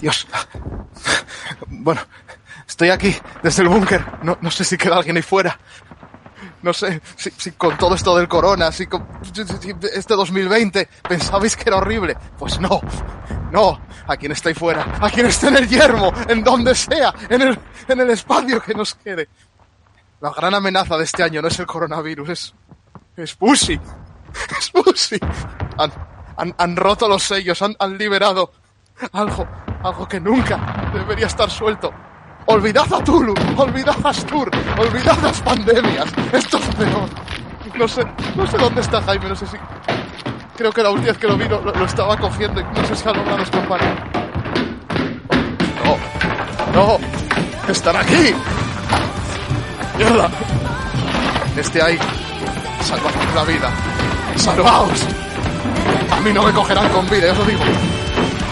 Dios. 0.00 0.26
Bueno, 1.68 2.00
estoy 2.66 2.90
aquí, 2.90 3.14
desde 3.42 3.62
el 3.62 3.68
búnker. 3.68 4.04
No, 4.22 4.38
no 4.40 4.50
sé 4.50 4.64
si 4.64 4.76
queda 4.76 4.96
alguien 4.96 5.16
ahí 5.16 5.22
fuera. 5.22 5.58
No 6.62 6.72
sé 6.72 7.00
si, 7.16 7.52
con 7.52 7.76
todo 7.76 7.94
esto 7.94 8.16
del 8.16 8.28
corona, 8.28 8.72
si 8.72 8.86
con 8.86 9.06
este 9.22 10.14
2020 10.14 10.88
pensabais 11.08 11.56
que 11.56 11.64
era 11.66 11.76
horrible. 11.76 12.16
Pues 12.38 12.58
no, 12.60 12.80
no. 13.52 13.80
A 14.08 14.16
quien 14.16 14.32
está 14.32 14.48
ahí 14.48 14.54
fuera, 14.54 14.98
a 15.00 15.10
quien 15.10 15.26
está 15.26 15.48
en 15.48 15.56
el 15.56 15.68
yermo, 15.68 16.12
en 16.28 16.42
donde 16.44 16.74
sea, 16.74 17.12
en 17.28 17.42
el, 17.42 17.58
en 17.88 18.00
el 18.00 18.10
espacio 18.10 18.60
que 18.60 18.74
nos 18.74 18.94
quede. 18.94 19.28
La 20.20 20.30
gran 20.30 20.54
amenaza 20.54 20.96
de 20.96 21.04
este 21.04 21.22
año 21.22 21.42
no 21.42 21.48
es 21.48 21.58
el 21.58 21.66
coronavirus, 21.66 22.28
es, 22.28 22.54
es 23.16 23.34
Pussy. 23.34 23.80
Es 24.58 24.70
Pussy. 24.70 25.18
Han, 25.78 25.92
han, 26.36 26.54
han 26.56 26.76
roto 26.76 27.08
los 27.08 27.22
sellos, 27.22 27.60
han, 27.62 27.74
han 27.78 27.98
liberado 27.98 28.52
algo, 29.12 29.46
algo 29.86 30.06
que 30.06 30.20
nunca 30.20 30.58
debería 30.92 31.26
estar 31.26 31.50
suelto. 31.50 31.92
Olvidad 32.46 32.92
a 32.92 33.02
Tulu, 33.02 33.34
olvidad 33.56 33.96
a 34.04 34.10
Astur, 34.10 34.50
olvidad 34.78 35.18
las 35.22 35.40
pandemias. 35.40 36.06
Esto 36.32 36.58
es 36.58 36.74
peor. 36.74 37.08
No 37.76 37.88
sé, 37.88 38.02
no 38.34 38.46
sé 38.46 38.56
dónde 38.56 38.80
está 38.80 39.02
Jaime, 39.02 39.28
no 39.28 39.36
sé 39.36 39.46
si. 39.46 39.56
Creo 40.56 40.72
que 40.72 40.82
la 40.82 40.90
última 40.90 41.08
vez 41.08 41.18
que 41.18 41.26
lo 41.26 41.36
vi 41.36 41.48
lo, 41.48 41.84
estaba 41.84 42.16
cogiendo 42.16 42.60
y 42.60 42.64
no 42.64 42.84
sé 42.84 42.96
si 42.96 43.08
ha 43.08 43.12
logrado 43.12 43.42
escapar. 43.42 43.80
No, 45.84 46.98
no, 46.98 46.98
están 47.68 47.96
aquí. 47.96 48.34
¡Mierda! 49.98 50.30
Este 51.56 51.82
ahí. 51.82 51.98
Salvad 52.80 53.10
la 53.34 53.44
vida. 53.44 53.70
¡Salvaos! 54.36 55.04
A 56.10 56.20
mí 56.20 56.32
no 56.32 56.42
me 56.42 56.52
cogerán 56.52 56.88
con 56.90 57.08
vida, 57.08 57.32
os 57.32 57.38
lo 57.38 57.44
digo. 57.44 57.62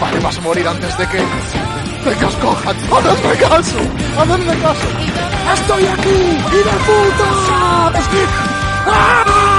Vale, 0.01 0.19
vas 0.21 0.39
a 0.39 0.41
morir 0.41 0.67
antes 0.67 0.99
de 0.99 1.07
que... 1.07 1.19
de 1.19 2.17
que. 2.17 2.25
¡Hacedme 2.25 3.37
caso! 3.37 3.79
¡Hacedme 4.19 4.57
caso! 4.61 4.89
¡Estoy 5.55 5.87
aquí! 5.87 6.09
¡Y 6.09 6.57
de 6.57 6.77
puta! 6.87 7.99
¡Es 7.99 8.09
que... 8.09 8.25
¡Ah! 8.87 9.55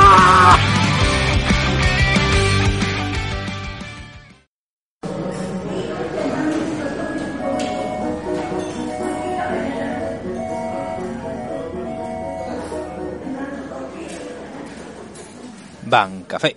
Ban 15.88 16.24
Café. 16.24 16.56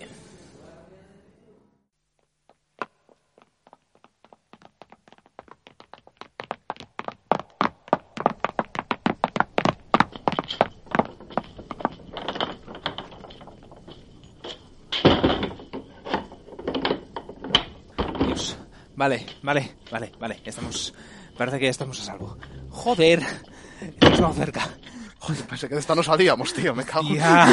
Dios. 18.25 18.57
Vale, 18.99 19.25
vale, 19.43 19.77
vale, 19.89 20.11
vale. 20.19 20.41
Estamos. 20.43 20.93
Parece 21.37 21.57
que 21.57 21.63
ya 21.65 21.71
estamos 21.71 22.01
a 22.01 22.03
salvo. 22.03 22.37
Joder. 22.69 23.25
Estado 24.01 24.33
cerca. 24.33 24.67
Joder, 25.19 25.43
pensé 25.45 25.69
que 25.69 25.75
de 25.75 25.79
esta 25.79 25.95
no 25.95 26.03
salíamos, 26.03 26.53
tío, 26.53 26.75
me 26.75 26.83
cago. 26.83 27.07
en- 27.07 27.15
Ya, 27.15 27.47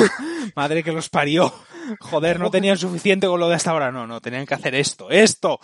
madre 0.56 0.82
que 0.82 0.90
los 0.90 1.08
parió. 1.08 1.54
Joder, 2.00 2.40
no 2.40 2.50
tenían 2.50 2.76
suficiente 2.76 3.28
con 3.28 3.38
lo 3.38 3.48
de 3.48 3.54
hasta 3.54 3.70
ahora. 3.70 3.92
No, 3.92 4.08
no, 4.08 4.20
tenían 4.20 4.44
que 4.44 4.54
hacer 4.54 4.74
esto, 4.74 5.08
esto. 5.08 5.60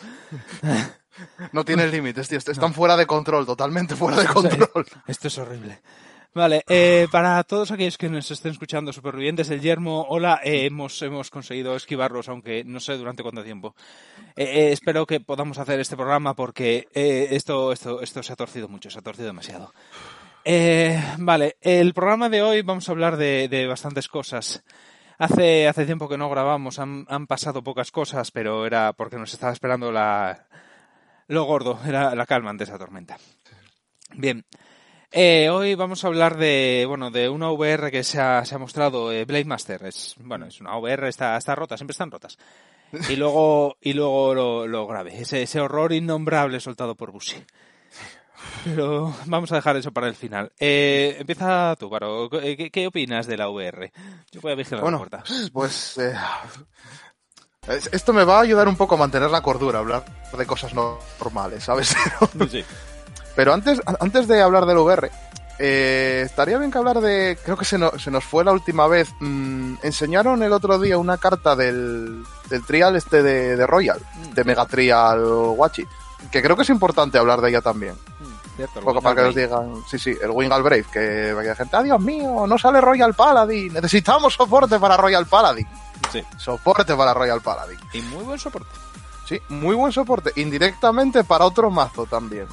No 1.50 1.64
tienen 1.64 1.91
límites, 1.91 2.28
tío. 2.28 2.38
Están 2.38 2.72
fuera 2.75 2.97
de 2.97 3.06
control, 3.06 3.44
totalmente 3.44 3.97
fuera 3.97 4.19
de 4.19 4.27
control. 4.28 4.87
Esto 5.09 5.26
es 5.26 5.38
horrible. 5.38 5.82
Vale, 6.34 6.65
eh, 6.66 7.09
para 7.12 7.44
todos 7.44 7.70
aquellos 7.72 7.98
que 7.98 8.09
nos 8.09 8.31
estén 8.31 8.53
escuchando, 8.53 8.91
supervivientes 8.91 9.48
del 9.48 9.60
yermo, 9.60 10.06
hola, 10.09 10.41
eh, 10.43 10.65
hemos, 10.65 11.03
hemos 11.03 11.28
conseguido 11.28 11.76
esquivarlos, 11.76 12.26
aunque 12.31 12.65
no 12.65 12.81
sé 12.81 12.97
durante 12.97 13.22
cuánto 13.22 13.44
tiempo. 13.44 13.75
Eh, 14.34 14.44
eh, 14.44 14.72
espero 14.72 15.04
que 15.04 15.21
podamos 15.21 15.59
hacer 15.59 15.78
este 15.78 15.94
programa 15.94 16.34
porque 16.34 16.88
esto, 16.94 17.71
esto, 17.71 18.00
esto 18.00 18.22
se 18.22 18.32
ha 18.32 18.37
torcido 18.37 18.66
mucho, 18.66 18.88
se 18.88 18.98
ha 18.98 19.03
torcido 19.03 19.26
demasiado. 19.26 19.75
Vale, 21.19 21.56
el 21.60 21.92
programa 21.92 22.31
de 22.31 22.41
hoy 22.41 22.62
vamos 22.62 22.88
a 22.88 22.92
hablar 22.92 23.19
de, 23.19 23.48
de 23.48 23.66
bastantes 23.66 24.09
cosas. 24.09 24.65
Hace, 25.19 25.69
hace 25.69 25.84
tiempo 25.84 26.09
que 26.09 26.16
no 26.16 26.31
grabamos, 26.31 26.78
han, 26.78 27.04
han 27.10 27.26
pasado 27.26 27.62
pocas 27.62 27.91
cosas, 27.91 28.31
pero 28.31 28.65
era 28.65 28.94
porque 28.94 29.19
nos 29.19 29.34
estaba 29.34 29.53
esperando 29.53 29.92
la, 29.92 30.48
lo 31.28 31.44
gordo, 31.44 31.78
era 31.87 32.15
la 32.15 32.25
calma 32.25 32.48
ante 32.48 32.65
esa 32.65 32.78
tormenta. 32.78 33.19
Bien, 34.15 34.44
eh, 35.12 35.49
hoy 35.50 35.75
vamos 35.75 36.05
a 36.05 36.09
hablar 36.09 36.37
de, 36.37 36.84
bueno, 36.89 37.11
de 37.11 37.28
una 37.28 37.50
VR 37.50 37.91
que 37.91 38.03
se 38.05 38.21
ha, 38.21 38.45
se 38.45 38.55
ha 38.55 38.59
mostrado, 38.59 39.12
eh, 39.12 39.25
Blade 39.25 39.45
Master. 39.45 39.84
Es, 39.84 40.15
bueno, 40.19 40.47
es 40.47 40.61
una 40.61 40.77
VR, 40.78 41.09
está, 41.09 41.37
está 41.37 41.55
rota, 41.55 41.77
siempre 41.77 41.93
están 41.93 42.11
rotas. 42.11 42.39
Y 43.09 43.17
luego, 43.17 43.77
y 43.81 43.95
luego 43.95 44.34
lo, 44.34 44.67
lo 44.67 44.87
grave, 44.87 45.19
ese, 45.21 45.43
ese 45.43 45.61
horror 45.61 45.93
innombrable 45.93 46.61
soltado 46.61 46.95
por 46.95 47.11
Bushi. 47.11 47.43
Pero 48.65 49.15
vamos 49.27 49.53
a 49.53 49.56
dejar 49.56 49.77
eso 49.77 49.93
para 49.93 50.09
el 50.09 50.15
final. 50.15 50.53
Eh, 50.59 51.17
empieza 51.21 51.77
tú, 51.78 51.89
Varo. 51.89 52.28
¿Qué, 52.28 52.71
qué 52.72 52.87
opinas 52.87 53.27
de 53.27 53.37
la 53.37 53.49
VR? 53.49 53.93
Yo 54.31 54.41
voy 54.41 54.53
a 54.53 54.56
vigilar 54.56 54.81
Bueno, 54.83 54.99
la 54.99 55.09
puerta. 55.21 55.25
pues... 55.53 55.97
eh, 55.99 56.12
es- 57.69 57.89
esto 57.93 58.12
me 58.12 58.25
va 58.25 58.39
a 58.39 58.43
ayudar 58.43 58.67
un 58.69 58.77
poco 58.77 58.97
a 58.97 58.99
mantener 58.99 59.31
la 59.31 59.41
cordura, 59.43 59.78
hablar 59.78 60.05
de 60.37 60.47
cosas 60.47 60.75
no 60.75 60.99
normales, 61.21 61.65
¿sabes? 61.65 61.95
Sí. 62.51 62.65
Pero 63.37 63.53
antes, 63.54 63.81
antes 64.00 64.28
de 64.28 64.43
hablar 64.43 64.66
del 64.66 64.78
VR, 64.78 65.10
eh, 65.59 66.22
estaría 66.25 66.59
bien 66.59 66.70
que 66.70 66.78
hablar 66.78 67.00
de. 67.00 67.38
Creo 67.44 67.56
que 67.56 67.65
se, 67.65 67.78
no- 67.78 67.98
se 67.98 68.10
nos 68.10 68.25
fue 68.25 68.44
la 68.44 68.53
última 68.53 68.87
vez. 68.88 69.09
mm, 69.20 69.75
enseñaron 69.82 70.43
el 70.43 70.53
otro 70.53 70.78
día 70.78 70.98
una 70.98 71.19
carta 71.19 71.54
del, 71.56 72.25
del 72.48 72.65
trial 72.65 72.97
este 72.97 73.22
de, 73.22 73.56
de 73.56 73.66
Royal, 73.66 74.00
de 74.34 74.44
Mega 74.44 74.66
Trial 74.66 75.22
Wachi. 75.25 75.84
Que 76.31 76.41
creo 76.42 76.54
que 76.56 76.62
es 76.62 76.71
importante 76.71 77.19
hablar 77.19 77.41
de 77.41 77.48
ella 77.50 77.60
también. 77.60 77.94
Cierto, 78.56 78.81
Un 78.81 78.84
poco 78.84 79.00
para 79.00 79.16
que 79.22 79.28
os 79.28 79.34
digan, 79.34 79.76
sí, 79.91 79.98
sí, 79.98 80.15
el 80.22 80.31
Wingal 80.31 80.62
Brave, 80.62 80.84
que 80.92 81.32
la 81.34 81.54
gente, 81.54 81.75
ah, 81.75 81.82
Dios 81.82 81.98
mío, 82.00 82.44
no 82.47 82.59
sale 82.59 82.82
Royal 82.82 83.15
Paladin, 83.15 83.72
necesitamos 83.72 84.34
soporte 84.34 84.78
para 84.78 84.97
Royal 84.98 85.25
Paladin. 85.26 85.66
Sí. 86.12 86.22
Soporte 86.37 86.94
para 86.94 87.15
Royal 87.15 87.41
Paladin. 87.41 87.78
Y 87.94 88.03
muy 88.03 88.22
buen 88.25 88.38
soporte. 88.38 88.69
Sí, 89.26 89.41
muy 89.48 89.75
buen 89.75 89.91
soporte. 89.91 90.32
Indirectamente 90.37 91.25
para 91.25 91.47
otro 91.47 91.71
mazo 91.71 92.04
también. 92.04 92.47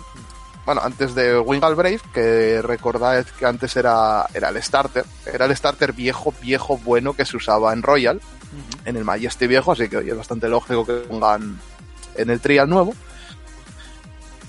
Bueno, 0.66 0.82
antes 0.84 1.16
de 1.16 1.40
Wingal 1.40 1.76
Brave, 1.76 2.02
que 2.14 2.62
recordáis 2.62 3.32
que 3.32 3.46
antes 3.46 3.76
era, 3.76 4.28
era 4.34 4.50
el 4.50 4.62
starter. 4.62 5.06
Era 5.26 5.46
el 5.46 5.56
starter 5.56 5.94
viejo, 5.94 6.34
viejo, 6.42 6.78
bueno 6.78 7.14
que 7.14 7.26
se 7.26 7.38
usaba 7.38 7.74
en 7.74 7.82
Royal, 7.82 8.22
en 8.86 8.96
el 8.96 9.04
Majesty 9.04 9.48
viejo, 9.48 9.72
así 9.72 9.90
que 9.90 9.98
oye, 9.98 10.12
es 10.12 10.18
bastante 10.18 10.48
lógico 10.48 10.86
que 10.86 10.94
pongan 10.94 11.60
en 12.16 12.30
el 12.30 12.40
Trial 12.40 12.70
nuevo. 12.70 12.94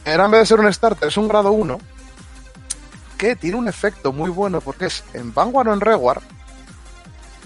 Era 0.05 0.25
en 0.27 0.31
vez 0.31 0.41
de 0.41 0.47
ser 0.47 0.61
un 0.61 0.73
starter, 0.73 1.09
es 1.09 1.17
un 1.17 1.29
grado 1.29 1.53
1 1.53 1.79
que 3.21 3.37
tiene 3.37 3.59
un 3.59 3.69
efecto 3.69 4.15
muy 4.15 4.31
bueno 4.31 4.63
porque 4.63 4.87
es 4.87 5.05
en 5.13 5.35
Vanguard 5.35 5.69
o 5.69 5.75
en 5.75 5.81
Reward 5.83 6.23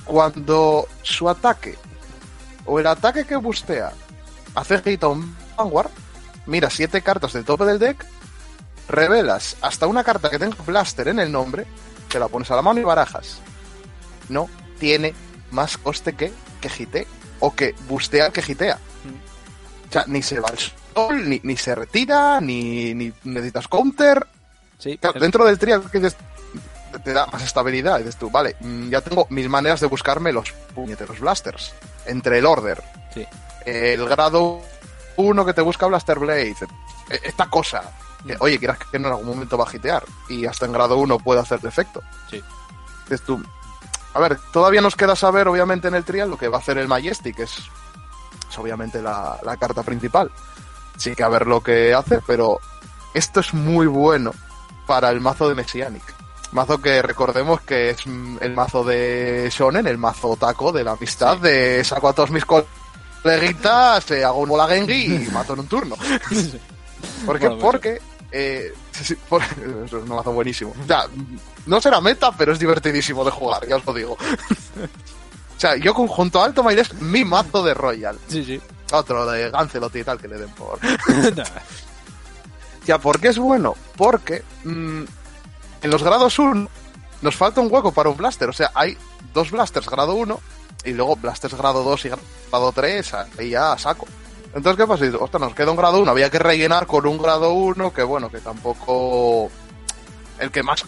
cuando 0.04 0.86
su 1.02 1.28
ataque 1.28 1.76
o 2.64 2.78
el 2.78 2.86
ataque 2.86 3.24
que 3.24 3.34
bustea 3.34 3.92
hace 4.54 4.80
hit 4.82 5.02
a 5.02 5.08
un 5.08 5.36
Vanguard, 5.56 5.90
mira 6.46 6.70
siete 6.70 7.02
cartas 7.02 7.32
del 7.32 7.44
tope 7.44 7.64
del 7.64 7.80
deck, 7.80 8.06
revelas 8.88 9.56
hasta 9.62 9.86
una 9.86 10.04
carta 10.04 10.30
que 10.30 10.38
tenga 10.38 10.56
Blaster 10.66 11.08
en 11.08 11.18
el 11.20 11.30
nombre, 11.32 11.66
te 12.08 12.18
la 12.18 12.28
pones 12.28 12.50
a 12.50 12.56
la 12.56 12.62
mano 12.62 12.80
y 12.80 12.84
barajas. 12.84 13.38
No 14.28 14.48
tiene 14.78 15.14
más 15.50 15.76
coste 15.78 16.14
que 16.14 16.32
que 16.60 16.68
hitee 16.68 17.06
o 17.40 17.54
que 17.54 17.74
bustea 17.88 18.26
al 18.26 18.32
que 18.32 18.42
hitea. 18.46 18.78
O 19.88 19.92
sea, 19.92 20.04
ni 20.06 20.22
se 20.22 20.40
va 20.40 20.48
al 20.48 20.58
sol, 20.58 21.28
ni, 21.28 21.40
ni 21.42 21.56
se 21.56 21.74
retira, 21.74 22.40
ni, 22.40 22.94
ni 22.94 23.12
necesitas 23.24 23.68
counter. 23.68 24.26
Sí, 24.78 24.98
Claro, 24.98 25.20
dentro 25.20 25.44
del 25.44 25.58
trial 25.58 25.88
que 25.90 26.00
te 26.00 27.12
da 27.12 27.26
más 27.26 27.42
estabilidad. 27.42 27.98
Dices 27.98 28.16
tú, 28.16 28.30
vale, 28.30 28.56
mm, 28.60 28.88
ya 28.88 29.00
tengo 29.02 29.26
mis 29.30 29.48
maneras 29.48 29.80
de 29.80 29.86
buscarme 29.86 30.32
los 30.32 30.52
puñeteros 30.74 31.20
blasters. 31.20 31.74
Entre 32.06 32.38
el 32.38 32.46
order, 32.46 32.82
sí. 33.12 33.26
el 33.66 34.08
grado 34.08 34.62
1 35.16 35.44
que 35.44 35.54
te 35.54 35.60
busca 35.60 35.86
Blaster 35.86 36.18
Blade, 36.18 36.54
e- 37.10 37.20
esta 37.24 37.46
cosa. 37.46 37.82
Que, 38.26 38.36
oye, 38.40 38.58
quieras 38.58 38.78
que 38.78 38.96
en 38.96 39.06
algún 39.06 39.26
momento 39.26 39.58
va 39.58 39.68
a 39.70 39.76
hitear 39.76 40.02
y 40.28 40.46
hasta 40.46 40.66
en 40.66 40.72
grado 40.72 40.96
1 40.96 41.18
puede 41.18 41.40
hacer 41.40 41.60
defecto. 41.60 42.02
Sí. 42.30 42.42
Dices 43.04 43.22
tú, 43.22 43.42
a 44.14 44.20
ver, 44.20 44.38
todavía 44.52 44.80
nos 44.80 44.96
queda 44.96 45.16
saber, 45.16 45.48
obviamente, 45.48 45.88
en 45.88 45.94
el 45.94 46.04
trial 46.04 46.30
lo 46.30 46.38
que 46.38 46.48
va 46.48 46.58
a 46.58 46.60
hacer 46.60 46.78
el 46.78 46.88
Majestic, 46.88 47.36
que 47.36 47.42
es, 47.42 47.58
es 48.48 48.58
obviamente 48.58 49.02
la, 49.02 49.38
la 49.42 49.56
carta 49.56 49.82
principal. 49.82 50.30
Sí 50.96 51.14
que 51.14 51.24
a 51.24 51.28
ver 51.28 51.46
lo 51.46 51.60
que 51.60 51.92
hace, 51.92 52.20
pero 52.26 52.60
esto 53.12 53.40
es 53.40 53.52
muy 53.52 53.86
bueno 53.86 54.32
para 54.86 55.10
el 55.10 55.20
mazo 55.20 55.48
de 55.48 55.54
Messianic. 55.54 56.02
Mazo 56.52 56.80
que 56.80 57.02
recordemos 57.02 57.60
que 57.62 57.90
es 57.90 58.06
el 58.06 58.54
mazo 58.54 58.84
de 58.84 59.50
Shonen, 59.52 59.88
el 59.88 59.98
mazo 59.98 60.36
taco 60.36 60.70
de 60.70 60.84
la 60.84 60.92
amistad, 60.92 61.38
de 61.38 61.82
saco 61.82 62.08
a 62.08 62.12
todos 62.12 62.30
mis 62.30 62.44
coleguitas, 62.44 64.08
eh, 64.12 64.24
hago 64.24 64.38
un 64.38 64.50
bola 64.50 64.68
Gengi 64.68 65.26
y 65.26 65.28
mato 65.32 65.54
en 65.54 65.60
un 65.60 65.66
turno. 65.66 65.96
¿Por 67.26 67.40
qué? 67.40 67.48
Bueno, 67.48 67.60
Porque. 67.60 68.00
Eh, 68.36 68.72
por- 69.28 69.42
es 69.84 69.92
un 69.92 70.08
mazo 70.08 70.32
buenísimo. 70.32 70.74
O 70.82 70.86
sea, 70.88 71.06
no 71.66 71.80
será 71.80 72.00
meta, 72.00 72.32
pero 72.36 72.52
es 72.52 72.58
divertidísimo 72.58 73.24
de 73.24 73.30
jugar, 73.30 73.64
ya 73.68 73.76
os 73.76 73.86
lo 73.86 73.94
digo. 73.94 74.14
o 75.56 75.60
sea, 75.60 75.76
yo 75.76 75.94
con- 75.94 76.08
junto 76.08 76.42
a 76.42 76.46
Alto 76.46 76.64
Mail 76.64 76.80
es 76.80 76.92
mi 76.94 77.24
mazo 77.24 77.62
de 77.62 77.74
Royal. 77.74 78.18
Sí, 78.28 78.44
sí. 78.44 78.60
Otro 78.92 79.24
de 79.26 79.50
Gancelot 79.50 79.94
y 79.96 80.04
tal 80.04 80.18
que 80.20 80.28
le 80.28 80.38
den 80.38 80.50
por. 80.50 80.78
Ya, 82.86 82.98
¿por 82.98 83.18
qué 83.18 83.28
es 83.28 83.38
bueno? 83.38 83.74
Porque 83.96 84.42
mm, 84.64 85.02
en 85.82 85.90
los 85.90 86.02
grados 86.02 86.38
1 86.38 86.68
nos 87.22 87.34
falta 87.36 87.60
un 87.62 87.72
hueco 87.72 87.92
para 87.92 88.10
un 88.10 88.16
blaster. 88.16 88.48
O 88.50 88.52
sea, 88.52 88.70
hay 88.74 88.98
dos 89.32 89.50
blasters 89.50 89.88
grado 89.88 90.14
1 90.14 90.38
y 90.84 90.92
luego 90.92 91.16
blasters 91.16 91.54
grado 91.54 91.82
2 91.82 92.04
y 92.04 92.10
grado 92.50 92.72
3 92.72 93.14
ahí 93.38 93.50
ya 93.50 93.78
saco. 93.78 94.06
Entonces, 94.54 94.76
¿qué 94.76 94.86
pasa? 94.86 95.04
Dices, 95.04 95.20
Ostras, 95.20 95.40
nos 95.40 95.54
queda 95.54 95.70
un 95.70 95.76
grado 95.76 96.00
1. 96.00 96.10
Había 96.10 96.30
que 96.30 96.38
rellenar 96.38 96.86
con 96.86 97.06
un 97.06 97.18
grado 97.18 97.52
1 97.52 97.92
que, 97.92 98.02
bueno, 98.02 98.30
que 98.30 98.38
tampoco 98.38 99.50
el 100.38 100.50
que 100.50 100.62
más 100.62 100.84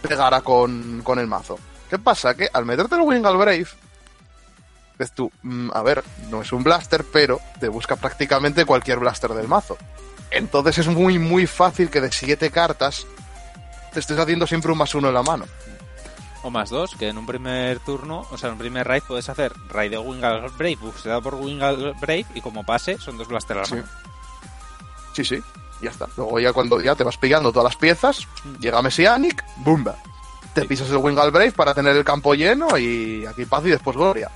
pegara 0.00 0.40
con, 0.40 1.02
con 1.02 1.18
el 1.18 1.26
mazo. 1.26 1.58
¿Qué 1.90 1.98
pasa? 1.98 2.34
Que 2.34 2.48
al 2.52 2.64
meterte 2.64 2.94
el 2.94 3.02
Wingal 3.02 3.36
Brave, 3.36 3.66
ves 4.98 5.12
tú, 5.12 5.30
mm, 5.42 5.70
a 5.72 5.82
ver, 5.82 6.02
no 6.30 6.42
es 6.42 6.52
un 6.52 6.62
blaster, 6.62 7.04
pero 7.04 7.40
te 7.60 7.68
busca 7.68 7.96
prácticamente 7.96 8.64
cualquier 8.64 8.98
blaster 8.98 9.32
del 9.32 9.48
mazo. 9.48 9.76
Entonces 10.30 10.78
es 10.78 10.86
muy, 10.88 11.18
muy 11.18 11.46
fácil 11.46 11.90
que 11.90 12.00
de 12.00 12.10
siete 12.10 12.50
cartas 12.50 13.06
te 13.92 14.00
estés 14.00 14.18
haciendo 14.18 14.46
siempre 14.46 14.72
un 14.72 14.78
más 14.78 14.94
uno 14.94 15.08
en 15.08 15.14
la 15.14 15.22
mano. 15.22 15.44
O 16.44 16.50
más 16.50 16.68
dos, 16.68 16.94
que 16.94 17.08
en 17.08 17.16
un 17.16 17.24
primer 17.24 17.80
turno, 17.80 18.26
o 18.30 18.36
sea, 18.36 18.48
en 18.48 18.52
un 18.52 18.58
primer 18.58 18.86
raid 18.86 19.02
puedes 19.08 19.30
hacer 19.30 19.54
raid 19.70 19.90
de 19.90 19.98
Wingal 19.98 20.42
Brave, 20.58 20.76
busteado 20.76 21.22
por 21.22 21.36
Wingal 21.36 21.94
Brave, 21.98 22.26
y 22.34 22.42
como 22.42 22.64
pase, 22.64 22.98
son 22.98 23.16
dos 23.16 23.28
blasters 23.28 23.72
a 23.72 23.74
la 23.76 23.82
Sí. 23.82 23.88
Sí, 25.14 25.24
sí, 25.24 25.42
ya 25.80 25.90
está. 25.90 26.06
Luego 26.18 26.38
ya 26.38 26.52
cuando 26.52 26.82
ya 26.82 26.94
te 26.94 27.02
vas 27.02 27.16
pillando 27.16 27.50
todas 27.50 27.64
las 27.72 27.76
piezas, 27.76 28.28
llega 28.60 28.82
Messianic, 28.82 29.42
¡bumba! 29.56 29.96
Te 30.52 30.66
pisas 30.66 30.90
el 30.90 30.98
Wingal 30.98 31.30
Brave 31.30 31.52
para 31.52 31.72
tener 31.72 31.96
el 31.96 32.04
campo 32.04 32.34
lleno 32.34 32.76
y 32.76 33.24
aquí 33.24 33.46
paz 33.46 33.64
y 33.64 33.70
después 33.70 33.96
gloria. 33.96 34.30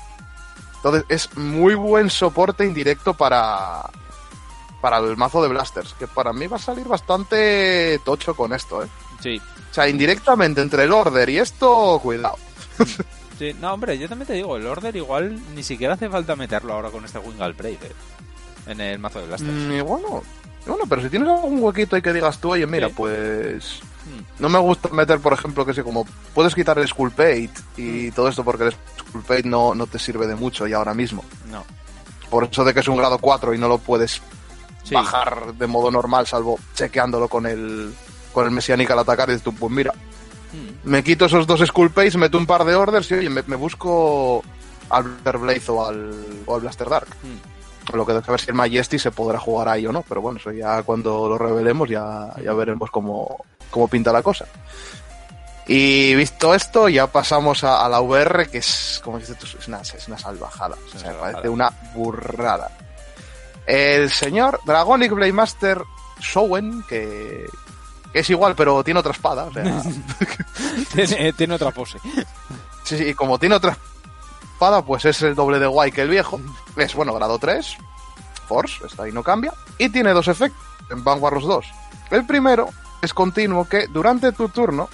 Entonces 0.77 1.05
es 1.11 1.37
muy 1.37 1.75
buen 1.75 2.09
soporte 2.09 2.65
indirecto 2.65 3.13
para, 3.13 3.91
para 4.81 4.97
el 4.97 5.17
mazo 5.19 5.43
de 5.43 5.49
blasters, 5.49 5.93
que 5.93 6.07
para 6.07 6.33
mí 6.33 6.47
va 6.47 6.57
a 6.57 6.61
salir 6.61 6.89
bastante 6.89 8.01
tocho 8.03 8.35
con 8.35 8.55
esto, 8.55 8.83
¿eh? 8.83 8.89
Sí. 9.23 9.41
O 9.71 9.75
sea, 9.75 9.89
indirectamente 9.89 10.61
entre 10.61 10.85
el 10.85 10.93
order 10.93 11.29
y 11.29 11.39
esto, 11.39 11.99
cuidado. 12.03 12.37
Sí, 13.39 13.55
no, 13.61 13.75
hombre, 13.75 13.99
yo 13.99 14.09
también 14.09 14.27
te 14.27 14.33
digo, 14.35 14.57
el 14.57 14.67
order 14.67 14.95
igual 14.97 15.39
ni 15.55 15.63
siquiera 15.63 15.95
hace 15.95 16.09
falta 16.09 16.35
meterlo 16.37 16.73
ahora 16.75 16.91
con 16.91 17.05
este 17.05 17.19
Wingal 17.19 17.53
Brave 17.55 17.79
eh, 17.83 17.93
en 18.67 18.81
el 18.81 18.99
mazo 18.99 19.21
de 19.21 19.27
blasters. 19.27 19.53
Mm, 19.53 19.73
y 19.73 19.81
bueno, 19.81 20.23
y 20.67 20.69
bueno, 20.71 20.85
pero 20.89 21.03
si 21.03 21.09
tienes 21.09 21.29
algún 21.29 21.63
huequito 21.63 21.97
ahí 21.97 22.03
que 22.03 22.13
digas 22.13 22.39
tú, 22.41 22.53
oye, 22.53 22.67
mira, 22.67 22.89
Sí. 22.89 22.95
pues 22.97 23.81
Mm. 24.07 24.43
no 24.43 24.49
me 24.49 24.59
gusta 24.59 24.89
meter, 24.91 25.21
por 25.21 25.33
ejemplo, 25.35 25.65
que 25.67 25.75
sé, 25.75 25.83
como 25.85 26.07
puedes 26.35 26.55
quitar 26.55 26.79
el 26.79 26.89
Skull 26.89 27.11
Pate 27.11 27.51
Mm. 27.77 28.07
y 28.07 28.11
todo 28.13 28.29
esto 28.29 28.43
porque 28.45 28.65
el 28.65 28.73
Skull 28.99 29.23
Pate 29.23 29.43
no, 29.45 29.75
no 29.75 29.87
te 29.87 29.99
sirve 29.99 30.27
de 30.27 30.35
mucho 30.35 30.67
ya 30.67 30.77
ahora 30.79 30.95
mismo. 30.95 31.25
No. 31.51 31.65
Por 32.31 32.45
eso 32.45 32.65
de 32.65 32.75
que 32.75 32.81
es 32.81 32.89
un 32.89 32.97
grado 32.97 33.19
4 33.19 33.55
y 33.55 33.59
no 33.59 33.69
lo 33.69 33.79
puedes 33.79 34.21
Sí. 34.83 34.95
bajar 34.95 35.55
de 35.55 35.67
modo 35.67 35.91
normal, 35.91 36.27
salvo 36.27 36.59
chequeándolo 36.75 37.29
con 37.29 37.47
el 37.47 37.93
con 38.33 38.45
el 38.45 38.51
Messianic 38.51 38.91
al 38.91 38.99
atacar 39.01 39.29
y 39.29 39.33
dices 39.33 39.45
tú, 39.45 39.55
pues 39.55 39.73
mira, 39.73 39.93
Mm. 40.51 40.89
me 40.89 41.05
quito 41.05 41.27
esos 41.27 41.47
dos 41.47 41.61
Skull 41.61 41.93
meto 42.17 42.39
un 42.39 42.47
par 42.47 42.65
de 42.65 42.75
orders 42.75 43.11
y 43.11 43.15
oye, 43.17 43.29
me, 43.29 43.43
me 43.47 43.55
busco 43.57 44.43
al 44.89 45.03
Blaster 45.03 45.37
Blaze 45.37 45.71
o 45.71 45.87
al, 45.87 46.15
o 46.47 46.55
al 46.55 46.61
Blaster 46.63 46.89
Dark. 46.89 47.07
Mm. 47.23 47.95
Lo 47.95 48.07
que 48.07 48.13
tengo 48.13 48.23
que 48.23 48.31
ver 48.31 48.41
si 48.41 48.47
el 48.51 48.55
Majesty 48.55 48.99
se 48.99 49.11
podrá 49.11 49.39
jugar 49.39 49.69
ahí 49.69 49.87
o 49.87 49.93
no, 49.93 50.03
pero 50.09 50.23
bueno, 50.23 50.39
eso 50.39 50.51
ya 50.51 50.83
cuando 50.85 51.29
lo 51.29 51.37
revelemos 51.37 51.89
ya, 51.91 52.35
ya 52.43 52.55
veremos 52.55 52.91
cómo, 52.91 53.45
cómo 53.71 53.89
pinta 53.89 54.11
la 54.11 54.23
cosa. 54.23 54.47
Y 55.67 56.15
visto 56.15 56.55
esto, 56.55 56.89
ya 56.89 57.07
pasamos 57.09 57.63
a, 57.65 57.85
a 57.85 57.89
la 57.91 58.01
VR, 58.01 58.49
que 58.49 58.59
es, 58.59 59.01
como 59.05 59.19
dices 59.19 59.37
tú, 59.39 59.47
es 59.47 59.69
una, 59.69 59.81
es 59.83 60.09
una 60.09 60.17
salvajada. 60.19 60.77
O 60.77 60.89
sea, 60.89 60.95
me 60.95 61.01
salvajada. 61.09 61.33
parece 61.33 61.49
una 61.51 61.71
burrada. 61.95 62.71
El 63.67 64.11
señor 64.11 64.61
Dragonic 64.65 65.13
Blademaster 65.13 65.83
Showen, 66.21 66.83
que, 66.89 67.45
que 68.13 68.21
es 68.21 68.31
igual, 68.31 68.55
pero 68.55 68.83
tiene 68.85 69.01
otra 69.01 69.13
espada. 69.13 69.45
O 69.45 69.53
sea, 69.53 69.63
tiene, 70.95 71.33
tiene 71.33 71.55
otra 71.55 71.71
pose. 71.71 71.99
Sí, 72.85 72.99
sí, 72.99 73.05
y 73.09 73.15
como 73.15 73.39
tiene 73.39 73.55
otra 73.55 73.77
espada, 74.53 74.83
pues 74.83 75.05
es 75.05 75.23
el 75.23 75.35
doble 75.35 75.59
de 75.59 75.67
guay 75.67 75.93
que 75.93 76.03
el 76.03 76.09
viejo. 76.09 76.41
Es, 76.77 76.95
bueno, 76.95 77.13
grado 77.15 77.39
3, 77.39 77.77
Force, 78.49 78.87
está 78.87 79.05
ahí 79.05 79.13
no 79.13 79.23
cambia. 79.23 79.53
Y 79.79 79.89
tiene 79.91 80.13
dos 80.13 80.29
efectos 80.29 80.63
en 80.91 81.05
Vanguard 81.05 81.35
los 81.35 81.45
dos. 81.45 81.67
El 82.11 82.27
primero 82.27 82.71
es 83.03 83.13
continuo 83.13 83.69
que 83.69 83.87
durante 83.87 84.33
tu 84.33 84.49
turno, 84.49 84.89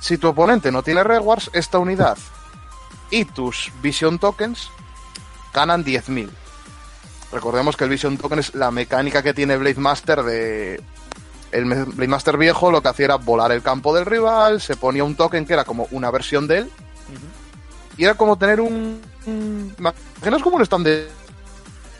si 0.00 0.18
tu 0.18 0.28
oponente 0.28 0.72
no 0.72 0.82
tiene 0.82 1.04
rewards, 1.04 1.50
esta 1.52 1.78
unidad 1.78 2.18
y 3.10 3.26
tus 3.26 3.70
Vision 3.82 4.18
Tokens 4.18 4.70
ganan 5.52 5.84
10.000. 5.84 6.30
Recordemos 7.30 7.76
que 7.76 7.84
el 7.84 7.90
Vision 7.90 8.18
Token 8.18 8.40
es 8.40 8.54
la 8.54 8.70
mecánica 8.70 9.22
que 9.22 9.34
tiene 9.34 9.56
Blade 9.56 9.80
Master 9.80 10.22
de... 10.22 10.82
El 11.52 11.66
me- 11.66 11.84
Blade 11.84 12.08
Master 12.08 12.36
viejo 12.38 12.70
lo 12.70 12.82
que 12.82 12.88
hacía 12.88 13.04
era 13.06 13.16
volar 13.16 13.52
el 13.52 13.62
campo 13.62 13.94
del 13.94 14.06
rival, 14.06 14.60
se 14.60 14.74
ponía 14.76 15.04
un 15.04 15.14
token 15.14 15.44
que 15.46 15.52
era 15.52 15.64
como 15.64 15.86
una 15.90 16.10
versión 16.10 16.46
de 16.48 16.58
él, 16.58 16.70
y 17.96 18.04
era 18.04 18.14
como 18.14 18.36
tener 18.38 18.60
un... 18.60 19.00
imaginas 19.26 20.42
como 20.42 20.56
un 20.56 20.62
stand 20.62 20.86
de... 20.86 21.08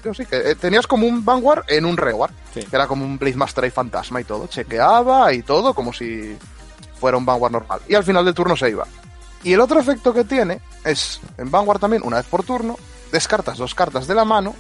yo 0.02 0.14
sí, 0.14 0.24
que 0.26 0.36
eh, 0.36 0.54
tenías 0.54 0.86
como 0.86 1.06
un 1.06 1.24
Vanguard 1.24 1.64
en 1.68 1.84
un 1.84 1.96
Reward, 1.96 2.32
Sí. 2.54 2.60
que 2.64 2.76
era 2.76 2.86
como 2.86 3.04
un 3.04 3.18
Blade 3.18 3.36
Master 3.36 3.64
y 3.66 3.70
fantasma 3.70 4.20
y 4.20 4.24
todo, 4.24 4.46
chequeaba 4.46 5.32
y 5.32 5.42
todo 5.42 5.72
como 5.74 5.92
si 5.92 6.36
fuera 6.98 7.16
un 7.18 7.24
Vanguard 7.26 7.52
normal. 7.52 7.80
Y 7.88 7.94
al 7.94 8.04
final 8.04 8.24
del 8.24 8.34
turno 8.34 8.56
se 8.56 8.70
iba. 8.70 8.86
Y 9.42 9.52
el 9.54 9.60
otro 9.60 9.80
efecto 9.80 10.12
que 10.14 10.24
tiene 10.24 10.60
es, 10.84 11.20
en 11.36 11.50
Vanguard 11.50 11.78
también, 11.80 12.02
una 12.04 12.18
vez 12.18 12.26
por 12.26 12.42
turno, 12.44 12.76
descartas 13.10 13.58
dos 13.58 13.74
cartas 13.74 14.06
de 14.06 14.14
la 14.14 14.24
mano, 14.24 14.54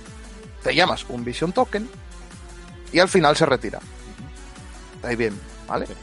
te 0.62 0.74
llamas 0.74 1.04
un 1.08 1.24
Vision 1.24 1.52
Token 1.52 1.88
y 2.92 2.98
al 2.98 3.08
final 3.08 3.36
se 3.36 3.46
retira. 3.46 3.78
Ahí 5.02 5.16
bien, 5.16 5.38
¿vale? 5.66 5.86
Sí. 5.86 5.94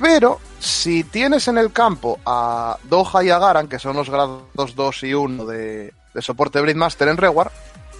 Pero 0.00 0.40
si 0.60 1.04
tienes 1.04 1.48
en 1.48 1.58
el 1.58 1.72
campo 1.72 2.18
a 2.24 2.78
Doha 2.84 3.24
y 3.24 3.30
a 3.30 3.38
Garan, 3.38 3.68
que 3.68 3.78
son 3.78 3.96
los 3.96 4.08
grados 4.08 4.74
2 4.74 5.02
y 5.04 5.14
1 5.14 5.44
de, 5.46 5.92
de 6.14 6.22
soporte 6.22 6.60
Blade 6.60 6.78
Master 6.78 7.08
en 7.08 7.16
Reward, 7.16 7.50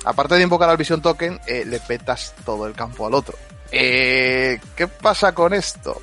aparte 0.05 0.37
de 0.37 0.43
invocar 0.43 0.71
al 0.71 0.77
Vision 0.77 1.03
Token, 1.03 1.41
eh, 1.47 1.65
le 1.67 1.81
petas 1.81 2.35
todo 2.45 2.67
el 2.67 2.75
campo 2.75 3.07
al 3.07 3.15
otro. 3.15 3.37
Eh, 3.73 4.61
¿Qué 4.77 4.87
pasa 4.87 5.35
con 5.35 5.53
esto? 5.53 6.01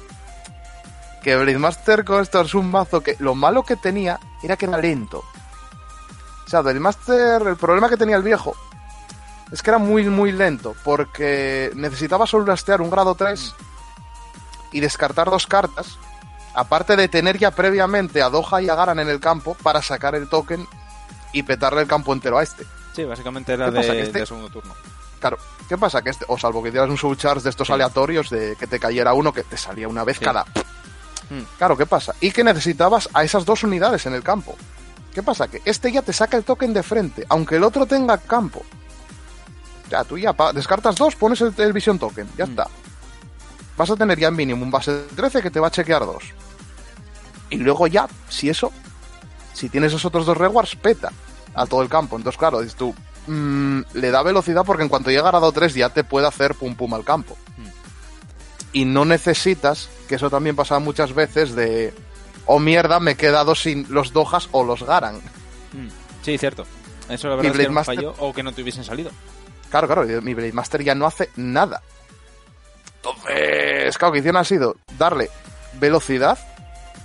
Que 1.23 1.35
Blade 1.37 1.57
Master 1.57 2.03
con 2.03 2.21
esto 2.21 2.41
es 2.41 2.53
un 2.53 2.69
mazo 2.69 3.01
que 3.01 3.15
lo 3.19 3.33
malo 3.33 3.63
que 3.63 3.77
tenía 3.77 4.19
era 4.43 4.57
que 4.57 4.65
era 4.65 4.77
lento. 4.77 5.23
O 6.45 6.49
sea, 6.49 6.61
Blade 6.61 6.79
Master, 6.79 7.41
el 7.47 7.55
problema 7.55 7.89
que 7.89 7.97
tenía 7.97 8.17
el 8.17 8.23
viejo 8.23 8.55
es 9.51 9.61
que 9.61 9.69
era 9.69 9.79
muy, 9.79 10.03
muy 10.09 10.31
lento, 10.31 10.75
porque 10.83 11.71
necesitaba 11.75 12.27
solo 12.27 12.53
un 12.79 12.89
grado 12.89 13.15
3 13.15 13.55
y 14.75 14.81
descartar 14.81 15.29
dos 15.29 15.47
cartas, 15.47 15.97
aparte 16.53 16.95
de 16.95 17.07
tener 17.07 17.37
ya 17.37 17.51
previamente 17.51 18.21
a 18.21 18.29
Doha 18.29 18.61
y 18.61 18.69
a 18.69 18.75
Garan 18.75 18.99
en 18.99 19.07
el 19.09 19.19
campo 19.19 19.55
para 19.63 19.81
sacar 19.81 20.15
el 20.15 20.27
token 20.27 20.67
y 21.31 21.43
petarle 21.43 21.81
el 21.81 21.87
campo 21.87 22.11
entero 22.13 22.37
a 22.37 22.43
este. 22.43 22.65
Sí, 22.93 23.03
básicamente 23.05 23.53
era 23.53 23.67
este- 23.69 24.19
de 24.19 24.25
segundo 24.25 24.49
turno. 24.49 24.73
Claro, 25.19 25.37
¿qué 25.69 25.77
pasa? 25.77 26.01
Que 26.01 26.09
este, 26.09 26.25
o 26.27 26.37
salvo 26.37 26.61
que 26.61 26.69
hicieras 26.69 26.89
un 26.89 26.97
soul 26.97 27.17
charge 27.17 27.43
de 27.43 27.49
estos 27.49 27.67
Sí. 27.67 27.73
aleatorios 27.73 28.29
de 28.29 28.55
que 28.57 28.67
te 28.67 28.79
cayera 28.79 29.13
uno 29.13 29.31
que 29.33 29.43
te 29.43 29.57
salía 29.57 29.87
una 29.87 30.03
vez 30.03 30.17
Sí. 30.17 30.25
cada. 30.25 30.43
Mm. 31.29 31.41
Claro, 31.57 31.75
¿qué 31.77 31.85
pasa? 31.85 32.13
Y 32.19 32.31
que 32.31 32.43
necesitabas 32.43 33.09
a 33.13 33.23
esas 33.23 33.45
dos 33.45 33.63
unidades 33.63 34.05
en 34.05 34.13
el 34.13 34.23
campo. 34.23 34.55
¿Qué 35.13 35.23
pasa? 35.23 35.47
Que 35.47 35.61
este 35.65 35.91
ya 35.91 36.01
te 36.01 36.11
saca 36.13 36.35
el 36.37 36.43
token 36.43 36.73
de 36.73 36.83
frente, 36.83 37.25
aunque 37.29 37.55
el 37.55 37.63
otro 37.63 37.85
tenga 37.85 38.17
campo. 38.17 38.63
Ya, 39.89 40.03
tú 40.03 40.17
ya 40.17 40.35
descartas 40.53 40.95
dos, 40.95 41.15
pones 41.15 41.39
el, 41.41 41.53
el 41.57 41.73
Vision 41.73 41.97
Token, 41.99 42.27
ya 42.37 42.45
Mm. 42.45 42.49
está. 42.49 42.67
Vas 43.77 43.89
a 43.89 43.95
tener 43.95 44.17
ya 44.17 44.29
en 44.29 44.35
mínimo 44.35 44.63
un 44.63 44.71
base 44.71 44.91
de 44.91 45.01
13 45.03 45.41
que 45.41 45.51
te 45.51 45.59
va 45.59 45.67
a 45.67 45.71
chequear 45.71 46.05
dos. 46.05 46.23
Y 47.49 47.57
luego 47.57 47.87
ya, 47.87 48.07
si 48.29 48.49
eso, 48.49 48.71
si 49.53 49.69
tienes 49.69 49.91
esos 49.91 50.05
otros 50.05 50.25
dos 50.25 50.37
rewards, 50.37 50.75
peta 50.75 51.11
a 51.53 51.65
todo 51.65 51.81
el 51.81 51.89
campo. 51.89 52.15
Entonces, 52.17 52.37
claro, 52.39 52.61
dices 52.61 52.75
tú, 52.75 52.93
mm, 53.27 53.81
le 53.93 54.11
da 54.11 54.23
velocidad 54.23 54.63
porque 54.65 54.83
en 54.83 54.89
cuanto 54.89 55.09
llega 55.09 55.27
a 55.27 55.31
grado 55.31 55.51
3 55.51 55.73
ya 55.73 55.89
te 55.89 56.03
puede 56.03 56.27
hacer 56.27 56.55
pum 56.55 56.75
pum 56.75 56.93
al 56.93 57.03
campo. 57.03 57.37
Mm. 57.57 57.67
Y 58.73 58.85
no 58.85 59.05
necesitas, 59.05 59.89
que 60.07 60.15
eso 60.15 60.29
también 60.29 60.55
pasa 60.55 60.79
muchas 60.79 61.13
veces, 61.13 61.55
de, 61.55 61.93
oh 62.45 62.59
mierda, 62.59 62.99
me 62.99 63.11
he 63.11 63.15
quedado 63.15 63.55
sin 63.55 63.85
los 63.89 64.11
Dojas 64.13 64.49
o 64.51 64.63
los 64.63 64.83
Garan. 64.83 65.15
Mm. 65.17 65.89
Sí, 66.23 66.37
cierto. 66.37 66.65
Eso 67.07 67.27
la 67.29 67.35
verdad 67.35 67.51
es 67.51 67.67
que 67.67 67.69
Master- 67.69 67.95
fallo 67.95 68.15
o 68.17 68.33
que 68.33 68.41
no 68.43 68.51
te 68.53 68.61
hubiesen 68.61 68.83
salido. 68.83 69.11
Claro, 69.69 69.87
claro, 69.87 70.05
mi 70.21 70.33
Blade 70.33 70.53
Master 70.53 70.83
ya 70.83 70.95
no 70.95 71.05
hace 71.05 71.29
nada. 71.35 71.81
Entonces, 73.05 73.97
claro, 73.97 74.11
que 74.13 74.19
hicieron 74.19 74.41
ha 74.41 74.43
sido 74.43 74.75
darle 74.97 75.29
velocidad, 75.79 76.37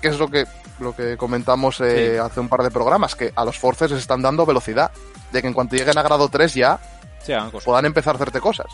que 0.01 0.09
es 0.09 0.19
lo 0.19 0.29
que, 0.29 0.47
lo 0.79 0.95
que 0.95 1.17
comentamos 1.17 1.81
eh, 1.81 2.13
Sí. 2.15 2.19
hace 2.19 2.41
un 2.41 2.49
par 2.49 2.63
de 2.63 2.71
programas, 2.71 3.15
que 3.15 3.33
a 3.37 3.45
los 3.45 3.59
Forces 3.59 3.91
les 3.91 4.01
están 4.01 4.23
dando 4.23 4.47
velocidad. 4.47 4.91
De 5.33 5.41
que 5.43 5.49
en 5.49 5.55
cuanto 5.55 5.77
lleguen 5.77 5.97
a 5.99 6.03
grado 6.03 6.29
3 6.29 6.55
ya 6.55 6.81
Sí, 7.23 7.33
puedan 7.65 7.85
empezar 7.85 8.15
a 8.15 8.17
hacerte 8.17 8.41
cosas. 8.41 8.67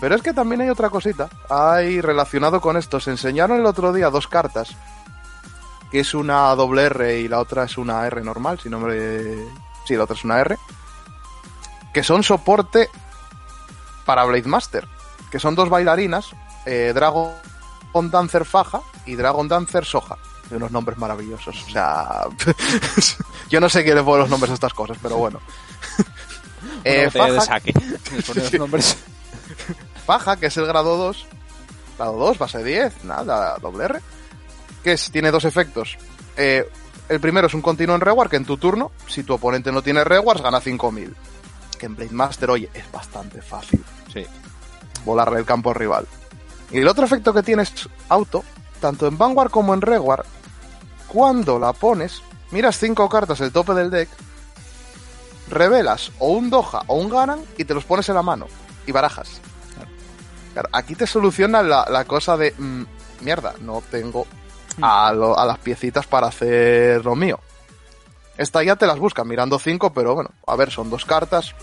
Pero 0.00 0.14
es 0.14 0.22
que 0.22 0.32
también 0.32 0.60
hay 0.62 0.70
otra 0.70 0.88
cosita. 0.90 1.28
Hay 1.50 2.00
relacionado 2.00 2.60
con 2.60 2.76
esto. 2.76 3.00
Se 3.00 3.10
enseñaron 3.10 3.58
el 3.58 3.66
otro 3.66 3.92
día 3.92 4.10
dos 4.10 4.28
cartas. 4.28 4.70
Que 5.90 6.00
es 6.00 6.14
una 6.14 6.54
doble 6.54 6.84
R 6.84 7.20
y 7.20 7.28
la 7.28 7.40
otra 7.40 7.64
es 7.64 7.76
una 7.76 8.06
R 8.06 8.22
normal, 8.22 8.58
si 8.60 8.68
no 8.70 8.78
me... 8.80 8.94
Sí, 9.86 9.94
la 9.96 10.04
otra 10.04 10.16
es 10.16 10.24
una 10.24 10.38
R. 10.40 10.56
Que 11.92 12.02
son 12.02 12.22
soporte 12.22 12.88
para 14.06 14.24
Blade 14.24 14.48
Master. 14.48 14.86
Que 15.30 15.38
son 15.38 15.54
dos 15.54 15.68
bailarinas. 15.68 16.30
Eh, 16.66 16.92
Dragon 16.94 17.34
Dancer 18.10 18.44
Faja 18.44 18.80
y 19.06 19.14
Dragon 19.14 19.48
Dancer 19.48 19.84
Soja. 19.84 20.16
De 20.50 20.56
unos 20.56 20.70
nombres 20.70 20.98
maravillosos. 20.98 21.64
O 21.66 21.70
sea... 21.70 22.26
yo 23.48 23.60
no 23.60 23.68
sé 23.68 23.82
qué 23.84 23.94
le 23.94 24.02
pongo 24.02 24.18
los 24.18 24.30
nombres 24.30 24.50
a 24.50 24.54
estas 24.54 24.74
cosas, 24.74 24.98
pero 25.00 25.16
bueno. 25.16 25.40
Eh, 26.82 27.10
faja, 27.10 27.32
de 27.32 27.40
saque. 27.40 27.72
los 28.34 28.52
nombres. 28.54 28.96
Faja, 30.06 30.36
que 30.36 30.46
es 30.46 30.56
el 30.58 30.66
grado 30.66 30.98
2. 30.98 31.26
Grado 31.96 32.12
2, 32.18 32.38
base 32.38 32.62
10, 32.62 33.04
nada, 33.04 33.56
doble 33.58 33.84
R. 33.84 34.00
Que 34.82 34.92
es, 34.92 35.10
tiene 35.10 35.30
dos 35.30 35.44
efectos. 35.46 35.96
Eh, 36.36 36.68
el 37.08 37.20
primero 37.20 37.46
es 37.46 37.54
un 37.54 37.62
continuo 37.62 37.94
en 37.94 38.00
reward, 38.00 38.28
que 38.28 38.36
en 38.36 38.44
tu 38.44 38.56
turno, 38.56 38.92
si 39.06 39.22
tu 39.22 39.34
oponente 39.34 39.72
no 39.72 39.82
tiene 39.82 40.04
rewards, 40.04 40.42
gana 40.42 40.60
5000. 40.60 41.14
Que 41.78 41.86
en 41.86 41.96
Blade 41.96 42.12
Master, 42.12 42.50
oye, 42.50 42.70
es 42.74 42.90
bastante 42.90 43.40
fácil. 43.40 43.82
Sí. 44.12 44.26
Volarle 45.04 45.38
el 45.38 45.46
campo 45.46 45.72
rival. 45.72 46.06
Y 46.74 46.80
el 46.80 46.88
otro 46.88 47.04
efecto 47.04 47.32
que 47.32 47.44
tiene 47.44 47.62
es 47.62 47.88
auto, 48.08 48.42
tanto 48.80 49.06
en 49.06 49.16
Vanguard 49.16 49.50
como 49.50 49.74
en 49.74 49.80
reward. 49.80 50.26
Cuando 51.06 51.56
la 51.60 51.72
pones, 51.72 52.20
miras 52.50 52.76
cinco 52.78 53.08
cartas 53.08 53.40
el 53.40 53.52
tope 53.52 53.74
del 53.74 53.90
deck, 53.90 54.08
revelas 55.48 56.10
o 56.18 56.32
un 56.32 56.50
Doha 56.50 56.82
o 56.88 56.96
un 56.96 57.08
Garan 57.08 57.44
y 57.56 57.64
te 57.64 57.74
los 57.74 57.84
pones 57.84 58.08
en 58.08 58.16
la 58.16 58.22
mano 58.22 58.48
y 58.86 58.90
barajas. 58.90 59.40
Aquí 60.72 60.96
te 60.96 61.06
soluciona 61.06 61.62
la, 61.62 62.04
cosa 62.06 62.36
de 62.36 62.52
mm, 62.58 62.82
mierda, 63.20 63.54
no 63.60 63.80
tengo 63.88 64.26
a, 64.82 65.12
las 65.12 65.58
piecitas 65.58 66.08
para 66.08 66.26
hacer 66.26 67.04
lo 67.04 67.14
mío. 67.14 67.38
Esta 68.36 68.64
ya 68.64 68.74
te 68.74 68.88
las 68.88 68.98
busca 68.98 69.22
mirando 69.22 69.60
5, 69.60 69.92
pero 69.92 70.16
bueno, 70.16 70.30
a 70.44 70.56
ver, 70.56 70.72
son 70.72 70.90
dos 70.90 71.04
cartas. 71.04 71.54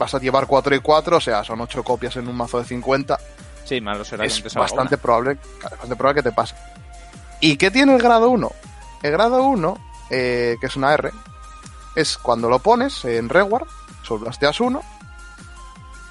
Vas 0.00 0.14
a 0.16 0.18
llevar 0.18 0.48
4 0.48 0.74
y 0.74 0.80
4, 0.80 1.16
o 1.16 1.20
sea, 1.20 1.44
son 1.44 1.60
8 1.60 1.84
copias 1.84 2.16
en 2.16 2.26
un 2.26 2.36
mazo 2.36 2.58
de 2.58 2.64
50. 2.64 3.20
Sí, 3.68 3.82
será 4.04 4.24
es 4.24 4.54
bastante 4.54 4.96
probable, 4.96 5.38
bastante 5.62 5.94
probable 5.94 6.22
que 6.22 6.30
te 6.30 6.34
pase. 6.34 6.54
¿Y 7.40 7.56
qué 7.56 7.70
tiene 7.70 7.94
el 7.94 8.00
grado 8.00 8.30
1? 8.30 8.50
El 9.02 9.12
grado 9.12 9.42
1, 9.42 9.78
eh, 10.10 10.56
que 10.58 10.66
es 10.66 10.76
una 10.76 10.94
R, 10.94 11.10
es 11.94 12.16
cuando 12.16 12.48
lo 12.48 12.60
pones 12.60 13.04
en 13.04 13.28
reward, 13.28 13.68
solblasteas 14.02 14.60
uno, 14.60 14.82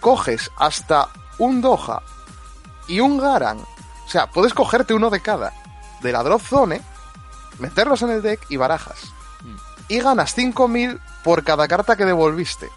coges 0.02 0.52
hasta 0.58 1.10
un 1.40 1.62
Doha 1.62 2.04
y 2.88 3.00
un 3.00 3.18
Garan. 3.18 3.58
O 3.58 4.10
sea, 4.10 4.28
puedes 4.28 4.54
cogerte 4.54 4.94
uno 4.94 5.10
de 5.10 5.22
cada 5.22 5.52
de 6.02 6.12
la 6.12 6.24
drop 6.24 6.42
zone, 6.42 6.82
meterlos 7.58 8.04
en 8.04 8.12
el 8.12 8.22
deck 8.22 8.40
y 8.50 8.58
barajas. 8.58 9.12
Mm. 9.42 9.56
Y 9.90 10.00
ganas 10.00 10.34
5000 10.36 11.00
por 11.24 11.44
cada 11.44 11.68
carta 11.68 11.96
que 11.96 12.06
devolviste. 12.06 12.70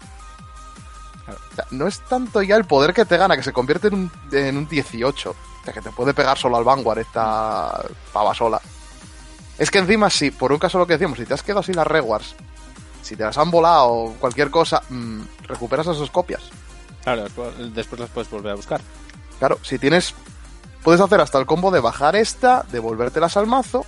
O 1.27 1.55
sea, 1.55 1.65
no 1.71 1.87
es 1.87 1.99
tanto 2.01 2.41
ya 2.41 2.55
el 2.55 2.65
poder 2.65 2.93
que 2.93 3.05
te 3.05 3.17
gana, 3.17 3.35
que 3.35 3.43
se 3.43 3.53
convierte 3.53 3.87
en 3.87 3.93
un, 3.93 4.11
en 4.31 4.57
un 4.57 4.67
18. 4.67 5.29
O 5.29 5.63
sea, 5.63 5.73
que 5.73 5.81
te 5.81 5.91
puede 5.91 6.13
pegar 6.13 6.37
solo 6.37 6.57
al 6.57 6.63
Vanguard 6.63 6.99
esta 6.99 7.83
pava 8.11 8.33
sola. 8.33 8.61
Es 9.57 9.69
que 9.69 9.79
encima, 9.79 10.09
si, 10.09 10.31
por 10.31 10.51
un 10.51 10.57
caso 10.57 10.79
lo 10.79 10.87
que 10.87 10.93
decíamos, 10.93 11.19
si 11.19 11.25
te 11.25 11.33
has 11.33 11.43
quedado 11.43 11.61
sin 11.61 11.75
las 11.75 11.87
rewards, 11.87 12.35
si 13.01 13.15
te 13.15 13.23
las 13.23 13.37
han 13.37 13.51
volado 13.51 13.89
o 13.89 14.13
cualquier 14.13 14.49
cosa, 14.49 14.81
mmm, 14.89 15.21
recuperas 15.43 15.87
esas 15.87 16.09
copias. 16.09 16.41
Claro, 17.03 17.25
después 17.73 17.99
las 17.99 18.09
puedes 18.09 18.29
volver 18.29 18.53
a 18.53 18.55
buscar. 18.55 18.81
Claro, 19.39 19.59
si 19.61 19.77
tienes. 19.77 20.13
Puedes 20.83 20.99
hacer 20.99 21.21
hasta 21.21 21.37
el 21.37 21.45
combo 21.45 21.69
de 21.69 21.79
bajar 21.79 22.15
esta, 22.15 22.65
devolvértelas 22.71 23.37
al 23.37 23.45
mazo, 23.45 23.85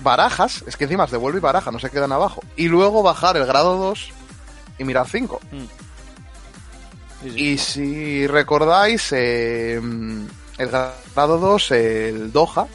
barajas, 0.00 0.64
es 0.66 0.76
que 0.76 0.84
encima 0.84 1.06
se 1.06 1.12
devuelve 1.12 1.38
y 1.38 1.42
baraja, 1.42 1.70
no 1.70 1.78
se 1.78 1.90
quedan 1.90 2.12
abajo, 2.12 2.42
y 2.56 2.68
luego 2.68 3.02
bajar 3.02 3.36
el 3.36 3.44
grado 3.44 3.76
2 3.76 4.10
y 4.78 4.84
mirar 4.84 5.06
5. 5.08 5.40
Mm. 5.52 5.64
Sí, 7.24 7.30
sí. 7.30 7.40
Y 7.40 7.58
si 7.58 8.26
recordáis, 8.26 9.12
eh, 9.12 9.80
el 10.58 10.68
grado 10.68 11.38
2, 11.38 11.70
el 11.70 12.32
Doha, 12.32 12.66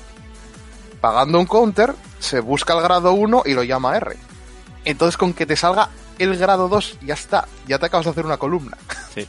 pagando 0.99 1.39
un 1.39 1.45
counter, 1.45 1.93
se 2.19 2.39
busca 2.39 2.73
el 2.73 2.81
grado 2.81 3.13
1 3.13 3.43
y 3.45 3.53
lo 3.53 3.63
llama 3.63 3.95
R. 3.95 4.17
Entonces 4.85 5.17
con 5.17 5.33
que 5.33 5.45
te 5.45 5.55
salga 5.55 5.89
el 6.17 6.35
grado 6.35 6.67
2 6.67 6.97
ya 7.01 7.13
está, 7.13 7.47
ya 7.67 7.77
te 7.77 7.85
acabas 7.85 8.05
de 8.05 8.11
hacer 8.11 8.25
una 8.25 8.37
columna. 8.37 8.77
Sí. 9.13 9.27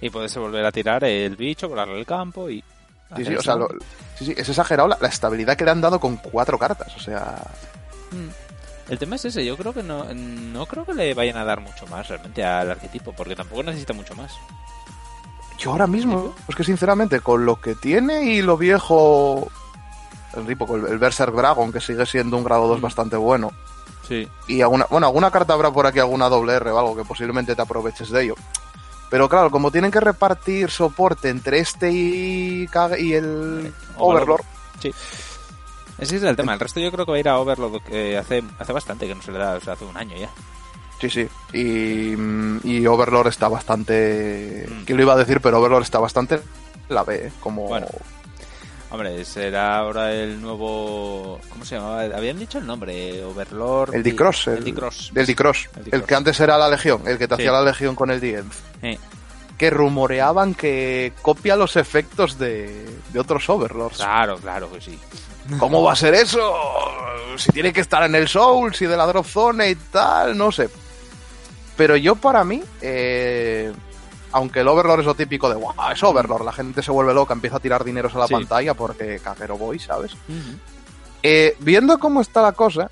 Y 0.00 0.10
puedes 0.10 0.36
volver 0.36 0.64
a 0.66 0.72
tirar 0.72 1.04
el 1.04 1.36
bicho, 1.36 1.68
volarle 1.68 1.98
el 1.98 2.04
campo 2.04 2.50
y... 2.50 2.62
Sí, 3.16 3.24
sí, 3.24 3.34
o 3.36 3.40
sea, 3.40 3.54
lo, 3.54 3.68
sí, 4.18 4.26
sí, 4.26 4.34
es 4.36 4.48
exagerado 4.48 4.88
la, 4.88 4.98
la, 5.00 5.08
estabilidad 5.08 5.56
que 5.56 5.64
le 5.64 5.70
han 5.70 5.80
dado 5.80 6.00
con 6.00 6.16
cuatro 6.16 6.58
cartas, 6.58 6.94
o 6.96 7.00
sea... 7.00 7.40
Mm. 8.10 8.28
El 8.88 8.98
tema 8.98 9.16
es 9.16 9.24
ese, 9.24 9.44
yo 9.44 9.56
creo 9.56 9.72
que 9.72 9.82
no, 9.82 10.04
no 10.14 10.66
creo 10.66 10.84
que 10.84 10.94
le 10.94 11.14
vayan 11.14 11.36
a 11.36 11.44
dar 11.44 11.60
mucho 11.60 11.86
más 11.88 12.08
realmente 12.08 12.44
al 12.44 12.70
arquetipo, 12.70 13.12
porque 13.12 13.34
tampoco 13.34 13.62
necesita 13.64 13.92
mucho 13.92 14.14
más. 14.14 14.32
Yo 15.58 15.72
ahora 15.72 15.86
mismo, 15.86 16.34
es 16.46 16.54
que 16.54 16.64
sinceramente, 16.64 17.20
con 17.20 17.44
lo 17.46 17.60
que 17.60 17.74
tiene 17.74 18.24
y 18.24 18.42
lo 18.42 18.56
viejo, 18.56 19.48
el 20.36 20.46
tipo, 20.46 20.76
el, 20.76 20.86
el 20.86 20.98
Berserk 20.98 21.34
Dragon, 21.34 21.72
que 21.72 21.80
sigue 21.80 22.06
siendo 22.06 22.36
un 22.36 22.44
grado 22.44 22.68
2 22.68 22.78
mm. 22.78 22.82
bastante 22.82 23.16
bueno, 23.16 23.52
Sí. 24.08 24.28
Y 24.46 24.60
alguna, 24.62 24.86
bueno, 24.88 25.06
alguna 25.06 25.30
carta 25.30 25.54
habrá 25.54 25.70
por 25.70 25.86
aquí, 25.86 25.98
alguna 25.98 26.28
doble 26.28 26.54
R 26.54 26.70
o 26.70 26.78
algo 26.78 26.96
que 26.96 27.04
posiblemente 27.04 27.56
te 27.56 27.62
aproveches 27.62 28.10
de 28.10 28.24
ello. 28.24 28.34
Pero 29.10 29.28
claro, 29.28 29.50
como 29.50 29.70
tienen 29.70 29.90
que 29.90 30.00
repartir 30.00 30.70
soporte 30.70 31.28
entre 31.28 31.58
este 31.58 31.90
y, 31.92 32.68
y 32.98 33.12
el 33.12 33.72
Overlord. 33.96 34.44
Sí. 34.80 34.92
Ese 35.98 36.16
es 36.16 36.22
el 36.22 36.36
tema. 36.36 36.54
El 36.54 36.60
resto 36.60 36.80
yo 36.80 36.92
creo 36.92 37.06
que 37.06 37.12
va 37.12 37.16
a 37.16 37.20
ir 37.20 37.28
a 37.28 37.38
Overlord 37.38 37.82
que 37.82 38.16
hace, 38.16 38.42
hace 38.58 38.72
bastante 38.72 39.06
que 39.06 39.14
no 39.14 39.22
se 39.22 39.32
le 39.32 39.38
da, 39.38 39.54
o 39.54 39.60
sea, 39.60 39.74
hace 39.74 39.84
un 39.84 39.96
año 39.96 40.16
ya. 40.16 40.30
Sí, 41.00 41.10
sí. 41.10 41.28
Y, 41.52 42.14
y 42.64 42.86
Overlord 42.86 43.28
está 43.28 43.48
bastante. 43.48 44.66
Mm. 44.68 44.84
Que 44.84 44.94
lo 44.94 45.02
iba 45.02 45.12
a 45.12 45.16
decir, 45.16 45.40
pero 45.40 45.58
Overlord 45.58 45.82
está 45.82 45.98
bastante. 45.98 46.40
La 46.88 47.04
ve, 47.04 47.26
¿eh? 47.26 47.32
como. 47.40 47.68
Bueno. 47.68 47.86
Hombre, 48.90 49.24
será 49.24 49.78
ahora 49.78 50.12
el 50.12 50.40
nuevo. 50.40 51.40
¿Cómo 51.50 51.64
se 51.64 51.74
llamaba? 51.76 52.02
Habían 52.02 52.38
dicho 52.38 52.58
el 52.58 52.66
nombre, 52.66 53.24
Overlord. 53.24 53.94
El 53.94 54.02
D-Cross. 54.02 54.46
El, 54.48 54.58
el 54.58 54.64
D-Cross. 54.64 55.12
El 55.14 55.26
D-Cross. 55.26 55.68
El, 55.76 55.88
el, 55.92 56.02
que 56.04 56.14
antes 56.14 56.38
era 56.38 56.56
la 56.56 56.68
Legión, 56.68 57.02
el 57.06 57.18
que 57.18 57.26
te 57.26 57.36
sí. 57.36 57.42
hacía 57.42 57.52
la 57.52 57.62
Legión 57.62 57.96
con 57.96 58.10
el 58.10 58.20
DM. 58.20 58.48
Sí. 58.80 58.98
Que 59.58 59.70
rumoreaban 59.70 60.54
que 60.54 61.12
copia 61.20 61.56
los 61.56 61.76
efectos 61.76 62.38
de, 62.38 62.86
de 63.12 63.18
otros 63.18 63.48
Overlords. 63.48 63.96
Claro, 63.96 64.36
claro 64.38 64.70
que 64.70 64.80
sí. 64.80 64.98
¿Cómo 65.58 65.82
va 65.82 65.92
a 65.92 65.96
ser 65.96 66.14
eso? 66.14 66.54
Si 67.36 67.52
tiene 67.52 67.72
que 67.72 67.80
estar 67.80 68.02
en 68.02 68.14
el 68.14 68.28
Soul, 68.28 68.74
si 68.74 68.86
de 68.86 68.96
la 68.96 69.06
Drop 69.06 69.26
Zone 69.26 69.70
y 69.70 69.74
tal, 69.74 70.36
no 70.36 70.50
sé. 70.50 70.68
Pero 71.76 71.96
yo 71.96 72.16
para 72.16 72.44
mí, 72.44 72.62
eh, 72.80 73.72
aunque 74.32 74.60
el 74.60 74.68
Overlord 74.68 75.00
es 75.00 75.06
lo 75.06 75.14
típico 75.14 75.48
de, 75.48 75.54
wow, 75.56 75.74
es 75.92 76.02
Overlord, 76.02 76.44
la 76.44 76.52
gente 76.52 76.82
se 76.82 76.90
vuelve 76.90 77.12
loca, 77.12 77.34
empieza 77.34 77.56
a 77.56 77.60
tirar 77.60 77.84
dineros 77.84 78.14
a 78.14 78.20
la 78.20 78.26
sí. 78.26 78.34
pantalla 78.34 78.74
porque 78.74 79.20
cajero 79.22 79.58
voy, 79.58 79.78
¿sabes? 79.78 80.14
Uh 80.14 80.32
-huh. 80.32 80.58
eh, 81.22 81.56
viendo 81.60 81.98
cómo 81.98 82.20
está 82.20 82.40
la 82.40 82.52
cosa, 82.52 82.90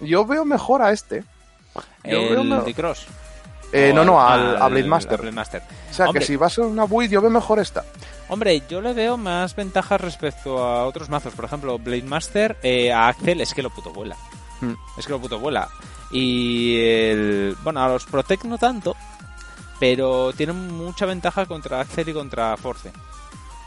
yo 0.00 0.26
veo 0.26 0.44
mejor 0.44 0.82
a 0.82 0.92
este. 0.92 1.24
Yo 2.04 2.20
el 2.20 2.28
veo 2.30 2.44
mejor... 2.44 2.72
Cross. 2.74 3.06
Eh, 3.72 3.92
no, 3.94 4.04
no, 4.04 4.20
al, 4.20 4.56
a 4.60 4.68
Blade 4.68 4.86
Master. 4.86 5.18
Blade 5.20 5.34
Master. 5.34 5.62
O 5.90 5.94
sea, 5.94 6.06
Hombre, 6.06 6.20
que 6.20 6.26
si 6.26 6.36
va 6.36 6.46
a 6.46 6.50
ser 6.50 6.64
una 6.64 6.84
build, 6.84 7.10
yo 7.10 7.20
veo 7.20 7.30
mejor 7.30 7.58
esta. 7.58 7.84
Hombre, 8.28 8.62
yo 8.68 8.80
le 8.80 8.92
veo 8.92 9.16
más 9.16 9.54
ventajas 9.54 10.00
respecto 10.00 10.64
a 10.64 10.86
otros 10.86 11.08
mazos. 11.08 11.34
Por 11.34 11.44
ejemplo, 11.44 11.78
Blade 11.78 12.02
Master 12.02 12.56
eh, 12.62 12.92
a 12.92 13.08
Axel 13.08 13.40
es 13.40 13.54
que 13.54 13.62
lo 13.62 13.70
puto 13.70 13.90
vuela. 13.90 14.16
Hmm. 14.60 14.74
Es 14.96 15.06
que 15.06 15.12
lo 15.12 15.20
puto 15.20 15.38
vuela. 15.38 15.68
Y 16.10 16.78
el. 16.80 17.56
Bueno, 17.62 17.82
a 17.82 17.88
los 17.88 18.04
Protect 18.04 18.44
no 18.44 18.58
tanto, 18.58 18.96
pero 19.78 20.32
tienen 20.32 20.72
mucha 20.72 21.06
ventaja 21.06 21.46
contra 21.46 21.80
Axel 21.80 22.08
y 22.08 22.12
contra 22.12 22.56
Force. 22.56 22.92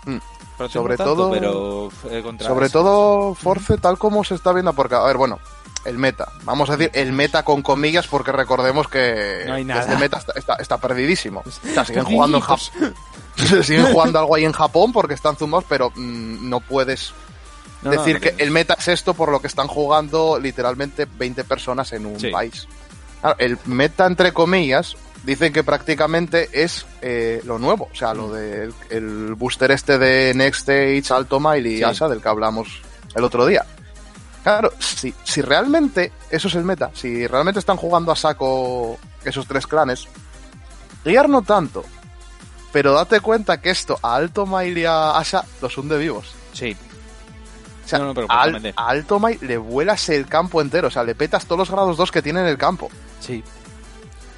Mm. 0.05 0.17
Sobre, 0.69 0.93
no 0.93 0.97
tanto, 0.97 1.15
todo, 1.15 1.31
pero, 1.31 1.89
eh, 2.09 2.21
contra 2.21 2.47
sobre 2.47 2.65
eso. 2.65 2.79
todo 2.79 3.33
Force 3.33 3.77
tal 3.77 3.97
como 3.97 4.25
se 4.25 4.35
está 4.35 4.51
viendo 4.51 4.73
porque 4.73 4.95
a 4.95 5.03
ver 5.03 5.15
bueno 5.15 5.39
el 5.85 5.97
meta 5.97 6.31
vamos 6.43 6.69
a 6.69 6.77
decir 6.77 6.91
el 6.93 7.11
meta 7.11 7.43
con 7.43 7.61
comillas 7.61 8.07
porque 8.07 8.31
recordemos 8.31 8.87
que 8.87 9.43
no 9.47 9.53
hay 9.53 9.63
nada. 9.63 9.81
este 9.81 9.97
meta 9.97 10.17
está, 10.17 10.33
está, 10.35 10.55
está 10.55 10.77
perdidísimo 10.77 11.43
o 11.45 11.73
sea, 11.73 11.85
siguen 11.85 12.05
jugando 12.05 12.37
en 12.37 12.43
Japón 12.43 12.95
siguen 13.63 13.85
jugando 13.91 14.19
algo 14.19 14.35
ahí 14.35 14.45
en 14.45 14.51
Japón 14.51 14.91
porque 14.91 15.13
están 15.13 15.35
zumados 15.35 15.65
pero 15.67 15.91
mmm, 15.95 16.49
no 16.49 16.59
puedes 16.59 17.13
no, 17.81 17.91
decir 17.91 18.15
no, 18.15 18.21
que 18.21 18.35
el 18.37 18.51
meta 18.51 18.75
es 18.77 18.87
esto 18.89 19.13
por 19.13 19.31
lo 19.31 19.39
que 19.39 19.47
están 19.47 19.67
jugando 19.67 20.37
literalmente 20.39 21.07
20 21.17 21.43
personas 21.45 21.93
en 21.93 22.05
un 22.05 22.19
sí. 22.19 22.29
país 22.29 22.67
claro, 23.21 23.35
el 23.39 23.57
meta 23.65 24.05
entre 24.05 24.33
comillas 24.33 24.95
dicen 25.23 25.53
que 25.53 25.63
prácticamente 25.63 26.49
es 26.51 26.85
eh, 27.01 27.41
lo 27.45 27.59
nuevo, 27.59 27.89
o 27.91 27.95
sea, 27.95 28.13
lo 28.13 28.31
del 28.31 28.73
de 28.89 28.97
el 28.97 29.35
booster 29.35 29.71
este 29.71 29.97
de 29.97 30.33
Next 30.33 30.69
Stage, 30.69 31.13
Alto 31.13 31.39
Mile 31.39 31.69
y 31.69 31.77
sí. 31.77 31.83
Asa, 31.83 32.07
del 32.07 32.21
que 32.21 32.29
hablamos 32.29 32.81
el 33.15 33.23
otro 33.23 33.45
día. 33.45 33.65
Claro, 34.43 34.71
si, 34.79 35.13
si 35.23 35.41
realmente 35.41 36.11
eso 36.29 36.47
es 36.47 36.55
el 36.55 36.63
meta, 36.63 36.91
si 36.93 37.27
realmente 37.27 37.59
están 37.59 37.77
jugando 37.77 38.11
a 38.11 38.15
saco 38.15 38.97
esos 39.23 39.45
tres 39.47 39.67
clanes, 39.67 40.07
Gear 41.03 41.27
no 41.29 41.41
tanto, 41.41 41.83
pero 42.71 42.93
date 42.93 43.19
cuenta 43.19 43.59
que 43.61 43.69
esto 43.69 43.99
a 44.01 44.15
Alto 44.15 44.45
Mail 44.45 44.77
y 44.77 44.85
a 44.85 45.17
Asha 45.17 45.43
los 45.61 45.77
hunde 45.77 45.97
vivos. 45.97 46.31
Sí. 46.53 46.75
O 47.85 47.87
sea, 47.87 47.99
No, 47.99 48.05
no, 48.05 48.13
pero 48.13 48.27
a, 48.29 48.41
Al- 48.41 48.51
completamente. 48.53 48.73
a 48.81 48.87
Alto 48.89 49.19
Mail 49.19 49.39
le 49.41 49.57
vuelas 49.57 50.07
el 50.09 50.25
campo 50.27 50.61
entero, 50.61 50.87
o 50.87 50.91
sea, 50.91 51.03
le 51.03 51.15
petas 51.15 51.45
todos 51.45 51.59
los 51.59 51.71
grados 51.71 51.97
2 51.97 52.11
que 52.11 52.21
tiene 52.21 52.39
en 52.41 52.47
el 52.47 52.57
campo. 52.57 52.89
Sí. 53.19 53.43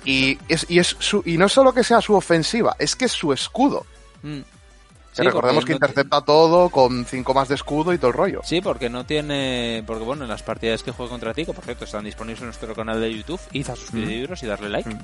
Y, 0.03 0.39
es, 0.47 0.65
y, 0.67 0.79
es 0.79 0.95
su, 0.99 1.21
y 1.25 1.37
no 1.37 1.45
es 1.45 1.51
solo 1.51 1.73
que 1.73 1.83
sea 1.83 2.01
su 2.01 2.15
ofensiva, 2.15 2.75
es 2.79 2.95
que 2.95 3.05
es 3.05 3.11
su 3.11 3.31
escudo. 3.33 3.85
Mm. 4.23 4.39
Que 5.11 5.17
Sí, 5.17 5.23
recordemos 5.23 5.65
que 5.65 5.71
no- 5.73 5.75
intercepta 5.75 6.21
todo 6.21 6.69
con 6.69 7.05
5 7.05 7.33
más 7.33 7.49
de 7.49 7.55
escudo 7.55 7.91
y 7.93 7.97
todo 7.97 8.07
el 8.11 8.17
rollo. 8.17 8.41
Sí, 8.45 8.61
porque 8.61 8.89
no 8.89 9.05
tiene. 9.05 9.83
Porque 9.85 10.03
bueno, 10.05 10.23
en 10.23 10.29
las 10.29 10.41
partidas 10.41 10.83
que 10.83 10.91
juego 10.91 11.09
contra 11.11 11.33
ti, 11.33 11.45
que 11.45 11.51
por 11.53 11.63
cierto 11.65 11.83
están 11.85 12.05
disponibles 12.05 12.39
en 12.39 12.45
nuestro 12.47 12.73
canal 12.73 13.01
de 13.01 13.13
YouTube, 13.13 13.39
id 13.51 13.69
a 13.69 13.75
suscribiros 13.75 14.41
y 14.43 14.45
darle 14.47 14.69
like. 14.69 14.89
Mm. 14.89 14.99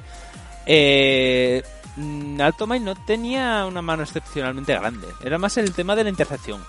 Eh, 0.65 1.63
mm, 1.97 2.41
Alto 2.41 2.67
no 2.67 2.95
tenía 3.05 3.65
una 3.65 3.81
mano 3.81 4.03
excepcionalmente 4.03 4.73
grande. 4.73 5.07
Era 5.23 5.37
más 5.37 5.57
el 5.57 5.73
tema 5.73 5.95
de 5.95 6.03
la 6.05 6.09
intercepción. 6.09 6.63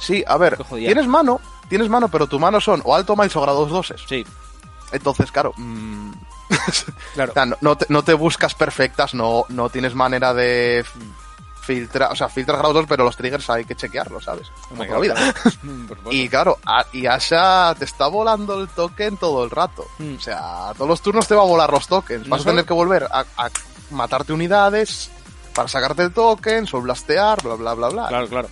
Sí, 0.00 0.24
a 0.26 0.36
ver, 0.36 0.58
tienes 0.68 1.06
mano, 1.06 1.40
tienes 1.68 1.88
mano, 1.88 2.08
pero 2.08 2.26
tu 2.26 2.38
mano 2.38 2.60
son 2.60 2.82
o 2.84 2.94
Alto 2.94 3.14
Mail 3.16 3.30
o 3.34 3.40
grados 3.40 3.70
2. 3.70 3.94
Sí, 4.08 4.24
Entonces, 4.92 5.30
claro, 5.32 5.52
mm, 5.56 6.12
claro. 7.14 7.30
o 7.32 7.34
sea, 7.34 7.46
no, 7.46 7.56
no 7.60 7.76
te, 7.76 7.86
no 7.88 8.02
te 8.02 8.14
buscas 8.14 8.54
perfectas, 8.54 9.14
no, 9.14 9.44
no 9.48 9.68
tienes 9.70 9.94
manera 9.94 10.34
de 10.34 10.84
filtrar, 11.64 12.12
o 12.12 12.16
sea, 12.16 12.28
filtras 12.28 12.58
grados 12.58 12.74
2, 12.74 12.86
pero 12.88 13.04
los 13.04 13.16
triggers 13.16 13.48
hay 13.50 13.64
que 13.64 13.74
chequearlos, 13.74 14.24
¿sabes? 14.24 14.48
Como 14.68 14.82
Hombre, 14.82 14.88
toda 14.88 14.98
la 14.98 15.32
vida. 15.32 15.34
Y 16.10 16.28
claro, 16.28 16.58
a- 16.66 16.86
y 16.92 17.06
Asha 17.06 17.74
te 17.78 17.84
está 17.86 18.06
volando 18.08 18.60
el 18.60 18.68
token 18.68 19.16
todo 19.16 19.44
el 19.44 19.50
rato. 19.50 19.86
Mm. 19.98 20.16
O 20.16 20.20
sea, 20.20 20.72
todos 20.76 20.88
los 20.88 21.00
turnos 21.02 21.26
te 21.26 21.34
va 21.34 21.42
a 21.42 21.46
volar 21.46 21.70
los 21.72 21.86
tokens. 21.88 22.28
Vas 22.28 22.42
a 22.42 22.44
tener 22.44 22.64
que 22.64 22.74
volver 22.74 23.04
a, 23.04 23.24
a 23.38 23.50
matarte 23.90 24.32
unidades 24.32 25.10
para 25.54 25.68
sacarte 25.68 26.02
el 26.02 26.12
token, 26.12 26.66
solblastear, 26.66 27.42
bla, 27.42 27.54
bla, 27.54 27.74
bla, 27.74 27.88
bla. 27.88 28.08
Claro, 28.08 28.28
claro. 28.28 28.48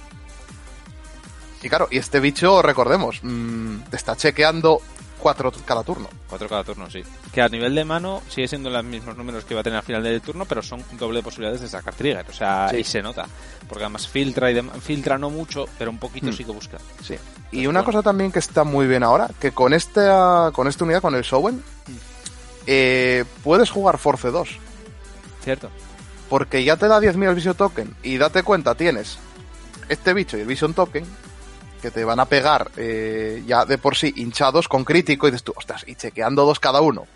Y 1.62 1.69
claro, 1.69 1.88
y 1.90 1.99
este 1.99 2.19
bicho, 2.21 2.61
recordemos, 2.62 3.21
mm, 3.23 3.83
te 3.90 3.97
está 3.97 4.16
chequeando 4.16 4.81
cuatro 5.23 5.52
cada 5.64 5.83
turno. 5.83 6.09
Cuatro 6.29 6.49
cada 6.49 6.64
turno, 6.64 6.91
sí. 6.91 7.02
Que 7.33 7.41
a 7.41 7.49
nivel 7.49 7.75
de 7.75 7.85
mano 7.85 8.21
sigue 8.29 8.49
siendo 8.49 8.69
los 8.71 8.85
mismos 8.85 9.17
números 9.17 9.45
que 9.45 9.55
va 9.55 9.61
a 9.61 9.64
tener 9.64 9.79
al 9.79 9.85
final 9.85 10.02
del 10.02 10.21
turno, 10.21 10.45
pero 10.45 10.62
son 10.62 10.85
doble 10.99 11.19
de 11.21 11.23
posibilidades 11.23 11.61
de 11.61 11.69
sacar 11.69 11.95
trigger. 11.95 12.26
O 12.29 12.33
sea, 12.33 12.69
Sí. 12.71 12.76
y 12.79 12.85
se 12.85 13.00
nota. 13.02 13.26
Porque 13.69 13.85
además 13.85 14.09
filtra 14.09 14.50
y 14.50 14.55
dem- 14.55 14.71
filtra 14.81 15.17
no 15.19 15.31
mucho, 15.31 15.67
pero 15.79 15.91
un 15.91 15.99
poquito 15.99 16.26
Mm. 16.26 16.33
sí 16.33 16.45
que 16.45 16.52
busca. 16.52 16.79
Sí. 17.02 17.14
Y 17.52 17.67
una 17.67 17.81
bueno. 17.81 17.85
cosa 17.93 18.02
también 18.02 18.33
que 18.33 18.41
está 18.41 18.64
muy 18.64 18.87
bien 18.87 19.02
ahora, 19.02 19.31
que 19.41 19.52
con 19.52 19.73
esta, 19.75 20.50
con 20.52 20.67
esta 20.69 20.85
unidad, 20.85 21.00
con 21.02 21.14
el 21.14 21.25
Sowen, 21.25 21.62
eh, 22.67 23.25
puedes 23.43 23.71
jugar 23.71 23.99
Force 23.99 24.31
2. 24.31 24.49
¿Cierto? 25.45 25.71
Porque 26.29 26.64
ya 26.64 26.76
te 26.76 26.88
da 26.88 27.00
10.000 27.00 27.29
el 27.29 27.35
Vision 27.35 27.55
Token. 27.57 27.95
Y 28.02 28.17
date 28.17 28.43
cuenta, 28.43 28.75
tienes 28.75 29.19
este 29.88 30.14
bicho 30.14 30.37
y 30.38 30.41
el 30.41 30.47
Vision 30.47 30.73
Token 30.73 31.05
que 31.83 31.91
te 31.91 32.05
van 32.05 32.21
a 32.21 32.25
pegar 32.25 32.71
eh, 32.77 33.43
ya 33.47 33.67
de 33.67 33.77
por 33.77 33.97
sí 33.97 34.12
hinchados 34.17 34.69
con 34.69 34.85
crítico 34.85 35.29
y 35.29 35.33
dices 35.33 35.45
tú, 35.45 35.53
ostras, 35.57 35.85
y 35.87 35.97
chequeando 35.97 36.47
dos 36.47 36.61
cada 36.61 36.81
uno. 36.81 37.07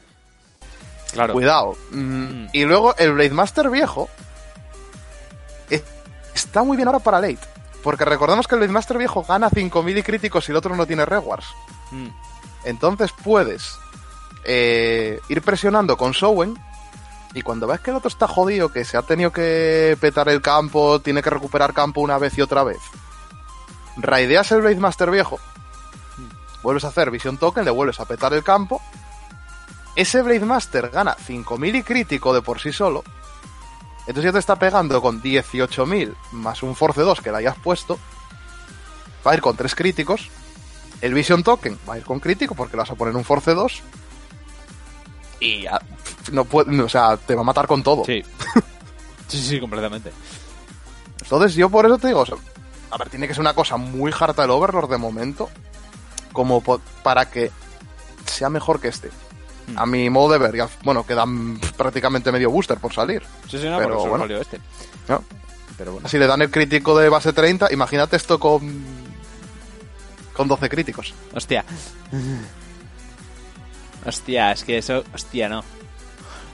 Claro. 1.13 1.33
Cuidado. 1.33 1.77
Mm, 1.93 2.27
Mm. 2.27 2.49
Y 2.53 2.65
luego 2.65 2.95
el 2.97 3.13
Blade 3.13 3.31
Master 3.31 3.71
viejo 3.71 4.09
eh, 5.71 5.83
está 6.35 6.63
muy 6.63 6.77
bien 6.77 6.89
ahora 6.89 6.99
para 6.99 7.21
late. 7.21 7.39
Porque 7.83 8.05
recordemos 8.05 8.49
que 8.49 8.57
el 8.57 8.61
Blade 8.61 8.73
Master 8.73 8.99
viejo 8.99 9.23
gana 9.23 9.49
5.000 9.49 9.99
y 9.99 10.03
críticos 10.03 10.49
y 10.49 10.53
el 10.53 10.57
otro 10.57 10.75
no 10.77 10.87
tiene 10.87 11.07
rewards. 11.07 11.47
Mm. 11.93 12.09
Entonces 12.65 13.13
puedes 13.23 13.77
eh, 14.45 15.21
ir 15.29 15.43
presionando 15.43 15.97
con 15.97 16.13
Sowen 16.13 16.59
y 17.33 17.43
cuando 17.43 17.67
ves 17.67 17.81
que 17.81 17.91
el 17.91 17.97
otro 17.97 18.09
está 18.09 18.27
jodido, 18.27 18.71
que 18.71 18.85
se 18.85 18.97
ha 18.97 19.03
tenido 19.03 19.31
que 19.31 19.97
petar 20.01 20.29
el 20.29 20.43
campo, 20.43 21.01
tiene 21.01 21.23
que 21.23 21.31
recuperar 21.31 21.75
campo 21.75 22.01
una 22.01 22.19
vez 22.19 22.37
y 22.39 22.43
otra 22.43 22.65
vez, 22.65 22.79
raideas 23.97 24.51
el 24.53 24.61
Blade 24.61 24.77
Master 24.77 25.11
viejo, 25.11 25.39
vuelves 26.63 26.85
a 26.85 26.89
hacer 26.89 27.11
Vision 27.11 27.39
Token, 27.39 27.65
le 27.65 27.71
vuelves 27.71 28.01
a 28.01 28.05
petar 28.05 28.33
el 28.35 28.43
campo, 28.43 28.81
ese 29.95 30.23
Blade 30.23 30.45
Master 30.45 30.91
gana 30.91 31.17
5.000 31.17 31.77
y 31.77 31.83
crítico 31.83 32.35
de 32.35 32.43
por 32.43 32.61
sí 32.61 32.73
solo, 32.73 33.05
entonces 34.01 34.25
ya 34.25 34.33
te 34.33 34.39
está 34.39 34.57
pegando 34.57 35.01
con 35.03 35.23
18.000 35.23 36.15
más 36.33 36.63
un 36.63 36.77
Force 36.77 37.01
2 37.01 37.21
que 37.21 37.31
le 37.31 37.39
hayas 37.39 37.57
puesto, 37.57 37.99
va 39.27 39.33
a 39.33 39.35
ir 39.35 39.41
con 39.41 39.57
tres 39.57 39.75
críticos, 39.75 40.31
el 41.01 41.15
Vision 41.15 41.43
Token 41.43 41.79
va 41.89 41.95
a 41.95 41.99
ir 41.99 42.05
con 42.05 42.21
crítico 42.21 42.55
porque 42.55 42.77
le 42.77 42.83
vas 42.83 42.91
a 42.91 42.95
poner 42.95 43.15
un 43.17 43.25
Force 43.25 43.55
2. 43.55 43.83
Y 45.41 45.63
ya, 45.63 45.81
no 46.33 46.45
puede, 46.45 46.81
o 46.81 46.89
sea, 46.89 47.17
te 47.17 47.35
va 47.35 47.43
a 47.43 47.45
matar 47.45 47.67
con 47.67 47.83
todo. 47.83 48.05
Sí. 48.05 48.23
sí, 49.29 49.43
sí, 49.43 49.61
completamente. 49.61 50.13
Entonces 51.21 51.55
yo 51.55 51.69
por 51.69 51.85
eso 51.85 51.99
te 51.99 52.09
digo, 52.09 52.21
o 52.21 52.27
sea, 52.27 52.37
a 52.91 52.99
ver, 52.99 53.09
tiene 53.11 53.27
que 53.29 53.35
ser 53.35 53.41
una 53.41 53.55
cosa 53.55 53.77
muy 53.77 54.13
harta 54.19 54.45
el 54.45 54.51
Overlord 54.51 54.91
de 54.91 54.99
momento, 54.99 55.49
como 56.33 56.61
para 57.03 57.31
que 57.31 57.51
sea 58.27 58.49
mejor 58.51 58.81
que 58.81 58.89
este. 58.89 59.11
Mm. 59.69 59.79
A 59.79 59.87
mi 59.87 60.11
modo 60.11 60.33
de 60.33 60.39
ver, 60.39 60.57
ya, 60.57 60.69
bueno, 60.85 61.05
quedan 61.07 61.59
prácticamente 61.77 62.31
medio 62.33 62.51
booster 62.51 62.79
por 62.79 62.93
salir. 62.93 63.23
Sí, 63.49 63.59
sí, 63.59 63.69
no, 63.69 63.79
Pero 63.79 63.97
por 63.99 64.09
bueno. 64.11 64.25
salió 64.25 64.41
este. 64.41 64.61
¿no? 65.09 65.23
Pero 65.77 65.93
bueno. 65.93 66.09
Si 66.09 66.19
le 66.19 66.27
dan 66.27 66.41
el 66.43 66.51
crítico 66.51 66.97
de 66.99 67.09
base 67.09 67.33
30, 67.33 67.73
imagínate 67.73 68.17
esto 68.17 68.39
con 68.39 69.07
con 70.33 70.49
12 70.49 70.69
críticos. 70.69 71.15
Hostia. 71.35 71.65
Hostia, 74.05 74.53
es 74.53 74.65
que 74.65 74.79
eso. 74.79 75.03
Hostia, 75.15 75.49
no. 75.49 75.65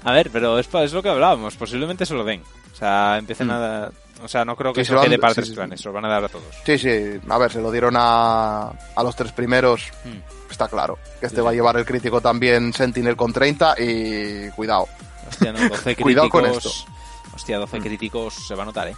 A 0.05 0.13
ver, 0.13 0.31
pero 0.31 0.59
es 0.59 0.93
lo 0.93 1.03
que 1.03 1.09
hablábamos. 1.09 1.57
Posiblemente 1.57 2.07
se 2.07 2.15
lo 2.15 2.25
den. 2.25 2.43
O 2.73 2.77
sea, 2.77 3.19
empiecen 3.19 3.49
Mm. 3.49 3.51
a. 3.51 3.91
O 4.23 4.29
sea, 4.29 4.45
no 4.45 4.55
creo 4.57 4.73
que 4.73 4.85
Sí, 4.85 4.89
se 4.89 4.95
lo 4.95 5.01
quede 5.03 5.19
para 5.19 5.35
sí, 5.35 5.41
tres 5.43 5.53
clanes. 5.55 5.81
Se 5.81 5.89
lo 5.89 5.93
van 5.95 6.05
a 6.05 6.09
dar 6.09 6.25
a 6.25 6.29
todos. 6.29 6.45
Sí, 6.65 6.79
sí, 6.79 7.21
a 7.29 7.39
ver, 7.39 7.51
se 7.53 7.61
lo 7.61 7.71
dieron 7.73 7.95
a, 7.97 8.69
a 8.95 9.03
los 9.03 9.17
tres 9.17 9.33
primeros, 9.33 9.83
Mm. 10.05 10.51
está 10.51 10.69
claro. 10.69 10.99
Que 11.21 11.27
este 11.27 11.41
va 11.41 11.51
a 11.51 11.53
llevar 11.53 11.77
el 11.77 11.85
crítico 11.85 12.21
también 12.21 12.73
Sentinel 12.73 13.17
con 13.17 13.33
30 13.33 13.75
y 13.79 14.51
cuidado. 14.51 14.87
Hostia, 15.29 15.53
no, 15.53 15.59
12 15.69 15.83
críticos. 15.97 16.03
Cuidado 16.05 16.31
con 16.31 16.47
esto. 16.47 16.71
Hostia, 17.35 17.59
12 17.59 17.79
Mm. 17.79 17.83
críticos 17.83 18.35
se 18.47 18.55
va 18.55 18.63
a 18.63 18.67
notar, 18.67 18.89
eh. 18.89 18.97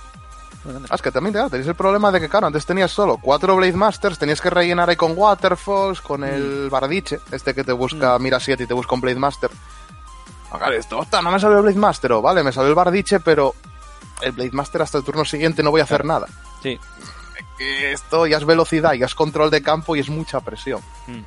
Ah, 0.89 0.95
es 0.95 1.03
que 1.03 1.11
también 1.13 1.33
claro, 1.35 1.51
tenéis 1.51 1.69
el 1.69 1.75
problema 1.75 2.11
de 2.11 2.21
que, 2.21 2.29
claro, 2.29 2.47
antes 2.47 2.65
tenías 2.65 2.91
solo 2.91 3.19
cuatro 3.21 3.55
Blade 3.55 3.75
Masters, 3.75 4.19
tenías 4.19 4.41
que 4.41 4.49
rellenar 4.49 4.89
ahí 4.89 4.97
con 4.97 5.13
Waterfalls, 5.17 6.01
con 6.01 6.23
Mm. 6.23 6.25
el 6.25 6.69
Bardiche, 6.71 7.19
este 7.33 7.55
que 7.55 7.65
te 7.65 7.73
busca, 7.73 8.19
mira 8.19 8.41
7 8.41 8.63
y 8.65 8.67
te 8.67 8.73
busca 8.75 8.95
un 8.95 9.03
Blade 9.03 9.19
Master. 9.19 9.51
Ah, 10.51 10.59
claro, 10.59 10.75
esto, 10.75 10.99
"Ostras, 10.99 11.23
no 11.23 11.31
me 11.31 11.39
salió 11.41 11.59
el 11.59 11.63
Blade 11.65 11.79
Master, 11.79 12.13
o 12.13 12.23
vale, 12.23 12.43
me 12.43 12.53
salió 12.53 12.69
el 12.71 12.75
Bardiche, 12.75 13.21
pero 13.21 13.55
el 14.23 14.33
Blade 14.33 14.53
Master 14.53 14.83
hasta 14.83 14.99
el 14.99 15.05
turno 15.05 15.25
siguiente 15.25 15.63
no 15.63 15.71
voy 15.71 15.81
a 15.81 15.85
hacer 15.85 16.05
nada. 16.05 16.27
Sí. 16.63 16.79
Esto 17.59 18.27
ya 18.27 18.39
es 18.39 18.45
velocidad, 18.45 18.95
ya 18.95 19.07
es 19.07 19.15
control 19.15 19.51
de 19.51 19.63
campo 19.63 19.95
y 19.95 20.01
es 20.01 20.09
mucha 20.09 20.41
presión. 20.41 20.81
Mm. 21.07 21.23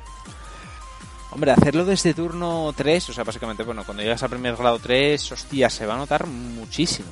Hombre, 1.30 1.50
hacerlo 1.52 1.84
desde 1.84 2.14
turno 2.14 2.72
3, 2.74 3.10
o 3.10 3.12
sea, 3.12 3.24
básicamente, 3.24 3.62
bueno, 3.62 3.84
cuando 3.84 4.02
llegas 4.02 4.22
a 4.22 4.28
primer 4.28 4.56
grado 4.56 4.78
3, 4.78 5.32
hostia, 5.32 5.68
se 5.68 5.86
va 5.86 5.94
a 5.94 5.98
notar 5.98 6.26
muchísimo. 6.26 7.08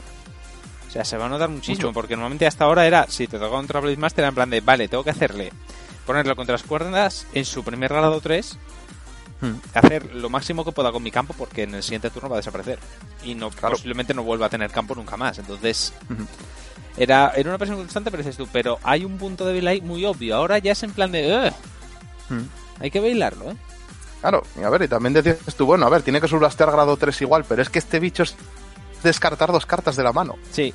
O 0.88 0.90
sea, 0.90 1.04
se 1.04 1.18
va 1.18 1.26
a 1.26 1.28
notar 1.28 1.50
muchísimo, 1.50 1.88
Mucho. 1.88 1.94
porque 1.94 2.16
normalmente 2.16 2.46
hasta 2.46 2.64
ahora 2.64 2.86
era, 2.86 3.06
si 3.08 3.26
te 3.26 3.38
toca 3.38 3.50
contra 3.50 3.80
Blade 3.80 3.98
Master, 3.98 4.22
era 4.22 4.28
en 4.30 4.34
plan 4.34 4.50
de, 4.50 4.60
vale, 4.60 4.88
tengo 4.88 5.04
que 5.04 5.10
hacerle, 5.10 5.52
ponerlo 6.06 6.34
contra 6.34 6.54
las 6.54 6.62
cuerdas 6.62 7.26
en 7.34 7.44
su 7.44 7.62
primer 7.62 7.92
grado 7.92 8.20
3, 8.20 8.58
hacer 9.74 10.14
lo 10.14 10.28
máximo 10.30 10.64
que 10.64 10.72
pueda 10.72 10.90
con 10.92 11.02
mi 11.02 11.10
campo, 11.10 11.34
porque 11.36 11.64
en 11.64 11.74
el 11.74 11.82
siguiente 11.82 12.10
turno 12.10 12.28
va 12.28 12.36
a 12.36 12.38
desaparecer. 12.38 12.78
Y 13.24 13.34
no 13.34 13.50
Claro. 13.50 13.74
posiblemente 13.74 14.14
no 14.14 14.22
vuelva 14.22 14.46
a 14.46 14.48
tener 14.50 14.70
campo 14.70 14.94
nunca 14.94 15.16
más. 15.16 15.38
Entonces, 15.38 15.92
era, 16.96 17.32
era 17.36 17.50
una 17.50 17.58
presión 17.58 17.78
constante, 17.78 18.10
pero 18.10 18.22
dices 18.22 18.36
tú, 18.36 18.48
pero 18.52 18.78
hay 18.82 19.04
un 19.04 19.18
punto 19.18 19.44
débil 19.44 19.66
ahí 19.68 19.80
muy 19.80 20.04
obvio. 20.04 20.36
Ahora 20.36 20.58
ya 20.58 20.72
es 20.72 20.82
en 20.82 20.92
plan 20.92 21.12
de, 21.12 21.52
hay 22.80 22.90
que 22.90 23.00
bailarlo, 23.00 23.50
¿eh? 23.50 23.56
Claro, 24.20 24.42
y 24.58 24.62
a 24.64 24.70
ver, 24.70 24.82
y 24.82 24.88
también 24.88 25.12
decías 25.12 25.38
tú, 25.56 25.66
bueno, 25.66 25.86
a 25.86 25.90
ver, 25.90 26.02
tiene 26.02 26.20
que 26.20 26.26
sublastear 26.28 26.70
grado 26.72 26.96
3 26.96 27.20
igual, 27.22 27.44
pero 27.48 27.62
es 27.62 27.68
que 27.68 27.78
este 27.78 28.00
bicho 28.00 28.22
es 28.24 28.34
descartar 29.02 29.52
dos 29.52 29.66
cartas 29.66 29.94
de 29.94 30.02
la 30.02 30.12
mano. 30.12 30.34
Sí, 30.50 30.72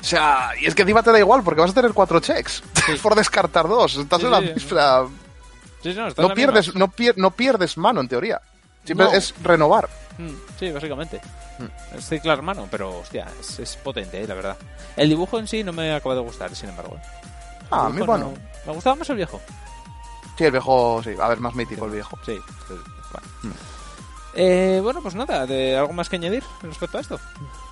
O 0.00 0.04
sea, 0.04 0.50
y 0.60 0.66
es 0.66 0.74
que 0.74 0.82
encima 0.82 1.02
te 1.02 1.12
da 1.12 1.18
igual 1.18 1.42
porque 1.44 1.60
vas 1.60 1.70
a 1.70 1.74
tener 1.74 1.92
cuatro 1.92 2.18
checks 2.18 2.62
por 3.02 3.14
descartar 3.14 3.68
dos. 3.68 3.96
Estás 3.96 4.20
Sí, 4.20 4.24
en 4.26 4.32
la 4.32 4.40
sí. 4.40 4.52
misma- 4.56 5.08
sí, 5.82 5.92
sí, 5.92 5.98
no, 6.18 6.34
pierdes, 6.34 6.74
no, 6.74 6.88
pier- 6.88 7.16
no 7.16 7.30
pierdes 7.30 7.76
mano 7.76 8.00
en 8.00 8.08
teoría. 8.08 8.40
Siempre 8.84 9.06
No. 9.06 9.12
es 9.12 9.34
renovar. 9.42 9.88
Mm, 10.18 10.30
Sí, 10.58 10.70
básicamente. 10.72 11.20
Mm. 11.58 11.96
Es 11.98 12.08
ciclar 12.08 12.38
hermano, 12.38 12.66
pero 12.70 12.98
hostia, 13.00 13.26
es, 13.40 13.58
es 13.58 13.76
potente, 13.76 14.22
eh, 14.22 14.26
la 14.26 14.34
verdad. 14.34 14.56
El 14.96 15.08
dibujo 15.08 15.38
en 15.38 15.46
sí 15.48 15.62
no 15.64 15.72
me 15.72 15.92
acaba 15.94 16.14
de 16.14 16.20
gustar, 16.22 16.54
sin 16.54 16.70
embargo. 16.70 16.96
eh. 16.96 17.02
El 17.62 17.66
Ah, 17.70 17.86
a 17.86 17.88
mí, 17.90 18.00
bueno. 18.02 18.32
no- 18.32 18.50
Me 18.66 18.72
gustaba 18.74 18.96
más 18.96 19.08
el 19.10 19.16
viejo. 19.16 19.40
Sí, 20.36 20.44
el 20.44 20.52
viejo, 20.52 21.00
sí, 21.04 21.10
a 21.20 21.28
ver, 21.28 21.40
más 21.40 21.54
mítico 21.54 21.84
el 21.86 21.92
viejo. 21.92 22.18
Sí. 22.24 22.38
vale. 23.12 23.26
Mm. 23.42 23.50
Eh, 24.34 24.78
bueno, 24.82 25.00
pues 25.02 25.14
nada, 25.14 25.44
¿de 25.44 25.76
¿algo 25.76 25.92
más 25.92 26.08
que 26.08 26.16
añadir 26.16 26.42
respecto 26.62 26.98
a 26.98 27.00
esto? 27.00 27.18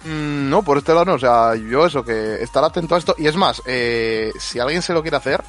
Mm, 0.05 0.49
no, 0.51 0.63
por 0.63 0.79
este 0.79 0.93
lado 0.93 1.05
no, 1.05 1.15
o 1.15 1.19
sea, 1.19 1.55
yo 1.55 1.87
eso, 1.87 2.05
que 2.05 2.43
estar 2.43 2.65
atento 2.65 2.95
a 2.95 2.99
esto. 2.99 3.15
Y 3.19 3.27
es 3.29 3.37
más, 3.37 3.63
eh, 3.65 4.33
si 4.39 4.59
alguien 4.59 4.83
se 4.83 4.93
lo 4.93 5.03
quiere 5.03 5.17
hacer, 5.17 5.43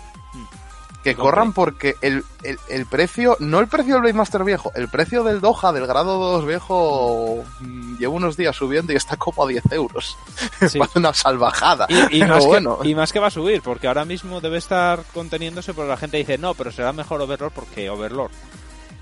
Mm. 1.00 1.04
Que 1.04 1.16
corran 1.16 1.54
porque 1.54 1.96
el, 2.02 2.26
el, 2.44 2.60
el 2.68 2.86
precio, 2.86 3.38
no 3.40 3.60
el 3.60 3.68
precio 3.68 3.94
del 3.94 4.02
Blade 4.02 4.18
Master 4.18 4.44
viejo, 4.44 4.72
el 4.76 4.90
precio 4.90 5.24
del 5.24 5.40
Doha, 5.40 5.72
del 5.72 5.88
grado 5.88 6.20
2 6.20 6.46
viejo, 6.46 7.44
mm, 7.62 7.98
lleva 7.98 8.14
unos 8.14 8.36
días 8.36 8.56
subiendo 8.56 8.92
y 8.92 8.98
está 8.98 9.16
como 9.16 9.46
a 9.46 9.48
10 9.48 9.72
euros. 9.72 10.18
Sí. 10.68 10.78
Va 10.78 10.90
una 10.96 11.14
salvajada. 11.14 11.86
Y, 11.88 12.18
y 12.18 12.20
Pero 12.20 12.36
más 12.36 12.46
bueno, 12.46 12.80
que, 12.80 12.90
y 12.90 12.96
más 12.96 13.14
que 13.14 13.20
va 13.20 13.28
a 13.28 13.32
subir, 13.32 13.62
porque 13.62 13.88
ahora 13.88 14.04
mismo 14.04 14.42
debe 14.42 14.58
estar 14.58 15.04
conteniéndose, 15.14 15.74
porque 15.74 15.90
la 15.90 15.98
gente 15.98 16.18
dice, 16.18 16.38
no, 16.38 16.54
pero 16.54 16.72
será 16.72 16.92
mejor 16.92 17.22
Overlord 17.22 17.54
porque 17.54 17.90
Overlord. 17.90 18.32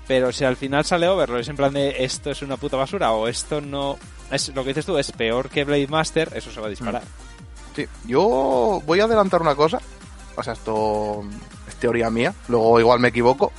Pero 0.06 0.32
si 0.32 0.44
al 0.44 0.56
final 0.56 0.84
sale 0.84 1.08
Overlord, 1.08 1.40
es 1.40 1.48
en 1.48 1.56
plan 1.56 1.72
de 1.72 2.04
esto 2.04 2.30
es 2.30 2.42
una 2.42 2.56
puta 2.56 2.76
basura 2.76 3.12
o 3.12 3.28
esto 3.28 3.60
no. 3.60 3.98
Es 4.30 4.54
lo 4.54 4.62
que 4.62 4.70
dices 4.70 4.86
tú, 4.86 4.96
es 4.98 5.12
peor 5.12 5.50
que 5.50 5.64
Blade 5.64 5.88
Master, 5.88 6.30
eso 6.34 6.50
se 6.50 6.60
va 6.60 6.68
a 6.68 6.70
disparar. 6.70 7.02
sí, 7.74 7.86
yo 8.06 8.80
voy 8.86 9.00
a 9.00 9.04
adelantar 9.04 9.42
una 9.42 9.54
cosa. 9.54 9.80
O 10.36 10.42
sea, 10.42 10.52
esto 10.52 11.24
es 11.24 11.57
teoría 11.78 12.10
mía, 12.10 12.34
luego 12.48 12.78
igual 12.80 13.00
me 13.00 13.08
equivoco. 13.08 13.52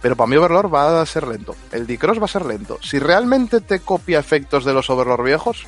Pero 0.00 0.14
para 0.14 0.28
mí 0.28 0.36
Overlord 0.36 0.72
va 0.72 1.00
a 1.02 1.06
ser 1.06 1.26
lento. 1.26 1.56
El 1.72 1.86
D-Cross 1.86 2.20
va 2.20 2.26
a 2.26 2.28
ser 2.28 2.46
lento. 2.46 2.78
Si 2.82 2.98
realmente 3.00 3.60
te 3.60 3.80
copia 3.80 4.20
efectos 4.20 4.64
de 4.64 4.72
los 4.72 4.88
Overlord 4.90 5.24
viejos, 5.24 5.66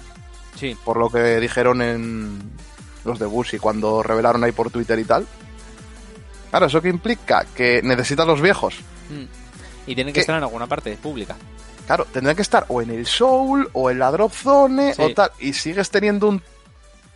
Sí, 0.57 0.77
por 0.85 0.99
lo 0.99 1.09
que 1.09 1.41
dijeron 1.41 1.81
en 1.81 2.39
los 3.05 3.19
de 3.19 3.25
Bushi 3.27 3.59
cuando 3.59 4.03
revelaron 4.03 4.45
ahí 4.45 4.53
por 4.53 4.71
Twitter 4.71 4.99
y 4.99 5.05
tal. 5.05 5.27
Claro, 6.51 6.67
¿eso 6.67 6.83
qué 6.83 6.89
implica? 6.89 7.47
Que 7.55 7.81
necesitan 7.83 8.27
los 8.27 8.41
viejos. 8.43 8.75
Mm. 9.09 9.25
Y 9.91 9.95
tienen 9.95 10.13
que 10.13 10.21
estar 10.21 10.37
en 10.37 10.43
alguna 10.43 10.67
parte 10.67 10.97
pública. 10.97 11.37
Claro, 11.87 12.05
tendrán 12.13 12.37
que 12.37 12.43
estar 12.43 12.67
o 12.69 12.83
en 12.83 12.91
el 12.91 13.07
Soul 13.07 13.71
o 13.73 13.91
en 13.91 13.99
la 13.99 14.11
Drop 14.11 14.33
Zone 14.33 14.93
Sí. 14.95 15.03
o 15.03 15.15
tal. 15.15 15.31
Y 15.41 15.53
sigues 15.55 15.91
teniendo 15.91 16.29
un 16.29 16.43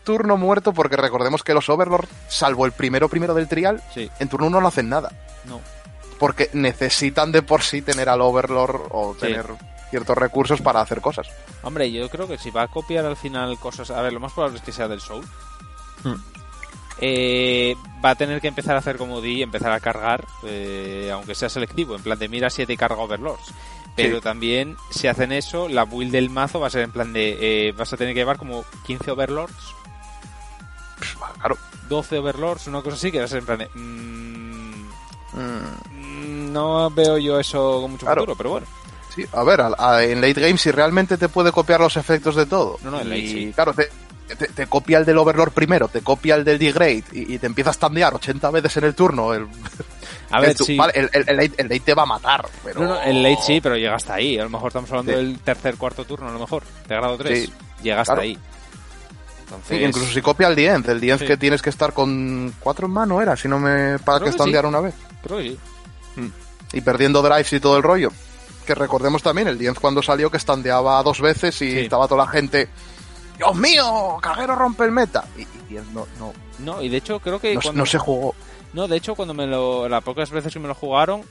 turno 0.05 0.37
muerto 0.37 0.73
porque 0.73 0.97
recordemos 0.97 1.43
que 1.43 1.55
los 1.55 1.69
Overlord, 1.69 2.07
salvo 2.29 2.67
el 2.67 2.73
primero 2.73 3.09
primero 3.09 3.35
del 3.35 3.49
trial, 3.49 3.83
Sí, 3.93 4.09
en 4.21 4.29
turno 4.29 4.47
uno 4.47 4.61
no 4.61 4.69
hacen 4.69 4.89
nada. 4.89 5.11
no. 5.47 5.61
Porque 6.19 6.49
necesitan 6.53 7.33
de 7.33 7.43
por 7.43 7.63
sí 7.63 7.83
tener 7.83 8.09
al 8.09 8.21
Overlord 8.21 8.83
o 8.91 9.15
Sí. 9.15 9.21
tener 9.23 9.47
ciertos 9.91 10.17
recursos 10.17 10.61
para 10.61 10.81
hacer 10.81 11.01
cosas. 11.01 11.29
Hombre, 11.63 11.91
yo 11.91 12.09
creo 12.09 12.29
que 12.29 12.39
si 12.39 12.51
va 12.51 12.63
a 12.63 12.69
copiar 12.69 13.05
al 13.05 13.17
final 13.17 13.59
cosas. 13.59 13.91
A 13.91 14.01
ver, 14.01 14.13
lo 14.13 14.21
más 14.21 14.33
probable 14.33 14.59
es 14.59 14.65
que 14.65 14.71
sea 14.73 14.87
del 14.89 15.01
Soul. 15.01 15.25
Hmm. 16.05 16.15
Eh, 17.01 17.75
va 18.05 18.11
a 18.11 18.15
tener 18.15 18.41
que 18.41 18.49
empezar 18.49 18.77
a 18.77 18.79
hacer 18.79 18.97
como 18.97 19.21
di, 19.21 19.43
empezar 19.43 19.73
a 19.73 19.81
cargar, 19.81 20.25
eh, 20.45 21.11
aunque 21.13 21.35
sea 21.35 21.49
selectivo, 21.49 21.97
en 21.97 22.03
plan 22.03 22.19
de 22.19 22.29
mira 22.29 22.49
7 22.51 22.73
y 22.73 22.77
carga 22.77 22.97
Overlords. 23.03 23.53
Pero 23.97 24.17
Sí. 24.19 24.23
también, 24.23 24.77
si 24.91 25.09
hacen 25.09 25.33
eso, 25.33 25.69
la 25.69 25.85
build 25.85 26.13
del 26.13 26.31
mazo 26.31 26.61
va 26.61 26.69
a 26.69 26.71
ser 26.71 26.83
en 26.83 26.93
plan 26.93 27.13
de. 27.13 27.69
eh, 27.69 27.73
vas 27.73 27.93
a 27.93 27.97
tener 27.97 28.15
que 28.15 28.21
llevar 28.21 28.39
como 28.39 28.65
15 28.87 29.11
Overlords, 29.11 29.75
Claro. 31.39 31.57
12 31.89 32.19
Overlords, 32.19 32.67
una 32.69 32.81
cosa 32.83 32.97
así, 32.97 33.13
que 33.13 33.19
va 33.19 33.25
a 33.25 33.29
ser 33.29 33.39
en 33.41 33.47
plan 33.47 33.59
de. 33.59 33.69
mm, 33.75 34.65
Mm, 35.35 36.53
no 36.53 36.91
veo 36.91 37.19
yo 37.19 37.41
eso 37.41 37.81
con 37.83 37.91
mucho 37.93 38.07
Claro. 38.07 38.23
futuro, 38.23 38.37
pero 38.37 38.51
bueno. 38.51 38.67
Sí, 39.15 39.25
a 39.33 39.43
ver, 39.45 39.61
a- 39.61 39.75
a- 39.79 40.05
en 40.05 40.21
late 40.21 40.41
game 40.41 40.57
si 40.59 40.71
realmente 40.71 41.17
te 41.17 41.29
puede 41.29 41.51
copiar 41.53 41.81
los 41.81 41.97
efectos 41.97 42.37
de 42.37 42.47
todo. 42.47 42.79
No, 42.83 42.91
no, 42.93 43.01
en 43.01 43.07
y 43.09 43.11
late 43.11 43.21
sí. 43.29 43.53
claro, 43.55 43.75
te, 43.75 43.91
te- 44.37 44.49
te 44.49 44.67
copia 44.67 44.99
el 44.99 45.05
del 45.05 45.19
Overlord 45.19 45.53
primero, 45.53 45.89
te 45.89 46.03
copia 46.03 46.37
el 46.37 46.45
del 46.45 46.59
Degrade 46.59 47.05
y, 47.13 47.35
y 47.35 47.39
te 47.39 47.47
empieza 47.47 47.71
a 47.71 47.73
standear 47.73 48.15
80 48.15 48.51
veces 48.51 48.77
en 48.77 48.85
el 48.85 48.95
turno. 48.95 49.35
El, 49.35 49.47
A 50.31 50.41
ver, 50.41 50.51
el 50.51 50.57
tu- 50.57 50.65
sí. 50.65 50.77
vale, 50.77 50.93
el, 50.97 51.11
el- 51.13 51.29
el 51.29 51.37
late, 51.37 51.55
el 51.63 51.69
late 51.69 51.81
te 51.81 51.95
va 51.95 52.03
a 52.03 52.07
matar, 52.07 52.47
pero... 52.65 52.81
No, 52.81 52.89
no, 52.89 53.01
el 53.03 53.23
late 53.23 53.43
sí, 53.45 53.61
pero 53.61 53.77
llega 53.77 53.95
hasta 53.97 54.15
ahí. 54.15 54.39
A 54.39 54.45
lo 54.45 54.51
mejor 54.51 54.69
estamos 54.69 54.91
hablando 54.91 55.13
Sí. 55.13 55.19
del 55.19 55.39
tercer, 55.41 55.77
cuarto 55.77 56.05
turno, 56.05 56.29
a 56.29 56.33
lo 56.33 56.39
mejor, 56.41 56.63
de 56.89 56.95
grado 56.97 57.17
3. 57.17 57.45
Sí, 57.45 57.53
llega 57.83 58.01
hasta 58.01 58.15
claro. 58.15 58.23
ahí. 58.23 58.39
Sí, 59.69 59.77
incluso 59.77 60.13
si 60.13 60.21
copia 60.23 60.49
el 60.49 60.57
Dienz, 60.57 60.89
el 60.89 61.01
Dienz 61.01 61.21
Sí. 61.21 61.27
que 61.27 61.37
tienes 61.37 61.63
que 61.63 61.71
estar 61.71 61.93
con 61.93 62.53
cuatro 62.61 62.87
en 62.87 62.93
mano 62.93 63.21
era, 63.23 63.37
si 63.37 63.47
no 63.49 63.59
me... 63.59 63.99
para 64.01 64.19
Creo 64.19 64.21
que 64.21 64.25
que 64.25 64.33
standear 64.33 64.67
una 64.67 64.81
vez. 64.81 64.95
creo 65.23 65.39
que 65.39 65.51
sí. 65.51 65.59
Y 66.73 66.81
perdiendo 66.81 67.23
drives 67.23 67.53
y 67.53 67.61
todo 67.61 67.77
el 67.77 67.83
rollo. 67.83 68.11
Que 68.67 68.75
recordemos 68.75 69.23
también, 69.23 69.47
el 69.49 69.59
Dienz 69.59 69.79
cuando 69.79 70.03
salió 70.03 70.31
que 70.31 70.39
standeaba 70.39 71.03
dos 71.03 71.21
veces 71.21 71.61
y 71.63 71.79
estaba 71.81 72.09
toda 72.09 72.25
la 72.25 72.31
gente... 72.31 72.69
¡Dios 73.37 73.55
mío! 73.57 74.17
¡Caguero 74.23 74.55
rompe 74.55 74.85
el 74.85 74.91
meta! 74.93 75.25
Y, 75.37 75.43
y 75.43 75.79
no, 75.93 76.07
no, 76.19 76.33
No, 76.61 76.81
y 76.83 76.89
de 76.89 76.97
hecho 76.99 77.21
creo 77.21 77.41
que 77.41 77.55
no, 77.55 77.61
cuando... 77.61 77.79
no 77.81 77.87
se 77.87 77.99
jugó. 77.99 78.35
No, 78.73 78.89
de 78.89 78.97
hecho 78.97 79.15
cuando 79.15 79.35
me 79.35 79.47
lo... 79.47 79.89
Las 79.89 80.03
pocas 80.03 80.31
veces 80.31 80.53
que 80.53 80.59
me 80.61 80.67
lo 80.69 80.75
jugaron, 80.75 81.23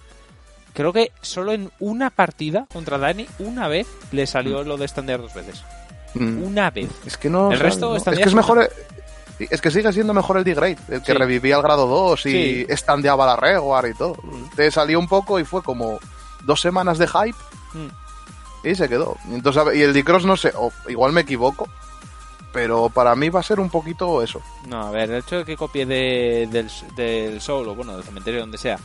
creo 0.73 0.93
que 0.93 1.11
solo 1.21 1.51
en 1.53 1.71
una 1.79 2.09
partida 2.09 2.67
contra 2.71 2.97
Dani, 2.97 3.27
una 3.39 3.67
vez 3.67 3.87
le 4.11 4.27
salió 4.27 4.63
lo 4.63 4.77
de 4.77 4.87
standear 4.87 5.21
dos 5.21 5.33
veces. 5.33 5.63
Mm. 6.15 6.43
Una 6.43 6.69
vez. 6.69 6.89
Es 7.05 7.17
que 7.17 7.29
no. 7.29 7.47
El 7.51 7.55
o 7.55 7.57
sea, 7.57 7.63
resto 7.69 7.89
no. 7.89 7.95
Es 7.95 8.03
que 8.03 8.23
es 8.23 8.35
mejor. 8.35 8.63
eh, 8.63 8.69
Es 9.49 9.59
que 9.61 9.71
sigue 9.71 9.91
siendo 9.91 10.13
mejor 10.13 10.37
el 10.37 10.43
D-Grade, 10.43 10.77
el 10.89 11.01
que 11.01 11.11
Sí. 11.11 11.17
revivía 11.17 11.55
el 11.55 11.61
grado 11.63 11.87
2 11.87 12.25
y 12.27 12.31
Sí. 12.31 12.65
estandeaba 12.69 13.25
la 13.25 13.35
Reward 13.35 13.87
y 13.87 13.93
todo. 13.95 14.15
Mm. 14.23 14.55
Te 14.55 14.69
salió 14.71 14.99
un 14.99 15.07
poco 15.07 15.39
y 15.39 15.43
fue 15.43 15.63
como 15.63 15.99
dos 16.45 16.61
semanas 16.61 16.97
de 16.99 17.07
hype 17.07 17.35
Mm. 17.73 18.67
y 18.67 18.75
se 18.75 18.87
quedó. 18.87 19.17
Entonces, 19.31 19.63
y 19.75 19.81
el 19.81 19.91
D-Cross 19.93 20.25
no 20.25 20.37
sé, 20.37 20.53
igual 20.87 21.11
me 21.13 21.21
equivoco, 21.21 21.67
pero 22.53 22.89
para 22.89 23.15
mí 23.15 23.29
va 23.29 23.39
a 23.39 23.43
ser 23.43 23.59
un 23.59 23.71
poquito 23.71 24.21
eso. 24.21 24.39
No, 24.67 24.87
a 24.87 24.91
ver, 24.91 25.09
el 25.09 25.17
hecho 25.21 25.37
de 25.37 25.45
que 25.45 25.57
copie 25.57 25.85
de- 25.87 26.47
del, 26.51 26.69
del 26.95 27.41
Soul 27.41 27.67
o 27.69 27.75
bueno, 27.75 27.95
del 27.95 28.03
cementerio 28.03 28.41
donde 28.41 28.59
sea, 28.59 28.77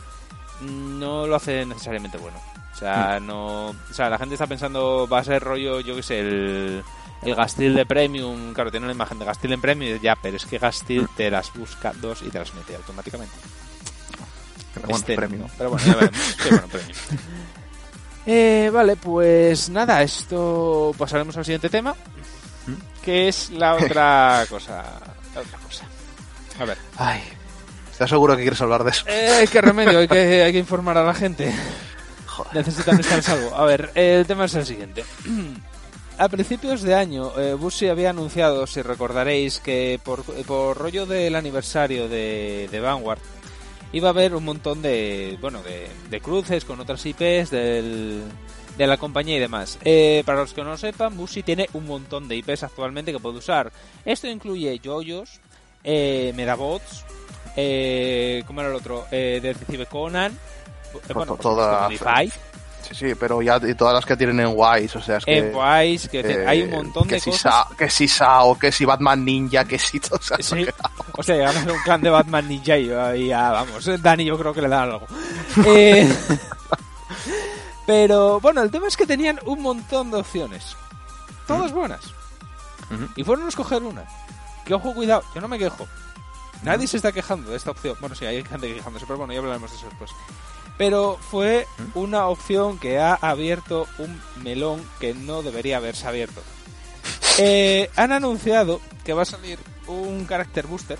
no 0.61 1.27
lo 1.27 1.35
hace 1.35 1.65
necesariamente 1.65 2.17
bueno. 2.17 2.37
O 2.73 2.77
sea, 2.77 3.19
no. 3.19 3.67
O 3.69 3.75
sea, 3.93 4.09
la 4.09 4.17
gente 4.17 4.35
está 4.35 4.47
pensando, 4.47 5.07
va 5.07 5.19
a 5.19 5.23
ser 5.23 5.43
rollo, 5.43 5.79
yo 5.81 5.95
qué 5.95 6.03
sé, 6.03 6.19
el, 6.21 6.83
el 7.23 7.35
Gastil 7.35 7.75
de 7.75 7.85
Premium. 7.85 8.53
Claro, 8.53 8.71
tiene 8.71 8.85
una 8.85 8.93
imagen 8.93 9.19
de 9.19 9.25
Gastil 9.25 9.53
en 9.53 9.61
Premium, 9.61 9.99
ya, 10.01 10.15
pero 10.15 10.37
es 10.37 10.45
que 10.45 10.57
Gastil 10.57 11.07
te 11.17 11.29
las 11.31 11.51
busca 11.53 11.93
dos 12.01 12.21
y 12.21 12.29
te 12.29 12.39
las 12.39 12.53
mete 12.53 12.75
automáticamente. 12.75 13.33
Pero 14.73 14.87
bueno, 14.87 14.97
Este, 14.99 15.15
premio. 15.15 15.39
no, 15.39 15.49
Pero 15.57 15.69
bueno, 15.71 15.85
ya 15.85 15.95
veremos. 15.95 16.35
Bueno, 16.49 16.67
premium. 16.67 16.97
Eh, 18.25 18.69
vale, 18.71 18.95
pues 18.95 19.69
nada, 19.69 20.03
esto 20.03 20.93
pasaremos 20.97 21.35
al 21.37 21.45
siguiente 21.45 21.69
tema, 21.69 21.95
que 23.03 23.27
es 23.27 23.49
la 23.49 23.73
otra 23.75 24.45
cosa. 24.49 24.83
La 25.33 25.41
otra 25.41 25.57
cosa. 25.59 25.85
A 26.59 26.65
ver. 26.65 26.77
Ay, 26.97 27.21
¿estás 27.91 28.09
seguro 28.09 28.35
que 28.35 28.43
quieres 28.43 28.61
hablar 28.61 28.83
de 28.83 28.91
eso? 28.91 29.05
Eh, 29.07 29.47
qué 29.51 29.61
remedio, 29.61 29.99
hay 29.99 30.07
que, 30.07 30.43
hay 30.43 30.51
que 30.51 30.59
informar 30.59 30.97
a 30.97 31.03
la 31.03 31.13
gente. 31.13 31.51
Joder. 32.27 32.55
Necesitan 32.55 32.99
estar 32.99 33.23
salvo. 33.23 33.55
A 33.55 33.65
ver, 33.65 33.91
el 33.95 34.25
tema 34.27 34.45
es 34.45 34.53
el 34.55 34.65
siguiente. 34.65 35.03
A 36.19 36.27
principios 36.27 36.81
de 36.81 36.95
año, 36.95 37.31
eh, 37.39 37.53
Bushi 37.53 37.87
había 37.87 38.09
anunciado, 38.09 38.67
si 38.67 38.81
recordaréis, 38.81 39.59
que 39.59 39.99
por, 40.03 40.23
por 40.43 40.77
rollo 40.77 41.05
del 41.05 41.33
aniversario 41.35 42.09
de, 42.09 42.67
de 42.69 42.79
Vanguard 42.81 43.19
iba 43.93 44.09
a 44.09 44.11
haber 44.11 44.35
un 44.35 44.43
montón 44.43 44.81
de, 44.81 45.37
bueno, 45.39 45.63
de, 45.63 45.87
de 46.09 46.21
cruces 46.21 46.65
con 46.65 46.79
otras 46.81 47.05
IPs 47.05 47.49
del, 47.51 48.21
de 48.77 48.85
la 48.87 48.97
compañía 48.97 49.37
y 49.37 49.39
demás. 49.39 49.79
Eh, 49.85 50.21
para 50.25 50.39
los 50.41 50.53
que 50.53 50.61
no 50.61 50.71
lo 50.71 50.77
sepan, 50.77 51.15
Bushi 51.15 51.41
tiene 51.41 51.69
un 51.71 51.87
montón 51.87 52.27
de 52.27 52.35
IPs 52.35 52.63
actualmente 52.63 53.13
que 53.13 53.19
puede 53.19 53.37
usar. 53.37 53.71
Esto 54.03 54.27
incluye 54.27 54.77
Yoyos, 54.79 55.39
eh, 55.85 56.33
Medabots, 56.35 57.05
eh, 57.55 58.43
¿cómo 58.45 58.59
era 58.59 58.69
el 58.71 58.75
otro? 58.75 59.05
Eh, 59.09 59.39
Detective 59.41 59.85
Conan, 59.85 60.33
eh, 60.33 61.13
bueno, 61.13 61.37
Toda- 61.37 61.83
Modify, 61.83 62.29
Sí, 62.81 62.95
sí, 62.95 63.15
pero 63.15 63.41
ya 63.41 63.59
y 63.63 63.75
todas 63.75 63.93
las 63.93 64.05
que 64.05 64.17
tienen 64.17 64.39
en 64.39 64.53
Wise, 64.55 64.97
o 64.97 65.01
sea, 65.01 65.17
es 65.17 65.25
que... 65.25 65.37
Enwise, 65.37 66.09
que 66.09 66.19
eh, 66.21 66.45
hay 66.47 66.63
un 66.63 66.71
montón 66.71 67.07
que 67.07 67.15
de 67.15 67.19
si 67.21 67.29
cosas. 67.31 67.67
Sa- 67.69 67.75
que 67.75 67.89
si 67.89 68.07
Sao, 68.07 68.57
que 68.57 68.71
si 68.71 68.85
Batman 68.85 69.23
Ninja, 69.23 69.65
que 69.65 69.77
si 69.77 69.99
todo 69.99 70.19
eso. 70.37 70.55
Sí. 70.55 70.65
O 71.13 71.21
sea, 71.23 71.35
llegan 71.35 71.69
a 71.69 71.73
un 71.73 71.79
clan 71.81 72.01
de 72.01 72.09
Batman 72.09 72.47
Ninja 72.47 72.77
y 72.77 73.27
ya, 73.27 73.51
vamos, 73.51 74.01
Dani 74.01 74.25
yo 74.25 74.37
creo 74.39 74.53
que 74.53 74.61
le 74.61 74.69
da 74.69 74.83
algo. 74.83 75.05
Eh, 75.65 76.11
pero 77.85 78.39
bueno, 78.39 78.61
el 78.61 78.71
tema 78.71 78.87
es 78.87 78.95
que 78.97 79.05
tenían 79.07 79.39
un 79.45 79.61
montón 79.61 80.11
de 80.11 80.17
opciones. 80.17 80.75
Todas 81.47 81.71
buenas. 81.71 82.01
Y 83.15 83.23
fueron 83.23 83.45
a 83.45 83.49
escoger 83.49 83.81
una. 83.83 84.03
Que 84.65 84.73
ojo, 84.73 84.93
cuidado, 84.93 85.23
yo 85.33 85.41
no 85.41 85.47
me 85.47 85.57
quejo. 85.59 85.87
Nadie 86.63 86.87
se 86.87 86.97
está 86.97 87.11
quejando 87.11 87.51
de 87.51 87.57
esta 87.57 87.71
opción. 87.71 87.95
Bueno, 87.99 88.15
sí, 88.15 88.25
hay 88.25 88.43
gente 88.43 88.73
quejándose, 88.73 89.05
pero 89.05 89.17
bueno, 89.17 89.33
ya 89.33 89.39
hablaremos 89.39 89.71
de 89.71 89.77
eso 89.77 89.87
después. 89.87 90.11
Pero 90.79 91.17
fue 91.19 91.67
una 91.93 92.27
opción 92.27 92.79
que 92.79 92.99
ha 92.99 93.13
abierto 93.13 93.85
un 93.97 94.17
melón 94.41 94.81
que 95.01 95.13
no 95.13 95.43
debería 95.43 95.77
haberse 95.77 96.07
abierto. 96.07 96.41
Eh, 97.41 97.89
han 97.95 98.11
anunciado 98.11 98.81
que 99.05 99.13
va 99.13 99.21
a 99.21 99.25
salir 99.25 99.57
un 99.87 100.27
character 100.27 100.67
booster. 100.67 100.97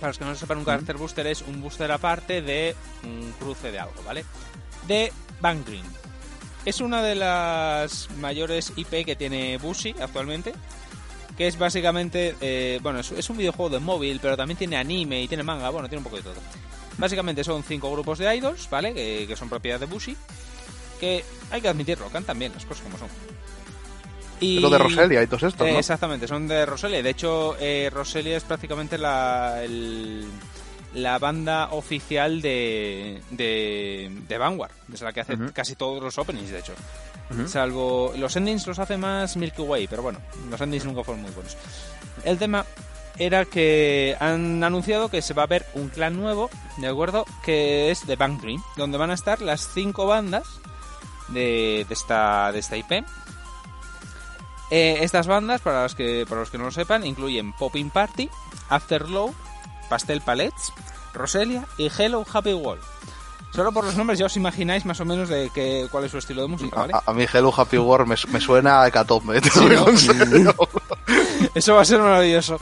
Para 0.00 0.08
los 0.08 0.16
que 0.16 0.24
no 0.24 0.30
lo 0.30 0.36
sepan, 0.36 0.56
un 0.56 0.64
character 0.64 0.96
booster 0.96 1.26
es 1.26 1.42
un 1.42 1.60
booster 1.60 1.92
aparte 1.92 2.40
de 2.40 2.74
un 3.04 3.34
cruce 3.38 3.70
de 3.70 3.78
algo, 3.78 4.02
¿vale? 4.02 4.24
De 4.86 5.12
Bank 5.42 5.66
Green. 5.66 5.84
Es 6.64 6.80
una 6.80 7.02
de 7.02 7.16
las 7.16 8.08
mayores 8.18 8.72
IP 8.76 9.04
que 9.04 9.14
tiene 9.14 9.58
Bushi 9.58 9.94
actualmente. 10.00 10.54
Que 11.36 11.48
es 11.48 11.58
básicamente, 11.58 12.34
eh, 12.40 12.80
bueno, 12.82 13.00
es, 13.00 13.12
es 13.12 13.28
un 13.28 13.36
videojuego 13.36 13.68
de 13.68 13.80
móvil, 13.80 14.20
pero 14.22 14.38
también 14.38 14.56
tiene 14.56 14.78
anime 14.78 15.20
y 15.20 15.28
tiene 15.28 15.42
manga, 15.42 15.68
bueno, 15.68 15.86
tiene 15.86 15.98
un 15.98 16.04
poco 16.04 16.16
de 16.16 16.22
todo. 16.22 16.40
Básicamente 16.98 17.42
son 17.44 17.62
cinco 17.62 17.90
grupos 17.90 18.18
de 18.18 18.34
idols, 18.36 18.68
¿vale? 18.70 18.92
Que, 18.94 19.24
que 19.26 19.36
son 19.36 19.48
propiedad 19.48 19.80
de 19.80 19.86
Bushi. 19.86 20.16
Que 21.00 21.24
hay 21.50 21.60
que 21.60 21.68
admitirlo, 21.68 22.08
cantan 22.10 22.38
bien 22.38 22.52
las 22.54 22.64
cosas 22.64 22.84
como 22.84 22.98
son. 22.98 23.08
Y... 24.40 24.60
Lo 24.60 24.70
de 24.70 24.78
Roselia 24.78 25.22
y 25.22 25.26
todo 25.26 25.46
esto, 25.46 25.64
Eh, 25.66 25.72
¿no? 25.72 25.78
Exactamente, 25.78 26.26
son 26.28 26.46
de 26.48 26.66
Roselia. 26.66 27.02
De 27.02 27.10
hecho, 27.10 27.56
eh, 27.60 27.90
Roselia 27.92 28.36
es 28.36 28.44
prácticamente 28.44 28.98
la, 28.98 29.62
el, 29.62 30.24
la 30.94 31.18
banda 31.18 31.68
oficial 31.72 32.40
de, 32.42 33.20
de, 33.30 34.10
de 34.28 34.38
Vanguard, 34.38 34.72
es 34.92 35.00
la 35.00 35.12
que 35.12 35.20
hace 35.20 35.36
casi 35.52 35.74
todos 35.76 36.02
los 36.02 36.18
openings, 36.18 36.50
de 36.50 36.58
hecho. 36.58 36.74
Salvo 37.46 38.12
los 38.16 38.36
endings 38.36 38.66
los 38.66 38.78
hace 38.78 38.98
más 38.98 39.36
Milky 39.36 39.62
Way, 39.62 39.86
pero 39.86 40.02
bueno, 40.02 40.18
los 40.50 40.60
endings 40.60 40.84
nunca 40.84 41.02
fueron 41.02 41.22
muy 41.22 41.30
buenos. 41.30 41.56
El 42.24 42.36
tema 42.36 42.66
era 43.18 43.44
que 43.44 44.16
han 44.20 44.62
anunciado 44.64 45.08
que 45.08 45.22
se 45.22 45.34
va 45.34 45.44
a 45.44 45.46
ver 45.46 45.66
un 45.74 45.88
clan 45.88 46.16
nuevo, 46.16 46.50
¿de 46.78 46.88
acuerdo? 46.88 47.24
Que 47.44 47.90
es 47.90 48.00
The 48.02 48.16
Bank 48.16 48.40
Dream, 48.40 48.62
donde 48.76 48.98
van 48.98 49.10
a 49.10 49.14
estar 49.14 49.40
las 49.40 49.68
cinco 49.72 50.06
bandas 50.06 50.46
de, 51.28 51.86
de 51.88 51.94
esta, 51.94 52.50
de 52.52 52.58
esta 52.58 52.76
IP. 52.76 53.04
Eh, 54.70 54.98
estas 55.02 55.26
bandas, 55.26 55.60
para 55.60 55.82
los, 55.82 55.94
que, 55.94 56.24
para 56.26 56.40
los 56.40 56.50
que 56.50 56.56
no 56.56 56.64
lo 56.64 56.70
sepan, 56.70 57.04
incluyen 57.04 57.52
Popping 57.52 57.90
Party, 57.90 58.30
Afterglow, 58.70 59.34
Pastel 59.90 60.22
Palettes, 60.22 60.72
Roselia 61.12 61.66
y 61.76 61.90
Hello 61.96 62.24
Happy 62.32 62.54
World. 62.54 62.82
Solo 63.54 63.70
por 63.70 63.84
los 63.84 63.94
nombres 63.96 64.18
ya 64.18 64.24
os 64.24 64.34
imagináis 64.38 64.86
más 64.86 64.98
o 65.00 65.04
menos 65.04 65.28
de 65.28 65.50
qué, 65.52 65.86
cuál 65.90 66.04
es 66.04 66.10
su 66.10 66.16
estilo 66.16 66.40
de 66.40 66.48
música, 66.48 66.74
¿vale? 66.74 66.94
A, 67.04 67.12
mí 67.12 67.26
Hello 67.30 67.52
Happy 67.54 67.76
World 67.76 68.08
me, 68.08 68.40
suena 68.40 68.80
a 68.80 68.88
Hecatombe, 68.88 69.38
Eso 71.54 71.74
va 71.74 71.82
a 71.82 71.84
ser 71.84 72.00
maravilloso. 72.00 72.58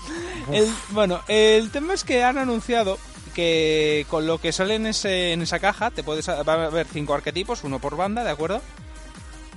Bueno, 0.91 1.21
el 1.29 1.71
tema 1.71 1.95
es 1.95 2.05
que 2.05 2.25
han 2.25 2.39
anunciado 2.39 2.99
que 3.35 4.07
con 4.09 4.27
lo 4.27 4.39
que 4.39 4.53
sale 4.53 4.75
en, 4.75 4.87
ese, 4.87 5.33
en 5.33 5.43
esa 5.43 5.59
caja 5.59 5.91
te 5.91 6.03
puedes, 6.03 6.29
va 6.29 6.43
a 6.43 6.67
haber 6.67 6.87
cinco 6.87 7.15
arquetipos, 7.15 7.65
uno 7.65 7.79
por 7.79 7.97
banda, 7.97 8.25
¿de 8.25 8.31
acuerdo? 8.31 8.61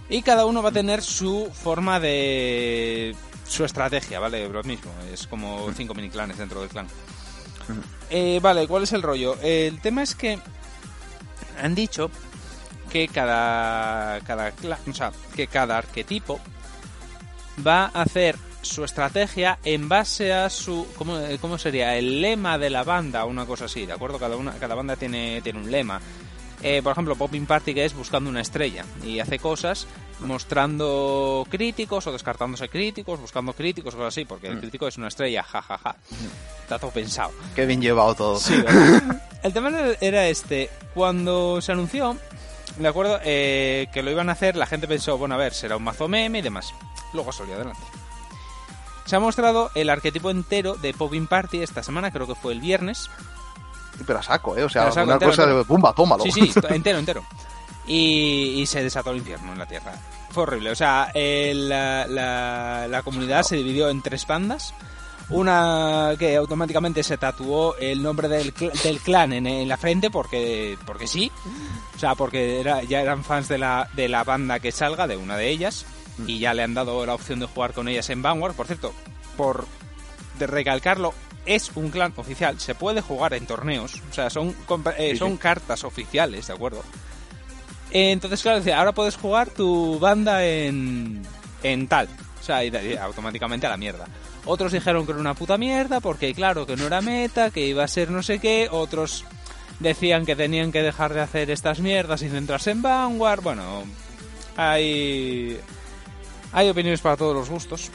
Y 0.10 0.22
cada 0.22 0.46
uno 0.46 0.62
va 0.62 0.70
a 0.70 0.74
tener 0.74 1.02
su 1.02 1.50
forma 1.54 2.00
de... 2.00 3.16
su 3.48 3.66
estrategia, 3.66 4.20
¿vale? 4.20 4.48
Lo 4.48 4.64
mismo, 4.64 4.92
es 5.12 5.28
como 5.28 5.72
cinco 5.76 5.94
mini 5.94 6.10
clanes 6.10 6.38
dentro 6.38 6.62
del 6.62 6.70
clan. 6.70 6.88
Eh, 8.10 8.40
vale, 8.42 8.68
¿cuál 8.68 8.84
es 8.84 8.92
el 8.94 9.02
rollo? 9.02 9.38
El 9.42 9.80
tema 9.82 10.04
es 10.04 10.14
que 10.14 10.38
han 11.62 11.74
dicho 11.74 12.12
que 12.92 13.08
cada, 13.08 14.20
cada, 14.22 14.54
o 14.88 14.94
sea, 14.94 15.12
que 15.36 15.48
cada 15.48 15.78
arquetipo 15.78 16.40
va 17.66 17.86
a 17.94 18.02
hacer 18.04 18.38
su 18.64 18.84
estrategia 18.84 19.60
en 19.64 19.88
base 19.88 20.34
a 20.34 20.50
su 20.50 20.88
¿cómo, 20.98 21.20
cómo 21.40 21.58
sería? 21.58 21.96
el 21.98 22.22
lema 22.22 22.58
de 22.58 22.70
la 22.70 22.84
banda 22.84 23.26
una 23.26 23.46
cosa 23.46 23.66
así, 23.66 23.86
¿de 23.86 23.94
acuerdo? 23.94 24.18
Cada 24.18 24.36
una 24.36 24.54
cada 24.54 24.76
banda 24.76 24.96
tiene 24.96 25.42
tiene 25.42 25.60
un 25.60 25.70
lema. 25.70 26.02
Eh, 26.62 26.82
por 26.82 26.94
ejemplo, 26.94 27.18
Popping 27.18 27.46
Party 27.46 27.74
que 27.74 27.84
es 27.84 27.94
buscando 27.94 28.30
una 28.30 28.40
estrella 28.40 28.86
y 29.04 29.20
hace 29.20 29.38
cosas 29.38 29.86
mostrando 30.22 31.46
críticos 31.50 32.08
o 32.08 32.12
descartándose 32.12 32.70
críticos, 32.70 33.20
buscando 33.20 33.54
críticos, 33.54 33.96
cosas 33.96 34.14
así, 34.14 34.24
porque 34.24 34.48
el 34.48 34.56
mm. 34.56 34.60
crítico 34.60 34.88
es 34.88 34.98
una 34.98 35.10
estrella, 35.10 35.44
jajaja. 35.44 35.78
Ja, 35.78 35.94
ja. 35.94 35.96
Está 36.62 36.80
todo 36.80 36.92
pensado. 36.92 37.32
Qué 37.56 37.66
bien 37.66 37.82
llevado 37.82 38.16
todo. 38.16 38.40
el 39.44 39.54
tema 39.54 39.72
era 40.00 40.28
este, 40.28 40.70
cuando 40.94 41.60
se 41.62 41.74
anunció, 41.74 42.18
de 42.78 42.88
acuerdo, 42.88 43.20
eh, 43.24 43.88
que 43.94 44.02
lo 44.02 44.12
iban 44.12 44.30
a 44.30 44.34
hacer, 44.34 44.56
la 44.56 44.66
gente 44.66 44.88
pensó, 44.88 45.18
bueno, 45.18 45.36
a 45.36 45.38
ver, 45.38 45.54
será 45.54 45.76
un 45.76 45.84
mazo 45.84 46.08
meme 46.08 46.40
y 46.40 46.42
demás. 46.42 46.74
Luego 47.14 47.32
salió 47.32 47.56
adelante. 47.56 47.84
Se 49.06 49.16
ha 49.16 49.20
mostrado 49.20 49.70
el 49.76 49.90
arquetipo 49.90 50.30
entero 50.30 50.76
de 50.76 50.94
Popping 50.94 51.28
Party 51.28 51.62
esta 51.62 51.84
semana, 51.84 52.12
creo 52.12 52.28
que 52.28 52.36
fue 52.36 52.54
el 52.54 52.62
viernes. 52.62 53.10
Pero 54.06 54.20
a 54.20 54.24
saco, 54.24 54.58
¿eh? 54.58 54.64
O 54.64 54.70
sea, 54.70 54.92
una 55.04 55.20
cosa 55.20 55.46
de 55.46 55.64
pumba, 55.66 55.94
tómalo. 55.94 56.24
Sí, 56.24 56.32
sí, 56.32 56.54
entero, 56.70 57.00
entero. 57.00 57.24
Y, 57.86 58.64
se 58.66 58.82
desató 58.82 59.12
el 59.12 59.18
infierno 59.18 59.52
en 59.52 59.60
la 59.60 59.66
Tierra. 59.66 59.94
Fue 60.32 60.44
horrible. 60.44 60.72
O 60.72 60.76
sea, 60.76 61.12
la, 61.14 62.08
la, 62.88 63.02
comunidad 63.04 63.44
se 63.44 63.58
dividió 63.58 63.90
en 63.90 64.02
tres 64.02 64.26
bandas. 64.26 64.74
Una 65.30 66.14
que 66.20 66.36
automáticamente 66.36 67.02
se 67.02 67.18
tatuó 67.18 67.76
el 67.78 68.04
nombre 68.04 68.28
del, 68.28 68.54
del 68.84 69.00
clan 69.00 69.34
en, 69.34 69.68
la 69.68 69.78
frente 69.78 70.10
porque, 70.10 70.78
porque 70.86 71.08
sí. 71.08 71.32
O 71.96 72.00
sea, 72.00 72.16
porque 72.16 72.60
era, 72.60 72.84
ya 72.84 73.02
eran 73.02 73.24
fans 73.24 73.48
de 73.48 73.58
la, 73.58 73.90
de 73.94 74.10
la 74.10 74.24
banda 74.24 74.60
que 74.60 74.72
salga, 74.72 75.08
de 75.08 75.18
una 75.18 75.38
de 75.38 75.50
ellas. 75.50 75.86
Y 76.28 76.40
ya 76.40 76.54
le 76.54 76.64
han 76.64 76.74
dado 76.74 77.06
la 77.06 77.16
opción 77.16 77.40
de 77.40 77.48
jugar 77.48 77.74
con 77.74 77.88
ellas 77.88 78.10
en 78.10 78.22
Vanguard. 78.22 78.54
Por 78.54 78.68
cierto, 78.68 78.94
por 79.36 79.66
de 80.38 80.48
recalcarlo, 80.48 81.14
es 81.46 81.72
un 81.76 81.90
clan 81.90 82.14
oficial, 82.16 82.60
se 82.60 82.76
puede 82.76 83.02
jugar 83.02 83.34
en 83.34 83.46
torneos, 83.46 84.02
o 84.10 84.14
sea, 84.14 84.30
son, 84.30 84.56
eh, 84.98 85.16
son 85.16 85.38
cartas 85.38 85.84
oficiales, 85.84 86.48
¿de 86.48 86.54
acuerdo? 86.54 86.84
Entonces, 87.92 88.42
claro, 88.42 88.64
ahora 88.76 88.92
puedes 88.92 89.16
jugar 89.16 89.50
tu 89.50 90.00
banda 90.00 90.44
en, 90.46 91.22
en 91.62 91.88
tal, 91.88 92.08
o 92.40 92.44
sea, 92.44 92.64
y, 92.64 92.96
automáticamente 92.96 93.68
a 93.68 93.70
la 93.70 93.78
mierda. 93.78 94.06
Otros 94.46 94.72
dijeron 94.72 95.06
que 95.06 95.12
era 95.12 95.22
una 95.22 95.36
puta 95.36 95.58
mierda, 95.58 96.00
porque 96.00 96.34
claro, 96.34 96.66
que 96.66 96.76
no 96.76 96.88
era 96.88 97.02
meta, 97.02 97.52
que 97.52 97.68
iba 97.68 97.84
a 97.84 97.88
ser 97.88 98.10
no 98.10 98.24
sé 98.24 98.40
qué, 98.40 98.68
otros 98.72 99.26
decían 99.80 100.26
que 100.26 100.36
tenían 100.36 100.72
que 100.72 100.82
dejar 100.82 101.14
de 101.14 101.22
hacer 101.22 101.52
estas 101.52 101.80
mierdas 101.80 102.22
y 102.22 102.30
centrarse 102.30 102.72
en 102.72 102.82
Vanguard, 102.82 103.42
bueno, 103.42 103.84
hay... 104.58 105.60
Hay 106.54 106.70
opiniones 106.70 107.02
para 107.02 107.18
todos 107.18 107.36
los 107.36 107.50
gustos, 107.50 107.90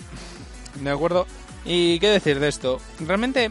¿de 0.75 0.91
acuerdo? 0.91 1.27
¿Y 1.65 1.99
qué 2.01 2.09
decir 2.09 2.41
de 2.41 2.49
esto? 2.49 2.81
Realmente, 3.01 3.51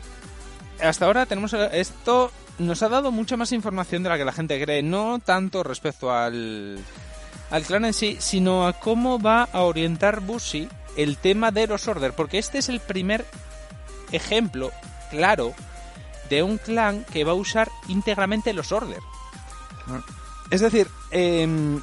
hasta 0.82 1.06
ahora 1.06 1.26
tenemos 1.26 1.54
esto 1.54 2.32
nos 2.60 2.82
ha 2.82 2.90
dado 2.90 3.12
mucha 3.12 3.38
más 3.38 3.52
información 3.52 4.04
de 4.04 4.10
la 4.10 4.18
que 4.18 4.26
la 4.26 4.32
gente 4.32 4.62
cree, 4.62 4.82
no 4.82 5.20
tanto 5.20 5.64
respecto 5.64 6.12
al, 6.12 6.80
al 7.52 7.64
clan 7.64 7.86
en 7.86 7.94
sí, 7.94 8.18
sino 8.20 8.68
a 8.68 8.74
cómo 8.74 9.20
va 9.20 9.44
a 9.44 9.62
orientar 9.62 10.22
Bushi 10.22 10.68
el 10.96 11.18
tema 11.18 11.52
de 11.52 11.68
los 11.68 11.88
Order, 11.88 12.14
porque 12.14 12.40
este 12.40 12.58
es 12.58 12.70
el 12.70 12.80
primer 12.80 13.26
ejemplo 14.12 14.72
claro 15.12 15.54
de 16.30 16.44
un 16.44 16.58
clan 16.58 17.06
que 17.06 17.24
va 17.24 17.32
a 17.32 17.36
usar 17.36 17.70
íntegramente 17.88 18.54
los 18.54 18.72
Order. 18.72 19.00
Es 20.50 20.62
decir, 20.62 20.88
eh, 21.12 21.80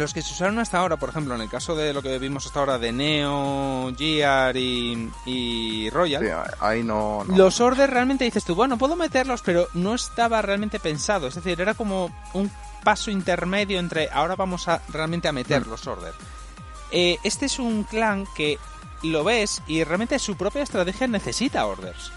los 0.00 0.12
que 0.12 0.22
se 0.22 0.32
usaron 0.32 0.58
hasta 0.58 0.78
ahora, 0.78 0.96
por 0.96 1.08
ejemplo, 1.08 1.34
en 1.34 1.40
el 1.40 1.48
caso 1.48 1.76
de 1.76 1.92
lo 1.92 2.02
que 2.02 2.18
vimos 2.18 2.46
hasta 2.46 2.60
ahora 2.60 2.78
de 2.78 2.92
Neo, 2.92 3.92
Gear 3.96 4.56
y, 4.56 5.90
Royal, 5.90 6.46
ahí 6.60 6.82
no, 6.82 7.24
Los 7.28 7.60
orders 7.60 7.92
realmente 7.92 8.24
dices 8.24 8.44
tú, 8.44 8.54
bueno, 8.54 8.76
puedo 8.76 8.96
meterlos, 8.96 9.42
pero 9.42 9.68
no 9.74 9.94
estaba 9.94 10.42
realmente 10.42 10.80
pensado. 10.80 11.28
Es 11.28 11.36
decir, 11.36 11.60
era 11.60 11.74
como 11.74 12.14
un 12.32 12.50
paso 12.82 13.10
intermedio 13.10 13.78
entre 13.78 14.10
ahora 14.12 14.36
vamos 14.36 14.68
a 14.68 14.82
realmente 14.88 15.28
a 15.28 15.32
meter 15.32 15.64
mm. 15.64 15.70
los 15.70 15.86
orders. 15.86 16.16
Eh, 16.90 17.18
este 17.22 17.46
es 17.46 17.58
un 17.58 17.84
clan 17.84 18.26
que 18.36 18.58
lo 19.02 19.24
ves 19.24 19.62
y 19.66 19.84
realmente 19.84 20.18
su 20.18 20.36
propia 20.36 20.62
estrategia 20.62 21.06
necesita 21.06 21.66
orders. 21.66 22.12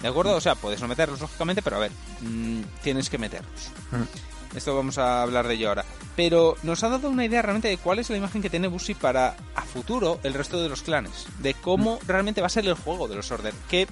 ¿De 0.00 0.08
acuerdo? 0.08 0.34
O 0.34 0.40
sea, 0.40 0.54
puedes 0.54 0.80
no 0.80 0.88
meterlos, 0.88 1.20
lógicamente, 1.20 1.60
pero 1.62 1.76
a 1.76 1.80
ver, 1.80 1.92
mm, 2.22 2.62
tienes 2.82 3.10
que 3.10 3.18
meterlos. 3.18 3.70
Mm. 3.90 4.39
Esto 4.54 4.74
vamos 4.74 4.98
a 4.98 5.22
hablar 5.22 5.46
de 5.46 5.54
ello 5.54 5.68
ahora. 5.68 5.84
Pero 6.16 6.56
nos 6.62 6.82
ha 6.82 6.88
dado 6.88 7.08
una 7.08 7.24
idea 7.24 7.42
realmente 7.42 7.68
de 7.68 7.78
cuál 7.78 7.98
es 7.98 8.10
la 8.10 8.16
imagen 8.16 8.42
que 8.42 8.50
tiene 8.50 8.68
Bushi 8.68 8.94
para 8.94 9.36
a 9.54 9.62
futuro 9.62 10.18
el 10.22 10.34
resto 10.34 10.60
de 10.60 10.68
los 10.68 10.82
clanes. 10.82 11.26
De 11.38 11.54
cómo 11.54 11.96
mm. 11.96 12.06
realmente 12.06 12.40
va 12.40 12.48
a 12.48 12.50
ser 12.50 12.66
el 12.66 12.74
juego 12.74 13.08
de 13.08 13.16
los 13.16 13.30
Order. 13.30 13.54
¿Qué, 13.68 13.86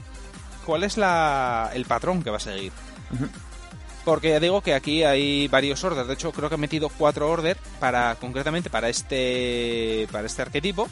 ¿Cuál 0.67 0.85
es 0.85 0.97
la, 0.97 1.71
el 1.75 1.85
patrón 1.85 2.23
que 2.23 2.31
va 2.31 2.37
a 2.37 2.41
seguir? 2.41 2.73
Porque 4.05 4.31
ya 4.31 4.41
digo 4.41 4.61
que 4.63 4.75
aquí 4.75 5.03
hay 5.03 5.49
varios 5.49 5.85
orders. 5.85 6.09
De 6.09 6.15
hecho, 6.15 6.33
creo 6.33 6.49
que 6.49 6.57
he 6.57 6.59
metido 6.59 6.89
cuatro 6.89 7.31
orders 7.31 7.61
para, 7.79 8.15
concretamente 8.17 8.71
para 8.71 8.89
este, 8.89 10.09
para 10.11 10.27
este 10.27 10.43
arquetipo. 10.43 10.89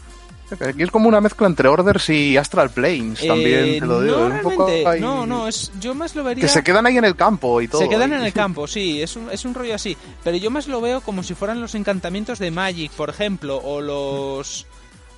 Aquí 0.51 0.83
es 0.83 0.91
como 0.91 1.09
una 1.09 1.21
mezcla 1.21 1.47
entre 1.47 1.69
Orders 1.69 2.09
y 2.11 2.37
Astral 2.37 2.71
Planes, 2.71 3.27
también 3.27 3.65
eh, 3.65 3.81
te 3.81 3.87
lo 3.87 4.01
digo. 4.01 4.29
No, 4.29 4.99
no, 4.99 5.27
no, 5.27 5.49
es, 5.49 5.73
yo 5.81 5.95
más 5.95 6.15
lo 6.15 6.23
vería... 6.23 6.43
Que 6.43 6.49
se 6.49 6.63
quedan 6.63 6.87
ahí 6.87 6.97
en 6.97 7.05
el 7.05 7.17
campo 7.17 7.61
y 7.61 7.69
todo. 7.69 7.81
Se 7.81 7.89
quedan 7.89 8.13
en 8.13 8.23
el 8.23 8.33
campo, 8.35 8.67
sí, 8.69 9.03
es 9.03 9.17
un, 9.17 9.31
es 9.31 9.45
un 9.45 9.55
rollo 9.55 9.75
así. 9.75 9.97
Pero 10.23 10.37
yo 10.37 10.51
más 10.51 10.69
lo 10.69 10.81
veo 10.81 11.01
como 11.01 11.23
si 11.23 11.35
fueran 11.35 11.61
los 11.61 11.75
encantamientos 11.75 12.39
de 12.39 12.51
Magic, 12.53 12.93
por 12.93 13.11
ejemplo, 13.11 13.57
o 13.57 13.81
los... 13.81 14.67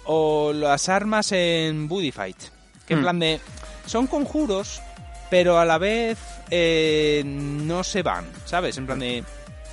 o 0.04 0.52
las 0.54 0.88
armas 0.88 1.32
en 1.32 1.88
Buddy 1.88 2.10
Fight. 2.10 2.38
Que 2.86 2.94
en 2.94 3.00
hmm. 3.00 3.02
plan 3.02 3.18
de... 3.18 3.40
Son 3.84 4.06
conjuros, 4.06 4.80
pero 5.28 5.58
a 5.58 5.66
la 5.66 5.76
vez 5.76 6.18
eh, 6.50 7.22
no 7.26 7.84
se 7.84 8.02
van, 8.02 8.24
¿sabes? 8.46 8.78
En 8.78 8.86
plan 8.86 8.98
de... 8.98 9.24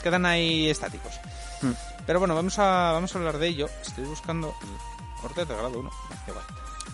quedan 0.03 0.25
ahí 0.25 0.69
estáticos. 0.69 1.13
Hmm. 1.61 1.71
Pero 2.05 2.19
bueno, 2.19 2.35
vamos 2.35 2.59
a, 2.59 2.91
vamos 2.91 3.15
a 3.15 3.17
hablar 3.17 3.37
de 3.37 3.47
ello. 3.47 3.69
Estoy 3.81 4.03
buscando 4.03 4.53
de 5.35 5.45
grado 5.45 5.79
1. 5.79 5.89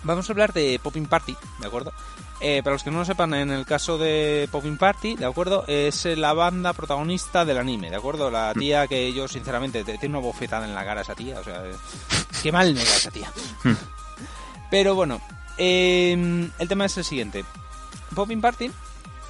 Vamos 0.03 0.29
a 0.29 0.33
hablar 0.33 0.53
de 0.53 0.79
Popping 0.81 1.05
Party, 1.05 1.35
¿de 1.59 1.67
acuerdo? 1.67 1.93
Eh, 2.39 2.61
para 2.63 2.73
los 2.73 2.83
que 2.83 2.89
no 2.89 2.99
lo 2.99 3.05
sepan, 3.05 3.33
en 3.35 3.51
el 3.51 3.65
caso 3.65 3.99
de 3.99 4.49
Popping 4.51 4.77
Party, 4.77 5.15
¿de 5.15 5.25
acuerdo? 5.25 5.63
Es 5.67 6.05
la 6.05 6.33
banda 6.33 6.73
protagonista 6.73 7.45
del 7.45 7.59
anime, 7.59 7.91
¿de 7.91 7.97
acuerdo? 7.97 8.31
La 8.31 8.53
mm. 8.55 8.59
tía 8.59 8.87
que 8.87 9.13
yo, 9.13 9.27
sinceramente, 9.27 9.83
tiene 9.83 10.07
una 10.07 10.19
bofetada 10.19 10.65
en 10.65 10.73
la 10.73 10.83
cara 10.83 11.01
esa 11.01 11.13
tía, 11.13 11.39
o 11.39 11.43
sea, 11.43 11.61
qué 12.41 12.51
mal 12.51 12.73
me 12.73 12.83
da 12.83 12.95
esa 12.95 13.11
tía. 13.11 13.31
Mm. 13.63 13.73
Pero 14.71 14.95
bueno, 14.95 15.21
em, 15.57 16.49
el 16.57 16.67
tema 16.67 16.85
es 16.85 16.97
el 16.97 17.03
siguiente. 17.03 17.45
Popping 18.15 18.41
Party 18.41 18.71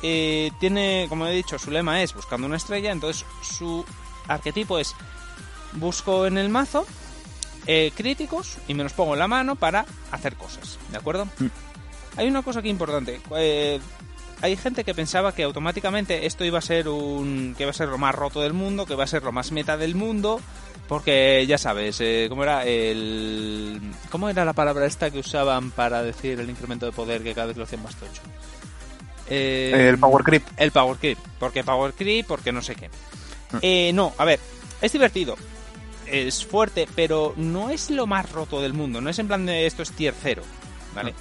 eh, 0.04 0.52
tiene, 0.60 1.08
como 1.10 1.28
he 1.28 1.34
dicho, 1.34 1.60
su 1.60 1.70
lema 1.70 2.02
es 2.02 2.14
buscando 2.14 2.48
una 2.48 2.58
estrella, 2.58 2.92
entonces 2.92 3.26
su 3.42 3.84
arquetipo 4.28 4.80
es 4.80 4.96
busco 5.74 6.26
en 6.26 6.38
el 6.38 6.50
mazo 6.50 6.86
eh, 7.68 7.92
críticos 7.96 8.58
y 8.68 8.74
me 8.74 8.84
los 8.84 8.94
pongo 8.94 9.14
en 9.14 9.20
la 9.20 9.28
mano 9.28 9.56
para 9.56 9.86
hacer 10.12 10.36
cosas, 10.36 10.78
¿de 10.90 10.98
acuerdo? 10.98 11.26
Mm. 11.26 11.48
Hay 12.18 12.28
una 12.28 12.42
cosa 12.44 12.60
aquí 12.60 12.70
importante. 12.70 13.22
Eh, 13.38 13.80
hay 14.42 14.58
gente 14.58 14.84
que 14.84 14.94
pensaba 14.94 15.34
que 15.34 15.44
automáticamente 15.44 16.26
esto 16.26 16.44
iba 16.44 16.58
a 16.58 16.62
ser 16.62 16.88
un 16.88 17.54
que 17.56 17.64
iba 17.64 17.70
a 17.70 17.74
ser 17.74 17.90
lo 17.90 17.98
más 17.98 18.16
roto 18.16 18.42
del 18.42 18.54
mundo, 18.54 18.86
que 18.86 18.94
iba 18.94 19.04
a 19.04 19.08
ser 19.08 19.24
lo 19.24 19.32
más 19.32 19.52
meta 19.52 19.78
del 19.78 19.96
mundo, 19.96 20.42
porque 20.88 21.46
ya 21.48 21.58
sabes, 21.58 22.02
eh, 22.02 22.26
¿cómo 22.28 22.44
era 22.44 22.66
el 22.66 23.80
cómo 24.10 24.30
era 24.30 24.44
la 24.44 24.54
palabra 24.54 24.86
esta 24.86 25.12
que 25.12 25.20
usaban 25.20 25.72
para 25.72 26.02
decir 26.02 26.40
el 26.40 26.50
incremento 26.50 26.86
de 26.86 26.92
poder 26.92 27.24
que 27.24 27.34
cada 27.34 27.48
vez 27.48 27.58
lo 27.58 27.64
hacían 27.64 27.84
más 27.84 27.96
tocho? 27.96 28.22
Eh, 29.30 29.88
el 29.90 29.98
power 29.98 30.24
creep. 30.24 30.44
El 30.58 30.72
power 30.72 30.98
creep, 30.98 31.18
porque 31.40 31.64
power 31.64 31.94
creep, 31.94 32.26
porque 32.28 32.52
no 32.52 32.62
sé 32.62 32.76
qué. 32.76 32.90
Mm. 33.52 33.58
Eh, 33.62 33.92
no, 33.94 34.14
a 34.18 34.26
ver, 34.26 34.40
es 34.82 34.92
divertido, 34.92 35.38
es 36.12 36.46
fuerte, 36.46 36.88
pero 36.96 37.34
no 37.38 37.70
es 37.70 37.90
lo 37.90 38.06
más 38.08 38.32
roto 38.32 38.62
del 38.62 38.74
mundo, 38.74 39.02
no 39.02 39.10
es 39.10 39.20
en 39.20 39.28
plan 39.28 39.46
de 39.46 39.66
esto 39.66 39.82
es 39.82 39.92
tier 39.92 40.14
¿vale? 40.94 41.12
Mm. 41.12 41.16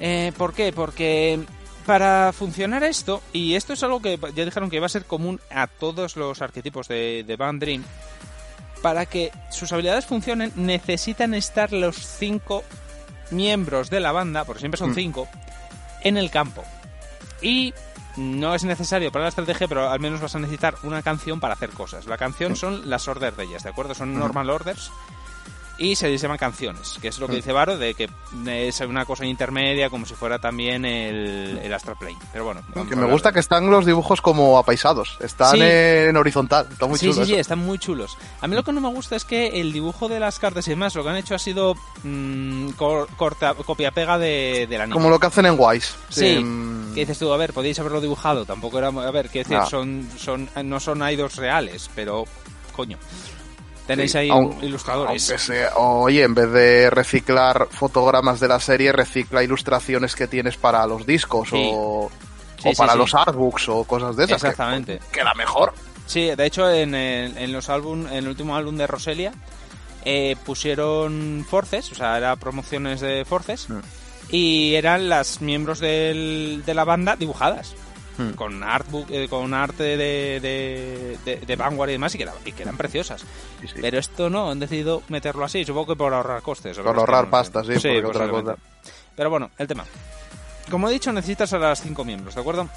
Eh, 0.00 0.32
¿Por 0.36 0.52
qué? 0.52 0.72
Porque 0.72 1.40
para 1.86 2.32
funcionar 2.32 2.82
esto, 2.82 3.22
y 3.32 3.54
esto 3.54 3.72
es 3.72 3.82
algo 3.82 4.00
que 4.00 4.18
ya 4.34 4.44
dijeron 4.44 4.70
que 4.70 4.80
va 4.80 4.86
a 4.86 4.90
ser 4.90 5.04
común 5.04 5.40
a 5.50 5.66
todos 5.66 6.16
los 6.16 6.42
arquetipos 6.42 6.88
de, 6.88 7.24
de 7.26 7.36
Band 7.36 7.60
Dream, 7.60 7.84
para 8.82 9.06
que 9.06 9.30
sus 9.50 9.72
habilidades 9.72 10.06
funcionen 10.06 10.52
necesitan 10.56 11.32
estar 11.34 11.72
los 11.72 11.96
cinco 11.96 12.64
miembros 13.30 13.88
de 13.88 14.00
la 14.00 14.12
banda, 14.12 14.44
porque 14.44 14.60
siempre 14.60 14.78
son 14.78 14.90
mm. 14.90 14.94
cinco, 14.94 15.28
en 16.02 16.16
el 16.16 16.30
campo. 16.30 16.64
Y 17.40 17.72
no 18.16 18.54
es 18.54 18.64
necesario 18.64 19.10
para 19.10 19.24
la 19.24 19.28
estrategia, 19.28 19.68
pero 19.68 19.90
al 19.90 20.00
menos 20.00 20.20
vas 20.20 20.34
a 20.34 20.38
necesitar 20.38 20.76
una 20.82 21.02
canción 21.02 21.40
para 21.40 21.54
hacer 21.54 21.70
cosas. 21.70 22.06
La 22.06 22.18
canción 22.18 22.56
son 22.56 22.88
las 22.88 23.08
orders 23.08 23.36
de 23.36 23.44
ellas, 23.44 23.62
¿de 23.62 23.70
acuerdo? 23.70 23.94
Son 23.94 24.14
normal 24.14 24.50
orders 24.50 24.90
y 25.78 25.96
se 25.96 26.16
llaman 26.16 26.38
canciones, 26.38 26.98
que 27.00 27.08
es 27.08 27.18
lo 27.18 27.26
que 27.26 27.34
mm. 27.34 27.36
dice 27.36 27.52
Varo, 27.52 27.76
de 27.78 27.94
que 27.94 28.08
es 28.46 28.80
una 28.80 29.04
cosa 29.04 29.26
intermedia, 29.26 29.90
como 29.90 30.06
si 30.06 30.14
fuera 30.14 30.38
también 30.38 30.84
el, 30.84 31.58
el 31.62 31.74
Astral 31.74 31.96
Plane. 31.98 32.18
Pero 32.32 32.44
bueno. 32.44 32.62
Que 32.88 32.96
me 32.96 33.06
gusta 33.06 33.32
que 33.32 33.40
están 33.40 33.70
los 33.70 33.86
dibujos 33.86 34.20
como 34.20 34.58
apaisados, 34.58 35.16
están 35.20 35.60
en 35.60 36.16
horizontal, 36.16 36.68
están 36.70 36.88
muy 36.88 36.98
sí, 36.98 37.06
chulos. 37.06 37.26
Sí, 37.26 37.34
sí, 37.34 37.40
están 37.40 37.58
muy 37.58 37.78
chulos. 37.78 38.16
A 38.40 38.46
mí 38.46 38.54
lo 38.54 38.62
que 38.62 38.72
no 38.72 38.80
me 38.80 38.88
gusta 38.88 39.16
es 39.16 39.24
que 39.24 39.60
el 39.60 39.72
dibujo 39.72 40.08
de 40.08 40.20
las 40.20 40.38
cartas 40.38 40.66
y 40.68 40.70
demás, 40.70 40.94
lo 40.94 41.02
que 41.02 41.10
han 41.10 41.16
hecho 41.16 41.34
ha 41.34 41.38
sido 41.38 41.74
mmm, 42.02 42.70
corta, 42.70 43.54
copia-pega 43.54 44.18
de, 44.18 44.66
de, 44.68 44.78
la 44.78 44.88
Como 44.88 45.10
lo 45.10 45.18
que 45.18 45.26
hacen 45.26 45.46
en 45.46 45.56
Wise. 45.58 45.94
Sí. 46.08 46.44
Que 46.94 47.00
dices 47.00 47.18
tú, 47.18 47.32
a 47.32 47.36
ver, 47.36 47.52
podéis 47.52 47.78
haberlo 47.80 48.00
dibujado, 48.00 48.44
tampoco 48.44 48.78
era... 48.78 48.88
A 48.88 49.10
ver, 49.10 49.28
que 49.28 49.40
decir, 49.40 49.58
son, 49.68 50.08
son, 50.16 50.48
no 50.64 50.78
son 50.78 51.08
idols 51.08 51.36
reales, 51.36 51.90
pero 51.94 52.24
coño. 52.72 52.98
Tenéis 53.86 54.14
ahí 54.14 54.30
ilustradores. 54.62 55.50
oye, 55.76 56.22
en 56.22 56.34
vez 56.34 56.50
de 56.50 56.90
reciclar 56.90 57.68
fotogramas 57.70 58.40
de 58.40 58.48
la 58.48 58.60
serie, 58.60 58.92
recicla 58.92 59.42
ilustraciones 59.42 60.14
que 60.14 60.26
tienes 60.26 60.56
para 60.56 60.86
los 60.86 61.04
discos 61.04 61.50
o, 61.52 62.10
para 62.76 62.94
los 62.94 63.14
artbooks 63.14 63.68
o 63.68 63.84
cosas 63.84 64.16
de 64.16 64.24
esas. 64.24 64.42
Exactamente. 64.42 65.00
queda 65.12 65.34
mejor. 65.34 65.74
Sí, 66.06 66.30
de 66.34 66.46
hecho, 66.46 66.70
en, 66.70 66.94
en 66.94 67.52
los 67.52 67.68
álbum, 67.68 68.06
en 68.06 68.14
el 68.14 68.28
último 68.28 68.56
álbum 68.56 68.76
de 68.76 68.86
Roselia, 68.86 69.32
eh, 70.04 70.36
pusieron 70.44 71.46
Forces, 71.48 71.90
o 71.92 71.94
sea, 71.94 72.18
eran 72.18 72.38
promociones 72.38 73.00
de 73.00 73.24
Forces, 73.24 73.70
mm. 73.70 73.78
y 74.30 74.74
eran 74.74 75.08
las 75.08 75.40
miembros 75.40 75.80
del, 75.80 76.62
de 76.64 76.74
la 76.74 76.84
banda 76.84 77.16
dibujadas. 77.16 77.74
Hmm. 78.16 78.30
con 78.30 78.62
artbook, 78.62 79.10
eh, 79.10 79.26
con 79.28 79.52
arte 79.54 79.96
de, 79.96 80.38
de, 80.40 81.36
de, 81.36 81.56
Vanguard 81.56 81.88
y 81.88 81.92
demás, 81.92 82.14
y 82.14 82.18
que, 82.18 82.28
y 82.44 82.62
eran 82.62 82.76
preciosas. 82.76 83.24
Pero 83.80 83.98
esto 83.98 84.30
no, 84.30 84.50
han 84.50 84.60
decidido 84.60 85.02
meterlo 85.08 85.44
así, 85.44 85.64
supongo 85.64 85.88
que 85.88 85.96
por 85.96 86.14
ahorrar 86.14 86.42
costes. 86.42 86.78
Por 86.78 86.96
ahorrar 86.96 87.28
pasta, 87.28 87.64
sí, 87.64 87.80
sí 87.80 87.88
otra 87.88 88.28
cosa. 88.28 88.56
Pero 89.16 89.30
bueno, 89.30 89.50
el 89.58 89.66
tema. 89.66 89.84
Como 90.70 90.88
he 90.88 90.92
dicho, 90.92 91.12
necesitas 91.12 91.52
a 91.52 91.58
las 91.58 91.82
cinco 91.82 92.04
miembros, 92.04 92.34
¿de 92.36 92.40
acuerdo? 92.40 92.68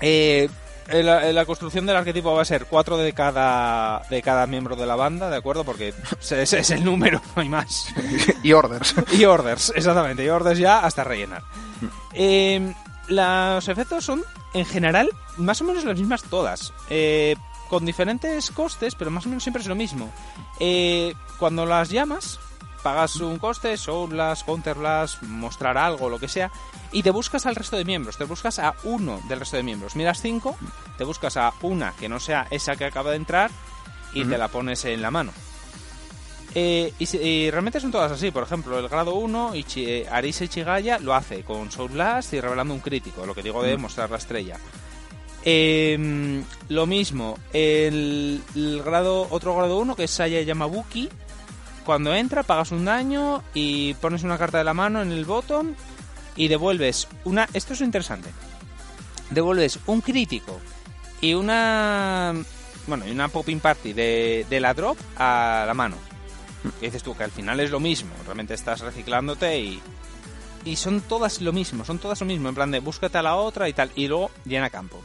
Eh, 0.00 0.48
la, 0.88 1.44
construcción 1.44 1.84
del 1.84 1.96
arquetipo 1.96 2.34
va 2.34 2.42
a 2.42 2.44
ser 2.44 2.66
cuatro 2.66 2.96
de 2.96 3.12
cada 3.12 4.02
de 4.08 4.22
cada 4.22 4.46
miembro 4.46 4.76
de 4.76 4.86
la 4.86 4.96
banda, 4.96 5.28
¿de 5.30 5.36
acuerdo? 5.36 5.64
Porque 5.64 5.92
ese 6.20 6.42
es 6.42 6.70
el 6.70 6.84
número, 6.84 7.20
no 7.34 7.42
hay 7.42 7.48
más. 7.48 7.88
y 8.42 8.52
orders. 8.52 8.94
y 9.12 9.24
orders, 9.24 9.72
exactamente. 9.74 10.24
Y 10.24 10.28
orders 10.28 10.58
ya 10.58 10.78
hasta 10.78 11.04
rellenar. 11.04 11.42
Hmm. 11.80 11.88
Eh, 12.14 12.74
los 13.08 13.68
efectos 13.68 14.04
son, 14.04 14.24
en 14.54 14.64
general, 14.64 15.10
más 15.36 15.60
o 15.60 15.64
menos 15.64 15.84
las 15.84 15.98
mismas 15.98 16.22
todas. 16.24 16.72
Eh, 16.90 17.36
con 17.68 17.84
diferentes 17.84 18.50
costes, 18.50 18.94
pero 18.94 19.10
más 19.10 19.26
o 19.26 19.28
menos 19.28 19.42
siempre 19.42 19.62
es 19.62 19.68
lo 19.68 19.74
mismo. 19.74 20.10
Eh, 20.60 21.14
cuando 21.38 21.66
las 21.66 21.90
llamas, 21.90 22.38
pagas 22.82 23.16
un 23.16 23.38
coste, 23.38 23.76
Soul 23.76 24.16
Counterblast, 24.44 25.22
mostrar 25.22 25.76
algo, 25.76 26.08
lo 26.08 26.18
que 26.18 26.28
sea, 26.28 26.50
y 26.92 27.02
te 27.02 27.10
buscas 27.10 27.46
al 27.46 27.56
resto 27.56 27.76
de 27.76 27.84
miembros. 27.84 28.16
Te 28.16 28.24
buscas 28.24 28.58
a 28.58 28.74
uno 28.84 29.20
del 29.28 29.40
resto 29.40 29.56
de 29.56 29.62
miembros. 29.64 29.96
Miras 29.96 30.20
cinco, 30.20 30.56
te 30.96 31.04
buscas 31.04 31.36
a 31.36 31.52
una 31.62 31.92
que 31.92 32.08
no 32.08 32.20
sea 32.20 32.46
esa 32.50 32.76
que 32.76 32.84
acaba 32.84 33.10
de 33.10 33.16
entrar 33.16 33.50
y 34.12 34.24
te 34.24 34.38
la 34.38 34.48
pones 34.48 34.84
en 34.84 35.02
la 35.02 35.10
mano. 35.10 35.32
Eh, 36.58 36.90
y, 36.98 37.50
realmente 37.50 37.80
son 37.80 37.90
todas 37.90 38.10
así. 38.10 38.30
Por 38.30 38.42
ejemplo, 38.42 38.78
el 38.78 38.88
grado 38.88 39.14
1, 39.16 39.54
Ichi, 39.56 39.84
eh, 39.84 40.06
Arisa 40.10 40.44
Ichigaya 40.44 40.98
lo 40.98 41.14
hace 41.14 41.42
con 41.42 41.70
Soul 41.70 41.90
Blast 41.90 42.32
y 42.32 42.40
revelando 42.40 42.72
un 42.72 42.80
crítico, 42.80 43.26
lo 43.26 43.34
que 43.34 43.42
digo 43.42 43.62
de 43.62 43.76
mm. 43.76 43.80
mostrar 43.80 44.10
la 44.10 44.16
estrella. 44.16 44.56
Em, 45.44 46.42
lo 46.70 46.86
mismo, 46.86 47.38
el, 47.52 48.40
grado 48.82 49.28
otro 49.28 49.54
grado 49.54 49.78
1 49.78 49.96
que 49.96 50.04
es 50.04 50.10
Saya 50.10 50.40
Yamabuki. 50.40 51.10
Cuando 51.84 52.14
entra, 52.14 52.42
pagas 52.42 52.72
un 52.72 52.86
daño 52.86 53.42
y 53.52 53.92
pones 53.94 54.22
una 54.22 54.38
carta 54.38 54.56
de 54.56 54.64
la 54.64 54.72
mano 54.72 55.02
en 55.02 55.12
el 55.12 55.26
bottom 55.26 55.74
y 56.36 56.48
devuelves 56.48 57.06
una. 57.24 57.46
Esto 57.52 57.74
es 57.74 57.82
interesante. 57.82 58.30
Devuelves 59.28 59.78
un 59.84 60.00
crítico 60.00 60.58
y 61.20 61.34
una. 61.34 62.34
Bueno, 62.86 63.06
y 63.06 63.10
una 63.10 63.28
popping 63.28 63.60
party 63.60 63.92
de, 63.92 64.46
de 64.48 64.58
la 64.58 64.72
drop 64.72 64.96
a 65.18 65.64
la 65.66 65.74
mano 65.74 65.96
que 66.72 66.86
dices 66.86 67.02
tú 67.02 67.16
que 67.16 67.24
al 67.24 67.30
final 67.30 67.60
es 67.60 67.70
lo 67.70 67.80
mismo, 67.80 68.10
realmente 68.24 68.54
estás 68.54 68.80
reciclándote 68.80 69.58
y, 69.58 69.82
y 70.64 70.76
son 70.76 71.00
todas 71.00 71.40
lo 71.40 71.52
mismo, 71.52 71.84
son 71.84 71.98
todas 71.98 72.20
lo 72.20 72.26
mismo, 72.26 72.48
en 72.48 72.54
plan 72.54 72.70
de 72.70 72.80
búscate 72.80 73.18
a 73.18 73.22
la 73.22 73.36
otra 73.36 73.68
y 73.68 73.72
tal, 73.72 73.90
y 73.94 74.08
luego 74.08 74.30
llena 74.44 74.70
campo. 74.70 75.02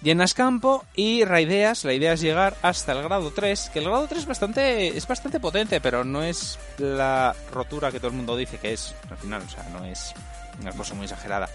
Llenas 0.00 0.32
campo 0.32 0.84
y 0.94 1.24
raideas, 1.24 1.84
la 1.84 1.92
idea 1.92 2.12
es 2.12 2.20
llegar 2.20 2.56
hasta 2.62 2.92
el 2.92 3.02
grado 3.02 3.32
3, 3.32 3.70
que 3.72 3.80
el 3.80 3.86
grado 3.86 4.06
3 4.06 4.20
es 4.20 4.26
bastante, 4.26 4.96
es 4.96 5.06
bastante 5.08 5.40
potente, 5.40 5.80
pero 5.80 6.04
no 6.04 6.22
es 6.22 6.56
la 6.78 7.34
rotura 7.52 7.90
que 7.90 7.98
todo 7.98 8.12
el 8.12 8.16
mundo 8.16 8.36
dice 8.36 8.58
que 8.58 8.74
es, 8.74 8.94
al 9.10 9.18
final, 9.18 9.42
o 9.44 9.50
sea, 9.50 9.64
no 9.70 9.84
es 9.84 10.14
una 10.60 10.72
cosa 10.72 10.94
muy 10.94 11.04
exagerada. 11.04 11.48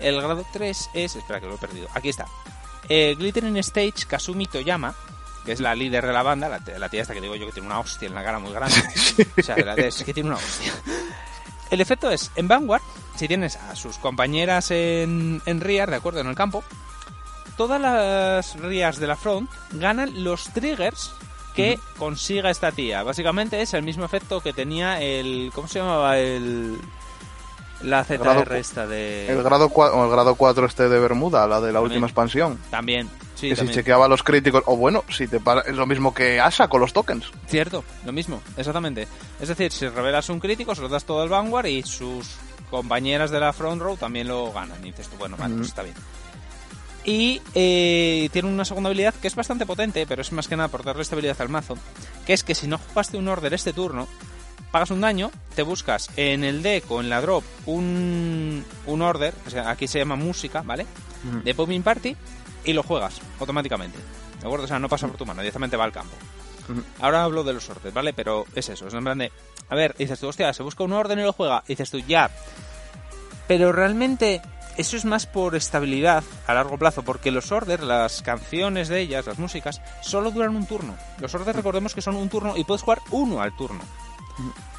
El 0.00 0.20
grado 0.20 0.44
3 0.52 0.90
es, 0.94 1.16
espera 1.16 1.40
que 1.40 1.46
lo 1.46 1.54
he 1.54 1.58
perdido, 1.58 1.88
aquí 1.94 2.08
está. 2.08 2.26
Eh, 2.88 3.14
Glittering 3.16 3.58
Stage 3.58 4.06
Kasumi 4.08 4.46
Toyama, 4.46 4.94
que 5.48 5.54
es 5.54 5.60
la 5.60 5.74
líder 5.74 6.06
de 6.06 6.12
la 6.12 6.22
banda, 6.22 6.46
la, 6.46 6.60
la, 6.78 6.88
tía 6.90 7.00
esta 7.00 7.14
que 7.14 7.22
digo 7.22 7.34
yo 7.34 7.46
que 7.46 7.52
tiene 7.52 7.68
una 7.68 7.80
hostia 7.80 8.06
en 8.06 8.14
la 8.14 8.22
cara 8.22 8.38
muy 8.38 8.52
grande. 8.52 8.76
o 9.38 9.42
sea, 9.42 9.56
es 9.56 10.04
que 10.04 10.12
tiene 10.12 10.28
una 10.28 10.36
hostia. 10.36 10.74
El 11.70 11.80
efecto 11.80 12.10
es, 12.10 12.30
en 12.36 12.48
Vanguard, 12.48 12.82
si 13.16 13.26
tienes 13.28 13.56
a 13.56 13.74
sus 13.74 13.96
compañeras 13.96 14.70
en, 14.70 15.40
en 15.46 15.60
Rear, 15.62 15.88
de 15.88 15.96
acuerdo, 15.96 16.20
en 16.20 16.26
el 16.26 16.34
campo, 16.34 16.62
todas 17.56 17.80
las 17.80 18.60
Rears 18.60 18.98
de 18.98 19.06
la 19.06 19.16
front 19.16 19.50
ganan 19.72 20.22
los 20.22 20.52
triggers 20.52 21.14
que 21.54 21.80
consiga 21.96 22.50
esta 22.50 22.70
tía. 22.70 23.02
Básicamente 23.02 23.62
es 23.62 23.72
el 23.72 23.84
mismo 23.84 24.04
efecto 24.04 24.42
que 24.42 24.52
tenía 24.52 25.00
el... 25.00 25.50
¿Cómo 25.54 25.66
se 25.66 25.78
llamaba? 25.78 26.18
El... 26.18 26.78
La 27.82 28.04
ZR 28.04 28.56
esta 28.56 28.86
de... 28.86 29.28
El 29.28 29.42
grado, 29.42 29.66
o 29.66 30.04
el 30.04 30.10
grado 30.10 30.34
4 30.34 30.66
este 30.66 30.88
de 30.88 30.98
Bermuda, 30.98 31.46
la 31.46 31.60
de 31.60 31.72
la 31.72 31.80
última 31.80 32.06
expansión. 32.06 32.58
También, 32.70 33.08
que 33.40 33.54
si 33.54 33.68
chequeaba 33.68 34.08
los 34.08 34.22
críticos, 34.22 34.62
o 34.66 34.76
bueno, 34.76 35.04
si 35.08 35.28
te 35.28 35.40
es 35.66 35.76
lo 35.76 35.86
mismo 35.86 36.12
que 36.12 36.40
Asha 36.40 36.68
con 36.68 36.80
los 36.80 36.92
tokens. 36.92 37.30
Cierto, 37.46 37.84
lo 38.04 38.12
mismo, 38.12 38.42
exactamente. 38.56 39.06
Es 39.40 39.48
decir, 39.48 39.70
si 39.72 39.88
revelas 39.88 40.28
un 40.28 40.40
crítico, 40.40 40.74
se 40.74 40.82
lo 40.82 40.88
das 40.88 41.04
todo 41.04 41.22
al 41.22 41.28
Vanguard 41.28 41.66
y 41.66 41.82
sus 41.82 42.36
compañeras 42.70 43.30
de 43.30 43.40
la 43.40 43.52
front 43.52 43.80
row 43.80 43.96
también 43.96 44.28
lo 44.28 44.52
ganan. 44.52 44.80
Y 44.82 44.90
dices 44.90 45.08
tú, 45.08 45.16
bueno, 45.16 45.36
vale, 45.38 45.54
pues 45.54 45.68
está 45.68 45.82
bien. 45.82 45.94
Y 47.04 47.40
eh, 47.54 48.28
tiene 48.32 48.48
una 48.48 48.64
segunda 48.64 48.88
habilidad 48.88 49.14
que 49.14 49.28
es 49.28 49.34
bastante 49.34 49.66
potente, 49.66 50.06
pero 50.06 50.20
es 50.20 50.32
más 50.32 50.48
que 50.48 50.56
nada 50.56 50.68
por 50.68 50.84
darle 50.84 51.02
estabilidad 51.02 51.40
al 51.40 51.48
mazo, 51.48 51.78
que 52.26 52.32
es 52.32 52.42
que 52.42 52.54
si 52.54 52.66
no 52.66 52.76
jugaste 52.76 53.16
un 53.16 53.28
order 53.28 53.54
este 53.54 53.72
turno, 53.72 54.08
pagas 54.70 54.90
un 54.90 55.00
daño, 55.00 55.30
te 55.54 55.62
buscas 55.62 56.10
en 56.16 56.44
el 56.44 56.62
deck 56.62 56.90
o 56.90 57.00
en 57.00 57.08
la 57.08 57.20
drop 57.20 57.44
un, 57.66 58.64
un 58.86 59.02
order, 59.02 59.34
o 59.46 59.50
sea, 59.50 59.70
aquí 59.70 59.88
se 59.88 59.98
llama 59.98 60.16
música, 60.16 60.62
¿vale? 60.62 60.86
De 61.44 61.54
Popping 61.54 61.82
Party, 61.82 62.16
y 62.64 62.72
lo 62.72 62.82
juegas 62.82 63.20
automáticamente. 63.40 63.98
¿De 64.40 64.46
acuerdo? 64.46 64.66
O 64.66 64.68
sea, 64.68 64.78
no 64.78 64.88
pasa 64.88 65.08
por 65.08 65.16
tu 65.16 65.26
mano, 65.26 65.40
directamente 65.40 65.76
va 65.76 65.84
al 65.84 65.92
campo. 65.92 66.14
Ahora 67.00 67.24
hablo 67.24 67.44
de 67.44 67.54
los 67.54 67.68
órdenes, 67.70 67.94
¿vale? 67.94 68.12
Pero 68.12 68.44
es 68.54 68.68
eso, 68.68 68.86
es 68.86 68.94
en 68.94 69.02
plan 69.02 69.18
de... 69.18 69.32
A 69.70 69.74
ver, 69.74 69.94
dices 69.96 70.20
tú, 70.20 70.28
hostia, 70.28 70.52
se 70.52 70.62
busca 70.62 70.84
un 70.84 70.92
orden 70.92 71.18
y 71.18 71.22
lo 71.22 71.32
juega. 71.32 71.64
dices 71.66 71.90
tú, 71.90 71.98
ya. 71.98 72.30
Pero 73.46 73.72
realmente 73.72 74.42
eso 74.76 74.96
es 74.96 75.04
más 75.04 75.26
por 75.26 75.56
estabilidad 75.56 76.22
a 76.46 76.54
largo 76.54 76.78
plazo, 76.78 77.02
porque 77.02 77.30
los 77.30 77.50
orders, 77.50 77.82
las 77.82 78.22
canciones 78.22 78.88
de 78.88 79.00
ellas, 79.00 79.26
las 79.26 79.38
músicas, 79.38 79.80
solo 80.02 80.30
duran 80.30 80.54
un 80.54 80.66
turno. 80.66 80.94
Los 81.20 81.34
orders 81.34 81.56
recordemos 81.56 81.94
que 81.94 82.02
son 82.02 82.16
un 82.16 82.28
turno 82.28 82.56
y 82.56 82.64
puedes 82.64 82.82
jugar 82.82 83.00
uno 83.10 83.40
al 83.42 83.56
turno. 83.56 83.80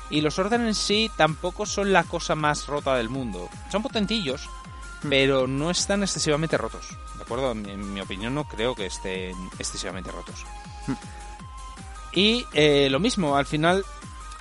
Y 0.10 0.22
los 0.22 0.40
órdenes 0.40 0.68
en 0.68 0.76
sí 0.76 1.12
tampoco 1.16 1.66
son 1.66 1.94
la 1.94 2.04
cosa 2.04 2.36
más 2.36 2.68
rota 2.68 2.96
del 2.96 3.10
mundo. 3.10 3.50
Son 3.72 3.84
potentillos, 3.84 4.50
pero 5.08 5.48
no 5.48 5.70
están 5.70 6.02
excesivamente 6.02 6.58
rotos. 6.58 6.98
¿De 7.16 7.24
acuerdo? 7.24 7.52
En 7.52 7.94
mi, 7.94 8.02
opinión 8.02 8.34
no 8.34 8.46
creo 8.46 8.76
que 8.76 8.88
estén 8.88 9.36
excesivamente 9.60 10.12
rotos. 10.12 10.46
Y 12.12 12.46
eh, 12.54 12.90
lo 12.90 13.00
mismo, 13.00 13.38
al 13.38 13.46
final, 13.46 13.86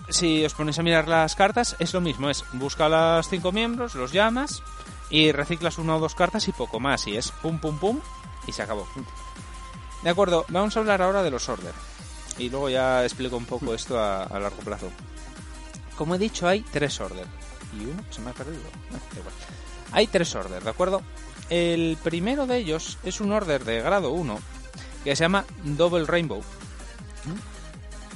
si 0.08 0.44
os 0.44 0.54
ponéis 0.54 0.78
a 0.78 0.82
mirar 0.82 1.06
las 1.06 1.34
cartas, 1.34 1.76
es 1.78 1.92
lo 1.92 2.00
mismo, 2.00 2.30
es 2.30 2.44
busca 2.52 2.86
a 2.86 3.16
los 3.16 3.28
cinco 3.28 3.52
miembros, 3.52 3.94
los 3.94 4.12
llamas 4.12 4.62
y 5.10 5.32
reciclas 5.32 5.78
una 5.78 5.96
o 5.96 6.00
dos 6.00 6.14
cartas 6.14 6.48
y 6.48 6.52
poco 6.52 6.80
más. 6.80 7.06
Y 7.06 7.16
es 7.16 7.30
pum, 7.30 7.58
pum, 7.58 7.78
pum 7.78 8.00
y 8.46 8.52
se 8.52 8.62
acabó. 8.62 8.88
De 10.02 10.10
acuerdo, 10.10 10.46
vamos 10.48 10.76
a 10.76 10.80
hablar 10.80 11.02
ahora 11.02 11.22
de 11.22 11.30
los 11.30 11.48
order. 11.48 11.74
Y 12.38 12.50
luego 12.50 12.68
ya 12.68 13.04
explico 13.04 13.36
un 13.36 13.44
poco 13.44 13.74
esto 13.74 14.00
a, 14.00 14.26
largo 14.38 14.58
plazo. 14.58 14.90
Como 15.96 16.14
he 16.14 16.18
dicho, 16.18 16.46
hay 16.46 16.60
tres 16.60 17.00
order. 17.00 17.26
Y 17.78 17.84
uno 17.84 18.02
se 18.10 18.20
me 18.20 18.30
ha 18.30 18.32
perdido. 18.32 18.62
Ah. 18.92 18.98
Hay 19.92 20.06
tres 20.06 20.34
order, 20.34 20.62
¿de 20.62 20.70
acuerdo? 20.70 21.02
El 21.50 21.98
primero 22.02 22.46
de 22.46 22.58
ellos 22.58 22.98
es 23.02 23.20
un 23.20 23.32
order 23.32 23.64
de 23.64 23.80
grado 23.80 24.10
1 24.10 24.38
que 25.04 25.16
se 25.16 25.24
llama 25.24 25.44
Double 25.64 26.06
Rainbow. 26.06 26.42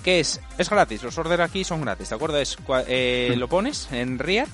Que 0.04 0.20
es, 0.20 0.40
es 0.58 0.68
gratis, 0.68 1.02
los 1.02 1.16
order 1.16 1.40
aquí 1.40 1.64
son 1.64 1.80
gratis, 1.80 2.10
¿de 2.10 2.14
acuerdo? 2.14 2.38
Es, 2.38 2.56
eh, 2.86 3.34
lo 3.36 3.48
pones 3.48 3.88
en 3.92 4.18
Rear. 4.18 4.48